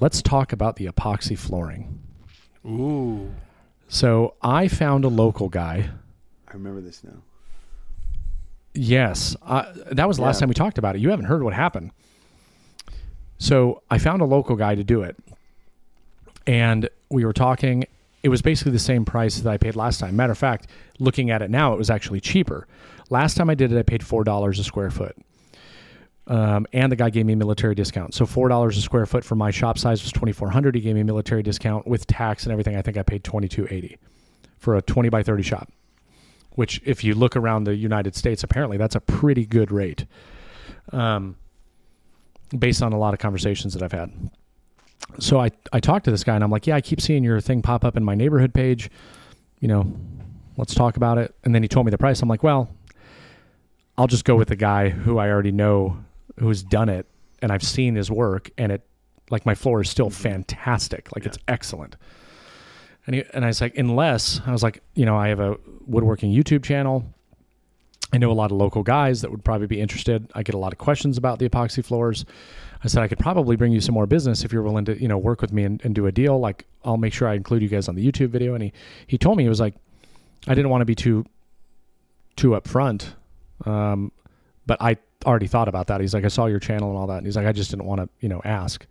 Let's 0.00 0.20
talk 0.20 0.52
about 0.52 0.74
the 0.74 0.86
epoxy 0.86 1.38
flooring. 1.38 2.00
Ooh. 2.66 3.32
So 3.86 4.34
I 4.42 4.66
found 4.66 5.04
a 5.04 5.08
local 5.08 5.48
guy. 5.48 5.90
I 6.48 6.52
remember 6.52 6.80
this 6.80 7.04
now. 7.04 7.22
Yes, 8.76 9.34
uh, 9.46 9.64
that 9.92 10.06
was 10.06 10.18
the 10.18 10.22
last 10.22 10.36
Yeah. 10.36 10.40
time 10.40 10.48
we 10.50 10.54
talked 10.54 10.78
about 10.78 10.96
it. 10.96 11.00
You 11.00 11.10
haven't 11.10 11.24
heard 11.26 11.42
what 11.42 11.54
happened. 11.54 11.90
So 13.38 13.82
I 13.90 13.98
found 13.98 14.22
a 14.22 14.24
local 14.26 14.56
guy 14.56 14.74
to 14.74 14.84
do 14.84 15.02
it, 15.02 15.16
and 16.46 16.88
we 17.10 17.24
were 17.24 17.32
talking. 17.32 17.84
It 18.22 18.28
was 18.28 18.42
basically 18.42 18.72
the 18.72 18.78
same 18.78 19.04
price 19.04 19.38
that 19.40 19.50
I 19.50 19.56
paid 19.56 19.76
last 19.76 20.00
time. 20.00 20.16
Matter 20.16 20.32
of 20.32 20.38
fact, 20.38 20.66
looking 20.98 21.30
at 21.30 21.42
it 21.42 21.50
now, 21.50 21.72
it 21.72 21.78
was 21.78 21.90
actually 21.90 22.20
cheaper. 22.20 22.66
Last 23.08 23.36
time 23.36 23.48
I 23.48 23.54
did 23.54 23.72
it, 23.72 23.78
I 23.78 23.82
paid 23.82 24.02
four 24.04 24.24
dollars 24.24 24.58
a 24.58 24.64
square 24.64 24.90
foot, 24.90 25.16
um, 26.26 26.66
and 26.72 26.90
the 26.90 26.96
guy 26.96 27.10
gave 27.10 27.24
me 27.26 27.34
a 27.34 27.36
military 27.36 27.74
discount. 27.74 28.14
So 28.14 28.26
four 28.26 28.48
dollars 28.48 28.76
a 28.76 28.80
square 28.80 29.06
foot 29.06 29.24
for 29.24 29.36
my 29.36 29.50
shop 29.50 29.78
size 29.78 30.02
was 30.02 30.12
twenty 30.12 30.32
four 30.32 30.50
hundred. 30.50 30.74
He 30.74 30.80
gave 30.80 30.94
me 30.94 31.02
a 31.02 31.04
military 31.04 31.42
discount 31.42 31.86
with 31.86 32.06
tax 32.06 32.44
and 32.44 32.52
everything. 32.52 32.76
I 32.76 32.82
think 32.82 32.96
I 32.96 33.02
paid 33.02 33.22
twenty 33.22 33.48
two 33.48 33.66
eighty 33.70 33.96
for 34.58 34.76
a 34.76 34.82
twenty 34.82 35.08
by 35.08 35.22
thirty 35.22 35.42
shop 35.42 35.70
which 36.56 36.82
if 36.84 37.04
you 37.04 37.14
look 37.14 37.36
around 37.36 37.64
the 37.64 37.76
United 37.76 38.16
States, 38.16 38.42
apparently 38.42 38.76
that's 38.76 38.96
a 38.96 39.00
pretty 39.00 39.46
good 39.46 39.70
rate. 39.70 40.06
Um, 40.92 41.36
based 42.56 42.82
on 42.82 42.92
a 42.92 42.98
lot 42.98 43.14
of 43.14 43.20
conversations 43.20 43.74
that 43.74 43.82
I've 43.82 43.92
had. 43.92 44.30
So 45.18 45.40
I, 45.40 45.50
I 45.72 45.80
talked 45.80 46.04
to 46.06 46.10
this 46.10 46.24
guy 46.24 46.34
and 46.34 46.44
I'm 46.44 46.50
like, 46.50 46.66
yeah, 46.66 46.76
I 46.76 46.80
keep 46.80 47.00
seeing 47.00 47.24
your 47.24 47.40
thing 47.40 47.62
pop 47.62 47.84
up 47.84 47.96
in 47.96 48.04
my 48.04 48.14
neighborhood 48.14 48.54
page. 48.54 48.90
You 49.60 49.68
know, 49.68 49.92
let's 50.56 50.74
talk 50.74 50.96
about 50.96 51.18
it. 51.18 51.34
And 51.44 51.54
then 51.54 51.62
he 51.62 51.68
told 51.68 51.86
me 51.86 51.90
the 51.90 51.98
price. 51.98 52.22
I'm 52.22 52.28
like, 52.28 52.42
well, 52.42 52.68
I'll 53.98 54.06
just 54.06 54.24
go 54.24 54.36
with 54.36 54.48
the 54.48 54.56
guy 54.56 54.90
who 54.90 55.18
I 55.18 55.28
already 55.28 55.52
know 55.52 55.98
who's 56.38 56.62
done 56.62 56.88
it 56.88 57.06
and 57.42 57.50
I've 57.50 57.62
seen 57.62 57.94
his 57.94 58.10
work 58.10 58.50
and 58.58 58.72
it 58.72 58.82
like 59.30 59.44
my 59.44 59.54
floor 59.54 59.80
is 59.80 59.90
still 59.90 60.10
fantastic. 60.10 61.14
Like 61.14 61.26
it's 61.26 61.38
excellent. 61.48 61.96
And 63.06 63.14
he, 63.14 63.24
and 63.32 63.44
I 63.44 63.48
was 63.48 63.60
like, 63.60 63.76
unless 63.78 64.40
I 64.46 64.52
was 64.52 64.62
like, 64.62 64.82
you 64.94 65.06
know, 65.06 65.16
I 65.16 65.28
have 65.28 65.40
a 65.40 65.56
woodworking 65.86 66.32
YouTube 66.32 66.64
channel. 66.64 67.04
I 68.12 68.18
know 68.18 68.30
a 68.30 68.34
lot 68.34 68.50
of 68.52 68.56
local 68.56 68.82
guys 68.82 69.20
that 69.22 69.30
would 69.30 69.44
probably 69.44 69.66
be 69.66 69.80
interested. 69.80 70.30
I 70.34 70.42
get 70.42 70.54
a 70.54 70.58
lot 70.58 70.72
of 70.72 70.78
questions 70.78 71.18
about 71.18 71.38
the 71.38 71.48
epoxy 71.48 71.84
floors. 71.84 72.24
I 72.84 72.88
said 72.88 73.02
I 73.02 73.08
could 73.08 73.18
probably 73.18 73.56
bring 73.56 73.72
you 73.72 73.80
some 73.80 73.94
more 73.94 74.06
business 74.06 74.44
if 74.44 74.52
you're 74.52 74.62
willing 74.62 74.84
to, 74.84 75.00
you 75.00 75.08
know, 75.08 75.18
work 75.18 75.40
with 75.40 75.52
me 75.52 75.64
and, 75.64 75.84
and 75.84 75.94
do 75.94 76.06
a 76.06 76.12
deal. 76.12 76.38
Like 76.38 76.66
I'll 76.84 76.96
make 76.96 77.12
sure 77.12 77.26
I 77.28 77.34
include 77.34 77.62
you 77.62 77.68
guys 77.68 77.88
on 77.88 77.94
the 77.94 78.06
YouTube 78.06 78.28
video. 78.28 78.54
And 78.54 78.62
he 78.62 78.72
he 79.06 79.18
told 79.18 79.36
me 79.36 79.44
he 79.44 79.48
was 79.48 79.60
like, 79.60 79.74
I 80.46 80.54
didn't 80.54 80.70
want 80.70 80.82
to 80.82 80.86
be 80.86 80.94
too 80.94 81.24
too 82.36 82.50
upfront, 82.50 83.14
um, 83.64 84.12
but 84.66 84.80
I 84.80 84.98
already 85.24 85.46
thought 85.46 85.68
about 85.68 85.86
that. 85.88 86.00
He's 86.00 86.14
like, 86.14 86.24
I 86.24 86.28
saw 86.28 86.46
your 86.46 86.60
channel 86.60 86.90
and 86.90 86.98
all 86.98 87.06
that. 87.06 87.18
And 87.18 87.26
he's 87.26 87.36
like, 87.36 87.46
I 87.46 87.52
just 87.52 87.70
didn't 87.70 87.86
want 87.86 88.02
to, 88.02 88.08
you 88.20 88.28
know, 88.28 88.42
ask. 88.44 88.86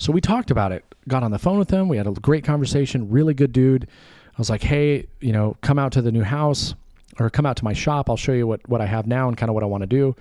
So 0.00 0.12
we 0.12 0.22
talked 0.22 0.50
about 0.50 0.72
it. 0.72 0.82
Got 1.08 1.22
on 1.22 1.30
the 1.30 1.38
phone 1.38 1.58
with 1.58 1.68
him. 1.68 1.86
We 1.86 1.98
had 1.98 2.06
a 2.06 2.12
great 2.12 2.42
conversation. 2.42 3.10
Really 3.10 3.34
good 3.34 3.52
dude. 3.52 3.84
I 3.84 4.38
was 4.38 4.48
like, 4.48 4.62
hey, 4.62 5.06
you 5.20 5.32
know, 5.32 5.58
come 5.60 5.78
out 5.78 5.92
to 5.92 6.00
the 6.00 6.10
new 6.10 6.22
house 6.22 6.74
or 7.18 7.28
come 7.28 7.44
out 7.44 7.58
to 7.58 7.64
my 7.64 7.74
shop. 7.74 8.08
I'll 8.08 8.16
show 8.16 8.32
you 8.32 8.46
what 8.46 8.66
what 8.66 8.80
I 8.80 8.86
have 8.86 9.06
now 9.06 9.28
and 9.28 9.36
kind 9.36 9.50
of 9.50 9.54
what 9.54 9.62
I 9.62 9.66
want 9.66 9.82
to 9.82 9.86
do. 9.86 10.16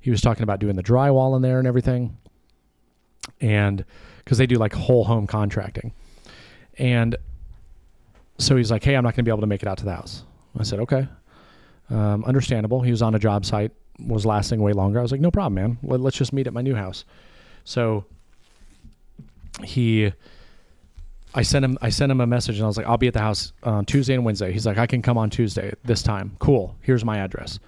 He 0.00 0.10
was 0.10 0.20
talking 0.20 0.42
about 0.42 0.58
doing 0.58 0.74
the 0.74 0.82
drywall 0.82 1.36
in 1.36 1.42
there 1.42 1.60
and 1.60 1.68
everything 1.68 2.16
and 3.40 3.84
because 4.18 4.38
they 4.38 4.46
do 4.46 4.56
like 4.56 4.72
whole 4.72 5.04
home 5.04 5.28
contracting. 5.28 5.92
And 6.78 7.14
so 8.38 8.56
he's 8.56 8.70
like, 8.70 8.82
"Hey, 8.82 8.96
I'm 8.96 9.04
not 9.04 9.10
going 9.14 9.24
to 9.24 9.28
be 9.28 9.30
able 9.30 9.42
to 9.42 9.46
make 9.46 9.62
it 9.62 9.68
out 9.68 9.78
to 9.78 9.84
the 9.84 9.94
house." 9.94 10.24
I 10.58 10.64
said, 10.64 10.80
"Okay, 10.80 11.06
um, 11.88 12.24
understandable." 12.24 12.80
He 12.80 12.90
was 12.90 13.02
on 13.02 13.14
a 13.14 13.18
job 13.18 13.44
site, 13.44 13.70
was 13.98 14.26
lasting 14.26 14.60
way 14.60 14.72
longer. 14.72 14.98
I 14.98 15.02
was 15.02 15.12
like, 15.12 15.20
"No 15.20 15.30
problem, 15.30 15.54
man. 15.54 15.78
Let, 15.82 16.00
let's 16.00 16.16
just 16.16 16.32
meet 16.32 16.46
at 16.48 16.52
my 16.52 16.62
new 16.62 16.74
house." 16.74 17.04
So 17.64 18.06
he, 19.62 20.12
I 21.34 21.42
sent 21.42 21.64
him, 21.64 21.78
I 21.80 21.90
sent 21.90 22.10
him 22.12 22.20
a 22.20 22.26
message, 22.26 22.56
and 22.56 22.64
I 22.64 22.66
was 22.66 22.76
like, 22.76 22.86
"I'll 22.86 22.98
be 22.98 23.08
at 23.08 23.14
the 23.14 23.20
house 23.20 23.52
on 23.62 23.84
Tuesday 23.84 24.14
and 24.14 24.24
Wednesday." 24.24 24.52
He's 24.52 24.66
like, 24.66 24.78
"I 24.78 24.86
can 24.86 25.02
come 25.02 25.16
on 25.18 25.30
Tuesday 25.30 25.72
this 25.84 26.02
time." 26.02 26.36
Cool. 26.38 26.76
Here's 26.80 27.04
my 27.04 27.18
address. 27.18 27.58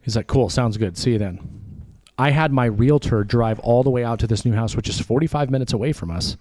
He's 0.00 0.16
like, 0.16 0.26
"Cool. 0.26 0.48
Sounds 0.48 0.76
good. 0.76 0.96
See 0.96 1.12
you 1.12 1.18
then." 1.18 1.40
I 2.18 2.30
had 2.30 2.52
my 2.52 2.64
realtor 2.64 3.22
drive 3.22 3.60
all 3.60 3.84
the 3.84 3.90
way 3.90 4.02
out 4.02 4.18
to 4.20 4.26
this 4.26 4.44
new 4.44 4.52
house, 4.52 4.74
which 4.74 4.88
is 4.88 5.00
45 5.00 5.50
minutes 5.50 5.72
away 5.72 5.92
from 5.92 6.10
us, 6.10 6.36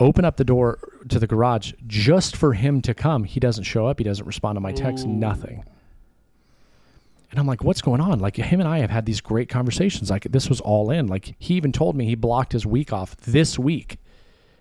open 0.00 0.24
up 0.24 0.36
the 0.36 0.44
door 0.44 0.78
to 1.08 1.20
the 1.20 1.28
garage 1.28 1.74
just 1.86 2.36
for 2.36 2.54
him 2.54 2.82
to 2.82 2.92
come. 2.92 3.22
He 3.22 3.38
doesn't 3.38 3.64
show 3.64 3.86
up. 3.86 3.98
He 3.98 4.04
doesn't 4.04 4.26
respond 4.26 4.56
to 4.56 4.60
my 4.60 4.72
text, 4.72 5.06
Ooh. 5.06 5.10
nothing. 5.10 5.64
And 7.30 7.38
I'm 7.38 7.46
like, 7.46 7.62
what's 7.62 7.82
going 7.82 8.00
on? 8.00 8.20
Like, 8.20 8.36
him 8.36 8.60
and 8.60 8.68
I 8.68 8.78
have 8.78 8.90
had 8.90 9.04
these 9.04 9.20
great 9.20 9.48
conversations. 9.48 10.10
Like, 10.10 10.24
this 10.24 10.48
was 10.48 10.60
all 10.60 10.90
in. 10.90 11.08
Like, 11.08 11.34
he 11.38 11.54
even 11.54 11.72
told 11.72 11.94
me 11.94 12.06
he 12.06 12.14
blocked 12.14 12.52
his 12.52 12.64
week 12.64 12.92
off 12.92 13.16
this 13.18 13.58
week 13.58 13.98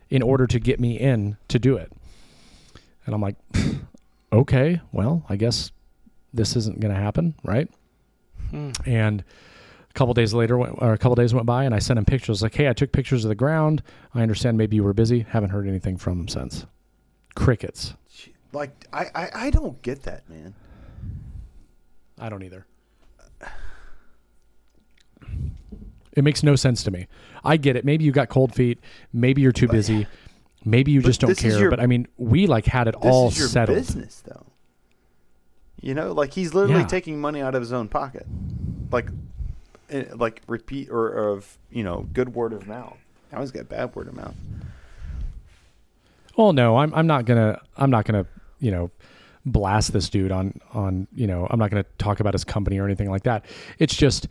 in 0.09 0.21
order 0.21 0.45
to 0.47 0.59
get 0.59 0.79
me 0.79 0.99
in 0.99 1.37
to 1.47 1.59
do 1.59 1.77
it. 1.77 1.91
And 3.05 3.15
I'm 3.15 3.21
like, 3.21 3.35
okay, 4.33 4.81
well, 4.91 5.25
I 5.29 5.37
guess 5.37 5.71
this 6.33 6.55
isn't 6.57 6.79
going 6.81 6.93
to 6.93 6.99
happen, 6.99 7.35
right? 7.43 7.69
Hmm. 8.49 8.71
And 8.85 9.23
a 9.89 9.93
couple 9.93 10.13
days 10.13 10.33
later, 10.33 10.59
or 10.59 10.93
a 10.93 10.97
couple 10.97 11.15
days 11.15 11.33
went 11.33 11.45
by, 11.45 11.63
and 11.63 11.73
I 11.73 11.79
sent 11.79 11.97
him 11.97 12.05
pictures. 12.05 12.41
Like, 12.41 12.53
hey, 12.53 12.67
I 12.67 12.73
took 12.73 12.91
pictures 12.91 13.23
of 13.23 13.29
the 13.29 13.35
ground. 13.35 13.81
I 14.13 14.21
understand 14.21 14.57
maybe 14.57 14.75
you 14.75 14.83
were 14.83 14.93
busy. 14.93 15.25
Haven't 15.29 15.51
heard 15.51 15.67
anything 15.67 15.97
from 15.97 16.19
him 16.19 16.27
since. 16.27 16.65
Crickets. 17.35 17.93
Like 18.53 18.87
I, 18.93 19.05
I, 19.13 19.29
I 19.33 19.49
don't 19.49 19.81
get 19.81 20.03
that, 20.03 20.27
man. 20.29 20.53
I 22.19 22.29
don't 22.29 22.43
either. 22.43 22.65
It 26.13 26.23
makes 26.23 26.41
no 26.41 26.55
sense 26.55 26.83
to 26.83 26.91
me. 26.91 27.07
I 27.43 27.57
get 27.57 27.75
it. 27.75 27.85
Maybe 27.85 28.03
you 28.03 28.11
got 28.11 28.29
cold 28.29 28.53
feet. 28.55 28.79
Maybe 29.13 29.41
you're 29.41 29.51
too 29.51 29.67
busy. 29.67 30.07
Maybe 30.65 30.91
you 30.91 31.01
But 31.01 31.07
just 31.07 31.21
don't 31.21 31.37
care. 31.37 31.59
your- 31.59 31.69
but 31.69 31.79
I 31.79 31.85
mean, 31.85 32.07
we 32.17 32.47
like 32.47 32.65
had 32.65 32.87
it 32.87 32.95
This 33.01 33.11
all 33.13 33.27
is 33.27 33.37
your 33.37 33.47
settled. 33.47 33.77
business, 33.77 34.23
though. 34.25 34.45
You 35.79 35.93
know, 35.93 36.11
like 36.13 36.33
he's 36.33 36.55
literally 36.55 36.81
Yeah. 36.81 36.87
taking 36.87 37.21
money 37.21 37.39
out 37.39 37.53
of 37.53 37.61
his 37.61 37.71
own 37.71 37.87
pocket, 37.87 38.25
like, 38.91 39.09
eh, 39.91 40.05
like 40.15 40.41
repeat 40.47 40.89
or 40.89 41.07
of 41.09 41.59
you 41.69 41.83
know 41.83 42.07
good 42.13 42.33
word 42.33 42.51
of 42.51 42.67
mouth. 42.67 42.97
Now 43.31 43.41
he's 43.41 43.51
got 43.51 43.69
bad 43.69 43.95
word 43.95 44.07
of 44.07 44.15
mouth. 44.15 44.33
Well, 46.35 46.51
no, 46.51 46.77
I'm 46.77 46.91
I'm 46.95 47.05
not 47.05 47.25
gonna 47.25 47.61
I'm 47.77 47.91
not 47.91 48.05
gonna 48.05 48.25
you 48.59 48.71
know 48.71 48.89
blast 49.51 49.93
this 49.93 50.09
dude 50.09 50.31
on 50.31 50.59
on 50.73 51.07
you 51.15 51.27
know 51.27 51.47
I'm 51.49 51.59
not 51.59 51.71
gonna 51.71 51.85
talk 51.97 52.19
about 52.19 52.33
his 52.33 52.43
company 52.43 52.77
or 52.77 52.85
anything 52.85 53.09
like 53.09 53.23
that. 53.23 53.45
It's 53.79 53.95
just 53.95 54.27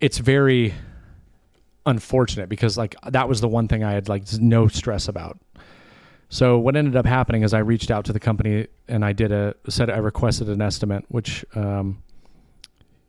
it's 0.00 0.18
very 0.18 0.74
unfortunate 1.86 2.48
because 2.48 2.76
like 2.76 2.94
that 3.06 3.28
was 3.28 3.40
the 3.40 3.48
one 3.48 3.68
thing 3.68 3.82
I 3.82 3.92
had 3.92 4.08
like 4.08 4.24
no 4.40 4.68
stress 4.68 5.08
about. 5.08 5.38
So 6.28 6.58
what 6.58 6.76
ended 6.76 6.94
up 6.94 7.06
happening 7.06 7.42
is 7.42 7.54
I 7.54 7.60
reached 7.60 7.90
out 7.90 8.04
to 8.06 8.12
the 8.12 8.20
company 8.20 8.66
and 8.86 9.04
I 9.04 9.12
did 9.12 9.32
a 9.32 9.54
said 9.68 9.88
I 9.88 9.96
requested 9.96 10.48
an 10.48 10.60
estimate, 10.60 11.04
which 11.08 11.44
um, 11.54 12.02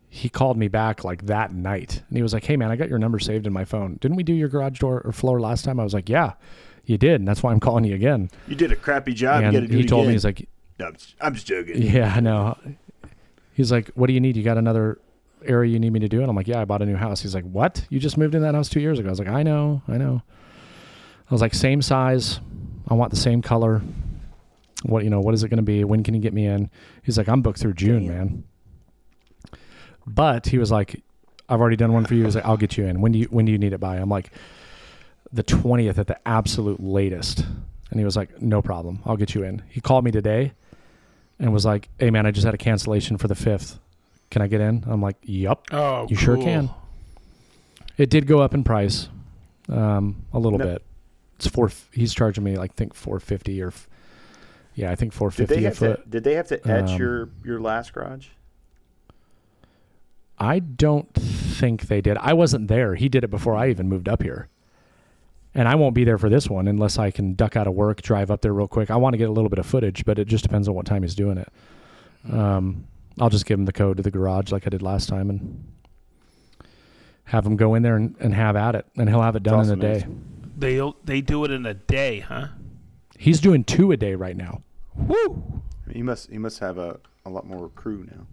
he 0.09 0.29
called 0.29 0.57
me 0.57 0.69
back 0.69 1.03
like 1.03 1.25
that 1.25 1.53
night 1.53 2.01
and 2.07 2.17
he 2.17 2.23
was 2.23 2.33
like, 2.33 2.45
"Hey 2.45 2.55
man, 2.55 2.71
I 2.71 2.75
got 2.77 2.89
your 2.89 2.97
number 2.99 3.19
saved 3.19 3.45
in 3.45 3.53
my 3.53 3.65
phone. 3.65 3.97
Didn't 3.99 4.15
we 4.15 4.23
do 4.23 4.33
your 4.33 4.47
garage 4.47 4.79
door 4.79 5.01
or 5.03 5.11
floor 5.11 5.41
last 5.41 5.65
time?" 5.65 5.79
I 5.79 5.83
was 5.83 5.93
like, 5.93 6.07
"Yeah, 6.07 6.33
you 6.85 6.97
did, 6.97 7.19
and 7.19 7.27
that's 7.27 7.43
why 7.43 7.51
I'm 7.51 7.59
calling 7.59 7.83
you 7.83 7.93
again." 7.93 8.29
You 8.47 8.55
did 8.55 8.71
a 8.71 8.77
crappy 8.77 9.13
job. 9.13 9.43
and 9.43 9.53
you 9.53 9.59
got 9.59 9.67
to 9.67 9.71
do 9.71 9.77
he 9.77 9.85
told 9.85 10.03
again. 10.03 10.07
me 10.09 10.13
he's 10.13 10.25
like, 10.25 10.47
no, 10.79 10.87
I'm, 10.87 10.93
just, 10.93 11.15
I'm 11.21 11.33
just 11.33 11.45
joking. 11.47 11.81
"Yeah, 11.81 12.13
I 12.15 12.19
know." 12.19 12.57
He's 13.53 13.71
like, 13.71 13.89
"What 13.95 14.07
do 14.07 14.13
you 14.13 14.19
need? 14.19 14.37
You 14.37 14.43
got 14.43 14.57
another 14.57 14.99
area 15.45 15.71
you 15.71 15.79
need 15.79 15.91
me 15.91 15.99
to 15.99 16.07
do?" 16.07 16.21
And 16.21 16.29
I'm 16.29 16.35
like, 16.35 16.47
"Yeah, 16.47 16.61
I 16.61 16.65
bought 16.65 16.81
a 16.81 16.85
new 16.85 16.95
house." 16.95 17.21
He's 17.21 17.35
like, 17.35 17.43
"What? 17.45 17.85
You 17.89 17.99
just 17.99 18.17
moved 18.17 18.35
in 18.35 18.41
that 18.41 18.55
house 18.55 18.69
two 18.69 18.79
years 18.79 18.99
ago?" 18.99 19.09
I 19.09 19.11
was 19.11 19.19
like, 19.19 19.27
"I 19.27 19.43
know, 19.43 19.81
I 19.87 19.97
know." 19.97 20.21
I 21.29 21.33
was 21.33 21.41
like, 21.41 21.53
"Same 21.53 21.81
size. 21.81 22.39
I 22.87 22.93
want 22.93 23.11
the 23.11 23.17
same 23.17 23.41
color. 23.41 23.81
What 24.83 25.03
you 25.03 25.09
know? 25.09 25.19
What 25.19 25.33
is 25.33 25.43
it 25.43 25.49
going 25.49 25.57
to 25.57 25.63
be? 25.63 25.83
When 25.83 26.03
can 26.03 26.13
you 26.13 26.21
get 26.21 26.33
me 26.33 26.45
in?" 26.45 26.69
He's 27.03 27.17
like, 27.17 27.27
"I'm 27.27 27.41
booked 27.41 27.59
through 27.59 27.73
June, 27.73 28.07
Damn. 28.07 28.17
man." 28.17 28.43
But 30.07 30.47
he 30.47 30.57
was 30.57 30.71
like, 30.71 31.03
"I've 31.49 31.59
already 31.59 31.75
done 31.75 31.93
one 31.93 32.05
for 32.05 32.15
you." 32.15 32.23
He's 32.23 32.35
like, 32.35 32.45
"I'll 32.45 32.57
get 32.57 32.77
you 32.77 32.85
in. 32.85 33.01
When 33.01 33.11
do 33.11 33.19
you 33.19 33.25
when 33.25 33.45
do 33.45 33.51
you 33.51 33.57
need 33.57 33.73
it 33.73 33.79
by?" 33.79 33.97
I'm 33.97 34.09
like, 34.09 34.31
"The 35.33 35.43
twentieth 35.43 35.99
at 35.99 36.07
the 36.07 36.17
absolute 36.27 36.79
latest." 36.79 37.45
And 37.91 37.99
he 37.99 38.05
was 38.05 38.15
like, 38.15 38.41
"No 38.41 38.61
problem. 38.61 39.01
I'll 39.05 39.17
get 39.17 39.35
you 39.35 39.43
in." 39.43 39.63
He 39.67 39.81
called 39.81 40.05
me 40.05 40.11
today 40.11 40.53
and 41.39 41.51
was 41.53 41.65
like, 41.65 41.89
"Hey 41.99 42.09
man, 42.11 42.25
I 42.25 42.31
just 42.31 42.45
had 42.45 42.53
a 42.53 42.57
cancellation 42.57 43.17
for 43.17 43.27
the 43.27 43.35
5th. 43.35 43.79
Can 44.29 44.41
I 44.41 44.47
get 44.47 44.61
in?" 44.61 44.83
I'm 44.87 45.01
like, 45.01 45.15
"Yup." 45.23 45.65
Oh, 45.71 46.07
You 46.09 46.15
sure 46.15 46.37
can. 46.37 46.69
It 47.97 48.09
did 48.09 48.27
go 48.27 48.39
up 48.39 48.53
in 48.53 48.63
price 48.63 49.09
um, 49.67 50.23
a 50.33 50.39
little 50.39 50.59
No. 50.59 50.65
bit. 50.65 50.83
It's 51.37 51.47
four. 51.47 51.71
He's 51.93 52.13
charging 52.13 52.43
me 52.43 52.57
like 52.57 52.73
think 52.75 52.93
450 52.93 53.61
or 53.61 53.73
yeah, 54.75 54.91
I 54.91 54.95
think 54.95 55.11
Did 55.11 55.17
450 55.17 55.55
they 55.55 55.65
a 55.65 55.67
have 55.69 55.77
foot. 55.77 56.03
to? 56.03 56.09
Did 56.09 56.23
they 56.23 56.33
have 56.35 56.47
to 56.49 56.67
etch 56.69 56.91
Um, 56.91 56.97
your 56.99 57.29
your 57.43 57.59
last 57.61 57.93
garage? 57.93 58.27
I 60.37 60.59
don't 60.59 61.13
think 61.13 61.87
they 61.87 61.99
did. 62.01 62.17
I 62.17 62.33
wasn't 62.33 62.67
there. 62.69 62.95
He 62.95 63.09
did 63.09 63.23
it 63.23 63.29
before 63.29 63.55
I 63.55 63.69
even 63.69 63.89
moved 63.89 64.07
up 64.07 64.21
here. 64.23 64.47
And 65.55 65.67
I 65.67 65.75
won't 65.75 65.95
be 65.95 66.03
there 66.03 66.17
for 66.17 66.29
this 66.29 66.47
one 66.49 66.67
unless 66.67 66.97
I 66.99 67.09
can 67.11 67.33
duck 67.33 67.55
out 67.55 67.65
of 67.67 67.73
work, 67.73 68.01
drive 68.01 68.29
up 68.29 68.41
there 68.41 68.53
real 68.53 68.67
quick. 68.67 68.91
I 68.91 68.95
want 68.97 69.13
to 69.13 69.17
get 69.17 69.29
a 69.29 69.31
little 69.31 69.49
bit 69.49 69.57
of 69.59 69.65
footage, 69.65 70.05
but 70.05 70.19
it 70.19 70.25
just 70.27 70.43
depends 70.43 70.67
on 70.67 70.75
what 70.75 70.85
time 70.85 71.01
he's 71.01 71.15
doing 71.15 71.37
it. 71.37 71.49
Um, 72.31 72.85
I'll 73.19 73.29
just 73.29 73.45
give 73.45 73.57
him 73.59 73.65
the 73.65 73.73
code 73.73 73.97
to 73.97 74.03
the 74.03 74.11
garage 74.11 74.51
like 74.51 74.67
I 74.67 74.69
did 74.69 74.81
last 74.81 75.09
time 75.09 75.29
and 75.29 75.67
have 77.25 77.45
him 77.45 77.55
go 77.55 77.73
in 77.75 77.81
there 77.83 77.95
and, 77.95 78.15
and 78.19 78.33
have 78.33 78.55
at 78.55 78.75
it. 78.75 78.85
And 78.95 79.09
he'll 79.09 79.21
have 79.23 79.35
it 79.35 79.43
done 79.43 79.61
It's 79.61 79.69
in 79.69 79.81
a 79.81 79.95
awesome, 79.95 80.01
day. 80.57 80.77
They 80.77 80.91
they 81.05 81.21
do 81.21 81.43
it 81.45 81.51
in 81.51 81.65
a 81.65 81.73
day, 81.73 82.19
huh? 82.19 82.47
He's 83.17 83.39
doing 83.41 83.63
two 83.63 83.91
a 83.91 83.97
day 83.97 84.13
right 84.15 84.35
now. 84.37 84.61
Woo! 84.95 85.61
He 85.91 86.03
must 86.03 86.29
he 86.29 86.37
must 86.37 86.59
have 86.59 86.77
a, 86.77 86.99
a 87.25 87.29
lot 87.29 87.47
more 87.47 87.69
crew 87.69 88.05
now. 88.11 88.25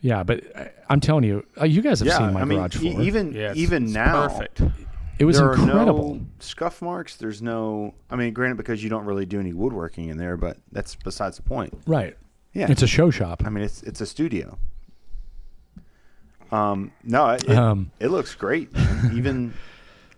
Yeah, 0.00 0.22
but 0.22 0.44
I, 0.56 0.70
I'm 0.88 1.00
telling 1.00 1.24
you, 1.24 1.44
uh, 1.60 1.64
you 1.64 1.82
guys 1.82 1.98
have 2.00 2.08
yeah, 2.08 2.18
seen 2.18 2.32
my 2.32 2.42
I 2.42 2.44
mean, 2.44 2.58
garage 2.58 2.76
e- 2.76 2.92
floor. 2.92 3.02
even 3.02 3.32
Yeah, 3.32 3.40
it's- 3.50 3.56
even 3.56 3.84
it's 3.84 3.92
now, 3.92 4.28
perfect. 4.28 4.62
It 5.18 5.24
was 5.24 5.36
there 5.38 5.52
incredible. 5.52 6.12
are 6.12 6.14
no 6.16 6.26
scuff 6.38 6.80
marks. 6.82 7.16
There's 7.16 7.42
no. 7.42 7.94
I 8.10 8.16
mean, 8.16 8.32
granted, 8.32 8.56
because 8.56 8.82
you 8.82 8.90
don't 8.90 9.04
really 9.04 9.26
do 9.26 9.40
any 9.40 9.52
woodworking 9.52 10.08
in 10.08 10.16
there, 10.18 10.36
but 10.36 10.58
that's 10.72 10.94
besides 10.94 11.36
the 11.36 11.42
point. 11.42 11.74
right. 11.86 12.16
Yeah, 12.54 12.70
It's 12.70 12.82
a 12.82 12.86
show 12.86 13.10
shop. 13.10 13.42
I 13.44 13.50
mean, 13.50 13.62
it's 13.62 13.82
it's 13.82 14.00
a 14.00 14.06
studio. 14.06 14.58
Um, 16.50 16.92
no, 17.04 17.30
it, 17.30 17.48
Um, 17.50 17.90
it 18.00 18.08
looks 18.08 18.34
great. 18.34 18.70
Even 19.12 19.52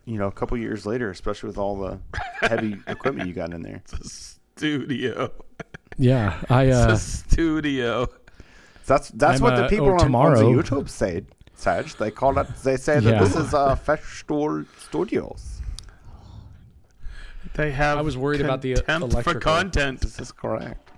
you 0.04 0.18
know, 0.18 0.26
a 0.28 0.32
couple 0.32 0.56
years 0.56 0.86
later, 0.86 1.10
especially 1.10 1.48
with 1.48 1.58
all 1.58 1.76
the 1.76 1.98
heavy 2.40 2.76
equipment 2.86 3.28
you 3.28 3.34
got 3.34 3.52
in 3.52 3.62
there. 3.62 3.76
It's 3.84 3.92
a 3.92 4.08
studio. 4.08 5.32
yeah, 5.98 6.40
I 6.48 6.64
It's 6.64 6.76
uh, 6.76 6.90
a 6.92 6.96
studio. 6.96 8.08
That's 8.86 9.10
that's 9.10 9.40
I'm, 9.40 9.44
what 9.44 9.56
the 9.56 9.64
uh, 9.66 9.68
people 9.68 9.86
oh, 9.88 9.90
on, 9.90 9.98
on 9.98 10.04
tomorrow- 10.04 10.38
the 10.38 10.62
YouTube 10.62 10.88
say. 10.88 11.24
Sage, 11.60 11.94
they 11.96 12.10
call 12.10 12.38
it. 12.38 12.48
They 12.64 12.76
say 12.76 13.00
that 13.00 13.20
this 13.20 13.36
is 13.36 13.52
uh, 13.52 13.76
Festool 13.76 14.66
Studios. 14.78 15.60
They 17.54 17.70
have. 17.72 17.98
I 17.98 18.02
was 18.02 18.16
worried 18.16 18.40
about 18.40 18.62
the, 18.62 18.74
uh, 18.74 18.76
contempt 18.76 19.12
for 19.12 19.12
electrical. 19.12 19.40
content. 19.40 20.00
This 20.00 20.18
is 20.20 20.32
correct. 20.32 20.90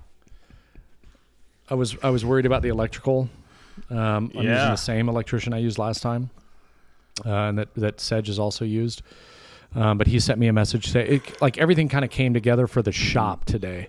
I 1.68 1.74
was 1.74 1.96
I 2.02 2.10
was 2.10 2.24
worried 2.24 2.46
about 2.46 2.62
the 2.62 2.68
electrical. 2.68 3.28
Um, 3.90 4.30
I'm 4.36 4.42
using 4.42 4.46
the 4.46 4.76
same 4.76 5.08
electrician 5.08 5.52
I 5.52 5.58
used 5.58 5.78
last 5.78 6.02
time, 6.02 6.30
uh, 7.24 7.30
and 7.30 7.58
that 7.58 7.74
that 7.74 8.00
Sedge 8.00 8.28
is 8.28 8.38
also 8.38 8.64
used. 8.64 9.02
Um, 9.74 9.96
but 9.96 10.06
he 10.06 10.20
sent 10.20 10.38
me 10.38 10.48
a 10.48 10.52
message 10.52 10.90
say 10.90 11.06
it, 11.06 11.40
like 11.40 11.56
everything 11.56 11.88
kind 11.88 12.04
of 12.04 12.10
came 12.10 12.34
together 12.34 12.66
for 12.66 12.82
the 12.82 12.92
shop 12.92 13.46
today. 13.46 13.88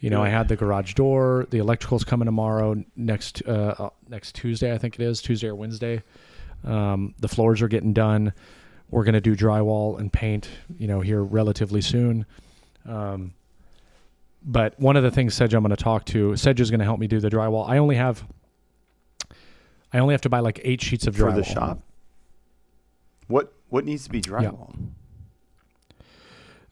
You 0.00 0.10
know, 0.10 0.22
I 0.22 0.28
had 0.28 0.46
the 0.46 0.56
garage 0.56 0.94
door. 0.94 1.46
The 1.50 1.58
electrical's 1.58 2.04
coming 2.04 2.26
tomorrow. 2.26 2.82
Next 2.94 3.42
uh, 3.46 3.74
uh, 3.78 3.90
next 4.08 4.34
Tuesday, 4.36 4.72
I 4.72 4.78
think 4.78 4.94
it 4.94 5.00
is 5.00 5.20
Tuesday 5.20 5.48
or 5.48 5.56
Wednesday. 5.56 6.02
Um, 6.64 7.14
the 7.18 7.28
floors 7.28 7.62
are 7.62 7.68
getting 7.68 7.92
done. 7.92 8.32
We're 8.90 9.04
gonna 9.04 9.20
do 9.20 9.34
drywall 9.34 9.98
and 9.98 10.12
paint. 10.12 10.48
You 10.78 10.86
know, 10.86 11.00
here 11.00 11.22
relatively 11.22 11.80
soon. 11.80 12.26
Um, 12.86 13.34
but 14.42 14.78
one 14.78 14.96
of 14.96 15.02
the 15.02 15.10
things 15.10 15.34
Sedge 15.34 15.54
I'm 15.54 15.62
going 15.62 15.76
to 15.76 15.82
talk 15.82 16.04
to 16.06 16.36
Sedge 16.36 16.60
is 16.60 16.70
going 16.70 16.78
to 16.78 16.84
help 16.84 17.00
me 17.00 17.06
do 17.06 17.20
the 17.20 17.28
drywall. 17.28 17.68
I 17.68 17.78
only 17.78 17.96
have 17.96 18.24
I 19.92 19.98
only 19.98 20.14
have 20.14 20.20
to 20.22 20.28
buy 20.28 20.40
like 20.40 20.60
eight 20.64 20.80
sheets 20.80 21.06
of 21.06 21.14
drywall 21.14 21.30
for 21.30 21.36
the 21.36 21.44
shop. 21.44 21.80
What 23.26 23.52
what 23.68 23.84
needs 23.84 24.04
to 24.04 24.10
be 24.10 24.20
drywall? 24.20 24.74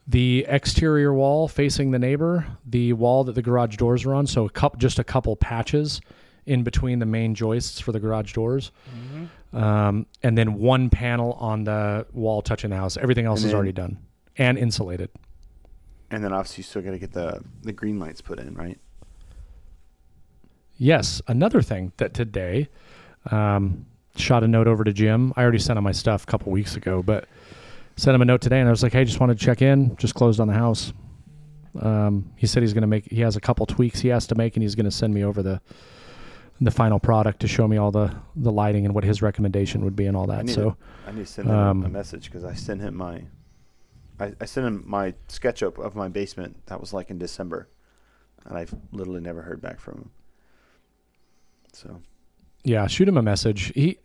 The 0.07 0.45
exterior 0.47 1.13
wall 1.13 1.47
facing 1.47 1.91
the 1.91 1.99
neighbor, 1.99 2.45
the 2.65 2.93
wall 2.93 3.23
that 3.25 3.33
the 3.35 3.41
garage 3.41 3.75
doors 3.75 4.05
are 4.05 4.13
on, 4.13 4.25
so 4.25 4.45
a 4.45 4.49
couple, 4.49 4.79
just 4.79 4.99
a 4.99 5.03
couple 5.03 5.35
patches 5.35 5.99
in 6.45 6.63
between 6.63 6.99
the 6.99 7.05
main 7.05 7.35
joists 7.35 7.79
for 7.81 7.91
the 7.91 7.99
garage 7.99 8.31
doors, 8.33 8.71
um, 9.51 10.05
and 10.23 10.37
then 10.37 10.53
one 10.53 10.89
panel 10.89 11.33
on 11.33 11.65
the 11.65 12.05
wall 12.13 12.41
touching 12.41 12.69
the 12.69 12.77
house. 12.77 12.95
Everything 12.95 13.25
else 13.25 13.39
And 13.41 13.47
is 13.47 13.51
then- 13.51 13.55
already 13.57 13.71
done 13.73 13.97
and 14.37 14.57
insulated. 14.57 15.09
And 16.09 16.23
then 16.23 16.31
obviously 16.31 16.61
you 16.61 16.63
still 16.63 16.81
got 16.81 16.91
to 16.91 16.99
get 16.99 17.11
the 17.11 17.41
the 17.63 17.73
green 17.73 17.99
lights 17.99 18.21
put 18.21 18.39
in, 18.39 18.53
right? 18.55 18.79
Yes, 20.77 21.21
another 21.27 21.61
thing 21.61 21.91
that 21.97 22.13
today, 22.13 22.69
um, 23.31 23.85
shot 24.15 24.43
a 24.43 24.47
note 24.47 24.67
over 24.67 24.83
to 24.83 24.93
Jim. 24.93 25.33
I 25.35 25.41
already 25.41 25.57
sent 25.59 25.77
him 25.77 25.83
my 25.83 25.91
stuff 25.91 26.23
a 26.23 26.25
couple 26.27 26.51
weeks 26.51 26.75
ago, 26.77 27.03
but 27.03 27.27
sent 27.97 28.15
him 28.15 28.21
a 28.21 28.25
note 28.25 28.39
today, 28.41 28.59
and 28.59 28.67
I 28.67 28.71
was 28.71 28.81
like, 28.83 28.93
"Hey, 28.93 29.03
just 29.03 29.19
wanted 29.19 29.37
to 29.37 29.45
check 29.45 29.61
in. 29.61 29.95
Just 29.97 30.15
closed 30.15 30.39
on 30.39 30.47
the 30.47 30.53
house." 30.53 30.93
Um, 31.79 32.31
he 32.37 32.47
said 32.47 32.63
he's 32.63 32.73
going 32.73 32.81
to 32.81 32.87
make. 32.87 33.05
He 33.11 33.21
has 33.21 33.35
a 33.35 33.41
couple 33.41 33.65
tweaks 33.65 33.99
he 33.99 34.07
has 34.07 34.25
to 34.27 34.35
make, 34.35 34.55
and 34.55 34.63
he's 34.63 34.73
going 34.75 34.85
to 34.85 34.91
send 34.91 35.13
me 35.13 35.23
over 35.23 35.43
the 35.43 35.61
the 36.59 36.71
final 36.71 36.99
product 36.99 37.39
to 37.41 37.47
show 37.47 37.67
me 37.67 37.77
all 37.77 37.91
the 37.91 38.15
the 38.35 38.51
lighting 38.51 38.85
and 38.85 38.95
what 38.95 39.03
his 39.03 39.21
recommendation 39.21 39.83
would 39.83 39.95
be 39.95 40.07
and 40.07 40.17
all 40.17 40.31
I 40.31 40.37
that. 40.37 40.45
need 40.45 40.55
So 40.55 40.75
I 41.05 41.11
need 41.11 41.25
to 41.27 41.31
send 41.31 41.47
him 41.49 41.53
a 41.53 41.69
Um, 41.69 41.91
message 41.91 42.25
because 42.25 42.43
I 42.43 42.53
sent 42.55 42.81
him 42.81 42.95
my 42.95 43.25
I, 44.19 44.33
I 44.41 44.45
sent 44.45 44.65
him 44.65 44.83
my 44.87 45.13
SketchUp 45.27 45.77
of 45.77 45.95
my 45.95 46.07
basement. 46.07 46.65
That 46.67 46.79
was 46.79 46.93
like 46.93 47.11
in 47.11 47.19
December, 47.19 47.67
and 48.45 48.57
I've 48.57 48.73
literally 48.91 49.21
never 49.21 49.43
heard 49.43 49.61
back 49.61 49.79
from 49.79 49.95
him. 49.97 50.09
So 51.73 52.01
yeah, 52.63 52.87
shoot 52.87 53.07
him 53.07 53.17
a 53.17 53.21
message. 53.23 53.71
He. 53.75 53.99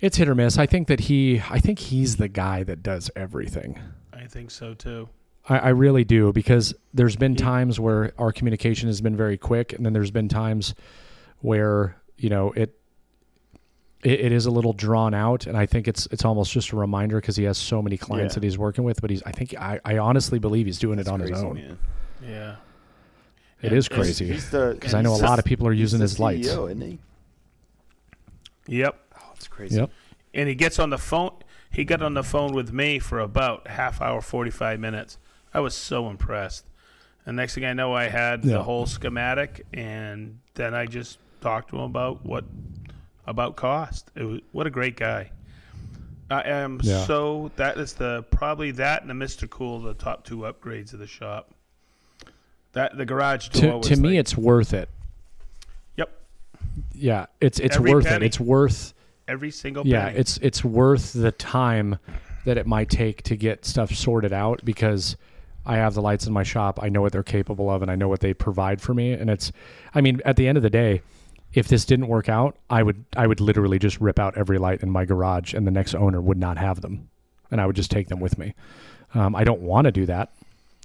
It's 0.00 0.16
hit 0.16 0.28
or 0.28 0.34
miss. 0.34 0.58
I 0.58 0.66
think 0.66 0.88
that 0.88 1.00
he. 1.00 1.40
I 1.50 1.58
think 1.58 1.78
he's 1.78 2.16
the 2.16 2.28
guy 2.28 2.62
that 2.64 2.82
does 2.82 3.10
everything. 3.16 3.78
I 4.12 4.26
think 4.26 4.50
so 4.50 4.74
too. 4.74 5.08
I, 5.48 5.58
I 5.58 5.68
really 5.70 6.04
do 6.04 6.32
because 6.32 6.74
there's 6.92 7.16
been 7.16 7.32
Yeah. 7.34 7.44
times 7.44 7.78
where 7.80 8.12
our 8.18 8.32
communication 8.32 8.88
has 8.88 9.00
been 9.00 9.16
very 9.16 9.36
quick, 9.38 9.72
and 9.72 9.84
then 9.84 9.92
there's 9.92 10.10
been 10.10 10.28
times 10.28 10.74
where 11.40 11.96
you 12.18 12.28
know 12.30 12.52
it, 12.52 12.78
it 14.02 14.20
it 14.20 14.32
is 14.32 14.46
a 14.46 14.50
little 14.50 14.72
drawn 14.72 15.14
out, 15.14 15.46
and 15.46 15.56
I 15.56 15.64
think 15.66 15.86
it's 15.88 16.06
it's 16.10 16.24
almost 16.24 16.52
just 16.52 16.72
a 16.72 16.76
reminder 16.76 17.20
because 17.20 17.36
he 17.36 17.44
has 17.44 17.56
so 17.56 17.80
many 17.80 17.96
clients 17.96 18.34
Yeah. 18.34 18.40
that 18.40 18.44
he's 18.46 18.58
working 18.58 18.84
with. 18.84 19.00
But 19.00 19.10
he's 19.10 19.22
I 19.24 19.32
think 19.32 19.54
I, 19.56 19.80
I 19.84 19.98
honestly 19.98 20.38
believe 20.38 20.66
he's 20.66 20.78
doing 20.78 20.96
that's 20.96 21.08
it 21.08 21.12
on 21.12 21.20
his 21.20 21.30
own. 21.32 21.54
man. 21.54 21.78
Yeah. 22.22 22.56
It 23.62 23.72
Yeah, 23.72 23.78
is 23.78 23.86
it's- 23.86 23.88
crazy. 23.98 24.26
He's 24.32 24.50
the 24.50 24.72
Because 24.74 24.92
I 24.92 25.00
know 25.02 25.12
a 25.12 25.14
he's 25.14 25.22
lot 25.22 25.38
of 25.38 25.44
people 25.46 25.66
are 25.66 25.72
he's 25.72 25.80
using 25.80 25.98
the 26.00 26.04
his 26.04 26.18
lights. 26.20 26.48
CEO, 26.48 26.66
isn't 26.66 26.80
he? 26.82 26.98
Yep. 28.66 28.98
Crazy. 29.54 29.76
Yep. 29.76 29.90
And 30.34 30.48
he 30.48 30.54
gets 30.54 30.78
on 30.78 30.90
the 30.90 30.98
phone. 30.98 31.30
He 31.70 31.84
got 31.84 32.02
on 32.02 32.14
the 32.14 32.22
phone 32.24 32.52
with 32.54 32.72
me 32.72 32.98
for 32.98 33.20
about 33.20 33.68
half 33.68 34.00
hour, 34.00 34.20
forty 34.20 34.50
five 34.50 34.80
minutes. 34.80 35.18
I 35.52 35.60
was 35.60 35.74
so 35.74 36.08
impressed. 36.10 36.64
And 37.26 37.36
next 37.36 37.54
thing 37.54 37.64
I 37.64 37.72
know, 37.72 37.94
I 37.94 38.08
had 38.08 38.44
Yeah. 38.44 38.54
the 38.54 38.62
whole 38.64 38.86
schematic, 38.86 39.64
and 39.72 40.40
then 40.54 40.74
I 40.74 40.86
just 40.86 41.18
talked 41.40 41.70
to 41.70 41.76
him 41.76 41.82
about 41.82 42.24
what 42.26 42.44
about 43.26 43.56
cost. 43.56 44.10
It 44.16 44.24
was 44.24 44.40
what 44.52 44.66
a 44.66 44.70
great 44.70 44.96
guy. 44.96 45.30
I 46.30 46.42
am 46.48 46.80
Yeah. 46.82 47.04
so 47.04 47.52
that 47.56 47.78
is 47.78 47.92
the 47.94 48.24
probably 48.30 48.72
that 48.72 49.02
and 49.02 49.10
the 49.10 49.14
Mister 49.14 49.46
Cool 49.46 49.80
the 49.82 49.94
top 49.94 50.24
two 50.24 50.38
upgrades 50.38 50.92
of 50.92 50.98
the 50.98 51.06
shop. 51.06 51.50
That 52.72 52.96
the 52.96 53.04
garage 53.06 53.48
door 53.50 53.62
To 53.62 53.76
was 53.78 53.86
to 53.88 53.96
me, 53.96 54.08
like- 54.10 54.18
it's 54.18 54.36
worth 54.36 54.74
it. 54.74 54.88
Yep. 55.96 56.10
Yeah, 56.92 57.26
it's 57.40 57.60
it's 57.60 57.76
Every 57.76 57.92
worth 57.94 58.06
penny. 58.06 58.24
it. 58.24 58.28
It's 58.28 58.40
worth 58.40 58.93
every 59.26 59.50
single 59.50 59.86
yeah 59.86 60.06
penny. 60.06 60.18
it's 60.18 60.38
it's 60.38 60.64
worth 60.64 61.12
the 61.12 61.32
time 61.32 61.98
that 62.44 62.58
it 62.58 62.66
might 62.66 62.90
take 62.90 63.22
to 63.22 63.36
get 63.36 63.64
stuff 63.64 63.92
sorted 63.94 64.32
out 64.32 64.60
because 64.64 65.16
i 65.64 65.76
have 65.76 65.94
the 65.94 66.02
lights 66.02 66.26
in 66.26 66.32
my 66.32 66.42
shop. 66.42 66.78
I 66.82 66.90
know 66.90 67.00
what 67.00 67.12
they're 67.12 67.22
capable 67.22 67.70
of 67.70 67.82
and 67.82 67.90
i 67.90 67.94
know 67.94 68.08
what 68.08 68.20
they 68.20 68.34
provide 68.34 68.80
for 68.80 68.92
me. 68.94 69.12
And 69.12 69.30
it's 69.30 69.50
i 69.94 70.00
mean 70.00 70.20
at 70.24 70.36
the 70.36 70.46
end 70.46 70.56
of 70.58 70.62
the 70.62 70.70
day 70.70 71.00
if 71.52 71.68
this 71.68 71.84
didn't 71.84 72.08
work 72.08 72.28
out 72.28 72.58
i 72.68 72.82
would 72.82 73.04
i 73.16 73.26
would 73.26 73.40
literally 73.40 73.78
just 73.78 74.00
rip 74.00 74.18
out 74.18 74.36
every 74.36 74.58
light 74.58 74.82
in 74.82 74.90
my 74.90 75.04
garage 75.04 75.54
and 75.54 75.66
the 75.66 75.70
next 75.70 75.94
owner 75.94 76.20
would 76.20 76.38
not 76.38 76.58
have 76.58 76.80
them. 76.80 77.08
And 77.50 77.60
i 77.60 77.66
would 77.66 77.76
just 77.76 77.90
take 77.90 78.08
them 78.08 78.20
with 78.20 78.38
me. 78.38 78.54
Um, 79.14 79.34
i 79.34 79.44
don't 79.44 79.60
want 79.60 79.86
to 79.86 79.92
do 79.92 80.06
that. 80.06 80.32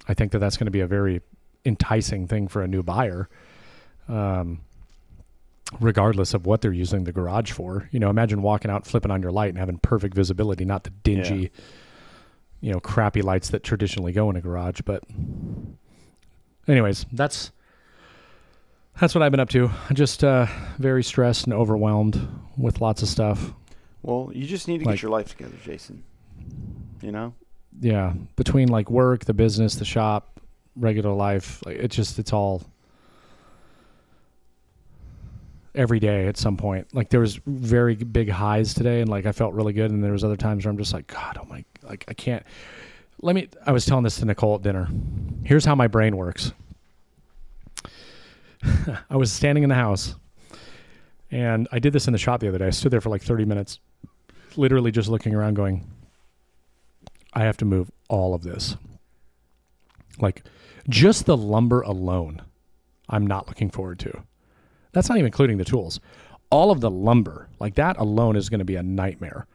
I 0.07 0.13
think 0.13 0.31
that 0.31 0.39
that's 0.39 0.57
going 0.57 0.65
to 0.65 0.71
be 0.71 0.81
a 0.81 0.87
very 0.87 1.21
enticing 1.65 2.27
thing 2.27 2.47
for 2.47 2.63
a 2.63 2.67
new 2.67 2.83
buyer. 2.83 3.27
Um, 4.07 4.61
regardless 5.79 6.33
of 6.33 6.45
what 6.45 6.61
they're 6.61 6.73
using 6.73 7.03
the 7.03 7.11
garage 7.11 7.51
for. 7.51 7.87
You 7.91 7.99
know, 7.99 8.09
imagine 8.09 8.41
walking 8.41 8.71
out, 8.71 8.85
flipping 8.87 9.11
on 9.11 9.21
your 9.21 9.31
light, 9.31 9.49
and 9.49 9.57
having 9.57 9.77
perfect 9.79 10.13
visibility, 10.15 10.65
not 10.65 10.83
the 10.83 10.89
dingy, 10.89 11.51
you 12.61 12.71
know, 12.71 12.79
crappy 12.79 13.21
lights 13.21 13.49
that 13.49 13.63
traditionally 13.63 14.11
go 14.11 14.29
in 14.29 14.35
a 14.35 14.41
garage. 14.41 14.81
But, 14.83 15.03
anyways, 16.67 17.05
that's 17.11 17.51
that's 18.99 19.15
what 19.15 19.21
I've 19.21 19.31
been 19.31 19.39
up 19.39 19.49
to. 19.49 19.69
I 19.89 19.93
just 19.93 20.23
uh, 20.23 20.45
very 20.77 21.03
stressed 21.03 21.45
and 21.45 21.53
overwhelmed 21.53 22.19
with 22.57 22.81
lots 22.81 23.01
of 23.01 23.07
stuff. 23.07 23.53
Well, 24.01 24.31
you 24.33 24.45
just 24.45 24.67
need 24.67 24.79
to 24.79 24.85
Like- 24.85 24.95
get 24.95 25.01
your 25.03 25.11
life 25.11 25.29
together, 25.29 25.55
Jason. 25.63 26.03
You 27.01 27.11
know? 27.13 27.33
Yeah, 27.79 28.13
between 28.35 28.67
like 28.67 28.89
work, 28.89 29.23
the 29.25 29.33
business, 29.33 29.75
the 29.75 29.85
shop, 29.85 30.41
regular 30.75 31.13
life, 31.13 31.63
like 31.65 31.77
it 31.77 31.89
just 31.91 32.19
it's 32.19 32.33
all 32.33 32.63
every 35.75 35.99
day 35.99 36.27
at 36.27 36.37
some 36.37 36.57
point. 36.57 36.93
Like 36.93 37.09
there 37.09 37.19
was 37.19 37.35
very 37.45 37.95
big 37.95 38.29
highs 38.29 38.73
today, 38.73 39.01
and 39.01 39.09
like 39.09 39.25
I 39.25 39.31
felt 39.31 39.53
really 39.53 39.73
good, 39.73 39.91
and 39.91 40.03
there 40.03 40.11
was 40.11 40.23
other 40.23 40.37
times 40.37 40.65
where 40.65 40.71
I'm 40.71 40.77
just 40.77 40.93
like, 40.93 41.07
God, 41.07 41.37
oh 41.41 41.45
my, 41.45 41.63
like 41.83 42.05
I 42.07 42.13
can't. 42.13 42.43
Let 43.21 43.35
me. 43.35 43.49
I 43.65 43.71
was 43.71 43.85
telling 43.85 44.03
this 44.03 44.17
to 44.17 44.25
Nicole 44.25 44.55
at 44.55 44.61
dinner. 44.61 44.87
Here's 45.43 45.65
how 45.65 45.75
my 45.75 45.87
brain 45.87 46.17
works. 46.17 46.53
I 49.09 49.15
was 49.15 49.31
standing 49.31 49.63
in 49.63 49.69
the 49.69 49.75
house, 49.75 50.15
and 51.31 51.67
I 51.71 51.79
did 51.79 51.93
this 51.93 52.07
in 52.07 52.13
the 52.13 52.19
shop 52.19 52.39
the 52.39 52.47
other 52.47 52.57
day. 52.57 52.67
I 52.67 52.71
stood 52.71 52.91
there 52.91 53.01
for 53.01 53.09
like 53.09 53.21
30 53.21 53.45
minutes, 53.45 53.79
literally 54.55 54.91
just 54.91 55.09
looking 55.09 55.35
around, 55.35 55.55
going, 55.55 55.85
I 57.33 57.43
have 57.43 57.57
to 57.57 57.65
move 57.65 57.91
all 58.09 58.33
of 58.33 58.43
this. 58.43 58.75
Like 60.19 60.43
just 60.87 61.25
the 61.25 61.37
lumber 61.37 61.81
alone, 61.81 62.41
I'm 63.07 63.25
not 63.25 63.47
looking 63.47 63.69
forward 63.69 63.99
to. 63.99 64.23
That's 64.91 65.09
not 65.09 65.17
even 65.17 65.27
including 65.27 65.57
the 65.57 65.65
tools. 65.65 65.99
All 66.49 66.71
of 66.71 66.81
the 66.81 66.89
lumber, 66.89 67.47
like 67.59 67.75
that 67.75 67.97
alone 67.97 68.35
is 68.35 68.49
going 68.49 68.59
to 68.59 68.65
be 68.65 68.75
a 68.75 68.83
nightmare. 68.83 69.45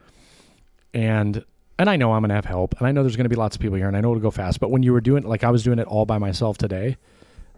And 0.92 1.44
and 1.76 1.90
I 1.90 1.96
know 1.96 2.12
I'm 2.12 2.22
going 2.22 2.28
to 2.28 2.36
have 2.36 2.44
help 2.44 2.78
and 2.78 2.86
I 2.86 2.92
know 2.92 3.02
there's 3.02 3.16
going 3.16 3.24
to 3.24 3.30
be 3.30 3.36
lots 3.36 3.56
of 3.56 3.62
people 3.62 3.76
here 3.76 3.88
and 3.88 3.96
I 3.96 4.00
know 4.00 4.10
it'll 4.10 4.22
go 4.22 4.30
fast, 4.30 4.60
but 4.60 4.70
when 4.70 4.84
you 4.84 4.92
were 4.92 5.00
doing 5.00 5.24
like 5.24 5.42
I 5.42 5.50
was 5.50 5.64
doing 5.64 5.78
it 5.78 5.88
all 5.88 6.06
by 6.06 6.18
myself 6.18 6.56
today, 6.56 6.96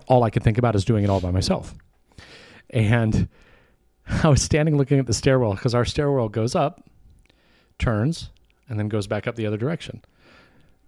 all 0.09 0.22
I 0.22 0.31
could 0.31 0.43
think 0.43 0.57
about 0.57 0.74
is 0.74 0.85
doing 0.85 1.05
it 1.05 1.11
all 1.11 1.20
by 1.20 1.31
myself. 1.31 1.74
And 2.70 3.29
I 4.22 4.29
was 4.29 4.43
standing 4.43 4.77
looking 4.77 4.99
at 4.99 5.07
the 5.07 5.14
stairwell 5.14 5.55
because 5.55 5.74
our 5.74 5.85
stairwell 5.85 6.29
goes 6.29 6.55
up, 6.55 6.89
turns, 7.79 8.31
and 8.68 8.79
then 8.79 8.89
goes 8.89 9.07
back 9.07 9.27
up 9.27 9.37
the 9.37 9.47
other 9.47 9.57
direction. 9.57 10.03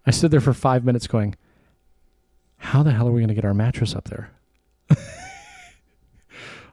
I 0.06 0.10
stood 0.10 0.30
there 0.30 0.40
for 0.40 0.54
five 0.54 0.84
minutes 0.84 1.06
going, 1.06 1.36
How 2.56 2.82
the 2.82 2.92
hell 2.92 3.08
are 3.08 3.12
we 3.12 3.20
going 3.20 3.28
to 3.28 3.34
get 3.34 3.44
our 3.44 3.54
mattress 3.54 3.94
up 3.94 4.04
there? 4.04 4.30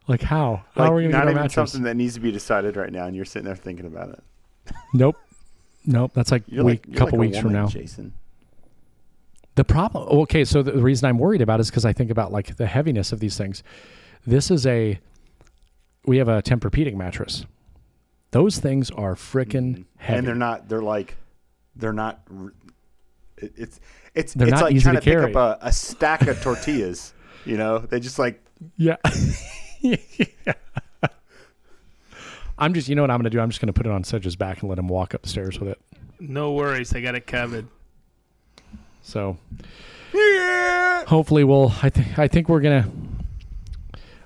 Like, 0.07 0.21
how? 0.21 0.63
How 0.75 0.83
Like, 0.83 0.91
are 0.91 0.95
we 0.95 1.01
going 1.03 1.11
to 1.11 1.17
not 1.17 1.23
even 1.25 1.35
mattress? 1.35 1.53
something 1.71 1.83
that 1.83 1.95
needs 1.95 2.13
to 2.15 2.19
be 2.19 2.31
decided 2.31 2.75
right 2.77 2.91
now, 2.91 3.05
and 3.05 3.15
you're 3.15 3.25
sitting 3.25 3.45
there 3.45 3.55
thinking 3.55 3.85
about 3.85 4.09
it. 4.09 4.23
Nope. 4.93 5.17
Nope. 5.85 6.11
That's 6.13 6.31
like 6.31 6.43
You're 6.47 6.63
week, 6.65 6.85
like 6.87 6.97
couple 6.97 7.19
like 7.19 7.27
a 7.27 7.29
weeks 7.29 7.37
from 7.39 7.53
now. 7.53 7.67
Jason. 7.67 8.13
The 9.55 9.63
problem, 9.63 10.07
okay, 10.23 10.43
so 10.43 10.61
the, 10.61 10.71
the 10.73 10.81
reason 10.81 11.07
I'm 11.07 11.17
worried 11.17 11.41
about 11.41 11.59
it 11.59 11.61
is 11.61 11.69
because 11.69 11.85
I 11.85 11.93
think 11.93 12.11
about 12.11 12.31
like 12.31 12.57
the 12.57 12.65
heaviness 12.65 13.11
of 13.13 13.19
these 13.21 13.37
things. 13.37 13.63
This 14.27 14.51
is 14.51 14.65
a, 14.67 14.99
we 16.05 16.17
have 16.17 16.27
a 16.27 16.41
Tempur-Pedic 16.41 16.93
mattress. 16.95 17.45
Those 18.31 18.57
things 18.59 18.91
are 18.91 19.15
freaking 19.15 19.77
Mhm. 19.77 19.85
heavy. 19.97 20.17
and 20.19 20.27
they're 20.27 20.35
not. 20.35 20.67
They're 20.67 20.81
like, 20.81 21.15
they're 21.75 21.93
not. 21.93 22.19
It's 23.37 23.79
it's 24.13 24.33
They're 24.33 24.47
it's 24.47 24.51
not 24.59 24.63
like 24.71 24.81
trying 24.81 24.95
to 24.95 25.01
to, 25.01 25.05
pick 25.25 25.35
up 25.35 25.35
a, 25.61 25.65
a 25.67 25.71
stack 25.71 26.27
of 26.27 26.41
tortillas. 26.41 27.13
You 27.45 27.57
know, 27.57 27.79
they 27.79 27.99
just 28.01 28.17
like 28.19 28.43
Yeah. 28.77 28.97
I'm 32.57 32.73
just, 32.73 32.87
you 32.87 32.95
know 32.95 33.03
what 33.03 33.11
I'm 33.11 33.17
going 33.17 33.25
to 33.25 33.29
do? 33.29 33.39
I'm 33.39 33.49
just 33.49 33.59
going 33.59 33.67
to 33.67 33.73
put 33.73 33.85
it 33.85 33.91
on 33.91 34.03
Sedge's 34.03 34.35
back 34.35 34.61
and 34.61 34.69
let 34.69 34.79
him 34.79 34.87
walk 34.87 35.13
upstairs 35.13 35.59
with 35.59 35.69
it. 35.69 35.79
no 36.19 36.53
worries, 36.53 36.93
I 36.95 37.01
got 37.01 37.15
it 37.15 37.27
covered. 37.27 37.67
So, 39.01 39.37
yeah. 40.13 41.03
hopefully 41.05 41.43
we'll 41.43 41.73
I 41.83 41.89
think 41.89 42.17
I 42.17 42.27
think 42.27 42.49
we're 42.49 42.61
gonna 42.61 42.89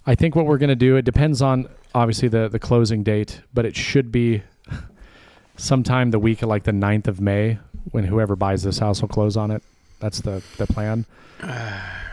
I 0.05 0.16
think 0.16 0.36
what 0.36 0.45
we're 0.45 0.57
gonna 0.57 0.76
do 0.76 0.95
it 0.95 1.03
depends 1.03 1.41
on 1.41 1.68
obviously 1.93 2.30
the 2.30 2.47
the 2.47 2.60
closing 2.60 3.03
date, 3.03 3.41
but 3.53 3.66
it 3.66 3.76
should 3.76 4.10
be 4.10 4.43
sometime 5.57 6.12
the 6.12 6.20
week 6.20 6.41
of 6.43 6.47
like 6.49 6.64
the 6.64 6.72
9th 6.72 7.07
of 7.07 7.20
May 7.20 7.60
when 7.91 8.05
whoever 8.05 8.38
buys 8.38 8.64
this 8.64 8.80
house 8.80 9.01
will 9.01 9.10
close 9.10 9.36
on 9.36 9.51
it. 9.51 9.64
That's 9.99 10.22
the 10.22 10.41
the 10.57 10.68
plan. 10.68 11.05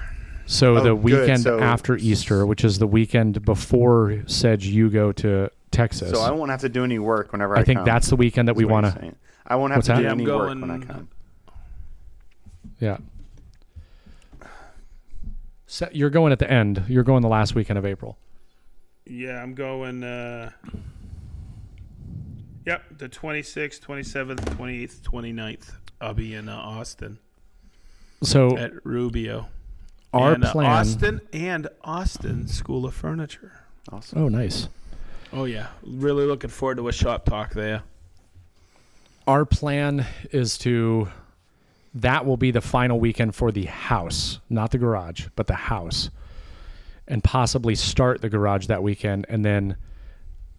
So 0.47 0.77
Oh, 0.77 0.81
the 0.83 0.95
weekend 0.95 1.43
So- 1.43 1.59
after 1.61 1.97
Easter, 1.97 2.47
which 2.47 2.65
is 2.65 2.79
the 2.79 2.87
weekend 2.87 3.45
before 3.45 4.23
said 4.27 4.63
you 4.63 4.89
go 4.89 5.13
to 5.13 5.51
Texas. 5.73 6.11
So 6.11 6.21
I 6.21 6.31
won't 6.31 6.51
have 6.51 6.61
to 6.61 6.69
do 6.69 6.85
any 6.85 6.99
work 6.99 7.33
whenever 7.33 7.57
I, 7.57 7.61
I 7.61 7.65
think 7.65 7.79
come, 7.79 7.85
that's 7.85 8.09
the 8.09 8.17
weekend 8.17 8.49
that 8.49 8.53
is 8.53 8.59
we 8.59 8.65
want 8.65 8.87
to. 8.87 9.13
I 9.47 9.57
won't 9.57 9.73
have 9.73 9.83
to 9.85 9.89
that? 9.89 9.97
do 9.99 10.03
Yeah, 10.05 10.11
I'm 10.13 10.21
any 10.21 10.31
work 10.31 10.49
when 10.49 10.71
I 10.71 10.79
come. 10.79 11.09
Yeah. 12.81 12.99
So 15.67 15.89
you're 15.93 16.11
going 16.11 16.33
at 16.33 16.39
the 16.39 16.51
end. 16.51 16.85
You're 16.89 17.03
going 17.03 17.23
the 17.23 17.29
last 17.29 17.55
weekend 17.55 17.79
of 17.79 17.85
April. 17.85 18.17
Yeah, 19.05 19.43
I'm 19.43 19.55
going. 19.55 20.03
Uh, 20.05 20.51
yep, 22.65 22.85
the 22.97 23.09
26th, 23.09 23.81
27th, 23.81 24.37
28th, 24.57 25.01
29th. 25.01 25.73
I'll 26.01 26.15
be 26.15 26.35
in 26.35 26.49
uh, 26.49 26.57
Austin 26.57 27.19
So 28.23 28.57
at 28.57 28.85
Rubio. 28.85 29.49
Our 30.17 30.33
and, 30.33 30.45
uh, 30.45 30.53
plan. 30.53 30.71
Austin 30.71 31.21
and 31.33 31.69
Austin 31.83 32.49
School 32.49 32.87
of 32.87 32.95
Furniture. 32.95 33.53
Awesome. 33.93 34.23
Oh, 34.23 34.29
nice. 34.29 34.69
Oh 35.33 35.45
yeah, 35.45 35.69
really 35.83 36.25
looking 36.25 36.51
forward 36.51 36.79
to 36.79 36.89
a 36.89 36.93
shop 36.93 37.25
talk 37.25 37.53
there. 37.53 37.83
Our 39.27 39.45
plan 39.45 40.07
is 40.33 40.57
to. 40.59 41.09
That 41.95 42.27
will 42.27 42.37
be 42.37 42.51
the 42.51 42.61
final 42.61 43.01
weekend 43.01 43.35
for 43.35 43.51
the 43.51 43.65
house, 43.65 44.39
not 44.51 44.71
the 44.71 44.79
garage, 44.79 45.29
but 45.35 45.47
the 45.47 45.55
house, 45.55 46.11
and 47.09 47.25
possibly 47.25 47.75
start 47.75 48.21
the 48.21 48.29
garage 48.29 48.67
that 48.67 48.83
weekend, 48.83 49.25
and 49.29 49.45
then 49.45 49.77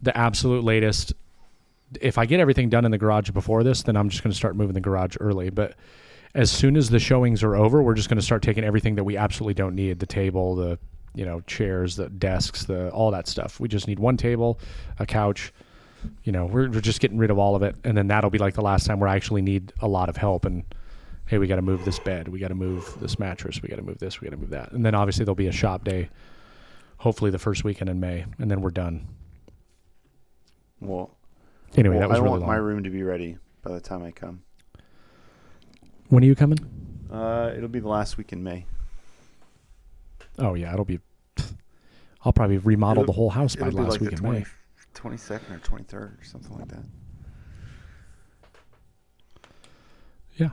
the 0.01 0.17
absolute 0.17 0.63
latest. 0.63 1.13
If 2.01 2.17
I 2.17 2.25
get 2.25 2.39
everything 2.39 2.69
done 2.69 2.85
in 2.85 2.91
the 2.91 2.97
garage 2.97 3.29
before 3.29 3.63
this, 3.63 3.83
then 3.83 3.95
I'm 3.95 4.09
just 4.09 4.23
going 4.23 4.31
to 4.31 4.37
start 4.37 4.55
moving 4.55 4.73
the 4.73 4.81
garage 4.81 5.15
early. 5.19 5.49
But 5.49 5.75
as 6.35 6.51
soon 6.51 6.75
as 6.77 6.89
the 6.89 6.99
showings 6.99 7.43
are 7.43 7.55
over, 7.55 7.81
we're 7.81 7.95
just 7.95 8.09
going 8.09 8.17
to 8.19 8.25
start 8.25 8.41
taking 8.41 8.63
everything 8.63 8.95
that 8.95 9.03
we 9.03 9.17
absolutely 9.17 9.53
don't 9.53 9.75
need 9.75 9.99
the 9.99 10.05
table, 10.05 10.55
the 10.55 10.79
you 11.15 11.25
know 11.25 11.41
chairs, 11.41 11.95
the 11.95 12.09
desks, 12.09 12.65
the 12.65 12.89
all 12.91 13.11
that 13.11 13.27
stuff. 13.27 13.59
We 13.59 13.67
just 13.67 13.87
need 13.87 13.99
one 13.99 14.17
table, 14.17 14.59
a 14.99 15.05
couch. 15.05 15.51
You 16.23 16.31
know, 16.31 16.45
we're, 16.45 16.69
we're 16.69 16.81
just 16.81 16.99
getting 16.99 17.17
rid 17.17 17.31
of 17.31 17.39
all 17.39 17.55
of 17.55 17.63
it, 17.63 17.75
and 17.83 17.97
then 17.97 18.07
that'll 18.07 18.29
be 18.29 18.37
like 18.37 18.53
the 18.53 18.61
last 18.61 18.85
time 18.85 18.99
where 18.99 19.09
I 19.09 19.15
actually 19.15 19.41
need 19.41 19.73
a 19.81 19.87
lot 19.87 20.09
of 20.09 20.17
help. 20.17 20.45
And 20.45 20.63
hey, 21.25 21.39
we 21.39 21.47
got 21.47 21.55
to 21.57 21.61
move 21.61 21.83
this 21.85 21.99
bed, 21.99 22.27
we 22.27 22.39
got 22.39 22.49
to 22.49 22.55
move 22.55 22.95
this 22.99 23.17
mattress, 23.19 23.61
we 23.61 23.67
got 23.69 23.77
to 23.77 23.81
move 23.81 23.97
this, 23.97 24.21
we 24.21 24.27
got 24.27 24.31
to 24.31 24.37
move 24.37 24.51
that, 24.51 24.71
and 24.71 24.85
then 24.85 24.93
obviously 24.95 25.25
there'll 25.25 25.35
be 25.35 25.47
a 25.47 25.51
shop 25.51 25.83
day, 25.83 26.09
hopefully 26.97 27.31
the 27.31 27.39
first 27.39 27.63
weekend 27.63 27.89
in 27.89 27.99
May, 27.99 28.25
and 28.37 28.49
then 28.49 28.61
we're 28.61 28.69
done. 28.69 29.07
Well, 30.79 31.11
Anyway, 31.75 31.95
well, 31.95 32.01
that 32.01 32.09
was 32.09 32.19
I 32.19 32.21
really 32.21 32.29
want 32.29 32.41
long. 32.43 32.49
my 32.49 32.55
room 32.57 32.83
to 32.83 32.89
be 32.89 33.03
ready 33.03 33.37
by 33.61 33.73
the 33.73 33.81
time 33.81 34.03
I 34.03 34.11
come. 34.11 34.43
When 36.09 36.23
are 36.23 36.27
you 36.27 36.35
coming? 36.35 36.59
Uh, 37.11 37.51
it'll 37.55 37.69
be 37.69 37.79
the 37.79 37.87
last 37.87 38.17
week 38.17 38.33
in 38.33 38.43
May. 38.43 38.65
Oh 40.39 40.53
yeah, 40.53 40.71
it'll 40.73 40.85
be. 40.85 40.99
I'll 42.23 42.33
probably 42.33 42.57
remodel 42.57 43.03
It'll- 43.03 43.13
the 43.13 43.17
whole 43.17 43.29
house 43.29 43.55
by 43.55 43.67
It'll 43.67 43.77
be 43.79 43.83
last 43.83 43.91
like 43.93 44.01
week 44.01 44.09
the 44.11 44.15
in 44.17 44.21
20, 44.21 44.39
May. 44.39 44.45
22nd 44.95 45.51
or 45.55 45.59
23rd 45.59 45.93
or 45.93 46.23
something 46.23 46.57
like 46.57 46.67
that. 46.69 46.83
Yeah, 50.35 50.49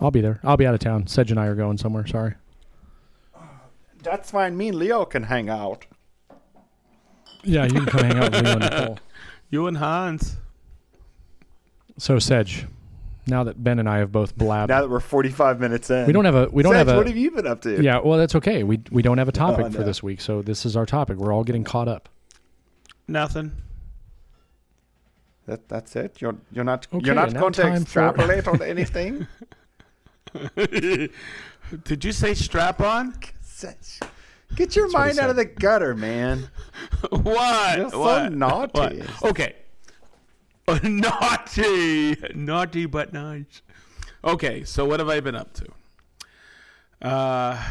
I'll 0.00 0.10
be 0.10 0.20
there. 0.20 0.40
I'll 0.44 0.56
be 0.56 0.66
out 0.66 0.74
of 0.74 0.80
town. 0.80 1.06
Sedge 1.06 1.30
and 1.30 1.40
I 1.40 1.46
are 1.46 1.54
going 1.54 1.78
somewhere. 1.78 2.06
Sorry. 2.06 2.34
That's 4.02 4.30
fine. 4.30 4.56
Me 4.56 4.68
and 4.68 4.78
Leo 4.78 5.04
can 5.04 5.24
hang 5.24 5.48
out. 5.48 5.86
Yeah, 7.42 7.64
you 7.64 7.72
can 7.72 7.86
come 7.86 8.00
hang 8.04 8.16
out 8.18 8.32
with 8.32 8.42
Leo 8.44 8.52
and 8.52 8.60
Nicole. 8.60 8.98
You 9.48 9.68
and 9.68 9.76
Hans. 9.76 10.38
So 11.98 12.18
Sedge, 12.18 12.66
now 13.26 13.44
that 13.44 13.62
Ben 13.62 13.78
and 13.78 13.88
I 13.88 13.98
have 13.98 14.12
both 14.12 14.36
blabbed, 14.36 14.68
Now 14.70 14.80
that 14.82 14.88
we're 14.90 15.00
45 15.00 15.58
minutes 15.60 15.90
in, 15.90 16.06
we 16.06 16.12
don't 16.12 16.24
have 16.24 16.34
a 16.34 16.48
we 16.50 16.62
don't 16.62 16.72
Sedge, 16.72 16.86
have 16.86 16.88
a 16.88 16.96
What 16.96 17.06
have 17.06 17.16
you 17.16 17.30
been 17.30 17.46
up 17.46 17.60
to? 17.62 17.82
yeah. 17.82 17.98
Well, 17.98 18.18
that's 18.18 18.34
okay. 18.36 18.62
We 18.62 18.80
we 18.90 19.02
don't 19.02 19.18
have 19.18 19.28
a 19.28 19.32
topic 19.32 19.66
Oh, 19.66 19.70
for 19.70 19.80
no. 19.80 19.84
this 19.86 20.02
week, 20.02 20.20
so 20.20 20.42
this 20.42 20.64
is 20.66 20.76
our 20.76 20.86
topic. 20.86 21.16
We're 21.18 21.32
all 21.32 21.44
getting 21.44 21.64
caught 21.64 21.88
up. 21.88 22.08
Nothing. 23.08 23.52
That, 25.46 25.68
that's 25.68 25.94
it. 25.96 26.20
You're 26.20 26.36
you're 26.52 26.64
not 26.64 26.86
Okay, 26.92 27.06
you're 27.06 27.14
not 27.14 27.32
going 27.32 27.52
to 27.52 27.62
time 27.62 27.84
for- 27.84 28.08
extrapolate 28.08 28.48
on 28.48 28.62
anything. 28.62 29.26
Did 31.84 32.04
you 32.04 32.12
say 32.12 32.34
strap 32.34 32.80
on? 32.80 33.14
Get 34.54 34.76
your 34.76 34.86
That's 34.86 34.94
mind 34.94 35.18
out 35.18 35.30
of 35.30 35.36
the 35.36 35.44
gutter, 35.44 35.94
man. 35.94 36.48
what? 37.10 37.78
You're 37.78 37.90
so 37.90 37.98
what? 38.00 38.32
naughty. 38.32 38.98
What? 38.98 39.30
Okay. 39.30 39.56
naughty, 40.82 42.16
naughty 42.34 42.86
but 42.86 43.12
nice. 43.12 43.62
Okay, 44.24 44.64
so 44.64 44.84
what 44.84 44.98
have 44.98 45.08
I 45.08 45.20
been 45.20 45.36
up 45.36 45.52
to? 45.54 45.66
Uh, 47.00 47.62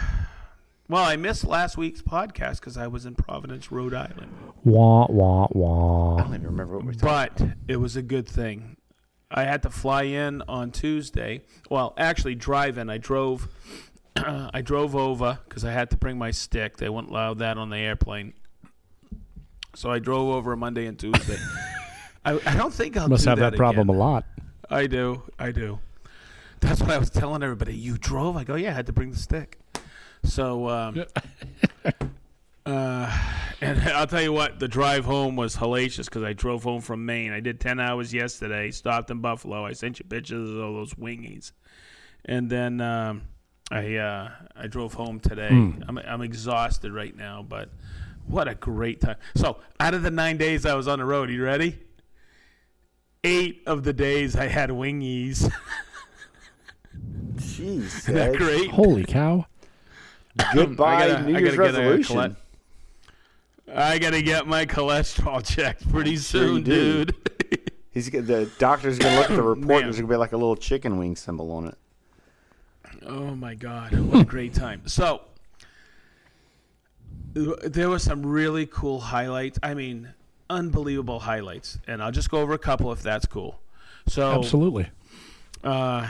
well, 0.88 1.04
I 1.04 1.18
missed 1.18 1.43
last 1.43 1.78
week's 1.78 2.02
podcast 2.02 2.62
because 2.62 2.78
I 2.78 2.88
was 2.88 3.06
in 3.06 3.16
Providence, 3.16 3.70
Rhode 3.70 3.93
Island. 3.93 4.32
Wah 4.64 5.08
wah 5.10 5.48
wah. 5.52 6.12
I 6.12 6.16
wah. 6.16 6.18
don't 6.22 6.36
even 6.36 6.43
remember 6.46 6.78
what 6.78 6.86
we 6.86 6.93
talked. 6.93 7.39
But 7.39 7.50
it 7.68 7.78
was 7.78 7.98
a 7.98 8.02
good 8.02 8.30
thing. 8.30 8.78
I 9.30 9.43
had 9.43 9.64
to 9.64 9.70
fly 9.70 10.04
in 10.04 10.41
on 10.48 10.72
Tuesday. 10.72 11.41
Well, 11.70 11.93
actually, 11.98 12.36
drive 12.36 12.78
in. 12.78 12.89
I 12.89 12.98
drove. 12.98 13.50
I 14.16 14.62
drove 14.62 14.96
over 14.96 15.39
because 15.50 15.66
I 15.66 15.72
had 15.74 15.89
to 15.89 15.98
bring 15.98 16.18
my 16.18 16.32
stick. 16.32 16.78
They 16.78 16.88
wouldn't 16.88 17.12
allow 17.12 17.34
that 17.34 17.58
on 17.58 17.70
the 17.70 17.78
airplane. 17.78 18.34
So 19.76 19.91
I 19.91 20.00
drove 20.00 20.30
over 20.30 20.56
Monday 20.56 20.86
and 20.86 20.98
Tuesday. 20.98 21.38
I, 22.26 22.39
I 22.45 22.55
don't 22.55 22.73
think 22.73 22.97
I'll 22.97 23.07
Must 23.07 23.23
do 23.23 23.30
have 23.30 23.39
that 23.39 23.55
problem 23.55 23.89
again. 23.89 23.95
a 23.95 24.03
lot. 24.03 24.26
I 24.69 24.88
do. 24.88 25.21
I 25.38 25.51
do. 25.51 25.80
That's 26.59 26.82
what 26.82 26.89
I 26.89 26.97
was 26.97 27.09
telling 27.09 27.43
everybody. 27.43 27.76
You 27.76 27.97
drove? 27.97 28.36
I 28.36 28.43
go, 28.43 28.55
yeah, 28.55 28.71
I 28.71 28.73
had 28.73 28.88
to 28.88 28.93
bring 28.93 29.11
the 29.11 29.17
stick. 29.17 29.59
So, 30.23 30.67
um, 30.69 31.05
uh, 32.65 33.28
and 33.61 33.80
I'll 33.89 34.07
tell 34.07 34.21
you 34.21 34.34
what, 34.34 34.59
the 34.59 34.67
drive 34.67 35.05
home 35.05 35.36
was 35.36 35.55
hellacious 35.55 36.05
because 36.05 36.23
I 36.23 36.34
drove 36.34 36.63
home 36.63 36.82
from 36.82 37.05
Maine. 37.05 37.32
I 37.32 37.39
did 37.39 37.59
10 37.59 37.80
hours 37.80 38.13
yesterday, 38.13 38.71
stopped 38.71 39.11
in 39.11 39.19
Buffalo. 39.19 39.65
I 39.65 39.73
sent 39.73 39.99
you 39.99 40.05
pictures 40.05 40.49
of 40.49 40.59
all 40.59 40.73
those 40.73 40.95
wingies. 40.95 41.51
And 42.26 42.49
then 42.49 42.82
um, 42.82 43.21
I 43.69 43.97
uh, 43.97 44.32
I 44.55 44.65
drove 44.65 44.95
home 44.95 45.19
today. 45.19 45.49
Hmm. 45.49 45.84
I'm, 45.88 45.97
I'm 45.99 46.21
exhausted 46.21 46.91
right 46.91 47.15
now, 47.15 47.45
but 47.47 47.69
what 48.26 48.47
a 48.47 48.55
great 48.55 49.01
time. 49.01 49.17
So, 49.36 49.59
out 49.80 49.93
of 49.93 50.01
the 50.01 50.09
nine 50.09 50.38
days 50.38 50.65
I 50.65 50.73
was 50.73 50.88
on 50.88 50.97
the 50.97 51.05
road, 51.05 51.30
you 51.30 51.43
ready? 51.43 51.78
Eight 53.26 53.63
of 53.65 53.84
the 53.84 53.91
days 53.93 54.36
I 54.36 54.45
had 54.47 54.69
wingies. 54.69 55.51
Jeez, 57.38 57.86
Isn't 57.86 58.13
that 58.15 58.32
Sedge. 58.34 58.38
great? 58.38 58.69
Holy 58.69 59.03
cow! 59.03 59.45
Goodbye, 60.53 60.95
I 60.95 61.07
gotta- 61.07 61.23
New 61.23 61.36
I 61.36 61.39
Year's 61.39 61.55
gotta 61.55 61.71
get 61.71 61.76
a 61.82 61.84
resolution. 61.89 62.13
collect- 62.15 62.36
I 63.73 63.97
gotta 63.97 64.21
get 64.21 64.45
my 64.47 64.65
cholesterol 64.65 65.43
checked 65.55 65.89
pretty 65.89 66.17
sure 66.17 66.43
you 66.43 66.47
soon, 66.55 66.63
do. 66.63 67.05
dude. 67.05 67.71
He's 67.91 68.09
the 68.11 68.49
doctor's 68.59 68.99
gonna 68.99 69.15
look 69.19 69.30
at 69.32 69.36
the 69.36 69.41
report. 69.53 69.67
Man. 69.67 69.82
There's 69.84 69.95
gonna 69.95 70.07
be 70.07 70.15
like 70.17 70.34
a 70.34 70.38
little 70.38 70.55
chicken 70.55 70.97
wing 70.99 71.15
symbol 71.15 71.51
on 71.51 71.67
it. 71.67 71.76
oh 73.07 73.36
my 73.36 73.55
god, 73.55 73.97
what 73.99 74.21
a 74.21 74.26
great 74.26 74.53
time! 74.53 74.84
So 74.88 75.21
there 77.34 77.89
were 77.89 77.99
some 77.99 78.26
really 78.26 78.65
cool 78.67 78.99
highlights. 78.99 79.57
I 79.63 79.73
mean, 79.73 80.13
unbelievable 80.50 81.20
highlights, 81.20 81.80
and 81.88 82.02
I'll 82.02 82.12
just 82.12 82.30
go 82.30 82.39
over 82.39 82.54
a 82.54 82.60
couple 82.60 82.91
if 82.91 83.02
that's 83.02 83.26
cool. 83.26 83.60
So 84.08 84.32
Absolutely. 84.32 84.88
Uh, 85.64 86.08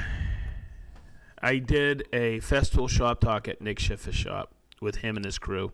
I 1.42 1.58
did 1.58 2.08
a 2.12 2.40
Festool 2.40 2.90
shop 2.90 3.22
talk 3.22 3.48
at 3.48 3.62
Nick 3.62 3.80
Schiffer's 3.80 4.16
shop 4.16 4.52
with 4.82 4.98
him 4.98 5.16
and 5.16 5.26
his 5.26 5.40
crew, 5.40 5.72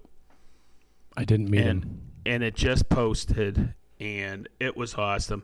I 1.18 1.26
didn't 1.26 1.54
him. 1.54 1.68
and 1.68 2.02
and 2.26 2.44
it 2.44 2.56
just 2.56 2.90
posted, 2.90 3.74
and 4.00 4.48
it 4.60 4.78
was 4.78 4.96
awesome. 4.96 5.44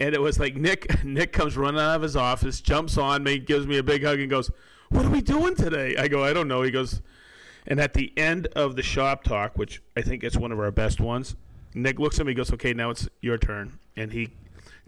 And 0.00 0.14
it 0.14 0.20
was 0.20 0.38
like 0.40 0.56
Nick 0.56 1.04
Nick 1.04 1.32
comes 1.32 1.56
running 1.56 1.80
out 1.80 1.96
of 1.96 2.02
his 2.02 2.16
office, 2.16 2.60
jumps 2.60 2.98
on 2.98 3.22
me, 3.22 3.38
gives 3.38 3.66
me 3.66 3.78
a 3.78 3.82
big 3.82 4.02
hug, 4.04 4.18
and 4.18 4.28
goes, 4.30 4.50
"What 4.90 5.04
are 5.04 5.10
we 5.10 5.20
doing 5.20 5.54
today?" 5.54 5.96
I 5.96 6.08
go, 6.08 6.24
"I 6.24 6.32
don't 6.32 6.48
know." 6.48 6.62
He 6.62 6.70
goes, 6.70 7.00
and 7.66 7.80
at 7.80 7.94
the 7.94 8.12
end 8.16 8.48
of 8.48 8.74
the 8.76 8.82
shop 8.82 9.22
talk, 9.22 9.56
which 9.56 9.80
I 9.96 10.02
think 10.02 10.24
it's 10.24 10.36
one 10.36 10.50
of 10.50 10.58
our 10.58 10.72
best 10.72 11.00
ones, 11.00 11.36
Nick 11.74 11.98
looks 11.98 12.18
at 12.20 12.26
me, 12.26 12.32
and 12.32 12.36
goes, 12.36 12.52
"Okay, 12.52 12.74
now 12.74 12.90
it's 12.90 13.08
your 13.20 13.38
turn," 13.38 13.78
and 13.96 14.12
he 14.12 14.30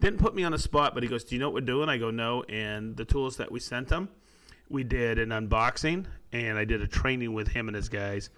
didn't 0.01 0.19
put 0.19 0.35
me 0.35 0.45
on 0.45 0.53
the 0.53 0.59
spot, 0.59 0.95
but 0.95 1.03
he 1.03 1.09
goes, 1.09 1.25
"Do 1.25 1.35
you 1.35 1.41
know 1.41 1.49
what 1.49 1.55
we're 1.55 1.67
doing?" 1.67 1.89
I 1.89 1.99
go, 1.99 2.11
"No." 2.11 2.43
And 2.45 2.97
the 2.97 3.05
tools 3.05 3.37
that 3.39 3.51
we 3.51 3.61
sent 3.61 3.91
him, 3.91 4.09
we 4.69 4.85
did 4.85 5.19
an 5.19 5.31
unboxing, 5.31 6.07
and 6.33 6.59
I 6.59 6.65
did 6.65 6.83
a 6.83 6.87
training 6.87 7.33
with 7.33 7.49
him 7.49 7.69
and 7.69 7.77
his 7.77 7.89
guys, 7.89 8.31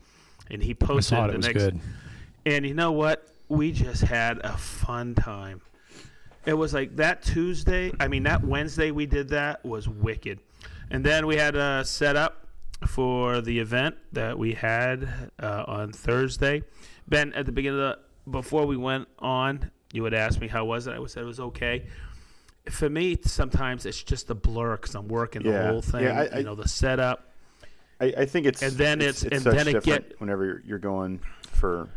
and 0.51 0.63
he 0.63 0.75
posted 0.75 1.19
the 1.31 1.39
next. 1.39 1.53
good. 1.53 1.81
And 2.45 2.67
you 2.67 2.75
know 2.75 2.93
what? 2.93 3.27
We 3.49 3.73
just 3.73 4.03
had 4.03 4.39
a 4.45 4.57
fun 4.57 5.15
time. 5.15 5.61
It 6.45 6.55
was 6.55 6.73
like 6.73 6.97
that 6.97 7.23
Tuesday. 7.23 7.93
I 7.99 8.07
mean, 8.07 8.23
that 8.23 8.45
Wednesday 8.45 8.93
we 8.93 9.07
did 9.07 9.31
that 9.31 9.65
was 9.65 9.89
wicked. 9.89 10.39
And 10.91 11.05
then 11.05 11.27
we 11.27 11.37
had 11.37 11.57
a 11.57 11.85
setup 11.85 12.47
for 12.87 13.41
the 13.41 13.59
event 13.59 13.97
that 14.13 14.39
we 14.39 14.53
had 14.53 15.31
uh, 15.43 15.65
on 15.67 15.93
Thursday. 15.93 16.63
Ben, 17.09 17.33
at 17.33 17.47
the 17.47 17.53
beginning 17.53 17.81
of 17.81 17.99
the 17.99 17.99
before 18.31 18.67
we 18.67 18.77
went 18.77 19.09
on, 19.19 19.71
you 19.93 20.03
would 20.03 20.15
ask 20.15 20.41
me 20.41 20.49
how 20.49 20.65
was 20.65 20.87
it. 20.87 20.93
I 20.93 20.99
would 20.99 21.11
say 21.11 21.21
it 21.21 21.25
was 21.27 21.41
okay. 21.41 21.87
For 22.71 22.89
me, 22.91 23.17
sometimes 23.23 23.87
it's 23.87 24.03
just 24.03 24.29
a 24.31 24.35
blur 24.35 24.77
because 24.77 24.95
I'm 24.95 25.09
working 25.09 25.43
the 25.43 25.67
whole 25.69 25.83
thing. 25.83 26.03
Yeah, 26.05 26.21
I- 26.23 26.35
I- 26.35 26.39
you 26.39 26.45
know, 26.45 26.55
the 26.57 26.69
setup. 26.69 27.33
I, 28.01 28.13
I 28.19 28.25
think 28.27 28.47
it's 28.47 28.61
And 28.63 28.73
then 28.73 29.01
it's, 29.01 29.23
it's- 29.25 29.37
and 29.39 29.43
such 29.55 29.65
then 29.65 29.75
it 29.77 29.83
get- 29.85 30.21
whenever 30.21 30.45
you're, 30.45 30.63
you're 30.67 30.79
going 30.79 31.21
for 31.53 31.89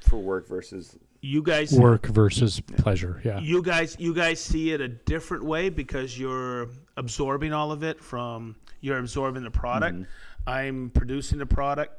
for 0.00 0.18
work 0.18 0.48
versus 0.48 0.96
You 1.22 1.42
guys 1.42 1.72
Work 1.72 2.06
versus 2.06 2.60
pleasure. 2.78 3.20
Yeah. 3.24 3.38
you 3.40 3.62
guys 3.62 3.96
you 4.00 4.12
guys 4.12 4.40
see 4.40 4.72
it 4.72 4.80
a 4.80 4.88
different 4.88 5.44
way 5.44 5.68
because 5.68 6.18
you're 6.18 6.68
absorbing 6.96 7.52
all 7.52 7.70
of 7.72 7.82
it 7.84 8.02
from 8.02 8.56
you're 8.80 8.98
absorbing 8.98 9.42
the 9.44 9.50
product 9.50 9.94
Mm-hmm. 9.96 10.48
i'm 10.48 10.90
producing 10.90 11.38
the 11.38 11.46
product 11.46 11.92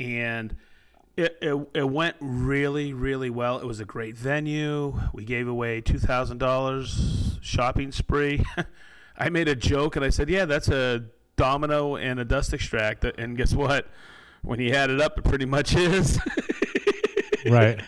and 0.00 0.56
it, 1.18 1.36
it, 1.42 1.68
it 1.74 1.90
went 1.90 2.16
really 2.20 2.92
really 2.92 3.28
well 3.28 3.58
it 3.58 3.66
was 3.66 3.80
a 3.80 3.84
great 3.84 4.16
venue 4.16 4.98
we 5.12 5.24
gave 5.24 5.48
away 5.48 5.82
$2000 5.82 7.38
shopping 7.42 7.92
spree 7.92 8.44
i 9.18 9.28
made 9.28 9.48
a 9.48 9.54
joke 9.56 9.96
and 9.96 10.04
i 10.04 10.10
said 10.10 10.28
yeah 10.30 10.44
that's 10.44 10.68
a 10.68 11.04
domino 11.36 11.96
and 11.96 12.20
a 12.20 12.24
dust 12.24 12.52
extract 12.54 13.04
and 13.04 13.36
guess 13.36 13.52
what 13.54 13.88
when 14.42 14.60
you 14.60 14.72
add 14.72 14.90
it 14.90 15.00
up 15.00 15.18
it 15.18 15.24
pretty 15.24 15.44
much 15.46 15.74
is 15.74 16.18
right. 17.46 17.80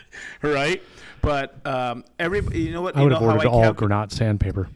right? 0.43 0.83
But 1.23 1.65
um, 1.67 2.05
every 2.19 2.41
you 2.57 2.73
know 2.73 2.83
what 2.83 2.97
I 2.97 3.01
you 3.01 3.05
would 3.05 3.11
know 3.13 3.19
have 3.19 3.43
how 3.43 3.49
ordered 3.49 3.49
all 3.49 3.89
calcu- 3.89 4.13
sandpaper. 4.13 4.69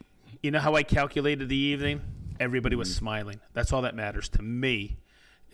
you 0.43 0.51
know 0.51 0.59
how 0.59 0.75
I 0.75 0.83
calculated 0.83 1.49
the 1.49 1.55
evening. 1.55 2.01
Everybody 2.39 2.75
was 2.75 2.93
smiling. 2.93 3.39
That's 3.53 3.73
all 3.73 3.81
that 3.83 3.95
matters 3.95 4.29
to 4.29 4.41
me. 4.41 4.97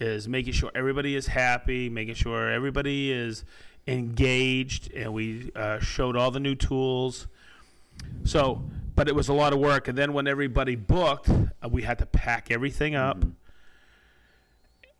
Is 0.01 0.27
making 0.27 0.53
sure 0.53 0.71
everybody 0.73 1.15
is 1.15 1.27
happy, 1.27 1.87
making 1.87 2.15
sure 2.15 2.49
everybody 2.49 3.11
is 3.11 3.45
engaged, 3.85 4.91
and 4.93 5.13
we 5.13 5.51
uh, 5.55 5.79
showed 5.79 6.15
all 6.15 6.31
the 6.31 6.39
new 6.39 6.55
tools. 6.55 7.27
So, 8.23 8.63
but 8.95 9.07
it 9.07 9.13
was 9.13 9.29
a 9.29 9.33
lot 9.33 9.53
of 9.53 9.59
work. 9.59 9.87
And 9.87 9.95
then 9.95 10.13
when 10.13 10.27
everybody 10.27 10.75
booked, 10.75 11.29
uh, 11.29 11.69
we 11.69 11.83
had 11.83 11.99
to 11.99 12.07
pack 12.07 12.49
everything 12.49 12.95
up. 12.95 13.19
Mm-hmm. 13.19 13.29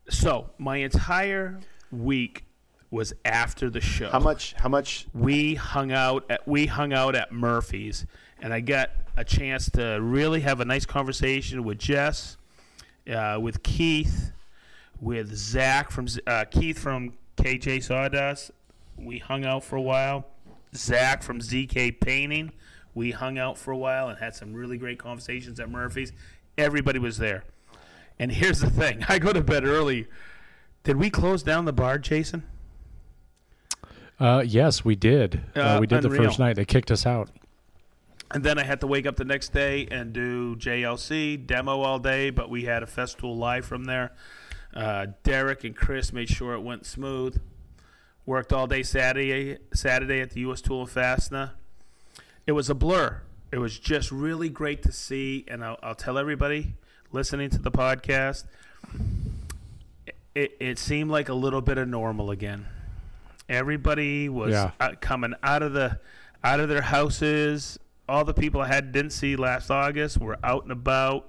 So 0.08 0.50
my 0.56 0.76
entire 0.76 1.58
week 1.90 2.44
was 2.92 3.12
after 3.24 3.70
the 3.70 3.80
show 3.80 4.08
how 4.10 4.20
much 4.20 4.52
how 4.52 4.68
much 4.68 5.08
we 5.14 5.56
hung 5.56 5.90
out 5.90 6.30
at 6.30 6.46
we 6.46 6.66
hung 6.66 6.92
out 6.92 7.16
at 7.16 7.32
Murphy's, 7.32 8.06
and 8.40 8.52
I 8.52 8.60
got 8.60 8.90
a 9.16 9.24
chance 9.24 9.68
to 9.70 9.98
really 10.00 10.42
have 10.42 10.60
a 10.60 10.64
nice 10.64 10.86
conversation 10.86 11.64
with 11.64 11.78
Jess, 11.78 12.36
uh, 13.12 13.38
with 13.40 13.64
Keith, 13.64 14.30
with 15.02 15.34
Zach 15.34 15.90
from 15.90 16.06
uh, 16.28 16.44
Keith 16.50 16.78
from 16.78 17.14
KJ 17.36 17.82
Sawdust. 17.82 18.52
We 18.96 19.18
hung 19.18 19.44
out 19.44 19.64
for 19.64 19.76
a 19.76 19.82
while. 19.82 20.26
Zach 20.74 21.22
from 21.22 21.40
ZK 21.40 22.00
Painting. 22.00 22.52
We 22.94 23.10
hung 23.10 23.36
out 23.36 23.58
for 23.58 23.72
a 23.72 23.76
while 23.76 24.08
and 24.08 24.18
had 24.18 24.34
some 24.34 24.54
really 24.54 24.78
great 24.78 24.98
conversations 24.98 25.58
at 25.58 25.68
Murphy's. 25.68 26.12
Everybody 26.56 27.00
was 27.00 27.18
there. 27.18 27.42
And 28.18 28.30
here's 28.30 28.60
the 28.60 28.70
thing: 28.70 29.04
I 29.08 29.18
go 29.18 29.32
to 29.32 29.42
bed 29.42 29.64
early. 29.64 30.06
Did 30.84 30.96
we 30.96 31.10
close 31.10 31.42
down 31.42 31.64
the 31.64 31.72
bar, 31.72 31.98
Jason? 31.98 32.44
Uh, 34.20 34.44
yes, 34.46 34.84
we 34.84 34.94
did. 34.94 35.42
Uh, 35.56 35.60
Uh, 35.60 35.78
we 35.80 35.86
did 35.86 36.02
the 36.02 36.10
first 36.10 36.38
night. 36.38 36.54
They 36.54 36.64
kicked 36.64 36.92
us 36.92 37.06
out. 37.06 37.30
And 38.30 38.44
then 38.44 38.58
I 38.58 38.62
had 38.64 38.80
to 38.80 38.86
wake 38.86 39.06
up 39.06 39.16
the 39.16 39.24
next 39.24 39.52
day 39.52 39.86
and 39.90 40.12
do 40.12 40.56
JLC 40.56 41.44
demo 41.46 41.80
all 41.82 41.98
day, 41.98 42.30
but 42.30 42.48
we 42.48 42.64
had 42.64 42.82
a 42.82 42.86
Festool 42.86 43.36
live 43.36 43.64
from 43.64 43.84
there. 43.84 44.12
Uh, 44.74 45.06
Derek 45.22 45.64
and 45.64 45.76
Chris 45.76 46.12
made 46.12 46.28
sure 46.28 46.54
it 46.54 46.60
went 46.62 46.86
smooth. 46.86 47.40
Worked 48.24 48.52
all 48.52 48.66
day 48.66 48.82
Saturday 48.82 49.58
Saturday 49.74 50.20
at 50.20 50.30
the 50.30 50.40
U.S. 50.40 50.60
Tool 50.60 50.82
and 50.82 50.90
Fastener. 50.90 51.52
It 52.46 52.52
was 52.52 52.70
a 52.70 52.74
blur. 52.74 53.20
It 53.50 53.58
was 53.58 53.78
just 53.78 54.10
really 54.10 54.48
great 54.48 54.82
to 54.84 54.92
see, 54.92 55.44
and 55.48 55.62
I'll, 55.64 55.78
I'll 55.82 55.94
tell 55.94 56.16
everybody 56.16 56.74
listening 57.10 57.50
to 57.50 57.58
the 57.58 57.70
podcast. 57.70 58.44
It, 60.34 60.56
it 60.60 60.78
seemed 60.78 61.10
like 61.10 61.28
a 61.28 61.34
little 61.34 61.60
bit 61.60 61.76
of 61.78 61.88
normal 61.88 62.30
again. 62.30 62.66
Everybody 63.48 64.28
was 64.28 64.52
Yeah. 64.52 64.70
uh, 64.80 64.92
coming 65.00 65.34
out 65.42 65.62
of 65.62 65.72
the 65.74 65.98
out 66.42 66.60
of 66.60 66.68
their 66.68 66.80
houses. 66.82 67.78
All 68.08 68.24
the 68.24 68.34
people 68.34 68.60
I 68.60 68.68
had 68.68 68.92
didn't 68.92 69.10
see 69.12 69.36
last 69.36 69.70
August 69.70 70.18
were 70.18 70.38
out 70.42 70.62
and 70.62 70.72
about. 70.72 71.28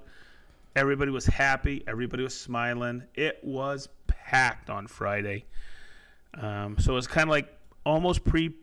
Everybody 0.76 1.10
was 1.10 1.26
happy. 1.26 1.84
Everybody 1.86 2.22
was 2.22 2.36
smiling. 2.36 3.04
It 3.14 3.38
was 3.42 3.88
packed 4.06 4.70
on 4.70 4.86
Friday. 4.86 5.44
Um, 6.34 6.76
so 6.78 6.92
it 6.92 6.96
was 6.96 7.06
kind 7.06 7.28
of 7.28 7.30
like 7.30 7.48
almost 7.86 8.24
pre 8.24 8.54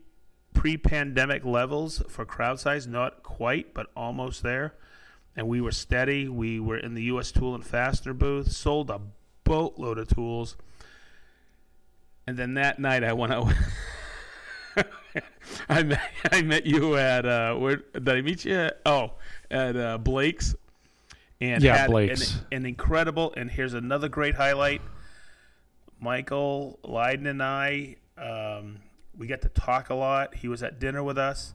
pre 0.52 0.76
pandemic 0.76 1.44
levels 1.44 2.02
for 2.08 2.24
crowd 2.24 2.60
size. 2.60 2.86
Not 2.86 3.22
quite, 3.22 3.72
but 3.72 3.86
almost 3.96 4.42
there. 4.42 4.74
And 5.34 5.48
we 5.48 5.60
were 5.60 5.72
steady. 5.72 6.28
We 6.28 6.60
were 6.60 6.76
in 6.76 6.94
the 6.94 7.04
U.S. 7.04 7.32
Tool 7.32 7.54
and 7.54 7.64
Fastener 7.64 8.12
booth. 8.12 8.52
Sold 8.52 8.90
a 8.90 9.00
boatload 9.44 9.98
of 9.98 10.08
tools. 10.08 10.56
And 12.26 12.36
then 12.36 12.54
that 12.54 12.78
night 12.78 13.02
I 13.02 13.14
went 13.14 13.32
out. 13.32 13.52
I 15.68 15.82
met 15.82 16.00
I 16.30 16.42
met 16.42 16.66
you 16.66 16.96
at 16.96 17.26
uh 17.26 17.54
where 17.54 17.76
did 17.76 18.08
I 18.08 18.20
meet 18.22 18.44
you 18.44 18.54
at? 18.54 18.80
Oh, 18.86 19.12
at 19.50 19.76
uh, 19.76 19.98
Blake's. 19.98 20.54
And 21.42 21.62
Yeah, 21.62 21.76
had 21.76 21.90
Blake's. 21.90 22.34
An, 22.34 22.58
an 22.58 22.66
incredible 22.66 23.34
and 23.36 23.50
here's 23.50 23.74
another 23.74 24.08
great 24.08 24.36
highlight. 24.36 24.80
Michael 26.00 26.78
Leiden 26.84 27.26
and 27.26 27.42
I 27.42 27.96
um, 28.16 28.78
we 29.16 29.26
got 29.26 29.42
to 29.42 29.48
talk 29.48 29.90
a 29.90 29.94
lot. 29.94 30.36
He 30.36 30.48
was 30.48 30.62
at 30.62 30.78
dinner 30.78 31.02
with 31.02 31.18
us 31.18 31.54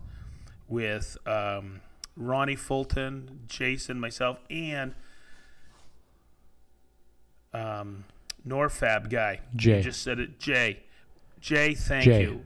with 0.68 1.18
um, 1.26 1.82
Ronnie 2.16 2.56
Fulton, 2.56 3.40
Jason, 3.48 4.00
myself, 4.00 4.40
and 4.50 4.94
um, 7.54 8.04
Nordfab 8.46 9.10
guy. 9.10 9.40
Jay. 9.56 9.78
You 9.78 9.84
just 9.84 10.04
said 10.04 10.20
it, 10.20 10.40
Jay. 10.40 10.84
Jay, 11.40 11.74
thank 11.74 12.06
Jay. 12.06 12.24
you. 12.24 12.44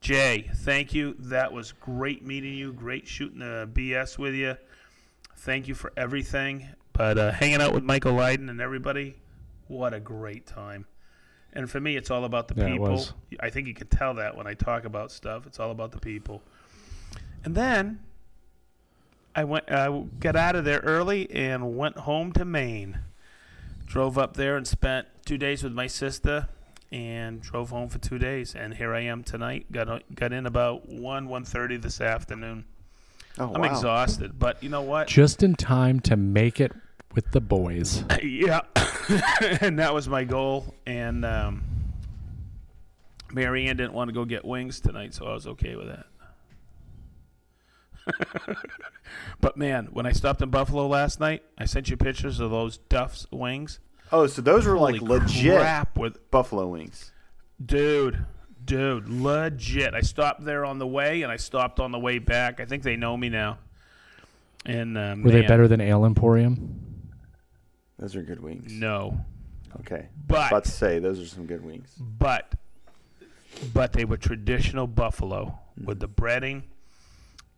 Jay, 0.00 0.50
thank 0.56 0.92
you. 0.92 1.14
That 1.18 1.52
was 1.52 1.72
great 1.72 2.24
meeting 2.26 2.54
you. 2.54 2.72
Great 2.72 3.06
shooting 3.06 3.38
the 3.38 3.68
BS 3.72 4.18
with 4.18 4.34
you. 4.34 4.56
Thank 5.36 5.68
you 5.68 5.74
for 5.74 5.92
everything. 5.96 6.68
But 6.92 7.18
uh, 7.18 7.32
hanging 7.32 7.60
out 7.60 7.72
with 7.72 7.84
Michael 7.84 8.12
Leiden 8.14 8.48
and 8.48 8.60
everybody, 8.60 9.16
what 9.68 9.94
a 9.94 10.00
great 10.00 10.46
time. 10.46 10.86
And 11.52 11.70
for 11.70 11.80
me, 11.80 11.96
it's 11.96 12.10
all 12.10 12.24
about 12.24 12.48
the 12.48 12.54
Yeah, 12.54 12.68
people. 12.68 13.04
I 13.40 13.50
think 13.50 13.66
you 13.66 13.74
can 13.74 13.88
tell 13.88 14.14
that 14.14 14.36
when 14.36 14.46
I 14.46 14.54
talk 14.54 14.84
about 14.84 15.10
stuff. 15.10 15.46
It's 15.46 15.60
all 15.60 15.70
about 15.70 15.92
the 15.92 15.98
people. 15.98 16.42
And 17.44 17.54
then 17.54 18.00
I 19.34 19.44
went, 19.44 19.70
I 19.70 20.04
got 20.20 20.36
out 20.36 20.56
of 20.56 20.64
there 20.64 20.80
early 20.80 21.30
and 21.30 21.76
went 21.76 21.98
home 21.98 22.32
to 22.32 22.44
Maine. 22.44 23.00
Drove 23.86 24.16
up 24.16 24.36
there 24.36 24.56
and 24.56 24.66
spent 24.66 25.08
two 25.26 25.36
days 25.36 25.62
with 25.62 25.72
my 25.74 25.86
sister, 25.86 26.48
and 26.90 27.40
drove 27.42 27.70
home 27.70 27.88
for 27.88 27.98
two 27.98 28.18
days. 28.18 28.54
And 28.54 28.74
here 28.74 28.94
I 28.94 29.00
am 29.00 29.22
tonight. 29.22 29.70
Got 29.70 30.02
got 30.14 30.32
in 30.32 30.46
about 30.46 30.88
one 30.88 31.28
one 31.28 31.44
thirty 31.44 31.76
this 31.76 32.00
afternoon. 32.00 32.64
Oh 33.38 33.52
I'm 33.54 33.60
wow 33.62 33.70
exhausted, 33.70 34.38
but 34.38 34.62
you 34.62 34.68
know 34.68 34.82
what? 34.82 35.08
Just 35.08 35.42
in 35.42 35.54
time 35.54 36.00
to 36.00 36.16
make 36.16 36.60
it 36.60 36.72
with 37.14 37.30
the 37.32 37.40
boys. 37.40 38.04
yeah, 38.22 38.60
and 39.60 39.78
that 39.78 39.94
was 39.94 40.08
my 40.08 40.24
goal. 40.24 40.74
And 40.86 41.24
um, 41.24 41.64
Mary 43.32 43.66
Ann 43.66 43.76
didn't 43.76 43.92
want 43.92 44.08
to 44.08 44.12
go 44.14 44.24
get 44.24 44.44
wings 44.44 44.80
tonight, 44.80 45.14
so 45.14 45.26
I 45.26 45.34
was 45.34 45.46
okay 45.46 45.76
with 45.76 45.88
that. 45.88 46.06
but 49.40 49.56
man, 49.56 49.88
when 49.92 50.06
I 50.06 50.12
stopped 50.12 50.42
in 50.42 50.50
Buffalo 50.50 50.88
last 50.88 51.20
night, 51.20 51.44
I 51.56 51.66
sent 51.66 51.88
you 51.88 51.96
pictures 51.96 52.40
of 52.40 52.50
those 52.50 52.78
Duff's 52.78 53.26
wings. 53.30 53.78
oh 54.10 54.26
so 54.26 54.42
those 54.42 54.66
were 54.66 54.76
like 54.76 55.00
legit 55.00 55.60
crap 55.60 55.96
with 55.96 56.30
buffalo 56.30 56.66
wings 56.66 57.12
dude, 57.64 58.24
dude, 58.64 59.08
legit. 59.08 59.94
I 59.94 60.00
stopped 60.00 60.44
there 60.44 60.64
on 60.64 60.78
the 60.78 60.86
way, 60.86 61.22
and 61.22 61.30
I 61.32 61.36
stopped 61.36 61.80
on 61.80 61.92
the 61.92 61.98
way 61.98 62.18
back. 62.18 62.60
I 62.60 62.64
think 62.64 62.82
they 62.82 62.96
know 62.96 63.16
me 63.16 63.28
now. 63.28 63.58
And 64.64 64.96
uh, 64.96 65.16
Were 65.22 65.30
they 65.32 65.42
better 65.42 65.66
than 65.68 65.80
Ale 65.80 66.04
Emporium? 66.04 66.88
those 67.98 68.16
are 68.16 68.22
good 68.22 68.40
wings 68.40 68.72
No, 68.72 69.20
okay 69.80 70.08
but 70.26 70.50
let's 70.52 70.72
say 70.72 70.98
those 70.98 71.20
are 71.20 71.26
some 71.26 71.46
good 71.46 71.64
wings 71.64 71.94
but 72.00 72.52
but 73.72 73.92
they 73.92 74.04
were 74.04 74.16
traditional 74.16 74.88
buffalo 74.88 75.56
with 75.84 76.00
the 76.00 76.08
breading 76.08 76.62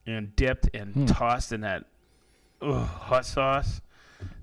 and 0.07 0.35
dipped 0.37 0.69
and 0.75 0.93
Hmm. 0.95 1.07
tossed 1.07 1.51
in 1.53 1.63
that 1.63 1.85
ugh, 2.61 2.87
hot 2.87 3.25
sauce 3.25 3.81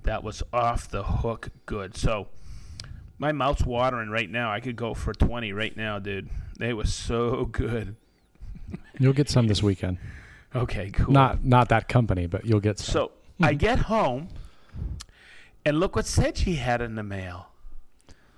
that 0.03 0.23
was 0.23 0.41
off 0.51 0.89
the 0.89 1.03
hook 1.03 1.49
good 1.67 1.95
so 1.95 2.29
my 3.21 3.31
mouth's 3.31 3.63
watering 3.63 4.09
right 4.09 4.29
now 4.29 4.51
i 4.51 4.59
could 4.59 4.75
go 4.75 4.93
for 4.93 5.13
20 5.13 5.53
right 5.53 5.77
now 5.77 5.99
dude 5.99 6.27
they 6.57 6.73
were 6.73 6.85
so 6.85 7.45
good 7.51 7.95
You'll 8.99 9.13
get 9.13 9.29
some 9.29 9.47
this 9.47 9.63
weekend. 9.63 9.97
okay 10.55 10.89
cool 10.91 11.13
Not 11.13 11.43
not 11.43 11.69
that 11.69 11.87
company, 11.87 12.27
but 12.27 12.45
you'll 12.45 12.59
get 12.59 12.79
some. 12.79 12.93
So 12.93 13.11
I 13.41 13.51
hmm. 13.53 13.57
get 13.57 13.79
home, 13.79 14.29
And 15.65 15.79
look 15.79 15.95
what 15.95 16.05
Sedge 16.05 16.41
he 16.41 16.55
had 16.55 16.81
in 16.81 16.95
the 16.95 17.03
mail. 17.03 17.47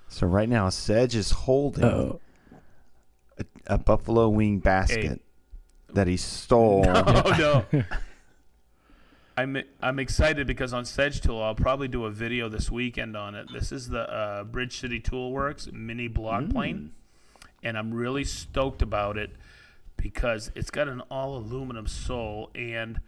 So 0.08 0.26
right 0.26 0.48
now, 0.48 0.68
Sedge 0.68 1.16
is 1.16 1.30
holding 1.30 1.84
a, 1.84 3.44
a 3.66 3.78
buffalo 3.78 4.28
wing 4.28 4.58
basket 4.58 5.20
that 5.92 6.06
he 6.06 6.16
stole. 6.16 6.84
Oh 6.86 7.64
no. 7.72 7.84
I'm 9.36 9.62
I'm 9.82 9.98
excited 9.98 10.46
because 10.46 10.72
on 10.72 10.84
Sedge 10.84 11.20
Tool 11.20 11.42
I'll 11.42 11.54
probably 11.54 11.88
do 11.88 12.04
a 12.04 12.10
video 12.10 12.48
this 12.48 12.70
weekend 12.70 13.16
on 13.16 13.34
it. 13.34 13.48
This 13.52 13.72
is 13.72 13.88
the 13.88 14.08
uh, 14.10 14.44
Bridge 14.44 14.78
City 14.78 15.00
Toolworks 15.00 15.72
mini 15.72 16.06
block 16.08 16.48
plane, 16.50 16.92
and 17.62 17.76
I'm 17.76 17.92
really 17.92 18.24
stoked 18.24 18.80
about 18.80 19.18
it 19.18 19.32
because 19.96 20.50
it's 20.54 20.70
got 20.70 20.88
an 20.88 21.00
all 21.10 21.36
aluminum 21.36 21.86
sole 21.86 22.50
and 22.54 23.00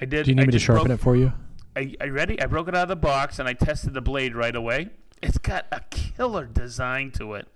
I 0.00 0.04
did. 0.04 0.24
Do 0.24 0.32
you 0.32 0.34
need 0.34 0.42
I 0.42 0.46
me 0.46 0.52
to 0.52 0.58
sharpen 0.58 0.86
broke- 0.88 0.98
it 0.98 1.02
for 1.02 1.16
you? 1.16 1.32
I, 1.74 1.94
I 2.00 2.06
ready? 2.08 2.38
I 2.40 2.44
broke 2.46 2.68
it 2.68 2.74
out 2.74 2.82
of 2.82 2.88
the 2.88 2.96
box 2.96 3.38
and 3.38 3.48
I 3.48 3.54
tested 3.54 3.94
the 3.94 4.02
blade 4.02 4.34
right 4.34 4.54
away. 4.54 4.90
It's 5.22 5.38
got 5.38 5.66
a 5.72 5.80
killer 5.88 6.44
design 6.44 7.10
to 7.12 7.32
it. 7.34 7.48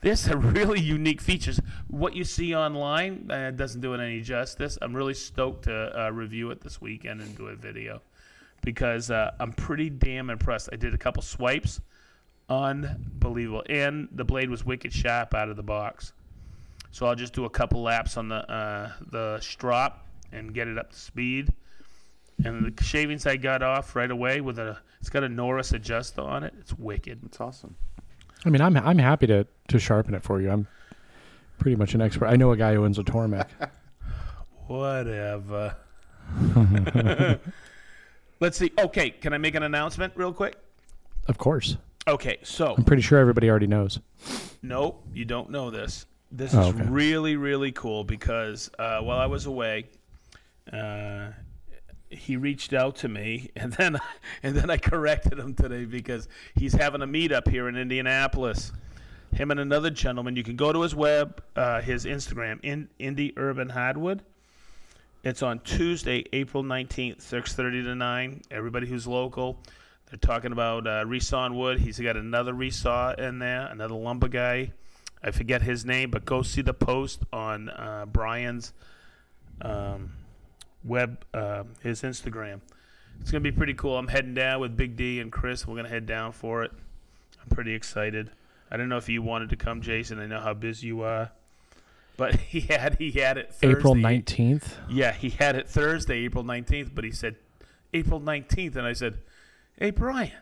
There's 0.00 0.20
some 0.20 0.40
really 0.54 0.80
unique 0.80 1.20
features. 1.20 1.60
What 1.88 2.16
you 2.16 2.24
see 2.24 2.54
online 2.54 3.30
uh, 3.30 3.50
doesn't 3.50 3.80
do 3.80 3.94
it 3.94 4.00
any 4.00 4.22
justice. 4.22 4.78
I'm 4.80 4.94
really 4.94 5.14
stoked 5.14 5.64
to 5.64 6.06
uh, 6.06 6.10
review 6.10 6.50
it 6.50 6.60
this 6.60 6.80
weekend 6.80 7.20
and 7.20 7.36
do 7.36 7.48
a 7.48 7.56
video 7.56 8.00
because 8.62 9.10
uh, 9.10 9.32
I'm 9.38 9.52
pretty 9.52 9.90
damn 9.90 10.30
impressed. 10.30 10.70
I 10.72 10.76
did 10.76 10.94
a 10.94 10.98
couple 10.98 11.22
swipes, 11.22 11.80
unbelievable, 12.48 13.62
and 13.68 14.08
the 14.12 14.24
blade 14.24 14.50
was 14.50 14.64
wicked 14.64 14.92
sharp 14.92 15.34
out 15.34 15.48
of 15.48 15.56
the 15.56 15.62
box. 15.62 16.12
So 16.92 17.06
I'll 17.06 17.14
just 17.14 17.34
do 17.34 17.44
a 17.44 17.50
couple 17.50 17.82
laps 17.82 18.16
on 18.16 18.28
the 18.28 18.50
uh, 18.50 18.92
the 19.10 19.38
strop 19.40 20.06
and 20.32 20.52
get 20.52 20.66
it 20.66 20.78
up 20.78 20.90
to 20.90 20.98
speed. 20.98 21.52
And 22.44 22.74
the 22.74 22.82
shavings 22.82 23.26
I 23.26 23.36
got 23.36 23.62
off 23.62 23.94
right 23.94 24.10
away 24.10 24.40
with 24.40 24.58
a 24.58 24.78
it's 25.00 25.10
got 25.10 25.24
a 25.24 25.28
Norris 25.28 25.72
adjuster 25.72 26.22
on 26.22 26.42
it. 26.42 26.54
It's 26.58 26.76
wicked. 26.78 27.20
It's 27.24 27.40
awesome. 27.40 27.76
I 28.44 28.50
mean, 28.50 28.60
I'm 28.60 28.76
I'm 28.76 28.98
happy 28.98 29.26
to 29.28 29.46
to 29.68 29.78
sharpen 29.78 30.14
it 30.14 30.22
for 30.22 30.40
you. 30.40 30.50
I'm 30.50 30.66
pretty 31.58 31.76
much 31.76 31.94
an 31.94 32.00
expert. 32.00 32.26
I 32.26 32.36
know 32.36 32.52
a 32.52 32.56
guy 32.56 32.74
who 32.74 32.84
owns 32.84 32.98
a 32.98 33.02
Tormek. 33.02 33.46
Whatever. 34.66 35.76
Let's 38.40 38.56
see. 38.58 38.72
Okay, 38.78 39.10
can 39.10 39.32
I 39.32 39.38
make 39.38 39.54
an 39.54 39.62
announcement 39.62 40.12
real 40.16 40.32
quick? 40.32 40.56
of 41.28 41.38
course. 41.38 41.76
Okay, 42.08 42.38
so 42.42 42.74
I'm 42.76 42.84
pretty 42.84 43.02
sure 43.02 43.18
everybody 43.18 43.48
already 43.50 43.66
knows. 43.66 44.00
Nope, 44.62 45.04
you 45.14 45.24
don't 45.24 45.50
know 45.50 45.70
this. 45.70 46.06
This 46.32 46.54
Oh, 46.54 46.60
is 46.70 46.74
okay. 46.74 46.84
really, 46.88 47.36
really 47.36 47.72
cool 47.72 48.04
because 48.04 48.70
uh, 48.78 49.00
while 49.00 49.18
I 49.18 49.26
was 49.26 49.46
away, 49.46 49.84
uh, 50.72 51.28
he 52.10 52.36
reached 52.36 52.72
out 52.72 52.96
to 52.96 53.08
me, 53.08 53.50
and 53.56 53.72
then 53.72 53.98
and 54.42 54.54
then 54.54 54.70
I 54.70 54.76
corrected 54.76 55.38
him 55.38 55.54
today 55.54 55.84
because 55.84 56.28
he's 56.54 56.74
having 56.74 57.02
a 57.02 57.06
meetup 57.06 57.48
here 57.48 57.68
in 57.68 57.76
Indianapolis. 57.76 58.72
Him 59.32 59.52
and 59.52 59.60
another 59.60 59.90
gentleman. 59.90 60.34
You 60.34 60.42
can 60.42 60.56
go 60.56 60.72
to 60.72 60.82
his 60.82 60.94
web, 60.94 61.40
uh, 61.54 61.80
his 61.80 62.04
Instagram, 62.04 62.58
in 62.64 62.88
Indy 62.98 63.32
Urban 63.36 63.68
Hardwood. 63.68 64.22
It's 65.22 65.42
on 65.42 65.60
Tuesday, 65.60 66.24
April 66.32 66.62
nineteenth, 66.62 67.22
six 67.22 67.54
thirty 67.54 67.82
to 67.82 67.94
nine. 67.94 68.42
Everybody 68.50 68.88
who's 68.88 69.06
local, 69.06 69.58
they're 70.10 70.18
talking 70.18 70.50
about 70.50 70.86
uh, 70.86 71.04
resawn 71.04 71.54
wood. 71.54 71.78
He's 71.78 72.00
got 72.00 72.16
another 72.16 72.52
resaw 72.52 73.18
in 73.18 73.38
there, 73.38 73.66
another 73.66 73.94
lumber 73.94 74.28
guy. 74.28 74.72
I 75.22 75.30
forget 75.30 75.62
his 75.62 75.84
name, 75.84 76.10
but 76.10 76.24
go 76.24 76.42
see 76.42 76.62
the 76.62 76.74
post 76.74 77.20
on 77.32 77.68
uh, 77.68 78.06
Brian's 78.10 78.72
um, 79.60 80.12
web, 80.84 81.24
uh, 81.34 81.64
his 81.82 82.02
Instagram. 82.02 82.60
It's 83.20 83.30
gonna 83.30 83.40
be 83.40 83.52
pretty 83.52 83.74
cool. 83.74 83.98
I'm 83.98 84.08
heading 84.08 84.34
down 84.34 84.60
with 84.60 84.76
Big 84.76 84.96
D 84.96 85.20
and 85.20 85.30
Chris. 85.30 85.66
We're 85.66 85.76
gonna 85.76 85.88
head 85.88 86.06
down 86.06 86.32
for 86.32 86.62
it. 86.62 86.72
I'm 87.40 87.48
pretty 87.54 87.74
excited. 87.74 88.30
I 88.70 88.76
don't 88.76 88.88
know 88.88 88.96
if 88.96 89.08
you 89.08 89.22
wanted 89.22 89.50
to 89.50 89.56
come, 89.56 89.80
Jason. 89.82 90.18
I 90.20 90.26
know 90.26 90.40
how 90.40 90.54
busy 90.54 90.86
you 90.86 91.02
are, 91.02 91.32
but 92.16 92.36
he 92.40 92.60
had 92.60 92.96
he 92.98 93.10
had 93.12 93.36
it 93.36 93.52
Thursday. 93.52 93.78
April 93.78 93.94
19th. 93.94 94.64
Yeah, 94.88 95.12
he 95.12 95.30
had 95.30 95.56
it 95.56 95.68
Thursday, 95.68 96.24
April 96.24 96.44
19th, 96.44 96.94
but 96.94 97.04
he 97.04 97.10
said 97.10 97.36
April 97.92 98.20
19th. 98.20 98.76
And 98.76 98.86
I 98.86 98.92
said, 98.92 99.18
Hey, 99.76 99.90
Brian, 99.90 100.32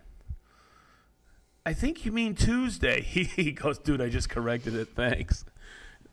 I 1.64 1.72
think 1.72 2.04
you 2.04 2.12
mean 2.12 2.34
Tuesday. 2.34 3.00
He, 3.08 3.24
he 3.24 3.52
goes, 3.52 3.78
Dude, 3.78 4.00
I 4.00 4.08
just 4.08 4.28
corrected 4.28 4.74
it. 4.74 4.88
Thanks. 4.94 5.44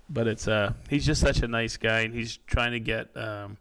But 0.10 0.28
it's 0.28 0.48
uh, 0.48 0.74
he's 0.90 1.06
just 1.06 1.20
such 1.20 1.42
a 1.42 1.48
nice 1.48 1.78
guy, 1.78 2.02
and 2.02 2.14
he's 2.14 2.38
trying 2.38 2.74
to 2.74 2.80
get 2.80 3.16
um, 3.18 3.58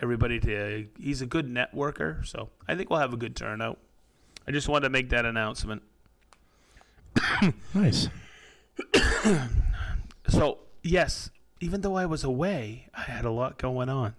everybody 0.00 0.40
to. 0.40 0.86
He's 0.98 1.20
a 1.22 1.26
good 1.26 1.48
networker, 1.48 2.26
so 2.26 2.50
I 2.68 2.74
think 2.74 2.90
we'll 2.90 2.98
have 3.00 3.12
a 3.12 3.16
good 3.16 3.36
turnout. 3.36 3.78
I 4.46 4.50
just 4.52 4.68
wanted 4.68 4.84
to 4.84 4.90
make 4.90 5.08
that 5.10 5.24
announcement. 5.24 5.82
Nice. 7.74 8.08
So, 10.28 10.58
yes, 10.82 11.30
even 11.60 11.82
though 11.82 11.96
I 11.96 12.06
was 12.06 12.24
away, 12.24 12.88
I 12.94 13.02
had 13.02 13.24
a 13.26 13.30
lot 13.30 13.58
going 13.58 13.88
on. 13.90 14.14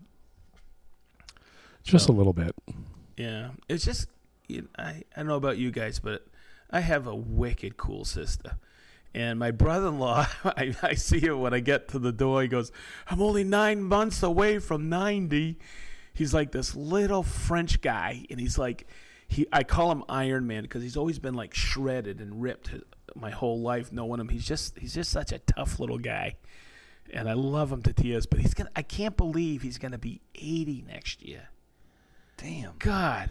Just 1.83 2.05
So- 2.07 2.13
a 2.13 2.15
little 2.15 2.31
bit. 2.33 2.55
Yeah, 3.17 3.49
it's 3.67 3.83
just 3.85 4.07
you 4.47 4.61
know, 4.61 4.67
I 4.77 4.89
I 5.15 5.17
don't 5.17 5.27
know 5.27 5.35
about 5.35 5.57
you 5.57 5.71
guys, 5.71 5.99
but 5.99 6.27
I 6.69 6.81
have 6.81 7.07
a 7.07 7.15
wicked 7.15 7.77
cool 7.77 8.05
sister, 8.05 8.57
and 9.15 9.39
my 9.39 9.49
brother-in-law. 9.49 10.27
I, 10.43 10.75
I 10.83 10.93
see 10.93 11.21
him 11.21 11.39
when 11.39 11.53
I 11.53 11.61
get 11.61 11.87
to 11.89 11.99
the 11.99 12.11
door. 12.11 12.41
He 12.41 12.47
goes, 12.49 12.71
"I'm 13.07 13.21
only 13.21 13.43
nine 13.43 13.81
months 13.81 14.21
away 14.21 14.59
from 14.59 14.89
90." 14.89 15.57
He's 16.13 16.33
like 16.33 16.51
this 16.51 16.75
little 16.75 17.23
French 17.23 17.81
guy, 17.81 18.25
and 18.29 18.39
he's 18.39 18.57
like, 18.57 18.87
he. 19.27 19.47
I 19.51 19.63
call 19.63 19.91
him 19.91 20.03
Iron 20.07 20.45
Man 20.45 20.63
because 20.63 20.83
he's 20.83 20.97
always 20.97 21.17
been 21.17 21.33
like 21.33 21.53
shredded 21.53 22.19
and 22.19 22.41
ripped 22.41 22.69
my 23.15 23.31
whole 23.31 23.61
life 23.61 23.91
knowing 23.91 24.19
him. 24.19 24.29
He's 24.29 24.45
just 24.45 24.77
he's 24.77 24.93
just 24.93 25.11
such 25.11 25.31
a 25.31 25.39
tough 25.39 25.79
little 25.79 25.97
guy, 25.97 26.35
and 27.11 27.29
I 27.29 27.33
love 27.33 27.71
him 27.71 27.81
to 27.83 27.93
tears. 27.93 28.25
But 28.25 28.41
he's 28.41 28.53
gonna. 28.53 28.71
I 28.75 28.81
can't 28.81 29.17
believe 29.17 29.61
he's 29.61 29.77
gonna 29.77 29.97
be 29.97 30.21
80 30.35 30.85
next 30.87 31.21
year. 31.21 31.49
Damn. 32.37 32.73
God, 32.79 33.29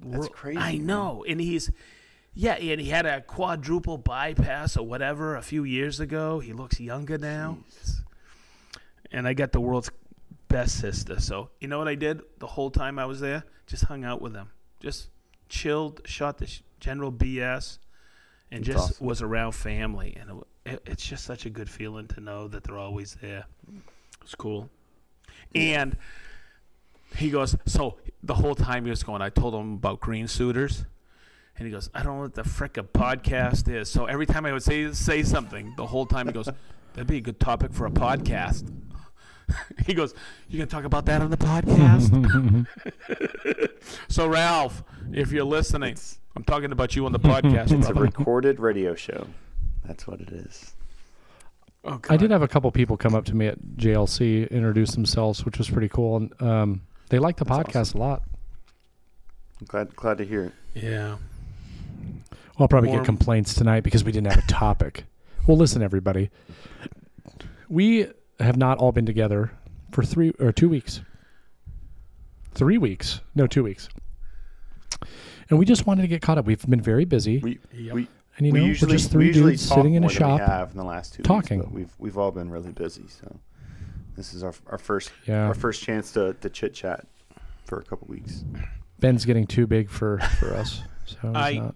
That's 0.00 0.28
crazy, 0.28 0.58
I 0.58 0.72
man. 0.72 0.86
know, 0.86 1.24
and 1.26 1.40
he's 1.40 1.70
yeah, 2.38 2.52
and 2.54 2.80
he 2.80 2.90
had 2.90 3.06
a 3.06 3.22
quadruple 3.22 3.96
bypass 3.98 4.76
or 4.76 4.86
whatever 4.86 5.36
a 5.36 5.42
few 5.42 5.64
years 5.64 5.98
ago. 6.00 6.38
He 6.38 6.52
looks 6.52 6.78
younger 6.78 7.16
now, 7.18 7.58
and 9.10 9.26
I 9.26 9.32
got 9.32 9.52
the 9.52 9.60
world's 9.60 9.90
best 10.48 10.78
sister. 10.78 11.18
So 11.18 11.48
you 11.60 11.66
know 11.68 11.78
what 11.78 11.88
I 11.88 11.94
did 11.94 12.20
the 12.38 12.46
whole 12.46 12.70
time 12.70 12.98
I 12.98 13.06
was 13.06 13.20
there? 13.20 13.44
Just 13.66 13.84
hung 13.84 14.04
out 14.04 14.20
with 14.20 14.32
them, 14.34 14.50
just 14.80 15.08
chilled, 15.48 16.02
shot 16.04 16.38
the 16.38 16.46
sh- 16.46 16.60
general 16.78 17.10
BS, 17.10 17.78
and 18.50 18.62
That's 18.64 18.76
just 18.76 18.90
awesome. 18.92 19.06
was 19.06 19.22
around 19.22 19.52
family. 19.52 20.16
And 20.20 20.30
it, 20.30 20.72
it, 20.74 20.82
it's 20.86 21.06
just 21.06 21.24
such 21.24 21.46
a 21.46 21.50
good 21.50 21.70
feeling 21.70 22.06
to 22.08 22.20
know 22.20 22.48
that 22.48 22.64
they're 22.64 22.78
always 22.78 23.16
there. 23.22 23.46
It's 24.22 24.34
cool, 24.34 24.68
and 25.54 25.96
he 27.16 27.30
goes, 27.30 27.56
so 27.64 27.96
the 28.22 28.34
whole 28.34 28.54
time 28.54 28.84
he 28.84 28.90
was 28.90 29.02
going, 29.02 29.22
I 29.22 29.30
told 29.30 29.54
him 29.54 29.74
about 29.74 30.00
Green 30.00 30.28
Suiters. 30.28 30.84
And 31.58 31.66
he 31.66 31.72
goes, 31.72 31.88
I 31.94 32.02
don't 32.02 32.16
know 32.16 32.22
what 32.22 32.34
the 32.34 32.44
frick 32.44 32.76
a 32.76 32.82
podcast 32.82 33.72
is. 33.72 33.90
So 33.90 34.04
every 34.06 34.26
time 34.26 34.44
I 34.44 34.52
would 34.52 34.62
say 34.62 34.92
say 34.92 35.22
something, 35.22 35.72
the 35.76 35.86
whole 35.86 36.04
time 36.04 36.26
he 36.26 36.32
goes, 36.32 36.48
that'd 36.92 37.06
be 37.06 37.16
a 37.16 37.20
good 37.20 37.40
topic 37.40 37.72
for 37.72 37.86
a 37.86 37.90
podcast. 37.90 38.70
he 39.86 39.94
goes, 39.94 40.14
you 40.48 40.58
gonna 40.58 40.70
talk 40.70 40.84
about 40.84 41.06
that 41.06 41.22
on 41.22 41.30
the 41.30 41.36
podcast? 41.36 42.66
so 44.08 44.26
Ralph, 44.26 44.84
if 45.12 45.32
you're 45.32 45.44
listening, 45.44 45.96
I'm 46.34 46.44
talking 46.44 46.72
about 46.72 46.94
you 46.94 47.06
on 47.06 47.12
the 47.12 47.20
podcast. 47.20 47.72
It's 47.72 47.88
a 47.88 47.94
recorded 47.94 48.60
radio 48.60 48.94
show. 48.94 49.26
That's 49.84 50.06
what 50.06 50.20
it 50.20 50.30
is. 50.30 50.74
Oh, 51.84 52.00
I 52.10 52.16
did 52.16 52.32
have 52.32 52.42
a 52.42 52.48
couple 52.48 52.70
people 52.72 52.96
come 52.96 53.14
up 53.14 53.24
to 53.26 53.36
me 53.36 53.46
at 53.46 53.60
JLC, 53.76 54.50
introduce 54.50 54.90
themselves, 54.90 55.44
which 55.44 55.56
was 55.56 55.70
pretty 55.70 55.88
cool, 55.88 56.16
and 56.16 56.42
um, 56.42 56.82
they 57.10 57.20
like 57.20 57.36
the 57.36 57.44
That's 57.44 57.68
podcast 57.68 57.94
a 57.94 57.98
lot. 57.98 58.22
I'm 59.60 59.66
glad 59.66 59.96
glad 59.96 60.18
to 60.18 60.24
hear 60.24 60.44
it. 60.44 60.52
Yeah. 60.74 61.16
I'll 62.58 62.68
probably 62.68 62.88
Warm. 62.90 63.00
get 63.02 63.06
complaints 63.06 63.54
tonight 63.54 63.82
because 63.82 64.04
we 64.04 64.12
didn't 64.12 64.32
have 64.32 64.42
a 64.42 64.46
topic. 64.48 65.04
well, 65.46 65.56
listen, 65.56 65.82
everybody, 65.82 66.30
we 67.68 68.06
have 68.40 68.56
not 68.56 68.78
all 68.78 68.92
been 68.92 69.06
together 69.06 69.50
for 69.92 70.02
three 70.02 70.30
or 70.38 70.52
two 70.52 70.68
weeks. 70.68 71.00
Three 72.52 72.78
weeks? 72.78 73.20
No, 73.34 73.46
two 73.46 73.62
weeks. 73.64 73.88
And 75.50 75.58
we 75.58 75.64
just 75.64 75.86
wanted 75.86 76.02
to 76.02 76.08
get 76.08 76.22
caught 76.22 76.38
up. 76.38 76.46
We've 76.46 76.64
been 76.66 76.80
very 76.80 77.04
busy, 77.04 77.38
We 77.38 77.58
Yep. 77.72 77.94
we, 77.94 78.08
and 78.38 78.46
you 78.46 78.52
we 78.52 78.60
know, 78.60 78.66
usually 78.66 78.92
we're 78.92 78.96
just 78.98 79.08
we 79.10 79.12
three 79.12 79.26
usually 79.26 79.52
dudes 79.52 79.68
talk 79.68 79.78
sitting 79.78 79.94
in 79.94 80.04
a 80.04 80.08
shop. 80.08 80.40
we 80.40 80.46
have 80.46 80.70
in 80.72 80.76
the 80.76 80.84
last 80.84 81.14
two 81.14 81.22
talking. 81.22 81.58
Weeks, 81.58 81.68
but 81.70 81.74
we've 81.74 81.94
we've 81.98 82.18
all 82.18 82.30
been 82.32 82.50
really 82.50 82.72
busy, 82.72 83.04
so 83.08 83.38
this 84.16 84.34
is 84.34 84.42
our 84.42 84.54
our 84.68 84.78
first 84.78 85.12
Yeah, 85.26 85.46
our 85.46 85.54
first 85.54 85.82
chance 85.82 86.12
to 86.12 86.34
to 86.40 86.48
chit 86.50 86.74
chat 86.74 87.06
for 87.64 87.78
a 87.78 87.84
couple 87.84 88.08
weeks. 88.08 88.44
Ben's 88.98 89.24
getting 89.24 89.46
too 89.46 89.66
big 89.66 89.88
for 89.90 90.18
for 90.40 90.54
us. 90.54 90.82
So 91.06 91.16
he's 91.22 91.36
I- 91.36 91.52
not. 91.58 91.74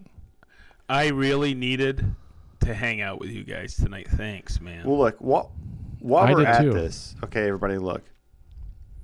I 0.90 1.06
really 1.10 1.54
needed 1.54 2.16
to 2.62 2.74
hang 2.74 3.00
out 3.00 3.20
with 3.20 3.30
you 3.30 3.44
guys 3.44 3.76
tonight. 3.76 4.08
Thanks, 4.10 4.60
man. 4.60 4.84
Well, 4.84 4.98
look, 4.98 5.16
while 5.20 5.52
while 6.00 6.24
I 6.24 6.32
we're 6.32 6.44
at 6.44 6.62
too. 6.62 6.72
this, 6.72 7.14
okay, 7.22 7.46
everybody, 7.46 7.78
look. 7.78 8.02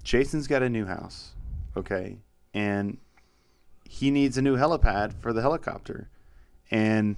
Jason's 0.03 0.49
got 0.49 0.65
a 0.65 0.69
new 0.69 0.85
house, 0.85 1.35
okay, 1.77 2.19
and 2.53 2.99
he 3.85 4.11
needs 4.11 4.37
a 4.37 4.43
new 4.43 4.57
helipad 4.57 5.15
for 5.15 5.33
the 5.33 5.41
helicopter, 5.41 6.11
and 6.73 7.15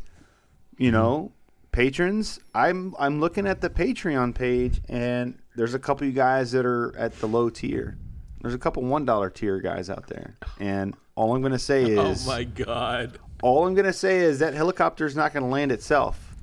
you 0.76 0.92
know, 0.92 1.32
patrons, 1.72 2.38
I'm 2.54 2.94
I'm 2.98 3.20
looking 3.20 3.46
at 3.46 3.62
the 3.62 3.70
Patreon 3.70 4.34
page, 4.34 4.82
and 4.86 5.38
there's 5.56 5.72
a 5.72 5.78
couple 5.78 6.06
of 6.06 6.12
you 6.12 6.14
guys 6.14 6.52
that 6.52 6.66
are 6.66 6.94
at 6.98 7.18
the 7.20 7.26
low 7.26 7.48
tier. 7.48 7.96
There's 8.42 8.54
a 8.54 8.58
couple 8.58 8.82
one 8.82 9.06
dollar 9.06 9.30
tier 9.30 9.60
guys 9.60 9.88
out 9.88 10.08
there, 10.08 10.36
and 10.60 10.94
all 11.14 11.34
I'm 11.34 11.40
gonna 11.40 11.58
say 11.58 11.84
oh 11.96 12.10
is, 12.10 12.28
Oh 12.28 12.32
my 12.32 12.44
god. 12.44 13.18
All 13.42 13.66
I'm 13.66 13.74
gonna 13.74 13.92
say 13.92 14.18
is 14.18 14.38
that 14.40 14.54
helicopter 14.54 15.06
is 15.06 15.16
not 15.16 15.32
gonna 15.32 15.48
land 15.48 15.72
itself. 15.72 16.34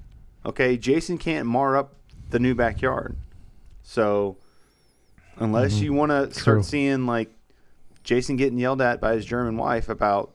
Okay, 0.45 0.77
Jason 0.77 1.17
can't 1.17 1.47
mar 1.47 1.75
up 1.75 1.95
the 2.29 2.39
new 2.39 2.55
backyard, 2.55 3.15
so 3.81 4.37
unless 5.37 5.79
you 5.79 5.93
want 5.93 6.11
to 6.11 6.27
True. 6.27 6.41
start 6.41 6.65
seeing 6.65 7.05
like 7.05 7.29
Jason 8.03 8.35
getting 8.35 8.57
yelled 8.59 8.81
at 8.81 9.01
by 9.01 9.15
his 9.15 9.25
German 9.25 9.57
wife 9.57 9.89
about 9.89 10.33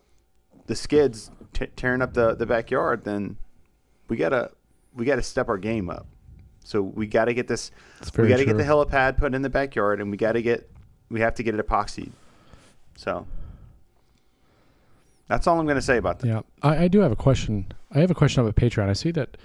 the 0.66 0.74
skids 0.74 1.30
t- 1.52 1.66
tearing 1.76 2.02
up 2.02 2.14
the, 2.14 2.34
the 2.34 2.46
backyard, 2.46 3.04
then 3.04 3.36
we 4.08 4.16
gotta 4.16 4.50
we 4.94 5.04
gotta 5.04 5.22
step 5.22 5.48
our 5.48 5.58
game 5.58 5.88
up. 5.88 6.06
So 6.64 6.82
we 6.82 7.06
gotta 7.06 7.32
get 7.32 7.48
this. 7.48 7.70
We 8.16 8.28
gotta 8.28 8.44
get 8.44 8.56
the 8.56 8.64
helipad 8.64 9.16
put 9.16 9.34
in 9.34 9.42
the 9.42 9.50
backyard, 9.50 10.00
and 10.00 10.11
we 10.11 10.16
gotta 10.16 10.42
get 10.42 10.70
we 11.11 11.20
have 11.20 11.34
to 11.36 11.42
get 11.42 11.54
it 11.54 11.66
epoxied. 11.66 12.11
So 12.96 13.26
that's 15.31 15.47
all 15.47 15.61
I'm 15.61 15.66
gonna 15.66 15.81
say 15.81 15.97
about 15.97 16.18
that. 16.18 16.26
Yeah, 16.26 16.41
I, 16.61 16.85
I 16.85 16.89
do 16.89 16.99
have 17.01 17.12
a 17.12 17.16
question. 17.16 17.72
I 17.93 18.01
have 18.01 18.11
a 18.11 18.14
question 18.14 18.43
about 18.43 18.57
Patreon. 18.57 18.89
I 18.89 18.95
see 18.95 19.12
that 19.12 19.37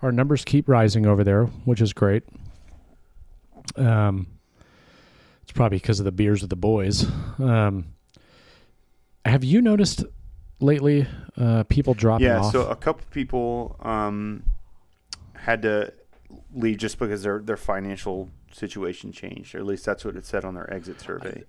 our 0.00 0.12
numbers 0.12 0.44
keep 0.44 0.68
rising 0.68 1.06
over 1.06 1.24
there, 1.24 1.46
which 1.64 1.80
is 1.80 1.92
great. 1.92 2.22
Um, 3.76 4.28
it's 5.42 5.50
probably 5.50 5.78
because 5.78 5.98
of 5.98 6.04
the 6.04 6.12
beers 6.12 6.44
of 6.44 6.50
the 6.50 6.56
boys. 6.56 7.06
Um, 7.40 7.86
have 9.24 9.42
you 9.42 9.60
noticed 9.60 10.04
lately 10.60 11.06
uh, 11.36 11.64
people 11.64 11.94
dropping 11.94 12.28
yeah, 12.28 12.38
off? 12.38 12.52
so 12.52 12.68
a 12.68 12.76
couple 12.76 13.04
people 13.10 13.76
um, 13.80 14.44
had 15.34 15.62
to 15.62 15.92
leave 16.54 16.78
just 16.78 16.96
because 16.96 17.24
their 17.24 17.40
their 17.40 17.56
financial 17.56 18.30
situation 18.52 19.10
changed, 19.10 19.56
or 19.56 19.58
at 19.58 19.66
least 19.66 19.84
that's 19.84 20.04
what 20.04 20.14
it 20.14 20.24
said 20.24 20.44
on 20.44 20.54
their 20.54 20.72
exit 20.72 21.00
survey. 21.00 21.42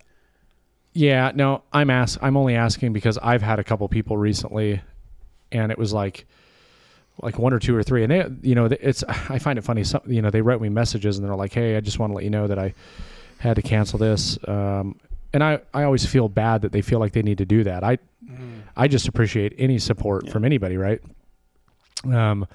Yeah, 0.97 1.31
no, 1.35 1.61
I'm 1.73 1.89
ask 1.89 2.17
I'm 2.23 2.37
only 2.37 2.55
asking 2.55 2.93
because 2.93 3.17
I've 3.17 3.41
had 3.41 3.59
a 3.59 3.63
couple 3.65 3.87
people 3.89 4.15
recently, 4.17 4.81
and 5.51 5.69
it 5.71 5.77
was 5.77 5.91
like, 5.91 6.25
like 7.21 7.37
one 7.37 7.51
or 7.53 7.59
two 7.59 7.75
or 7.75 7.83
three, 7.83 8.03
and 8.03 8.11
they, 8.11 8.25
you 8.49 8.55
know, 8.55 8.65
it's 8.65 9.03
I 9.03 9.37
find 9.39 9.59
it 9.59 9.63
funny. 9.63 9.83
Some, 9.83 10.01
you 10.07 10.21
know, 10.21 10.29
they 10.29 10.41
wrote 10.41 10.61
me 10.61 10.69
messages 10.69 11.17
and 11.17 11.27
they're 11.27 11.35
like, 11.35 11.51
"Hey, 11.53 11.75
I 11.75 11.81
just 11.81 11.99
want 11.99 12.11
to 12.11 12.15
let 12.15 12.23
you 12.23 12.29
know 12.29 12.47
that 12.47 12.57
I 12.57 12.73
had 13.39 13.57
to 13.57 13.61
cancel 13.61 13.99
this," 13.99 14.39
um, 14.47 14.97
and 15.33 15.43
I 15.43 15.59
I 15.73 15.83
always 15.83 16.05
feel 16.05 16.29
bad 16.29 16.61
that 16.61 16.71
they 16.71 16.81
feel 16.81 16.99
like 16.99 17.11
they 17.11 17.21
need 17.23 17.39
to 17.39 17.45
do 17.45 17.65
that. 17.65 17.83
I 17.83 17.97
I 18.77 18.87
just 18.87 19.09
appreciate 19.09 19.53
any 19.57 19.79
support 19.79 20.25
Yeah. 20.27 20.31
from 20.31 20.45
anybody, 20.45 20.77
right? 20.77 21.01
Um, 22.05 22.47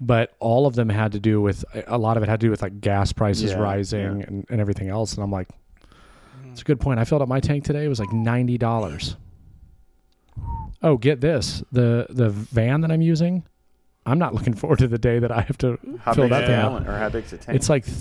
but 0.00 0.32
all 0.40 0.66
of 0.66 0.74
them 0.74 0.88
had 0.88 1.12
to 1.12 1.20
do 1.20 1.40
with 1.40 1.64
a 1.86 1.98
lot 1.98 2.16
of 2.16 2.22
it 2.24 2.28
had 2.28 2.40
to 2.40 2.46
do 2.46 2.50
with 2.50 2.62
like 2.62 2.80
gas 2.80 3.12
prices 3.12 3.50
Yeah, 3.52 3.58
rising 3.60 4.00
yeah. 4.20 4.26
and, 4.26 4.46
and 4.50 4.60
everything 4.60 4.88
else, 4.88 5.14
and 5.14 5.22
I'm 5.22 5.30
like. 5.30 5.46
It's 6.52 6.62
a 6.62 6.64
good 6.64 6.80
point. 6.80 6.98
I 7.00 7.04
filled 7.04 7.22
up 7.22 7.28
my 7.28 7.40
tank 7.40 7.64
today. 7.64 7.84
It 7.84 7.88
was 7.88 8.00
like 8.00 8.12
ninety 8.12 8.58
dollars. 8.58 9.16
Oh, 10.82 10.96
get 10.96 11.20
this 11.20 11.62
the 11.72 12.06
the 12.10 12.30
van 12.30 12.80
that 12.82 12.90
I'm 12.90 13.02
using. 13.02 13.44
I'm 14.06 14.18
not 14.18 14.34
looking 14.34 14.54
forward 14.54 14.78
to 14.80 14.88
the 14.88 14.98
day 14.98 15.18
that 15.18 15.30
I 15.30 15.42
have 15.42 15.58
to 15.58 15.78
How 16.00 16.14
fill 16.14 16.28
that 16.28 16.30
that 16.30 16.42
is 16.44 16.48
thing 16.48 16.56
the 16.56 16.62
up. 16.62 16.70
gallon, 16.72 16.86
or 16.88 16.98
how 16.98 17.08
big's 17.10 17.30
the 17.30 17.38
tank? 17.38 17.56
It's 17.56 17.68
like 17.68 17.84
th- 17.84 17.96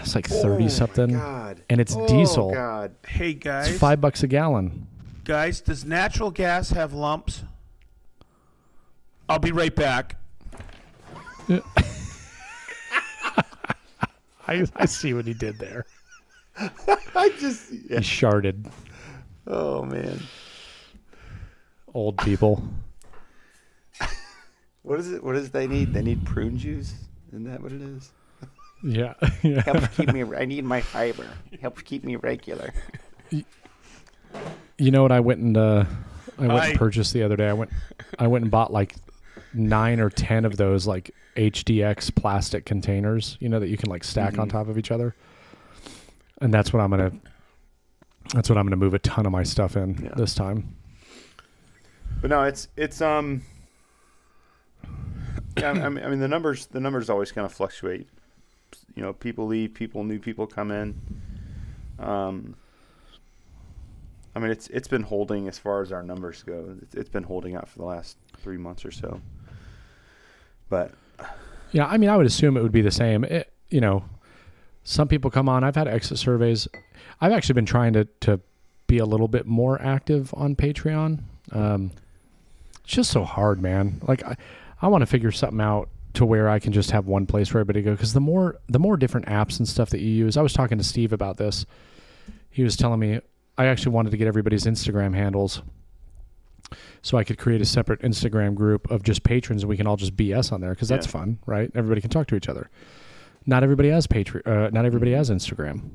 it's 0.00 0.14
like 0.14 0.26
thirty 0.26 0.64
Oh, 0.64 0.68
something, 0.68 1.10
God. 1.12 1.62
and 1.68 1.80
it's 1.80 1.94
Oh, 1.96 2.06
diesel. 2.06 2.50
God. 2.52 2.94
Hey 3.06 3.34
guys, 3.34 3.68
It's 3.68 3.78
five 3.78 4.00
bucks 4.00 4.22
a 4.22 4.26
gallon. 4.26 4.86
guys, 5.24 5.60
does 5.60 5.84
natural 5.84 6.30
gas 6.30 6.70
have 6.70 6.92
lumps? 6.92 7.44
I'll 9.28 9.38
be 9.38 9.52
right 9.52 9.74
back. 9.74 10.16
I 14.48 14.66
I 14.76 14.86
see 14.86 15.14
what 15.14 15.26
he 15.26 15.34
did 15.34 15.58
there. 15.58 15.86
I 17.14 17.32
just 17.38 17.70
He 17.70 17.80
yeah. 17.90 17.98
sharded. 17.98 18.70
Oh 19.46 19.82
man. 19.84 20.20
Old 21.94 22.18
people. 22.18 22.62
What 24.84 24.98
is 24.98 25.12
it? 25.12 25.22
What 25.22 25.34
does 25.34 25.50
they 25.50 25.68
need? 25.68 25.94
They 25.94 26.02
need 26.02 26.26
prune 26.26 26.58
juice. 26.58 26.92
Isn't 27.28 27.44
that 27.44 27.62
what 27.62 27.72
it 27.72 27.82
is? 27.82 28.10
Yeah, 28.84 29.14
yeah. 29.44 29.62
Helps 29.62 29.86
keep 29.96 30.12
me. 30.12 30.24
I 30.36 30.44
need 30.44 30.64
my 30.64 30.80
fiber. 30.80 31.24
Helps 31.60 31.82
keep 31.82 32.02
me 32.02 32.16
regular. 32.16 32.74
You 33.30 34.90
know 34.90 35.02
what 35.02 35.12
I 35.12 35.20
went 35.20 35.38
and 35.40 35.56
uh, 35.56 35.84
I 36.36 36.40
went 36.48 36.52
I- 36.52 36.68
and 36.70 36.78
purchased 36.78 37.12
the 37.12 37.22
other 37.22 37.36
day. 37.36 37.48
I 37.48 37.52
went 37.52 37.70
I 38.18 38.26
went 38.26 38.42
and 38.42 38.50
bought 38.50 38.72
like 38.72 38.96
nine 39.54 40.00
or 40.00 40.10
ten 40.10 40.44
of 40.44 40.56
those 40.56 40.84
like 40.88 41.12
HDX 41.36 42.12
plastic 42.12 42.64
containers, 42.64 43.36
you 43.38 43.48
know, 43.48 43.60
that 43.60 43.68
you 43.68 43.76
can 43.76 43.88
like 43.88 44.02
stack 44.02 44.36
on 44.36 44.48
Mhm. 44.48 44.52
top 44.52 44.66
of 44.66 44.76
each 44.76 44.90
other. 44.90 45.14
And 46.42 46.52
that's 46.52 46.72
what 46.72 46.80
I'm 46.80 46.90
gonna 46.90 47.12
that's 48.34 48.48
what 48.48 48.58
I'm 48.58 48.66
gonna 48.66 48.76
move 48.76 48.94
a 48.94 48.98
ton 48.98 49.26
of 49.26 49.32
my 49.32 49.42
stuff 49.44 49.76
in 49.76 49.94
Yeah. 50.02 50.10
this 50.16 50.34
time. 50.34 50.74
But 52.20 52.30
no, 52.30 52.42
it's 52.42 52.68
it's 52.76 53.00
um. 53.00 53.42
Yeah, 55.58 55.70
I 55.70 55.88
mean, 55.88 56.04
I 56.04 56.08
mean 56.08 56.18
the 56.20 56.28
numbers 56.28 56.66
the 56.66 56.80
numbers 56.80 57.08
always 57.10 57.30
kind 57.32 57.44
of 57.44 57.52
fluctuate. 57.52 58.08
You 58.96 59.02
know, 59.02 59.12
people 59.12 59.46
leave, 59.46 59.74
people 59.74 60.02
new 60.04 60.18
people 60.18 60.46
come 60.46 60.70
in. 60.70 61.00
Um. 61.98 62.56
I 64.34 64.38
mean, 64.40 64.50
it's 64.50 64.66
it's 64.68 64.88
been 64.88 65.02
holding 65.02 65.46
as 65.46 65.58
far 65.58 65.82
as 65.82 65.92
our 65.92 66.02
numbers 66.02 66.42
go. 66.42 66.76
It's, 66.82 66.94
it's 66.94 67.08
been 67.10 67.22
holding 67.24 67.54
out 67.54 67.68
for 67.68 67.78
the 67.78 67.84
last 67.84 68.16
three 68.38 68.56
months 68.56 68.84
or 68.84 68.90
so. 68.90 69.20
But 70.70 70.92
Yeah, 71.72 71.86
I 71.86 71.98
mean, 71.98 72.08
I 72.08 72.16
would 72.16 72.26
assume 72.26 72.56
it 72.56 72.62
would 72.62 72.72
be 72.72 72.80
the 72.82 72.90
same. 72.90 73.24
It, 73.24 73.52
you 73.68 73.80
know, 73.82 74.04
some 74.84 75.08
people 75.08 75.30
come 75.30 75.48
on. 75.48 75.64
I've 75.64 75.76
had 75.76 75.88
exit 75.88 76.18
surveys. 76.18 76.68
I've 77.20 77.32
actually 77.32 77.54
been 77.54 77.66
trying 77.66 77.92
to 77.94 78.04
to 78.20 78.40
be 78.86 78.98
a 78.98 79.06
little 79.06 79.28
bit 79.28 79.46
more 79.46 79.80
active 79.80 80.32
on 80.34 80.54
Patreon. 80.56 81.20
Um, 81.52 81.92
it's 82.84 82.92
just 82.94 83.10
so 83.10 83.24
hard, 83.24 83.60
man. 83.62 84.00
Like 84.06 84.22
I, 84.24 84.36
I 84.80 84.88
want 84.88 85.02
to 85.02 85.06
figure 85.06 85.30
something 85.30 85.60
out 85.60 85.88
to 86.14 86.26
where 86.26 86.48
I 86.48 86.58
can 86.58 86.72
just 86.72 86.90
have 86.90 87.06
one 87.06 87.24
place 87.26 87.48
for 87.48 87.58
everybody 87.58 87.80
to 87.80 87.84
go. 87.84 87.92
Because 87.92 88.12
the 88.12 88.20
more 88.20 88.56
the 88.68 88.78
more 88.78 88.96
different 88.96 89.26
apps 89.26 89.58
and 89.58 89.68
stuff 89.68 89.90
that 89.90 90.00
you 90.00 90.08
use, 90.10 90.36
I 90.36 90.42
was 90.42 90.52
talking 90.52 90.78
to 90.78 90.84
Steve 90.84 91.12
about 91.12 91.36
this. 91.36 91.64
He 92.50 92.62
was 92.62 92.76
telling 92.76 93.00
me 93.00 93.20
I 93.56 93.66
actually 93.66 93.92
wanted 93.92 94.10
to 94.10 94.16
get 94.16 94.26
everybody's 94.26 94.64
Instagram 94.64 95.14
handles. 95.14 95.62
So 97.02 97.18
I 97.18 97.24
could 97.24 97.38
create 97.38 97.60
a 97.60 97.64
separate 97.66 98.00
Instagram 98.02 98.54
group 98.54 98.90
of 98.90 99.02
just 99.02 99.24
patrons, 99.24 99.62
and 99.62 99.68
we 99.68 99.76
can 99.76 99.86
all 99.86 99.96
just 99.96 100.16
BS 100.16 100.52
on 100.52 100.60
there 100.60 100.70
because 100.70 100.88
that's 100.88 101.06
Yeah. 101.06 101.12
fun, 101.12 101.38
right? 101.46 101.70
Everybody 101.74 102.00
can 102.00 102.10
talk 102.10 102.28
to 102.28 102.36
each 102.36 102.48
other. 102.48 102.70
Not 103.46 103.62
everybody 103.62 103.88
has 103.90 104.06
Patreon. 104.06 104.46
Uh, 104.46 104.70
not 104.70 104.84
everybody 104.84 105.12
has 105.12 105.30
Instagram. 105.30 105.90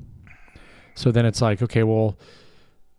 So 0.94 1.10
then 1.10 1.24
it's 1.26 1.40
like, 1.40 1.62
okay, 1.62 1.82
well, 1.84 2.18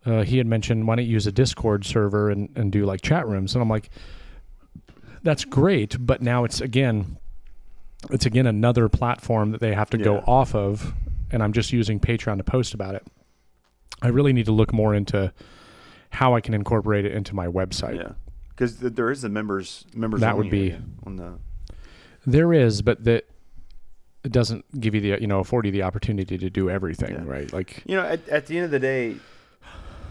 uh, 0.06 0.24
he 0.24 0.38
had 0.38 0.47
mentioned 0.47 0.88
why 0.88 0.95
don't 0.95 1.06
you 1.06 1.12
use 1.12 1.28
a 1.28 1.32
Discord 1.32 1.86
server 1.86 2.30
and, 2.30 2.50
and 2.56 2.72
do 2.72 2.86
like 2.86 3.02
chat 3.02 3.28
rooms, 3.28 3.54
and 3.54 3.62
I'm 3.62 3.70
like, 3.70 3.89
that's 5.22 5.43
great, 5.43 5.97
but 6.00 6.22
now 6.22 6.45
it's 6.45 6.62
again, 6.62 7.18
it's 8.10 8.26
again 8.26 8.47
another 8.47 8.88
platform 8.88 9.52
that 9.52 9.60
they 9.60 9.74
have 9.74 9.89
to 9.89 9.97
go 9.97 10.20
off 10.26 10.56
of, 10.56 10.93
and 11.32 11.43
I'm 11.43 11.52
just 11.52 11.74
using 11.74 12.00
Patreon 12.00 12.38
to 12.38 12.43
post 12.43 12.74
about 12.74 12.95
it. 12.95 13.06
I 14.02 14.08
really 14.08 14.32
need 14.32 14.45
to 14.45 14.54
look 14.54 14.72
more 14.72 14.95
into 14.95 15.34
how 16.10 16.34
I 16.34 16.39
can 16.41 16.54
incorporate 16.54 17.04
it 17.06 17.12
into 17.12 17.36
my 17.36 17.47
website. 17.47 17.97
yeah, 17.97 18.14
because 18.52 18.78
th- 18.78 18.93
there 18.93 19.12
is 19.12 19.22
the 19.22 19.30
members 19.30 19.86
members 19.93 20.22
That 20.22 20.38
would 20.38 20.50
be- 20.50 20.78
on 21.04 21.18
the 21.18 21.34
There 22.26 22.54
is, 22.54 22.82
but 22.82 23.04
that 23.04 23.26
it 24.24 24.32
doesn't 24.32 24.65
give 24.80 24.93
you 24.95 25.01
the 25.01 25.22
you 25.22 25.28
know 25.28 25.39
afford 25.39 25.65
you 25.65 25.72
the 25.72 25.84
opportunity 25.84 26.38
to 26.38 26.49
do 26.49 26.70
everything, 26.70 27.13
Yeah. 27.15 27.24
right? 27.26 27.51
Like 27.53 27.84
You 27.86 27.95
know, 27.95 28.03
at, 28.03 28.28
at 28.30 28.45
the 28.47 28.57
end 28.57 28.65
of 28.65 28.72
the 28.72 28.80
day, 28.80 29.15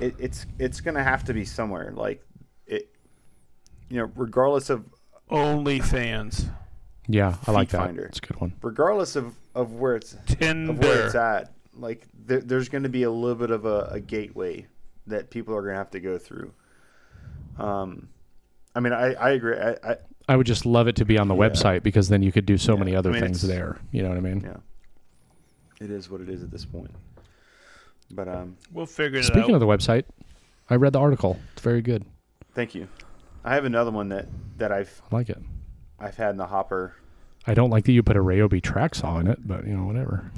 it, 0.00 0.14
it's 0.18 0.46
it's 0.58 0.80
gonna 0.80 1.02
have 1.04 1.24
to 1.24 1.34
be 1.34 1.44
somewhere. 1.44 1.92
Like 1.94 2.24
it, 2.66 2.88
you 3.88 3.98
know, 3.98 4.10
regardless 4.16 4.70
of 4.70 4.86
Only 5.30 5.80
fans. 5.80 6.46
yeah, 7.06 7.36
I 7.46 7.50
like 7.52 7.68
that. 7.70 7.86
Finder. 7.86 8.04
It's 8.06 8.18
a 8.18 8.22
good 8.22 8.40
one. 8.40 8.52
regardless 8.62 9.16
of 9.16 9.34
of 9.54 9.72
where 9.74 9.96
it's 9.96 10.14
of 10.14 10.78
where 10.78 11.06
it's 11.06 11.14
at, 11.14 11.52
like 11.74 12.06
there, 12.26 12.40
there's 12.40 12.68
going 12.68 12.84
to 12.84 12.88
be 12.88 13.02
a 13.02 13.10
little 13.10 13.34
bit 13.34 13.50
of 13.50 13.64
a, 13.64 13.88
a 13.92 14.00
gateway 14.00 14.66
that 15.06 15.30
people 15.30 15.54
are 15.54 15.62
going 15.62 15.72
to 15.74 15.78
have 15.78 15.90
to 15.90 16.00
go 16.00 16.16
through. 16.18 16.52
Um, 17.58 18.08
I 18.74 18.80
mean, 18.80 18.92
I 18.92 19.14
I 19.14 19.30
agree. 19.30 19.56
I, 19.58 19.70
I 19.82 19.96
I 20.28 20.36
would 20.36 20.46
just 20.46 20.66
love 20.66 20.88
it 20.88 20.96
to 20.96 21.04
be 21.04 21.18
on 21.18 21.28
the 21.28 21.34
Yeah. 21.34 21.48
website 21.48 21.82
because 21.82 22.08
then 22.08 22.22
you 22.22 22.32
could 22.32 22.46
do 22.46 22.58
so 22.58 22.74
Yeah. 22.74 22.78
many 22.80 22.94
I 22.94 22.98
other 22.98 23.10
mean, 23.12 23.20
things 23.22 23.42
there. 23.42 23.78
You 23.92 24.02
know 24.02 24.10
what 24.10 24.18
I 24.18 24.20
mean? 24.20 24.40
yeah, 24.42 24.56
it 25.80 25.90
is 25.90 26.10
what 26.10 26.20
it 26.20 26.28
is 26.28 26.42
at 26.42 26.50
this 26.50 26.64
point. 26.64 26.90
But 28.10 28.28
um, 28.28 28.56
We'll 28.72 28.86
figure 28.86 29.18
it 29.18 29.24
Speaking 29.24 29.40
out. 29.40 29.44
Speaking 29.44 29.54
of 29.54 29.60
the 29.60 29.66
website, 29.66 30.04
I 30.70 30.76
read 30.76 30.92
the 30.92 30.98
article. 31.00 31.38
It's 31.52 31.62
very 31.62 31.82
good. 31.82 32.04
thank 32.54 32.74
you. 32.74 32.88
I 33.44 33.54
have 33.54 33.64
another 33.64 33.90
one 33.90 34.08
that 34.10 34.26
that 34.58 34.72
I've 34.72 35.00
I 35.10 35.14
like 35.16 35.30
it. 35.30 35.38
I've 36.00 36.16
had 36.16 36.30
in 36.30 36.36
the 36.36 36.46
hopper. 36.46 36.94
I 37.46 37.54
don't 37.54 37.70
like 37.70 37.84
that 37.84 37.92
you 37.92 38.02
put 38.02 38.16
a 38.16 38.20
Ryobi 38.22 38.60
track 38.62 38.94
saw 38.94 39.18
in 39.20 39.26
it, 39.28 39.46
but 39.46 39.66
you 39.66 39.74
know 39.76 39.84
whatever. 39.84 40.30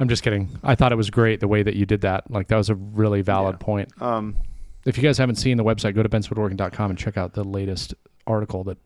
I'm 0.00 0.08
just 0.08 0.22
kidding. 0.24 0.48
I 0.64 0.74
thought 0.74 0.90
it 0.92 0.96
was 0.96 1.08
great 1.10 1.38
the 1.40 1.46
way 1.48 1.62
that 1.62 1.76
you 1.76 1.86
did 1.86 2.00
that. 2.02 2.28
Like 2.30 2.48
that 2.48 2.56
was 2.56 2.68
a 2.68 2.74
really 2.74 3.22
valid 3.22 3.56
Yeah. 3.60 3.64
point. 3.64 4.02
Um, 4.02 4.36
if 4.84 4.96
you 4.98 5.02
guys 5.02 5.16
haven't 5.18 5.36
seen 5.36 5.56
the 5.56 5.64
website, 5.64 5.94
go 5.94 6.02
to 6.02 6.08
bentswoodworking.com 6.08 6.90
and 6.90 6.98
check 6.98 7.16
out 7.16 7.32
the 7.34 7.44
latest 7.44 7.94
article 8.26 8.64
that 8.64 8.78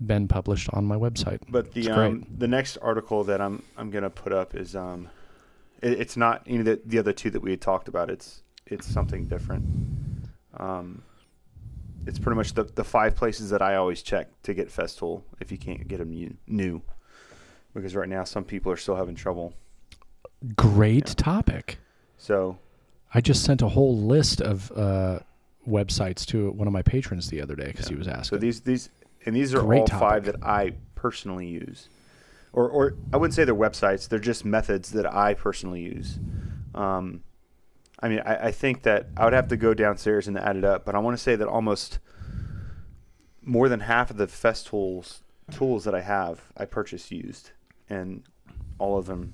Ben 0.00 0.28
published 0.28 0.68
on 0.72 0.84
my 0.84 0.96
website. 0.96 1.40
But 1.48 1.72
the 1.72 1.90
um, 1.90 2.26
the 2.36 2.48
next 2.48 2.76
article 2.78 3.24
that 3.24 3.40
I'm 3.40 3.62
I'm 3.76 3.90
gonna 3.90 4.10
put 4.10 4.32
up 4.32 4.54
is 4.54 4.76
um, 4.76 5.08
it, 5.82 6.00
it's 6.00 6.16
not 6.16 6.42
any 6.46 6.58
of 6.58 6.64
the, 6.66 6.80
the 6.84 6.98
other 6.98 7.12
two 7.12 7.30
that 7.30 7.40
we 7.40 7.50
had 7.50 7.60
talked 7.60 7.88
about. 7.88 8.10
It's 8.10 8.42
it's 8.66 8.86
something 8.86 9.26
different. 9.26 9.64
Um, 10.58 11.02
it's 12.06 12.18
pretty 12.18 12.36
much 12.36 12.52
the 12.54 12.64
the 12.64 12.84
five 12.84 13.16
places 13.16 13.50
that 13.50 13.62
I 13.62 13.76
always 13.76 14.02
check 14.02 14.28
to 14.42 14.54
get 14.54 14.68
Festool 14.68 15.22
if 15.40 15.50
you 15.50 15.58
can't 15.58 15.88
get 15.88 15.98
them 15.98 16.10
new, 16.10 16.36
new, 16.46 16.82
because 17.74 17.94
right 17.96 18.08
now 18.08 18.24
some 18.24 18.44
people 18.44 18.70
are 18.70 18.76
still 18.76 18.96
having 18.96 19.14
trouble. 19.14 19.54
Great 20.56 21.08
Yeah. 21.08 21.14
topic. 21.16 21.78
So 22.18 22.58
I 23.14 23.20
just 23.20 23.44
sent 23.44 23.62
a 23.62 23.68
whole 23.68 23.96
list 23.96 24.40
of 24.40 24.70
uh, 24.72 25.20
websites 25.66 26.24
to 26.26 26.50
one 26.52 26.66
of 26.66 26.72
my 26.72 26.82
patrons 26.82 27.28
the 27.28 27.40
other 27.40 27.54
day 27.56 27.66
because 27.66 27.88
he 27.88 27.94
Yeah. 27.94 27.98
was 27.98 28.06
So 28.06 28.12
asking. 28.12 28.40
these 28.40 28.60
these 28.60 28.90
and 29.24 29.34
these 29.34 29.54
are 29.54 29.60
Great 29.60 29.80
all 29.80 29.86
topic. 29.86 30.00
five 30.00 30.24
that 30.26 30.42
I 30.44 30.72
personally 30.94 31.46
use, 31.48 31.88
or 32.52 32.68
or 32.68 32.94
I 33.12 33.16
wouldn't 33.16 33.34
say 33.34 33.44
they're 33.44 33.54
websites. 33.54 34.08
They're 34.08 34.18
just 34.18 34.44
methods 34.44 34.90
that 34.92 35.12
I 35.12 35.34
personally 35.34 35.82
use. 35.82 36.18
Um, 36.74 37.22
I 38.00 38.08
mean, 38.08 38.20
I, 38.20 38.48
I 38.48 38.52
think 38.52 38.82
that 38.82 39.08
I 39.16 39.24
would 39.24 39.32
have 39.32 39.48
to 39.48 39.56
go 39.56 39.72
downstairs 39.74 40.28
and 40.28 40.38
add 40.38 40.56
it 40.56 40.64
up, 40.64 40.84
but 40.84 40.94
I 40.94 40.98
want 40.98 41.16
to 41.16 41.22
say 41.22 41.34
that 41.36 41.48
almost 41.48 41.98
more 43.42 43.68
than 43.68 43.80
half 43.80 44.10
of 44.10 44.16
the 44.16 44.26
Festool 44.26 45.20
tools 45.50 45.84
that 45.84 45.94
I 45.94 46.00
have, 46.02 46.40
I 46.56 46.64
purchase 46.66 47.10
used, 47.10 47.50
and 47.88 48.22
all 48.78 48.98
of 48.98 49.06
them. 49.06 49.32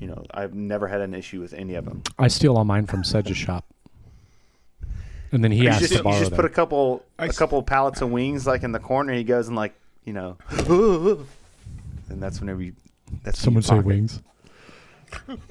You 0.00 0.06
know, 0.08 0.24
I've 0.32 0.54
never 0.54 0.88
had 0.88 1.00
an 1.02 1.14
issue 1.14 1.40
with 1.40 1.52
any 1.54 1.74
of 1.74 1.84
them. 1.84 2.02
I 2.18 2.28
steal 2.28 2.56
all 2.56 2.64
mine 2.64 2.86
from 2.86 3.04
Sedge's 3.04 3.36
shop. 3.36 3.65
And 5.36 5.44
then 5.44 5.52
he 5.52 5.64
you 5.64 5.70
just, 5.70 5.88
to 5.88 5.94
you 5.98 6.02
borrow 6.02 6.18
just 6.18 6.30
them. 6.30 6.36
put 6.36 6.44
a 6.46 6.48
couple 6.48 7.04
I 7.18 7.26
a 7.26 7.28
s- 7.28 7.36
couple 7.38 7.62
pallets 7.62 8.00
of 8.00 8.10
wings 8.10 8.46
like 8.46 8.62
in 8.62 8.72
the 8.72 8.78
corner. 8.78 9.12
He 9.12 9.22
goes 9.22 9.48
and 9.48 9.56
like 9.56 9.74
you 10.04 10.14
know, 10.14 10.38
and 12.08 12.22
that's 12.22 12.40
whenever 12.40 12.62
you. 12.62 12.72
That's 13.22 13.44
when 13.44 13.62
Someone 13.62 13.62
you 13.62 13.62
say 13.62 13.74
pocket. 13.76 13.86
wings. 13.86 14.22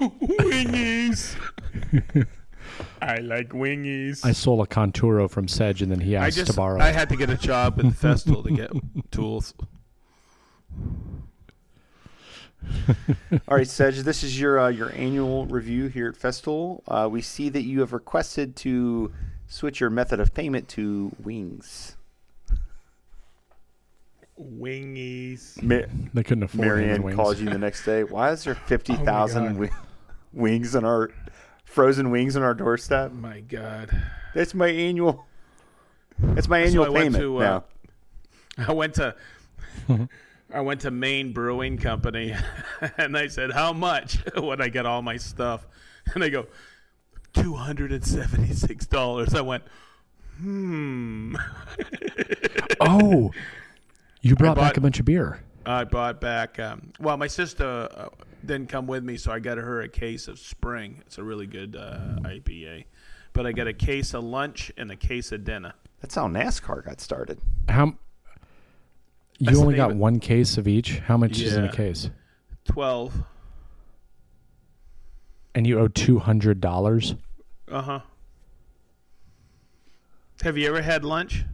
Wingies. 0.42 1.36
I 3.00 3.18
like 3.18 3.50
wingies. 3.50 4.24
I 4.24 4.32
stole 4.32 4.60
a 4.60 4.66
Conturo 4.66 5.30
from 5.30 5.46
Sedge, 5.46 5.82
and 5.82 5.90
then 5.92 6.00
he 6.00 6.16
I 6.16 6.26
asked 6.26 6.36
just 6.36 6.50
to 6.50 6.56
borrow. 6.56 6.80
I 6.80 6.88
it. 6.88 6.94
had 6.96 7.08
to 7.10 7.16
get 7.16 7.30
a 7.30 7.36
job 7.36 7.78
at 7.78 7.84
the 7.84 7.90
festival 7.92 8.42
to 8.42 8.50
get 8.50 8.70
tools. 9.12 9.54
All 13.48 13.56
right, 13.56 13.68
Sedge, 13.68 14.00
this 14.00 14.22
is 14.24 14.38
your 14.40 14.58
uh, 14.58 14.68
your 14.68 14.92
annual 14.94 15.46
review 15.46 15.86
here 15.86 16.08
at 16.08 16.14
Festool. 16.16 16.82
Uh, 16.88 17.08
we 17.10 17.22
see 17.22 17.48
that 17.50 17.62
you 17.62 17.80
have 17.80 17.92
requested 17.92 18.56
to 18.56 19.12
switch 19.48 19.80
your 19.80 19.90
method 19.90 20.20
of 20.20 20.34
payment 20.34 20.68
to 20.70 21.12
wings. 21.22 21.96
Wingies. 24.40 25.60
Ma- 25.62 25.86
they 26.12 26.22
couldn't 26.22 26.42
afford 26.44 26.60
any 26.66 26.68
Marianne 26.86 27.02
wings. 27.02 27.16
calls 27.16 27.40
you 27.40 27.48
the 27.48 27.58
next 27.58 27.84
day. 27.84 28.04
Why 28.04 28.32
is 28.32 28.44
there 28.44 28.54
fifty 28.54 28.92
Oh 29.00 29.04
my 29.04 29.04
wi- 29.04 29.70
wings 30.32 30.76
on 30.76 30.84
our 30.84 31.10
frozen 31.64 32.10
wings 32.10 32.36
on 32.36 32.42
our 32.42 32.52
doorstep? 32.54 33.12
My 33.12 33.40
God. 33.40 33.90
That's 34.34 34.52
my 34.54 34.68
annual. 34.68 35.24
That's 36.18 36.48
my 36.48 36.62
So 36.62 36.66
annual 36.66 36.84
I 36.84 36.88
went 36.90 37.04
payment 37.14 37.22
to, 37.22 37.36
uh, 37.38 37.40
now. 37.40 37.64
I 38.68 38.72
went 38.74 38.94
to 38.94 39.14
I 40.52 40.60
went 40.60 40.82
to 40.82 40.90
Maine 40.90 41.32
Brewing 41.32 41.78
Company 41.78 42.34
and 42.98 43.16
I 43.16 43.28
said, 43.28 43.52
How 43.52 43.72
much 43.72 44.18
when 44.38 44.60
I 44.60 44.68
get 44.68 44.84
all 44.84 45.00
my 45.00 45.16
stuff? 45.16 45.66
And 46.12 46.22
they 46.22 46.28
go, 46.30 46.46
Two 47.36 47.54
hundred 47.54 47.92
and 47.92 48.04
seventy 48.04 48.52
six 48.54 48.86
dollars. 48.86 49.34
I 49.34 49.40
went, 49.40 49.62
Hmm. 50.38 51.36
Oh, 52.80 53.30
you 54.22 54.34
brought 54.36 54.56
back 54.56 54.76
a 54.76 54.80
bunch 54.80 54.98
of 55.00 55.04
beer. 55.06 55.40
I 55.64 55.84
bought 55.84 56.20
back. 56.20 56.58
Um, 56.58 56.92
well, 57.00 57.16
my 57.16 57.26
sister 57.26 57.88
uh, 57.94 58.08
didn't 58.44 58.68
come 58.68 58.86
with 58.86 59.02
me, 59.02 59.16
so 59.16 59.32
I 59.32 59.38
got 59.38 59.58
her 59.58 59.80
a 59.80 59.88
case 59.88 60.28
of 60.28 60.38
Spring. 60.38 61.02
It's 61.06 61.18
a 61.18 61.22
really 61.24 61.46
good 61.46 61.74
uh, 61.76 61.98
IPA. 62.22 62.84
But 63.32 63.46
I 63.46 63.52
got 63.52 63.66
a 63.66 63.72
case 63.72 64.14
of 64.14 64.24
lunch 64.24 64.70
and 64.76 64.90
a 64.90 64.96
case 64.96 65.32
of 65.32 65.44
dinner. 65.44 65.72
That's 66.00 66.14
how 66.14 66.28
NASCAR 66.28 66.84
got 66.84 67.00
started. 67.00 67.38
How? 67.68 67.86
You 69.38 69.46
That's 69.46 69.58
only 69.58 69.74
got 69.74 69.90
of- 69.92 69.96
one 69.96 70.20
case 70.20 70.56
of 70.58 70.68
each. 70.68 70.98
How 71.00 71.16
much 71.16 71.40
is 71.40 71.56
in 71.56 71.64
a 71.64 71.72
case? 71.72 72.10
Twelve. 72.64 73.12
And 75.54 75.66
you 75.66 75.78
owe 75.80 75.88
two 75.88 76.18
hundred 76.18 76.60
dollars. 76.60 77.14
Uh 77.70 77.82
huh. 77.82 78.00
Have 80.42 80.56
you 80.56 80.68
ever 80.68 80.82
had 80.82 81.04
lunch? 81.04 81.44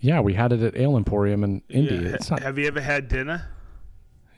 Yeah, 0.00 0.20
we 0.20 0.34
had 0.34 0.52
it 0.52 0.62
at 0.62 0.76
Ale 0.76 0.96
Emporium 0.96 1.42
in 1.44 1.62
Indy. 1.68 1.96
Yeah. 1.96 2.10
It's 2.14 2.30
not. 2.30 2.40
Have 2.42 2.58
you 2.58 2.66
ever 2.66 2.80
had 2.80 3.08
dinner? 3.08 3.48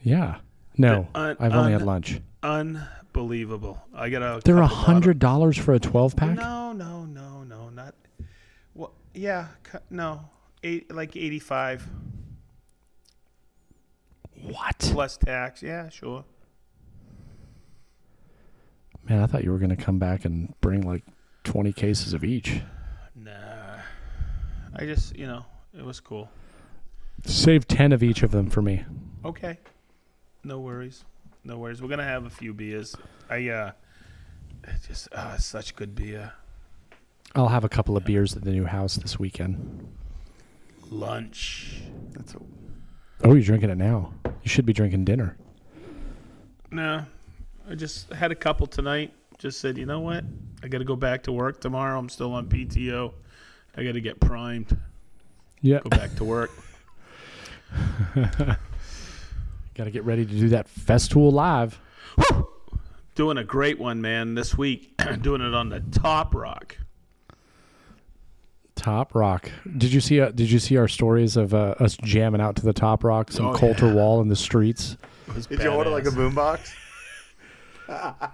Yeah. 0.03 0.37
No, 0.79 1.07
Un- 1.15 1.37
I've 1.39 1.53
only 1.53 1.75
un- 1.75 1.81
had 1.81 1.83
lunch. 1.83 2.21
Unbelievable. 2.43 3.83
I 3.95 4.09
got 4.09 4.23
a. 4.23 4.41
They're 4.43 4.59
a 4.59 4.67
hundred 4.67 5.19
dollars 5.19 5.59
for 5.59 5.75
a 5.75 5.79
twelve 5.79 6.17
pack. 6.17 6.37
No, 6.37 6.73
no, 6.73 7.05
no, 7.05 7.43
no, 7.43 7.69
not. 7.69 7.95
Well, 8.75 8.93
yeah, 9.13 9.49
no, 9.91 10.23
eight 10.63 10.93
like 10.95 11.17
eighty-five 11.17 11.87
What? 14.43 14.79
plus 14.79 15.19
tax. 15.19 15.63
Yeah, 15.63 15.91
sure. 15.91 16.25
Man, 19.11 19.25
I 19.25 19.27
thought 19.27 19.43
you 19.43 19.51
were 19.51 19.59
gonna 19.59 19.75
come 19.75 19.99
back 19.99 20.25
and 20.25 20.55
bring 20.61 20.83
like 20.83 21.03
twenty 21.43 21.73
cases 21.73 22.15
of 22.15 22.23
each. 22.23 22.61
Nah, 23.17 23.81
I 24.77 24.85
just 24.85 25.17
you 25.17 25.27
know 25.27 25.45
it 25.77 25.85
was 25.85 25.99
cool. 25.99 26.31
Save 27.27 27.67
ten 27.67 27.91
of 27.91 28.05
each 28.05 28.23
of 28.23 28.31
them 28.31 28.49
for 28.49 28.63
me. 28.63 28.85
Okay, 29.25 29.59
no 30.45 30.61
worries, 30.61 31.05
no 31.43 31.59
worries. 31.59 31.83
We're 31.83 31.89
gonna 31.89 32.05
have 32.05 32.25
a 32.25 32.31
few 32.31 32.55
beers. 32.55 32.95
I 33.29 33.49
uh, 33.49 33.73
it 34.63 34.77
just 34.87 35.13
uh, 35.13 35.37
such 35.39 35.75
good 35.75 35.97
beer. 35.97 36.33
I'll 37.35 37.49
have 37.49 37.65
a 37.65 37.69
couple 37.69 37.97
of 37.97 38.05
beers 38.05 38.37
at 38.37 38.45
the 38.45 38.53
new 38.53 38.65
house 38.65 38.95
this 38.95 39.19
weekend. 39.19 39.89
Lunch. 40.89 41.81
That's 42.13 42.35
a, 42.35 42.39
Oh, 43.25 43.35
you're 43.35 43.43
drinking 43.43 43.71
it 43.71 43.79
now. 43.79 44.13
You 44.25 44.49
should 44.49 44.67
be 44.67 44.73
drinking 44.73 45.05
dinner. 45.05 45.37
No, 46.71 47.05
I 47.71 47.75
just 47.77 48.13
had 48.13 48.33
a 48.33 48.35
couple 48.35 48.67
tonight. 48.67 49.13
Just 49.39 49.61
said, 49.61 49.79
you 49.79 49.87
know 49.87 50.01
what? 50.01 50.25
I 50.63 50.69
got 50.69 50.79
to 50.79 50.85
go 50.85 50.97
back 50.97 51.23
to 51.23 51.33
work 51.33 51.61
tomorrow. 51.61 51.99
I'm 51.99 52.09
still 52.09 52.35
on 52.35 52.47
PTO. 52.49 53.13
I 53.77 53.85
got 53.85 53.93
to 53.93 54.01
get 54.01 54.21
primed. 54.21 54.77
Yeah. 55.63 55.79
Go 55.81 55.91
back 55.91 56.15
to 56.17 56.25
work. 56.25 56.51
Got 59.75 59.85
to 59.85 59.91
get 59.93 60.05
ready 60.05 60.27
to 60.27 60.33
do 60.33 60.49
that 60.51 60.67
Festool 60.69 61.33
live. 61.33 61.81
Doing 63.15 63.39
a 63.39 63.45
great 63.45 63.79
one, 63.79 64.01
man. 64.03 64.35
This 64.35 64.59
week, 64.59 65.01
doing 65.23 65.41
it 65.41 65.55
on 65.55 65.69
the 65.69 65.81
Top 65.81 66.35
Rock. 66.35 66.77
Top 68.75 69.15
Rock. 69.15 69.51
Did 69.79 69.93
you 69.93 70.01
see? 70.01 70.21
Uh, 70.21 70.31
did 70.33 70.51
you 70.51 70.59
see 70.59 70.77
our 70.77 70.89
stories 70.89 71.37
of 71.37 71.55
uh, 71.55 71.75
us 71.79 71.97
jamming 72.03 72.41
out 72.41 72.57
to 72.57 72.63
the 72.63 72.73
Top 72.73 73.05
Rock, 73.05 73.31
some 73.31 73.47
Oh, 73.47 73.55
Colter 73.55 73.87
yeah. 73.87 73.95
Wall 73.95 74.21
in 74.21 74.29
the 74.29 74.37
streets? 74.37 74.97
It 75.29 75.35
was 75.37 75.47
did 75.47 75.63
you 75.63 75.69
order 75.71 75.91
like 75.91 76.05
a 76.07 76.11
boombox? 76.11 76.73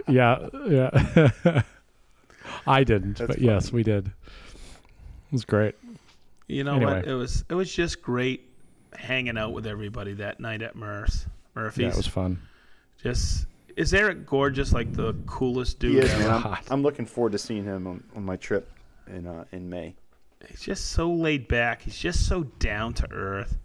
Yeah, 0.08 0.48
yeah. 0.68 1.62
I 2.66 2.84
didn't, 2.84 3.18
That's 3.18 3.28
but 3.28 3.38
yes, 3.40 3.72
we 3.72 3.82
did. 3.82 4.06
It 4.06 5.32
was 5.32 5.44
great. 5.44 5.74
You 6.46 6.64
know 6.64 6.76
Anyway. 6.76 6.94
what? 6.96 7.06
It 7.06 7.14
was 7.14 7.44
it 7.48 7.54
was 7.54 7.72
just 7.72 8.02
great 8.02 8.48
hanging 8.96 9.36
out 9.36 9.52
with 9.52 9.66
everybody 9.66 10.14
that 10.14 10.38
night 10.40 10.62
at 10.62 10.76
Murph's. 10.76 11.26
Murphy's. 11.54 11.82
Yeah, 11.82 11.88
it 11.90 11.96
was 11.96 12.06
fun. 12.06 12.40
just 13.02 13.46
is 13.76 13.92
Eric 13.92 14.24
Gorges 14.26 14.72
like 14.72 14.92
the 14.92 15.14
coolest 15.26 15.82
He 15.82 15.92
dude? 15.92 16.04
is, 16.04 16.10
ever? 16.14 16.28
I'm, 16.30 16.56
I'm 16.70 16.82
looking 16.82 17.04
forward 17.06 17.32
to 17.32 17.38
seeing 17.38 17.64
him 17.64 17.86
on, 17.86 18.02
on 18.14 18.24
my 18.24 18.36
trip 18.36 18.70
in 19.08 19.26
uh, 19.26 19.44
in 19.52 19.68
May. 19.68 19.94
he's 20.48 20.60
just 20.62 20.86
so 20.92 21.10
laid 21.12 21.48
back. 21.48 21.82
He's 21.82 21.98
just 21.98 22.26
so 22.28 22.44
down 22.58 22.94
to 22.94 23.10
earth. 23.12 23.58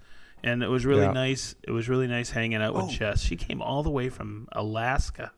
And 0.43 0.63
it 0.63 0.67
was 0.67 0.85
really 0.87 1.03
Yeah. 1.03 1.11
nice. 1.11 1.53
It 1.63 1.71
was 1.71 1.87
really 1.87 2.07
nice 2.07 2.31
hanging 2.31 2.61
out 2.63 2.73
with 2.73 2.85
Oh. 2.85 2.91
Jess. 2.91 3.21
She 3.21 3.35
came 3.35 3.61
all 3.61 3.83
the 3.83 3.91
way 3.91 4.09
from 4.09 4.47
Alaska 4.53 5.31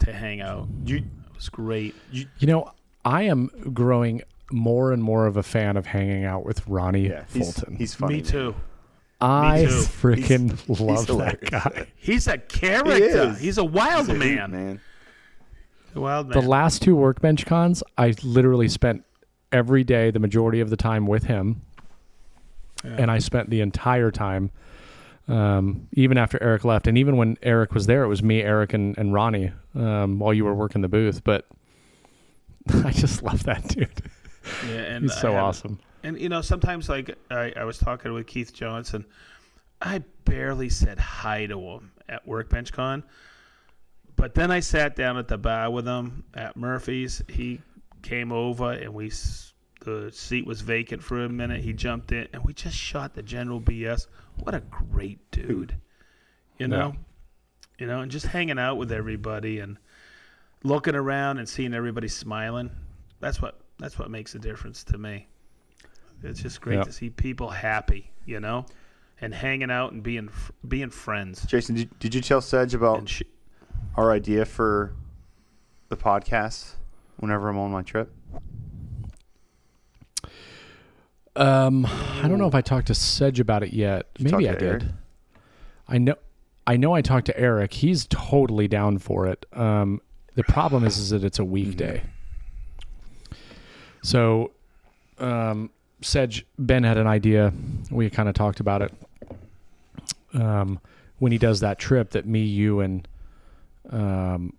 to 0.00 0.12
hang 0.12 0.40
out. 0.40 0.68
You 0.84 0.98
It 0.98 1.04
was 1.34 1.48
great. 1.48 1.94
You 2.12 2.26
know, 2.42 2.72
I 3.04 3.22
am 3.22 3.48
growing 3.72 4.22
more 4.52 4.92
and 4.92 5.02
more 5.02 5.26
of 5.26 5.36
a 5.36 5.42
fan 5.42 5.76
of 5.76 5.86
hanging 5.86 6.24
out 6.24 6.44
with 6.44 6.66
Ronnie 6.66 7.08
yeah, 7.08 7.24
he's, 7.32 7.54
Fulton. 7.54 7.76
he's 7.76 7.94
funny. 7.94 8.14
Me 8.16 8.20
man. 8.22 8.30
too. 8.30 8.54
I 9.22 9.64
too. 9.66 9.70
freaking 9.70 10.58
He's 10.66 10.80
love 10.80 11.06
that 11.06 11.12
hilarious. 11.12 11.50
guy. 11.50 11.86
He's 11.96 12.26
a 12.26 12.38
character. 12.38 12.92
is. 13.32 13.38
He's 13.38 13.58
a 13.58 13.64
wild 13.64 14.06
He's 14.08 14.16
a 14.16 14.18
man. 14.18 14.50
man. 14.50 14.80
A 15.94 16.00
wild 16.00 16.32
The 16.32 16.40
last 16.40 16.82
two 16.82 16.96
workbench 16.96 17.46
cons, 17.46 17.82
I 17.98 18.14
literally 18.22 18.68
spent 18.68 19.04
every 19.52 19.84
day, 19.84 20.10
the 20.10 20.18
majority 20.20 20.60
of 20.60 20.70
the 20.70 20.76
time 20.76 21.06
with 21.06 21.24
him, 21.24 21.62
Yeah. 22.84 22.96
and 22.98 23.10
I 23.10 23.18
spent 23.18 23.50
the 23.50 23.60
entire 23.60 24.10
time, 24.10 24.50
um, 25.30 25.88
even 25.92 26.18
after 26.18 26.42
Eric 26.42 26.64
left, 26.64 26.86
and 26.86 26.98
even 26.98 27.16
when 27.16 27.38
Eric 27.42 27.72
was 27.72 27.86
there, 27.86 28.02
it 28.02 28.08
was 28.08 28.22
me, 28.22 28.42
Eric, 28.42 28.72
and, 28.72 28.98
and 28.98 29.14
Ronnie 29.14 29.52
um, 29.74 30.18
while 30.18 30.34
you 30.34 30.44
were 30.44 30.54
working 30.54 30.82
the 30.82 30.88
booth. 30.88 31.22
But 31.22 31.46
I 32.84 32.90
just 32.90 33.22
love 33.22 33.44
that 33.44 33.68
dude. 33.68 34.02
Yeah, 34.68 34.74
and 34.78 35.04
He's 35.04 35.16
so 35.16 35.36
awesome. 35.36 35.78
And 36.02 36.20
you 36.20 36.28
know, 36.28 36.40
sometimes 36.40 36.88
like 36.88 37.16
I, 37.30 37.52
I 37.56 37.64
was 37.64 37.78
talking 37.78 38.12
with 38.12 38.26
Keith 38.26 38.52
Johnson, 38.52 39.04
I 39.80 40.02
barely 40.24 40.68
said 40.68 40.98
hi 40.98 41.46
to 41.46 41.60
him 41.60 41.92
at 42.08 42.26
Workbench 42.26 42.72
Con. 42.72 43.04
But 44.16 44.34
then 44.34 44.50
I 44.50 44.60
sat 44.60 44.96
down 44.96 45.16
at 45.16 45.28
the 45.28 45.38
bar 45.38 45.70
with 45.70 45.86
him 45.86 46.24
at 46.34 46.56
Murphy's. 46.56 47.22
He 47.28 47.60
came 48.02 48.32
over 48.32 48.72
and 48.72 48.92
we 48.92 49.10
the 49.80 50.10
seat 50.12 50.46
was 50.46 50.60
vacant 50.60 51.02
for 51.02 51.24
a 51.24 51.28
minute. 51.28 51.62
He 51.62 51.72
jumped 51.72 52.12
in 52.12 52.28
and 52.32 52.44
we 52.44 52.52
just 52.52 52.76
shot 52.76 53.14
the 53.14 53.22
general 53.22 53.60
BS. 53.60 54.06
What 54.42 54.54
a 54.54 54.60
great 54.60 55.18
dude. 55.30 55.74
You 56.58 56.68
know? 56.68 56.94
You 57.78 57.86
know, 57.86 58.00
and 58.00 58.10
just 58.10 58.26
hanging 58.26 58.58
out 58.58 58.76
with 58.76 58.92
everybody 58.92 59.60
and 59.60 59.78
looking 60.62 60.94
around 60.94 61.38
and 61.38 61.48
seeing 61.48 61.72
everybody 61.72 62.08
smiling. 62.08 62.70
That's 63.20 63.40
what 63.40 63.58
that's 63.78 63.98
what 63.98 64.10
makes 64.10 64.34
a 64.34 64.38
difference 64.38 64.84
to 64.84 64.98
me. 64.98 65.26
It's 66.22 66.42
just 66.42 66.60
great 66.60 66.76
Yeah. 66.76 66.82
to 66.84 66.92
see 66.92 67.08
people 67.08 67.48
happy, 67.48 68.10
you 68.26 68.40
know, 68.40 68.66
and 69.22 69.34
hanging 69.34 69.70
out 69.70 69.92
and 69.92 70.02
being 70.02 70.28
being 70.68 70.90
friends. 70.90 71.46
Jason, 71.46 71.74
did, 71.76 71.98
did 71.98 72.14
you 72.14 72.20
tell 72.20 72.42
Sedge 72.42 72.74
about 72.74 72.98
And 72.98 73.08
sh- 73.08 73.22
our 73.96 74.12
idea 74.12 74.44
for 74.44 74.92
the 75.88 75.96
podcast 75.96 76.74
whenever 77.16 77.48
I'm 77.48 77.56
on 77.56 77.70
my 77.70 77.80
trip? 77.82 78.12
Um, 81.40 81.86
I 81.86 82.28
don't 82.28 82.38
know 82.38 82.46
if 82.46 82.54
I 82.54 82.60
talked 82.60 82.88
to 82.88 82.94
Sedge 82.94 83.40
about 83.40 83.62
it 83.62 83.72
yet. 83.72 84.12
Did 84.14 84.30
you 84.30 84.36
Maybe 84.36 84.48
I 84.50 84.54
to 84.54 84.62
Eric? 84.64 84.78
did. 84.80 84.94
I 85.88 85.98
know. 85.98 86.14
I 86.66 86.76
know. 86.76 86.92
I 86.92 87.00
talked 87.00 87.26
to 87.26 87.38
Eric. 87.40 87.72
He's 87.72 88.06
totally 88.10 88.68
down 88.68 88.98
for 88.98 89.26
it. 89.26 89.46
Um, 89.54 90.02
the 90.34 90.44
problem 90.44 90.84
is, 90.84 90.98
is 90.98 91.10
that 91.10 91.24
it's 91.24 91.38
a 91.38 91.44
weekday. 91.44 92.02
So, 94.02 94.50
um, 95.18 95.70
Sedge 96.02 96.44
Ben 96.58 96.84
had 96.84 96.98
an 96.98 97.06
idea. 97.06 97.52
We 97.90 98.10
kind 98.10 98.28
of 98.28 98.34
talked 98.34 98.60
about 98.60 98.82
it. 98.82 98.92
Um, 100.34 100.78
when 101.18 101.32
he 101.32 101.38
does 101.38 101.60
that 101.60 101.78
trip, 101.78 102.10
that 102.10 102.26
me, 102.26 102.42
you, 102.42 102.80
and 102.80 103.08
um, 103.88 104.52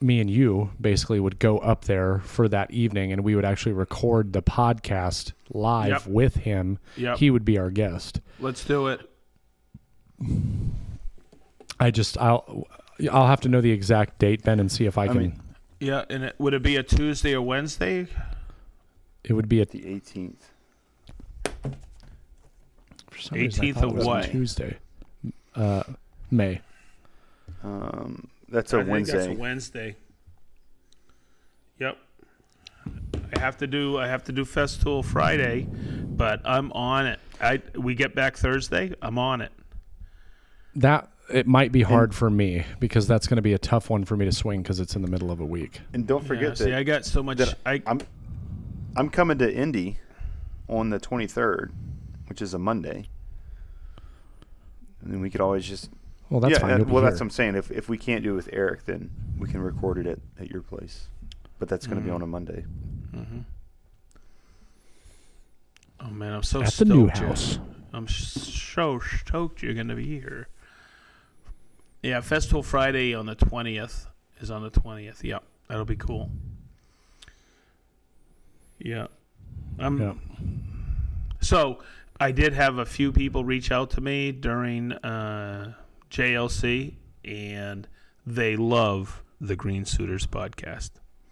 me 0.00 0.20
and 0.20 0.30
you 0.30 0.70
basically 0.80 1.20
would 1.20 1.38
go 1.38 1.58
up 1.58 1.84
there 1.84 2.20
for 2.20 2.48
that 2.48 2.70
evening, 2.70 3.12
and 3.12 3.22
we 3.22 3.34
would 3.34 3.44
actually 3.44 3.72
record 3.72 4.32
the 4.32 4.42
podcast 4.42 5.32
live 5.52 5.88
Yep. 5.90 6.06
with 6.06 6.34
him. 6.36 6.78
Yep. 6.96 7.18
He 7.18 7.30
would 7.30 7.44
be 7.44 7.58
our 7.58 7.70
guest. 7.70 8.20
Let's 8.38 8.64
do 8.64 8.86
it. 8.88 9.00
I 11.78 11.90
just 11.90 12.18
I'll 12.18 12.66
I'll 13.10 13.26
have 13.26 13.40
to 13.42 13.48
know 13.48 13.60
the 13.60 13.72
exact 13.72 14.18
date, 14.18 14.42
Ben, 14.42 14.60
and 14.60 14.70
see 14.70 14.84
if 14.86 14.98
I, 14.98 15.04
I 15.04 15.08
can. 15.08 15.18
mean- 15.18 15.40
Yeah, 15.80 16.04
and 16.10 16.24
it, 16.24 16.34
would 16.38 16.52
it 16.54 16.62
be 16.62 16.76
a 16.76 16.82
Tuesday 16.82 17.34
or 17.34 17.40
Wednesday? 17.42 18.06
it 19.24 19.32
would 19.34 19.48
be 19.48 19.60
at 19.60 19.70
The 19.70 19.80
18th. 19.80 20.34
for 23.10 23.18
some 23.18 23.38
reason, 23.38 23.64
I 23.64 23.68
18th 23.68 23.76
of 23.82 23.82
it 23.90 23.94
was 23.96 24.06
what? 24.06 24.24
Tuesday, 24.30 24.78
uh, 25.54 25.82
May. 26.30 26.60
Um, 27.62 28.28
that's 28.50 28.72
a 28.72 28.76
I 28.76 28.80
think 28.80 28.90
Wednesday. 28.90 29.16
That's 29.18 29.26
a 29.28 29.34
Wednesday. 29.34 29.96
Yep. 31.78 31.96
I 33.34 33.38
have 33.38 33.56
to 33.58 33.66
do 33.66 33.98
I 33.98 34.06
have 34.06 34.24
to 34.24 34.32
do 34.32 34.44
Festool 34.44 35.04
Friday, 35.04 35.66
but 35.70 36.40
I'm 36.44 36.72
on 36.72 37.06
it. 37.06 37.20
I 37.40 37.62
we 37.76 37.94
get 37.94 38.14
back 38.14 38.36
Thursday. 38.36 38.92
I'm 39.00 39.18
on 39.18 39.40
it. 39.40 39.52
That 40.76 41.10
it 41.32 41.46
might 41.46 41.70
be 41.72 41.82
hard 41.82 42.14
for 42.14 42.28
me 42.28 42.64
because 42.80 43.06
that's 43.06 43.26
going 43.28 43.36
to 43.36 43.42
be 43.42 43.52
a 43.52 43.58
tough 43.58 43.88
one 43.88 44.04
for 44.04 44.16
me 44.16 44.24
to 44.24 44.32
swing 44.32 44.62
because 44.62 44.80
it's 44.80 44.96
in 44.96 45.02
the 45.02 45.08
middle 45.08 45.30
of 45.30 45.40
a 45.40 45.44
week. 45.46 45.80
and 45.92 46.06
don't 46.06 46.22
Yeah, 46.22 46.28
forget 46.28 46.58
see, 46.58 46.64
that 46.70 46.74
I 46.74 46.82
got 46.82 47.04
so 47.04 47.22
much. 47.22 47.38
that 47.38 47.56
I 47.64 47.82
I'm 47.86 48.00
I'm 48.96 49.08
coming 49.08 49.38
to 49.38 49.52
Indy 49.52 49.98
on 50.68 50.90
the 50.90 50.98
23rd, 51.00 51.70
which 52.28 52.42
is 52.42 52.52
a 52.54 52.58
Monday. 52.58 53.08
And 55.02 55.12
then 55.12 55.20
we 55.20 55.30
could 55.30 55.40
always 55.40 55.64
just 55.64 55.90
Well, 56.30 56.40
that's 56.40 56.52
yeah. 56.54 56.58
fine. 56.60 56.78
that- 56.78 56.86
well, 56.88 57.02
here. 57.02 57.10
that's 57.10 57.20
what 57.20 57.26
I'm 57.26 57.30
saying. 57.30 57.56
If 57.56 57.70
if 57.70 57.88
we 57.88 57.98
can't 57.98 58.22
do 58.24 58.32
it 58.32 58.36
with 58.36 58.48
Eric, 58.52 58.84
then 58.86 59.10
we 59.38 59.48
can 59.48 59.60
record 59.60 59.98
it 59.98 60.06
at, 60.06 60.18
at 60.40 60.50
your 60.50 60.62
place. 60.62 61.08
But 61.58 61.68
that's 61.68 61.86
going 61.86 61.98
to 61.98 62.04
be 62.04 62.10
Mhm. 62.10 62.14
on 62.14 62.22
a 62.22 62.26
Monday. 62.26 62.64
Mhm. 63.14 63.44
Oh 66.00 66.10
man, 66.10 66.32
I'm 66.32 66.42
so 66.42 66.60
at 66.60 66.66
the 66.66 66.70
stoked. 66.70 66.88
new 66.88 67.00
you're- 67.06 67.10
house. 67.26 67.58
I'm 67.92 68.06
so 68.08 69.00
stoked 69.00 69.62
you're 69.62 69.74
gonna 69.74 69.96
be 69.96 70.06
here. 70.06 70.46
Yeah, 72.02 72.20
Festool 72.20 72.64
Friday 72.64 73.12
on 73.14 73.26
the 73.26 73.34
twentieth 73.34 74.06
is 74.40 74.50
on 74.50 74.62
the 74.62 74.70
twentieth. 74.70 75.22
Yep, 75.24 75.42
that'll 75.68 75.84
be 75.84 75.96
cool. 75.96 76.30
Yeah, 78.78 79.08
um. 79.78 80.00
Yeah. 80.00 80.14
So 81.40 81.80
I 82.18 82.30
did 82.32 82.52
have 82.54 82.78
a 82.78 82.86
few 82.86 83.12
people 83.12 83.44
reach 83.44 83.70
out 83.70 83.90
to 83.90 84.00
me 84.00 84.30
during 84.32 84.92
uh, 84.92 85.74
JLC, 86.10 86.94
and 87.24 87.86
they 88.26 88.56
love 88.56 89.22
the 89.40 89.56
Green 89.56 89.84
Suiters 89.84 90.26
podcast. 90.26 90.90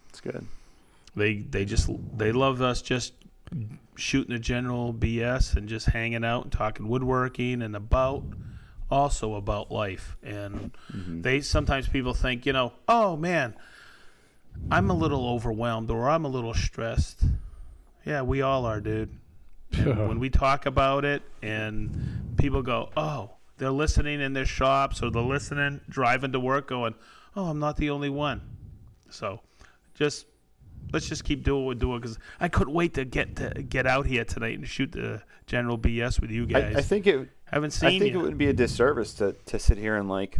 It's 0.09 0.21
good. 0.21 0.45
They 1.15 1.37
they 1.37 1.65
just 1.65 1.89
they 2.17 2.31
love 2.31 2.61
us 2.61 2.81
just 2.81 3.13
shooting 3.95 4.33
the 4.33 4.39
general 4.39 4.93
BS 4.93 5.55
and 5.55 5.67
just 5.67 5.87
hanging 5.87 6.23
out 6.23 6.43
and 6.43 6.51
talking 6.51 6.87
woodworking 6.87 7.61
and 7.61 7.75
about 7.75 8.23
also 8.91 9.35
about 9.35 9.71
life. 9.71 10.17
And 10.23 10.71
Mhm. 10.91 11.21
they 11.23 11.41
sometimes 11.41 11.87
people 11.87 12.13
think, 12.13 12.45
you 12.45 12.53
know, 12.53 12.73
oh 12.87 13.15
man, 13.17 13.53
I'm 14.71 14.89
a 14.89 14.93
little 14.93 15.27
overwhelmed 15.29 15.89
or 15.91 16.09
I'm 16.09 16.25
a 16.25 16.29
little 16.29 16.53
stressed. 16.53 17.23
Yeah, 18.05 18.21
we 18.21 18.41
all 18.41 18.65
are, 18.65 18.79
dude. 18.81 19.09
When 19.83 20.19
we 20.19 20.29
talk 20.29 20.65
about 20.65 21.05
it 21.05 21.21
and 21.43 22.33
people 22.37 22.61
go, 22.63 22.89
oh, 22.97 23.31
they're 23.59 23.69
listening 23.71 24.19
in 24.21 24.33
their 24.33 24.45
shops 24.45 25.03
or 25.03 25.11
they're 25.11 25.21
listening 25.21 25.81
driving 25.89 26.31
to 26.31 26.39
work 26.39 26.67
going, 26.67 26.95
oh, 27.35 27.45
I'm 27.45 27.59
not 27.59 27.77
the 27.77 27.91
only 27.91 28.09
one. 28.09 28.41
So 29.09 29.41
just 29.93 30.25
let's 30.91 31.07
just 31.07 31.23
keep 31.23 31.43
doing 31.43 31.65
what 31.65 31.75
we're 31.75 31.79
doing 31.79 31.99
because 32.01 32.17
I 32.39 32.47
couldn't 32.47 32.73
wait 32.73 32.95
to 32.95 33.05
get 33.05 33.35
to 33.35 33.49
get 33.61 33.85
out 33.85 34.05
here 34.07 34.25
tonight 34.25 34.57
and 34.57 34.67
shoot 34.67 34.91
the 34.93 35.21
general 35.45 35.77
BS 35.77 36.19
with 36.19 36.31
you 36.31 36.45
guys. 36.45 36.75
I 36.75 36.81
think 36.81 37.05
it. 37.05 37.29
haven't 37.45 37.71
seen 37.71 37.87
I 37.89 37.99
think 37.99 38.13
you. 38.13 38.19
it 38.19 38.23
would 38.23 38.37
be 38.37 38.47
a 38.47 38.53
disservice 38.53 39.13
to, 39.15 39.33
to 39.45 39.59
sit 39.59 39.77
here 39.77 39.95
and 39.95 40.09
like 40.09 40.37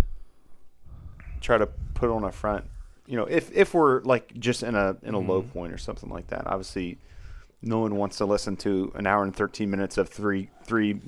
try 1.42 1.58
to 1.58 1.68
put 1.94 2.10
on 2.10 2.24
a 2.24 2.32
front. 2.32 2.66
You 3.06 3.18
know, 3.18 3.26
if 3.26 3.52
if 3.56 3.74
we're 3.74 4.02
like 4.04 4.34
just 4.40 4.64
in 4.64 4.76
a 4.76 4.96
in 5.04 5.14
a 5.14 5.20
low 5.20 5.42
Mhm. 5.42 5.52
point 5.52 5.74
or 5.74 5.78
something 5.78 6.10
like 6.10 6.28
that. 6.28 6.46
Obviously, 6.48 7.00
no 7.62 7.80
one 7.80 7.96
wants 7.96 8.18
to 8.18 8.26
listen 8.26 8.56
to 8.58 8.92
an 8.96 9.08
hour 9.08 9.24
and 9.24 9.36
thirteen 9.36 9.70
minutes 9.72 9.98
of 9.98 10.10
three 10.10 10.52
three 10.64 11.02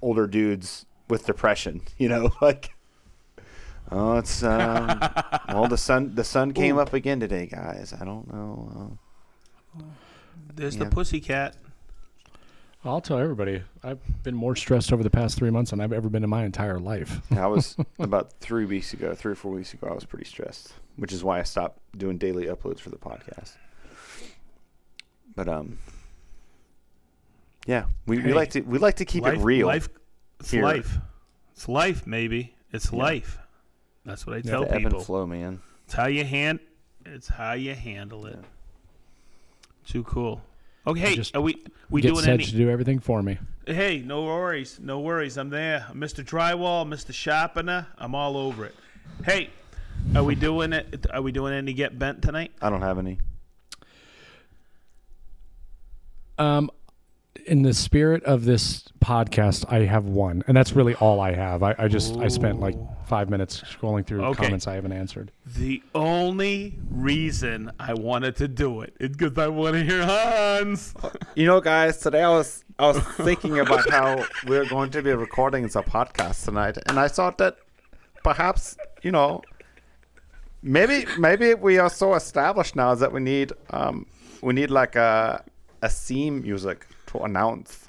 older 0.00 0.26
dudes 0.26 0.86
with 1.12 1.26
depression. 1.26 1.82
You 1.98 2.08
know, 2.08 2.32
like 2.40 2.74
oh, 3.92 4.18
it's 4.18 4.42
um, 4.42 4.98
well 5.48 5.68
the 5.68 5.76
sun 5.76 6.16
the 6.16 6.24
sun 6.24 6.52
came 6.52 6.76
Ooh. 6.76 6.80
up 6.80 6.94
again 6.94 7.20
today, 7.20 7.46
guys. 7.46 7.94
I 7.98 8.04
don't 8.04 8.32
know. 8.32 8.98
There's 10.52 10.74
yeah. 10.74 10.84
the 10.84 10.90
pussycat. 10.90 11.54
I'll 12.84 13.00
tell 13.00 13.18
everybody. 13.18 13.62
I've 13.84 14.00
been 14.24 14.34
more 14.34 14.56
stressed 14.56 14.92
over 14.92 15.04
the 15.04 15.10
past 15.10 15.36
three 15.36 15.50
months 15.50 15.70
than 15.70 15.80
I've 15.80 15.92
ever 15.92 16.08
been 16.08 16.24
in 16.24 16.30
my 16.30 16.44
entire 16.44 16.80
life. 16.80 17.20
Uh, 17.30 17.40
I 17.44 17.46
was 17.46 17.76
about 18.00 18.32
three 18.40 18.64
weeks 18.64 18.92
ago, 18.92 19.14
three 19.14 19.32
or 19.32 19.36
four 19.36 19.52
weeks 19.52 19.72
ago. 19.74 19.86
I 19.88 19.94
was 19.94 20.04
pretty 20.04 20.24
stressed, 20.24 20.72
which 20.96 21.12
is 21.12 21.22
why 21.22 21.38
I 21.38 21.44
stopped 21.44 21.78
doing 21.96 22.18
daily 22.18 22.46
uploads 22.46 22.80
for 22.80 22.90
the 22.90 22.96
podcast. 22.96 23.56
But 25.36 25.48
um, 25.48 25.78
yeah, 27.66 27.84
we, 28.06 28.18
we 28.18 28.32
like 28.32 28.50
to 28.50 28.62
we 28.62 28.78
like 28.78 28.96
to 28.96 29.04
keep 29.04 29.22
life, 29.22 29.34
it 29.34 29.40
real. 29.40 29.68
Life, 29.68 29.88
it's 30.42 30.50
here. 30.50 30.62
life. 30.62 30.98
It's 31.52 31.68
life, 31.68 32.06
maybe. 32.06 32.54
It's 32.72 32.92
Yeah. 32.92 32.98
life. 32.98 33.38
That's 34.04 34.26
what 34.26 34.34
I 34.34 34.36
Yeah. 34.44 34.50
tell 34.50 34.60
the 34.64 34.72
ebb 34.72 34.82
people. 34.82 34.98
and 34.98 35.06
flow, 35.06 35.26
man. 35.26 35.60
It's 35.84 35.94
how 35.94 36.06
you 36.06 36.24
hand. 36.24 36.60
It's 37.04 37.28
how 37.28 37.52
you 37.52 37.74
handle 37.74 38.26
it. 38.26 38.38
Too 39.86 40.02
cool. 40.04 40.42
Okay, 40.86 41.14
just 41.14 41.34
are 41.36 41.40
we 41.40 41.62
we 41.90 42.00
Get 42.00 42.08
doing 42.08 42.24
Sedge 42.24 42.34
any? 42.40 42.44
to 42.44 42.56
do 42.56 42.68
everything 42.70 42.98
for 42.98 43.22
me. 43.22 43.38
Hey, 43.66 44.00
no 44.04 44.24
worries, 44.24 44.80
no 44.80 44.98
worries. 45.00 45.36
I'm 45.36 45.50
there, 45.50 45.86
Mr. 45.92 46.24
Drywall, 46.24 46.84
Mr. 46.86 47.12
Sharpener. 47.14 47.86
I'm 47.98 48.14
all 48.16 48.36
over 48.36 48.64
it. 48.64 48.74
Hey, 49.24 49.50
are 50.16 50.24
we 50.24 50.34
doing 50.34 50.72
it? 50.72 51.06
Are 51.12 51.22
we 51.22 51.30
doing 51.30 51.52
any 51.54 51.72
get 51.72 51.96
bent 51.98 52.22
tonight? 52.22 52.50
I 52.60 52.70
don't 52.70 52.82
have 52.82 52.98
any. 52.98 53.18
Um, 56.38 56.70
in 57.46 57.62
the 57.62 57.74
spirit 57.74 58.22
of 58.24 58.44
this 58.44 58.84
podcast, 59.00 59.64
I 59.68 59.80
have 59.86 60.04
one, 60.04 60.44
and 60.46 60.56
that's 60.56 60.72
really 60.72 60.94
all 60.96 61.20
I 61.20 61.32
have. 61.32 61.62
I, 61.62 61.74
I 61.78 61.88
just 61.88 62.16
I 62.18 62.28
spent 62.28 62.60
like 62.60 62.76
five 63.06 63.28
minutes 63.30 63.60
scrolling 63.62 64.06
through 64.06 64.24
Okay. 64.24 64.42
comments 64.44 64.66
I 64.66 64.74
haven't 64.74 64.92
answered. 64.92 65.32
The 65.44 65.82
only 65.94 66.78
reason 66.90 67.70
I 67.80 67.94
wanted 67.94 68.36
to 68.36 68.48
do 68.48 68.80
it 68.82 68.94
is 69.00 69.10
because 69.10 69.36
I 69.38 69.48
want 69.48 69.74
to 69.74 69.82
hear 69.84 70.04
Hans. 70.04 70.94
You 71.34 71.46
know, 71.46 71.60
guys, 71.60 71.96
today 71.98 72.22
I 72.22 72.28
was 72.28 72.62
I 72.78 72.88
was 72.88 72.98
thinking 73.24 73.58
about 73.58 73.88
how 73.90 74.26
we're 74.46 74.66
going 74.66 74.90
to 74.90 75.02
be 75.02 75.12
recording 75.12 75.62
the 75.66 75.82
podcast 75.82 76.44
tonight, 76.44 76.76
and 76.86 76.98
I 77.00 77.08
thought 77.08 77.38
that 77.38 77.56
perhaps 78.22 78.76
you 79.02 79.10
know 79.10 79.42
maybe 80.62 81.06
maybe 81.18 81.54
we 81.54 81.78
are 81.78 81.90
so 81.90 82.14
established 82.14 82.76
now 82.76 82.94
that 82.94 83.12
we 83.12 83.20
need 83.20 83.52
um 83.70 84.06
we 84.42 84.52
need 84.52 84.70
like 84.70 84.94
a 84.94 85.42
a 85.80 85.88
theme 85.88 86.42
music 86.42 86.86
to 87.12 87.18
announce. 87.24 87.88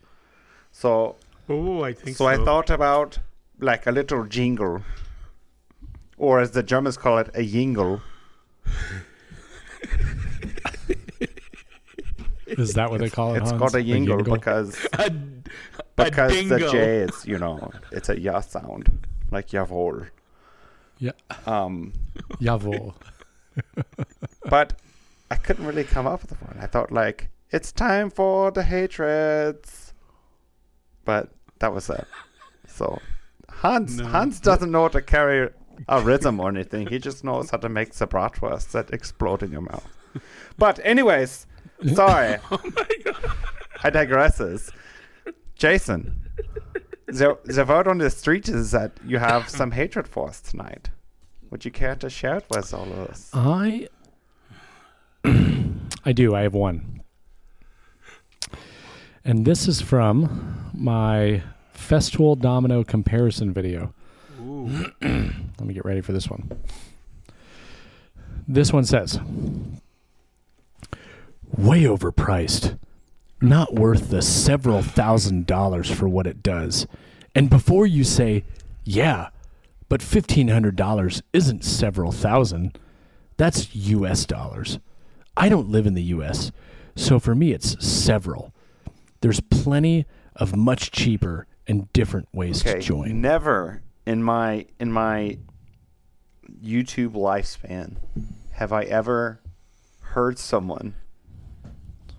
So 0.72 1.16
Oh, 1.50 1.84
I 1.84 1.94
think 1.94 2.16
so 2.16 2.26
I 2.26 2.38
thought 2.38 2.70
about 2.70 3.20
like 3.60 3.86
a 3.86 3.92
little 3.92 4.26
jingle, 4.26 4.82
or 6.18 6.40
as 6.40 6.52
the 6.52 6.64
Germans 6.64 6.98
call 6.98 7.18
it, 7.18 7.30
a 7.34 7.44
jingle. 7.46 8.02
Is 12.46 12.74
that 12.76 12.90
what 12.90 13.00
they 13.02 13.10
call 13.10 13.34
it? 13.34 13.40
It's 13.40 13.50
Hans? 13.50 13.60
called 13.60 13.76
a 13.76 13.84
jingle, 13.84 14.18
jingle? 14.18 14.36
because 14.36 14.88
a, 14.94 15.10
because 15.96 16.34
a 16.34 16.44
the. 16.46 16.60
J 16.72 16.98
is 17.00 17.26
you 17.26 17.38
know 17.38 17.72
it's 17.92 18.10
a 18.10 18.20
ja 18.20 18.40
sound 18.40 19.08
like 19.32 19.48
jawohl. 19.50 20.08
Yeah. 21.00 21.12
Um, 21.46 21.92
Jawohl. 22.40 22.94
but 24.46 24.74
I 25.30 25.36
couldn't 25.36 25.66
really 25.66 25.84
come 25.84 26.08
up 26.08 26.22
with 26.22 26.42
one. 26.42 26.58
I 26.62 26.68
thought 26.68 26.92
like 26.92 27.30
it's 27.54 27.72
time 27.72 28.10
for 28.10 28.52
the 28.52 28.64
hatreds, 28.64 29.94
but 31.06 31.30
that 31.60 31.74
was 31.74 31.90
it. 31.90 32.06
So 32.68 33.00
Hans 33.50 33.98
No. 33.98 34.06
Hans 34.08 34.40
doesn't 34.40 34.72
know 34.72 34.82
how 34.84 34.88
to 34.90 35.02
carry 35.02 35.50
a 35.88 36.02
rhythm 36.02 36.40
or 36.40 36.50
anything. 36.50 36.88
He 36.88 37.00
just 37.00 37.24
knows 37.24 37.52
how 37.52 37.58
to 37.58 37.70
make 37.70 37.94
the 37.94 38.08
bratwurst 38.08 38.72
that 38.72 38.92
explode 38.92 39.44
in 39.44 39.52
your 39.52 39.62
mouth. 39.62 39.88
But 40.58 40.80
anyways, 40.84 41.48
sorry. 41.94 42.38
Oh 42.52 42.60
I 43.86 43.90
digresses. 43.90 44.72
Jason, 45.56 46.22
the, 47.08 47.38
the 47.44 47.66
word 47.66 47.88
on 47.88 47.98
the 47.98 48.10
street 48.10 48.48
is 48.48 48.72
that 48.72 48.92
you 49.06 49.18
have 49.18 49.50
some 49.50 49.72
hatred 49.72 50.08
for 50.08 50.30
us 50.30 50.40
tonight. 50.40 50.90
Would 51.52 51.66
you 51.66 51.72
care 51.72 51.96
to 51.98 52.10
share 52.10 52.38
it 52.38 52.46
with 52.50 52.74
all 52.74 52.84
of 52.92 53.00
us? 53.10 53.30
I 53.34 53.90
I 56.06 56.14
do. 56.14 56.34
I 56.34 56.42
have 56.44 56.54
one. 56.54 56.93
And 59.26 59.46
this 59.46 59.70
is 59.70 59.80
from 59.80 60.70
my 60.74 61.44
Festool 61.74 62.38
Domino 62.38 62.84
comparison 62.84 63.54
video. 63.54 63.94
Ooh. 64.42 64.92
Let 65.02 65.62
me 65.62 65.74
get 65.74 65.86
ready 65.86 66.02
for 66.02 66.12
this 66.12 66.30
one. 66.30 66.52
This 68.46 68.74
one 68.74 68.84
says, 68.84 69.22
way 71.58 71.84
overpriced. 71.84 72.78
Not 73.42 73.74
worth 73.74 74.10
the 74.10 74.22
several 74.22 74.82
thousand 74.82 75.48
dollars 75.48 75.90
for 75.90 76.08
what 76.10 76.28
it 76.28 76.44
does. 76.44 76.86
And 77.34 77.50
before 77.50 77.88
you 77.88 78.04
say, 78.04 78.44
yeah, 78.84 79.30
but 79.88 80.02
$1,500 80.02 81.22
isn't 81.32 81.64
several 81.64 82.12
thousand, 82.12 82.78
that's 83.38 83.74
US 83.74 84.26
dollars. 84.26 84.80
I 85.38 85.48
don't 85.48 85.70
live 85.70 85.86
in 85.86 85.94
the 85.94 86.04
US, 86.04 86.52
so 86.96 87.20
for 87.20 87.36
me 87.36 87.54
it's 87.54 87.86
several. 87.86 88.53
There's 89.24 89.40
plenty 89.40 90.06
of 90.36 90.54
much 90.54 90.92
cheaper 90.92 91.48
and 91.66 91.92
different 91.94 92.28
ways 92.34 92.62
to 92.64 92.78
join. 92.80 93.22
Never 93.22 93.82
in 94.06 94.22
my 94.22 94.66
in 94.82 94.92
my 94.92 95.38
YouTube 96.62 97.14
lifespan 97.14 97.96
have 98.52 98.74
I 98.74 98.84
ever 98.84 99.40
heard 100.02 100.38
someone 100.38 100.96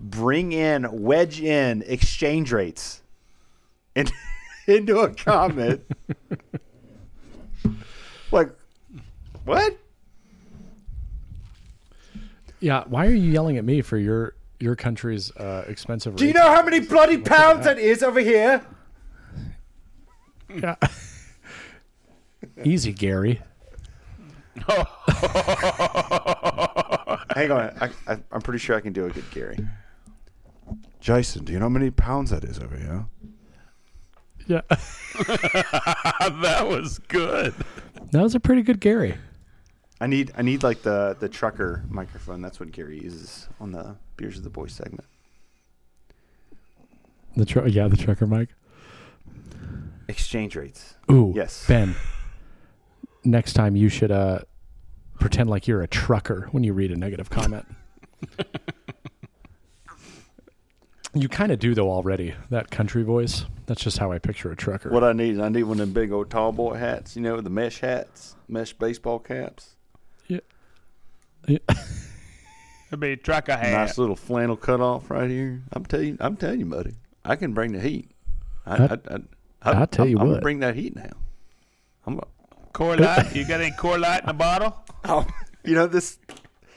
bring 0.01 0.53
in 0.53 1.03
wedge 1.03 1.43
in 1.43 1.83
exchange 1.87 2.51
rates 2.51 3.03
in, 3.95 4.07
into 4.67 5.01
a 5.01 5.13
comment. 5.13 5.85
like 8.33 8.49
what? 9.45 9.77
Yeah, 12.61 12.85
why 12.87 13.05
are 13.05 13.11
you 13.11 13.31
yelling 13.31 13.59
at 13.59 13.65
me 13.67 13.83
for 13.83 13.99
your 13.99 14.37
your 14.61 14.77
country's 14.77 15.31
uh, 15.37 15.65
expensive? 15.67 16.17
Do 16.17 16.27
you 16.27 16.33
know 16.33 16.55
how 16.55 16.63
many 16.63 16.81
bloody 16.81 17.19
pounds 17.19 17.65
that 17.65 17.79
is 17.79 18.03
over 18.03 18.21
here? 18.21 18.65
Yeah. 20.55 20.77
Easy, 22.65 22.93
Gary. 22.93 23.43
Hang 27.35 27.51
on, 27.51 27.73
I, 27.81 27.91
I, 28.07 28.19
I'm 28.31 28.41
pretty 28.41 28.59
sure 28.59 28.77
I 28.77 28.81
can 28.81 28.93
do 28.93 29.07
a 29.07 29.11
good 29.11 29.29
Gary. 29.33 29.59
Jason, 31.01 31.45
do 31.45 31.53
you 31.53 31.59
know 31.59 31.65
how 31.67 31.71
many 31.71 31.91
pounds 31.91 32.31
that 32.31 32.45
is 32.45 32.59
over 32.59 32.77
here? 32.77 33.07
Yeah, 34.47 34.61
that 34.69 36.67
was 36.69 36.99
good. 37.09 37.55
that 38.13 38.23
was 38.23 38.35
a 38.35 38.41
pretty 38.41 38.63
good 38.63 38.81
Gary. 38.81 39.17
I 40.01 40.07
need 40.07 40.33
I 40.37 40.43
need 40.43 40.63
like 40.63 40.83
the 40.83 41.17
the 41.19 41.29
trucker 41.29 41.85
microphone. 41.89 42.43
That's 42.43 42.61
what 42.61 42.71
Gary 42.71 43.03
uses 43.03 43.49
on 43.61 43.73
the 43.73 43.97
Beers 44.17 44.39
of 44.39 44.45
the 44.45 44.51
Boys 44.51 44.73
segment. 44.73 45.05
The 47.37 47.45
tr- 47.45 47.67
yeah, 47.67 47.89
the 47.89 47.97
trucker 47.97 48.27
mic. 48.27 48.51
Exchange 50.09 50.55
rates. 50.57 50.95
Ooh, 51.11 51.33
Yes. 51.35 51.67
Ben. 51.67 51.95
Next 53.25 53.55
time 53.55 53.75
you 53.75 53.89
should 53.89 54.13
uh 54.13 54.41
pretend 55.19 55.49
like 55.49 55.67
you're 55.67 55.83
a 55.83 55.89
trucker 55.89 56.49
when 56.53 56.63
you 56.63 56.73
read 56.75 56.91
a 56.93 56.97
negative 56.97 57.31
comment. 57.31 57.67
you 61.15 61.29
kind 61.29 61.51
of 61.51 61.59
do 61.59 61.75
though 61.75 61.91
already. 61.91 62.35
That 62.51 62.71
country 62.71 63.03
voice. 63.03 63.47
That's 63.67 63.83
just 63.83 63.97
how 63.99 64.13
I 64.13 64.19
picture 64.19 64.53
a 64.53 64.57
trucker. 64.57 64.91
What 64.91 65.03
I 65.05 65.15
need, 65.15 65.31
is 65.35 65.39
I 65.39 65.49
need 65.49 65.63
one 65.63 65.81
of 65.81 65.87
them 65.87 65.93
big 65.95 66.13
old 66.13 66.29
tall 66.29 66.53
boy 66.53 66.75
hats. 66.75 67.17
You 67.17 67.23
know, 67.23 67.41
the 67.41 67.49
mesh 67.49 67.81
hats, 67.81 68.37
mesh 68.47 68.75
baseball 68.75 69.19
caps. 69.19 69.77
It'd 72.95 73.01
be 73.01 73.11
a 73.11 73.17
trucker 73.17 73.57
hat. 73.57 73.73
Nice 73.73 73.99
little 73.99 74.15
flannel 74.15 74.57
cut 74.57 74.81
off 74.81 75.11
right 75.11 75.29
here. 75.29 75.63
I'm 75.73 75.85
telling 75.85 76.07
you, 76.11 76.17
I'm 76.21 76.37
telling 76.37 76.61
you, 76.61 76.67
buddy. 76.67 76.93
I 77.25 77.35
can 77.35 77.53
bring 77.53 77.73
the 77.73 77.81
heat. 77.81 78.09
I, 78.65 78.77
I- 78.77 78.85
I, 78.85 78.87
I, 78.93 79.19
I, 79.73 79.83
I 79.83 79.87
tell 79.87 80.05
I'm, 80.05 80.11
you 80.11 80.19
I'm 80.19 80.27
what. 80.29 80.33
gonna 80.35 80.43
bring 80.43 80.61
that 80.61 80.77
heat 80.77 80.95
now. 80.95 81.11
I'm. 82.07 82.15
gonna- 82.15 82.27
Coors 82.73 83.01
Light. 83.01 83.35
You 83.35 83.47
got 83.49 83.61
any 83.61 83.73
Coors 83.73 84.01
Light 84.01 84.21
in 84.21 84.27
the 84.27 84.33
bottle? 84.33 84.77
Oh, 85.07 85.27
you 85.65 85.75
know 85.75 85.87
this. 85.89 86.19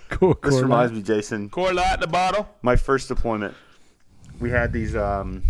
cool. 0.10 0.38
This 0.44 0.60
reminds 0.60 0.92
me, 0.92 1.02
Jason. 1.04 1.50
Coors 1.50 1.74
Light 1.76 1.94
in 1.94 2.00
the 2.02 2.08
bottle. 2.08 2.50
my 2.64 2.76
first 2.76 3.08
deployment, 3.08 3.54
we 4.40 4.50
had 4.50 4.74
these. 4.74 4.96
Um, 4.98 5.44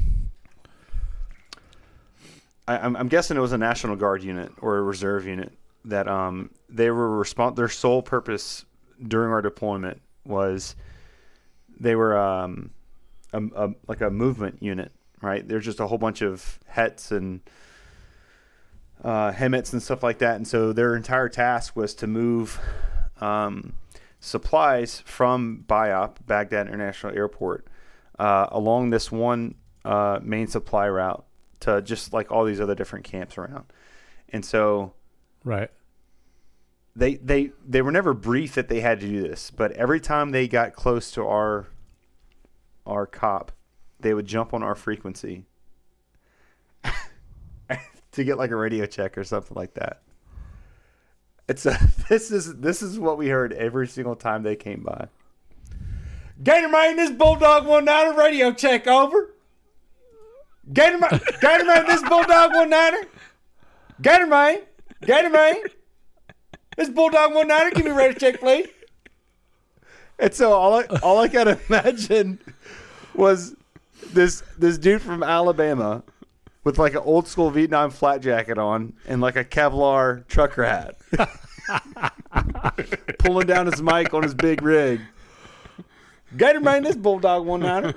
I, 2.67 2.77
I'm, 2.77 2.95
I'm 2.97 3.07
guessing 3.07 3.37
it 3.37 3.39
was 3.39 3.53
a 3.53 3.57
National 3.57 3.95
Guard 3.95 4.21
unit 4.21 4.51
or 4.61 4.77
a 4.77 4.81
reserve 4.81 5.25
unit 5.25 5.53
that 5.85 6.07
um, 6.09 6.49
they 6.69 6.91
were 6.91 7.07
respon 7.23 7.55
Their 7.55 7.69
sole 7.69 8.01
purpose 8.03 8.65
during 9.07 9.31
our 9.31 9.41
deployment 9.41 10.01
was 10.27 10.75
they 11.79 11.95
were 11.95 12.17
um, 12.17 12.71
a, 13.33 13.41
a, 13.55 13.69
like 13.87 14.01
a 14.01 14.09
movement 14.09 14.61
unit, 14.61 14.91
right? 15.21 15.47
There's 15.47 15.65
just 15.65 15.79
a 15.79 15.87
whole 15.87 15.97
bunch 15.97 16.21
of 16.21 16.59
hets 16.67 17.11
and 17.11 17.41
uh, 19.03 19.31
HEMTTs 19.31 19.73
and 19.73 19.83
stuff 19.83 20.03
like 20.03 20.19
that, 20.19 20.35
and 20.35 20.47
so 20.47 20.73
their 20.73 20.95
entire 20.95 21.29
task 21.29 21.75
was 21.75 21.93
to 21.95 22.07
move 22.07 22.59
um, 23.21 23.73
supplies 24.19 25.01
from 25.05 25.63
BIAP, 25.67 26.25
Baghdad 26.25 26.67
International 26.67 27.15
Airport, 27.15 27.67
uh, 28.17 28.47
along 28.51 28.89
this 28.89 29.11
one 29.11 29.55
uh, 29.85 30.19
main 30.21 30.47
supply 30.47 30.89
route 30.89 31.25
to 31.59 31.81
just 31.81 32.13
like 32.13 32.31
all 32.31 32.43
these 32.43 32.59
other 32.59 32.75
different 32.75 33.05
camps 33.05 33.37
around. 33.37 33.65
And 34.29 34.43
so 34.43 34.93
Right. 35.43 35.69
They 36.97 37.15
they 37.15 37.51
they 37.65 37.83
were 37.83 37.91
never 37.91 38.13
briefed 38.13 38.55
that 38.55 38.69
they 38.69 38.81
had 38.81 38.99
to 38.99 39.07
do 39.07 39.21
this, 39.21 39.51
but 39.51 39.71
every 39.73 39.99
time 39.99 40.31
they 40.31 40.47
got 40.47 40.73
close 40.73 41.11
to 41.11 41.21
our 41.21 41.67
our 42.87 43.05
cop, 43.05 43.51
they 43.99 44.15
would 44.15 44.25
jump 44.25 44.51
on 44.51 44.63
our 44.63 44.73
frequency 44.73 45.45
to 48.11 48.23
get 48.23 48.39
like 48.39 48.49
a 48.49 48.55
radio 48.55 48.87
check 48.87 49.15
or 49.15 49.23
something 49.23 49.55
like 49.55 49.75
that. 49.75 50.01
It's 51.47 51.67
a, 51.67 51.77
this 52.09 52.31
is 52.31 52.55
this 52.55 52.81
is 52.81 52.97
what 52.97 53.19
we 53.19 53.27
heard 53.27 53.53
every 53.53 53.87
single 53.87 54.15
time 54.15 54.41
they 54.41 54.55
came 54.55 54.81
by. 54.81 55.07
Gator 56.43 56.69
Man, 56.69 56.95
this 56.95 57.11
bulldog 57.11 57.67
one 57.67 57.85
niner 57.85 58.17
radio 58.17 58.51
check 58.51 58.87
over. 58.87 59.35
Gator 60.73 60.97
Man, 60.97 61.21
Gator 61.41 61.65
Man, 61.65 61.85
this 61.85 62.01
bulldog 62.01 62.55
one 62.55 62.71
niner. 62.71 63.03
Gator 64.01 64.25
Man, 64.25 64.61
Gator 65.05 65.29
Man, 65.29 65.55
this 66.77 66.89
bulldog 66.89 67.33
one 67.33 67.49
niner. 67.49 67.71
Give 67.71 67.83
me 67.83 67.91
a 67.91 67.93
radio 67.93 68.17
check, 68.17 68.39
please. 68.39 68.69
And 70.19 70.33
so 70.33 70.53
all 70.53 70.75
I 70.75 70.85
all 71.03 71.19
I 71.19 71.27
could 71.27 71.59
imagine 71.69 72.39
was 73.13 73.55
this 74.13 74.43
this 74.57 74.77
dude 74.77 75.01
from 75.01 75.23
Alabama 75.23 76.03
with 76.63 76.77
like 76.77 76.93
an 76.93 77.01
old 77.03 77.27
school 77.27 77.49
Vietnam 77.49 77.91
flak 77.91 78.21
jacket 78.21 78.57
on 78.57 78.93
and 79.07 79.21
like 79.21 79.35
a 79.35 79.43
Kevlar 79.43 80.25
trucker 80.27 80.65
hat, 80.65 80.97
pulling 83.19 83.47
down 83.47 83.65
his 83.65 83.81
mic 83.81 84.13
on 84.13 84.23
his 84.23 84.33
big 84.33 84.61
rig. 84.61 85.01
Gator 86.35 86.59
man, 86.59 86.83
this 86.83 86.95
bulldog 86.95 87.45
one 87.45 87.61
niner. 87.61 87.93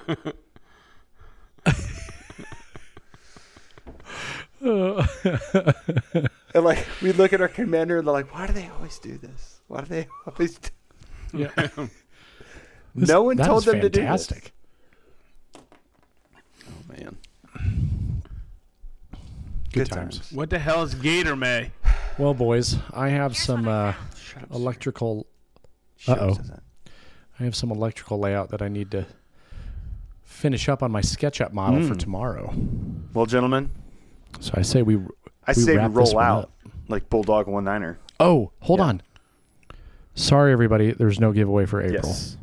and 6.55 6.64
like 6.64 6.86
we 7.02 7.12
look 7.12 7.32
at 7.32 7.40
our 7.40 7.48
commander 7.48 7.98
and 7.98 8.06
they're 8.06 8.12
like, 8.12 8.32
why 8.35 8.47
do 8.47 8.52
they 8.52 8.68
always 8.68 8.98
do 8.98 9.16
this? 9.18 9.60
Why 9.68 9.81
do 9.81 9.86
they 9.86 10.09
always? 10.27 10.59
Do- 10.59 10.68
Yeah. 11.32 11.51
no 12.94 13.22
one 13.22 13.36
told 13.36 13.60
is 13.60 13.64
them 13.66 13.81
to 13.81 13.89
do 13.89 14.01
this. 14.06 14.32
Oh 15.56 15.60
man. 16.89 17.16
Good 19.72 19.89
times. 19.89 20.32
What 20.32 20.51
the 20.51 20.59
hell 20.59 20.82
is 20.82 20.94
Gator 20.94 21.36
May? 21.36 21.70
Well, 22.18 22.35
boys, 22.35 22.77
I 22.93 23.09
have 23.10 23.36
some 23.36 23.68
uh, 23.68 23.70
up. 23.90 23.97
electrical. 24.52 25.27
Shut 25.97 26.18
Uh-oh. 26.18 26.36
I 27.39 27.44
have 27.44 27.55
some 27.55 27.70
electrical 27.70 28.18
layout 28.18 28.51
that 28.51 28.62
I 28.62 28.68
need 28.68 28.90
to 28.90 29.06
finish 30.24 30.68
up 30.68 30.82
on 30.82 30.90
my 30.90 31.01
SketchUp 31.02 31.52
model 31.52 31.86
for 31.86 31.94
Mm. 31.94 31.98
tomorrow. 32.01 32.52
Well, 33.14 33.27
gentlemen, 33.27 33.70
So 34.40 34.52
I 34.56 34.62
say 34.62 34.82
we. 34.82 34.98
I 35.51 35.60
we 35.60 35.62
say 35.62 35.72
we 35.72 35.78
wrap 35.78 35.90
this 35.94 36.12
roll 36.14 36.18
out 36.20 36.43
up. 36.44 36.52
like 36.89 37.09
Bulldog 37.10 37.47
One 37.48 37.64
Niner. 37.64 37.98
Oh, 38.18 38.52
hold 38.60 38.81
Yeah. 38.81 38.86
on. 38.86 39.02
Sorry, 40.14 40.52
everybody. 40.52 40.93
There's 40.93 41.18
no 41.20 41.32
giveaway 41.32 41.66
for 41.66 41.81
April, 41.82 42.02
Yes. 42.05 42.36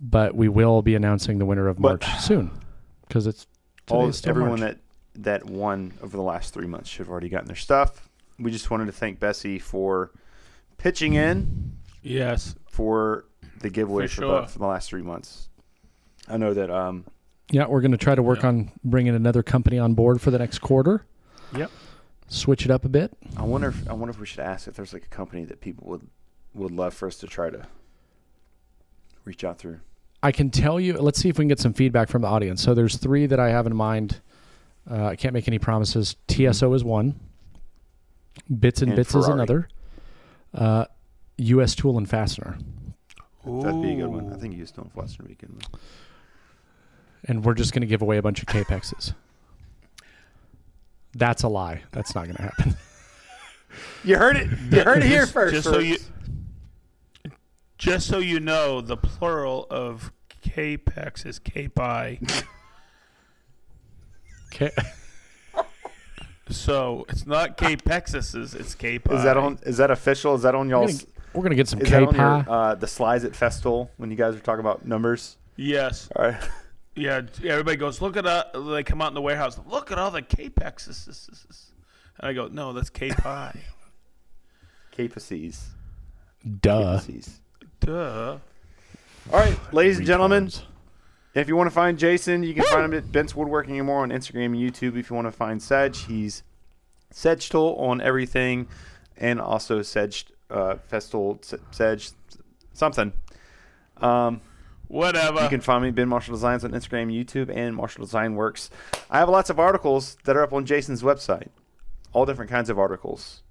but 0.00 0.34
we 0.34 0.48
will 0.48 0.82
be 0.82 0.94
announcing 0.94 1.38
the 1.38 1.46
winner 1.46 1.68
of 1.68 1.76
But- 1.78 2.02
March 2.02 2.20
soon 2.20 2.50
because 3.06 3.26
it's 3.26 3.46
All 3.90 4.02
today's 4.02 4.18
still 4.18 4.30
everyone 4.30 4.60
March. 4.60 4.74
that 4.74 4.78
that 5.20 5.46
won 5.46 5.92
over 6.00 6.16
the 6.16 6.22
last 6.22 6.54
three 6.54 6.66
months 6.68 6.88
should 6.88 7.00
have 7.06 7.10
already 7.10 7.28
gotten 7.28 7.48
their 7.48 7.56
stuff. 7.56 8.08
We 8.38 8.52
just 8.52 8.70
wanted 8.70 8.86
to 8.86 8.92
thank 8.92 9.18
Bessey 9.18 9.60
for 9.60 10.12
pitching 10.76 11.14
in 11.14 11.72
Yes. 12.02 12.54
for 12.70 13.24
the 13.58 13.68
giveaway 13.68 14.06
For 14.06 14.14
for, 14.14 14.20
sure. 14.22 14.40
the, 14.42 14.46
for 14.46 14.58
the 14.60 14.66
last 14.66 14.88
three 14.88 15.02
months. 15.02 15.48
I 16.28 16.36
know 16.36 16.54
that 16.54 16.70
um, 16.70 17.04
Yeah, 17.50 17.66
we're 17.66 17.80
going 17.80 17.92
to 17.92 17.96
try 17.98 18.14
to 18.14 18.22
work 18.22 18.42
Yeah. 18.42 18.48
on 18.48 18.72
bringing 18.84 19.14
another 19.14 19.42
company 19.42 19.78
on 19.78 19.94
board 19.94 20.20
for 20.20 20.30
the 20.30 20.38
next 20.38 20.58
quarter. 20.58 21.04
Yep. 21.56 21.70
Switch 22.28 22.64
it 22.66 22.70
up 22.70 22.84
a 22.84 22.88
bit. 22.90 23.16
I 23.38 23.42
wonder 23.42 23.68
if 23.68 23.88
I 23.88 23.94
wonder 23.94 24.10
if 24.10 24.20
we 24.20 24.26
should 24.26 24.40
ask 24.40 24.68
if 24.68 24.74
there's 24.74 24.92
like 24.92 25.04
a 25.04 25.08
company 25.08 25.44
that 25.46 25.60
people 25.62 25.88
would 25.88 26.06
would 26.54 26.72
love 26.72 26.92
for 26.92 27.06
us 27.08 27.16
to 27.18 27.26
try 27.26 27.48
to 27.48 27.66
reach 29.24 29.44
out 29.44 29.58
through. 29.58 29.80
I 30.22 30.32
can 30.32 30.50
tell 30.50 30.78
you. 30.78 30.94
Let's 30.94 31.18
see 31.18 31.28
if 31.30 31.38
we 31.38 31.42
can 31.44 31.48
get 31.48 31.58
some 31.60 31.72
feedback 31.72 32.08
from 32.10 32.22
the 32.22 32.28
audience. 32.28 32.62
So 32.62 32.74
there's 32.74 32.96
three 32.96 33.26
that 33.26 33.40
I 33.40 33.48
have 33.50 33.66
in 33.66 33.74
mind. 33.76 34.20
Uh, 34.90 35.06
I 35.06 35.16
can't 35.16 35.32
make 35.32 35.48
any 35.48 35.58
promises. 35.58 36.16
TSO 36.28 36.74
is 36.74 36.82
one. 36.84 37.18
Bits 38.58 38.82
and, 38.82 38.90
And 38.90 38.96
Bits 38.96 39.14
is 39.14 39.26
another. 39.26 39.68
Uh, 40.52 40.86
U.S. 41.38 41.74
Tool 41.74 41.96
and 41.98 42.08
Fastener. 42.08 42.58
That'd 43.44 43.80
be 43.82 43.92
a 43.92 43.96
good 43.96 44.06
one. 44.08 44.30
I 44.32 44.36
Ooh. 44.36 44.38
think 44.38 44.54
Houston 44.54 44.90
Western 44.94 45.26
would 45.26 45.38
be 45.38 45.44
a 45.44 45.46
good 45.48 45.54
one. 45.54 45.80
And 47.24 47.44
we're 47.44 47.54
just 47.54 47.72
going 47.72 47.80
to 47.82 47.86
give 47.86 48.02
away 48.02 48.16
a 48.18 48.22
bunch 48.22 48.40
of 48.40 48.46
Kapexes. 48.48 49.12
That's 51.14 51.42
a 51.42 51.48
lie. 51.48 51.82
That's 51.92 52.14
not 52.14 52.24
going 52.24 52.36
to 52.36 52.42
happen. 52.42 52.76
You 54.02 54.16
heard 54.16 54.36
it. 54.36 54.48
You 54.72 54.80
heard 54.82 55.02
it 55.02 55.06
here 55.08 55.20
Just- 55.22 55.32
first. 55.34 55.54
just 55.54 55.68
so 55.68 55.78
you- 55.78 55.98
Just 57.76 58.06
so 58.08 58.18
you 58.18 58.40
know, 58.40 58.80
the 58.80 58.96
plural 58.96 59.66
of 59.70 60.10
Kapex 60.42 61.26
is 61.26 61.38
Capi. 61.38 62.20
Okay. 64.52 64.70
So 66.48 67.04
it's 67.10 67.26
not 67.26 67.58
Kapexes, 67.58 68.54
it's 68.58 68.74
Capi. 68.74 69.14
is 69.14 69.22
that 69.22 69.36
on? 69.36 69.58
Is 69.64 69.76
that 69.76 69.90
official? 69.90 70.34
Is 70.34 70.42
that 70.42 70.54
on 70.54 70.70
y'all's? 70.70 71.04
we're 71.34 71.42
gonna 71.42 71.54
get 71.54 71.68
some 71.68 71.80
Is 71.82 71.90
that 71.90 72.02
on 72.02 72.12
K-pie. 72.12 72.44
uh, 72.48 72.74
the 72.74 72.86
slides 72.86 73.24
at 73.24 73.32
Festool 73.32 73.90
when 73.98 74.10
you 74.10 74.16
guys 74.16 74.34
were 74.34 74.40
talking 74.40 74.60
about 74.60 74.86
numbers? 74.86 75.36
Yes. 75.56 76.08
All 76.16 76.24
right. 76.24 76.36
Yeah. 76.98 77.22
Everybody 77.44 77.76
goes, 77.76 78.00
look 78.00 78.16
at 78.16 78.26
uh, 78.26 78.44
They 78.72 78.82
come 78.82 79.00
out 79.00 79.08
in 79.08 79.14
the 79.14 79.22
warehouse. 79.22 79.58
Look 79.66 79.92
at 79.92 79.98
all 79.98 80.10
the 80.10 80.22
Kapexes. 80.22 81.70
And 82.18 82.28
I 82.28 82.32
go, 82.32 82.48
no, 82.48 82.72
that's 82.72 82.90
Capi. 82.90 83.60
Capaces. 84.96 85.66
Duh. 86.60 86.98
Capaces. 87.00 87.40
Duh. 87.80 88.38
All 89.32 89.38
right, 89.38 89.58
ladies 89.74 89.98
and 89.98 90.06
gentlemen. 90.06 90.50
If 91.34 91.46
you 91.46 91.56
want 91.56 91.68
to 91.68 91.74
find 91.74 91.98
Jason, 91.98 92.42
you 92.42 92.54
can 92.54 92.64
find 92.64 92.84
him 92.86 92.94
at 92.94 93.12
Bent's 93.12 93.34
Woodworking 93.36 93.76
and 93.76 93.86
more 93.86 94.02
on 94.02 94.10
Instagram 94.10 94.46
and 94.46 94.56
YouTube. 94.56 94.98
If 94.98 95.10
you 95.10 95.14
want 95.16 95.26
to 95.28 95.32
find 95.32 95.62
Sedge, 95.62 96.04
he's 96.06 96.42
Sedge 97.10 97.48
Tool 97.50 97.76
on 97.78 98.00
everything, 98.00 98.66
and 99.16 99.40
also 99.40 99.82
Sedge 99.82 100.26
uh, 100.50 100.76
Festool 100.90 101.44
Se- 101.44 101.58
Sedge 101.70 102.10
something. 102.72 103.12
Um, 103.98 104.40
Whatever. 104.88 105.42
you 105.42 105.48
can 105.48 105.60
find 105.60 105.82
me 105.82 105.90
Ben 105.90 106.08
Marshall 106.08 106.34
Designs 106.34 106.64
on 106.64 106.72
Instagram, 106.72 107.12
YouTube, 107.12 107.54
and 107.54 107.76
Marshall 107.76 108.04
Design 108.04 108.34
Works. 108.34 108.70
I 109.10 109.18
have 109.18 109.28
lots 109.28 109.50
of 109.50 109.58
articles 109.60 110.16
that 110.24 110.36
are 110.36 110.42
up 110.42 110.52
on 110.52 110.64
Jason's 110.66 111.02
website, 111.02 111.48
all 112.12 112.24
different 112.26 112.50
kinds 112.50 112.70
of 112.70 112.78
articles. 112.78 113.42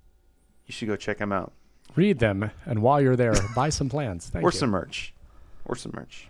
You 0.66 0.74
should 0.74 0.88
go 0.88 0.96
check 0.96 1.20
them 1.20 1.32
out, 1.32 1.54
Read 1.96 2.20
them, 2.20 2.52
and 2.66 2.82
while 2.82 3.02
you're 3.02 3.16
there, 3.16 3.34
buy 3.56 3.70
some 3.70 3.90
plans. 3.90 4.30
Thank 4.30 4.44
or 4.44 4.52
you. 4.52 4.58
some 4.58 4.70
merch, 4.70 5.14
or 5.66 5.76
some 5.76 5.94
merch. 5.96 6.28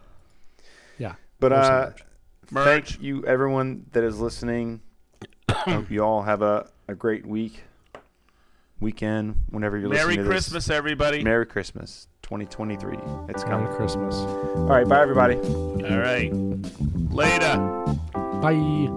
Yeah. 0.97 1.15
But 1.39 1.51
or 1.51 1.63
some 1.63 1.73
uh, 1.73 1.79
merch. 1.79 2.03
Merch. 2.49 2.65
Thank 2.91 3.01
you, 3.01 3.25
everyone 3.25 3.85
that 3.91 4.03
is 4.03 4.19
listening. 4.19 4.81
I 5.49 5.53
Hope 5.71 5.91
you 5.91 6.03
all 6.03 6.21
have 6.21 6.41
a, 6.41 6.69
a 6.87 6.95
great 6.95 7.25
week, 7.25 7.63
weekend, 8.79 9.35
whenever 9.49 9.77
you're 9.77 9.89
Merry 9.89 9.99
listening 9.99 10.15
to 10.17 10.21
it. 10.21 10.25
Merry 10.25 10.35
Christmas, 10.35 10.69
everybody. 10.69 11.23
Merry 11.23 11.45
Christmas 11.45 12.07
2023. 12.23 12.97
It's 13.29 13.43
coming. 13.43 13.65
Merry 13.65 13.77
Christmas. 13.77 14.15
All 14.15 14.67
right, 14.67 14.87
bye, 14.87 15.01
everybody. 15.01 15.35
All 15.35 15.99
right. 15.99 16.31
Later. 17.11 17.57
Bye. 18.41 18.93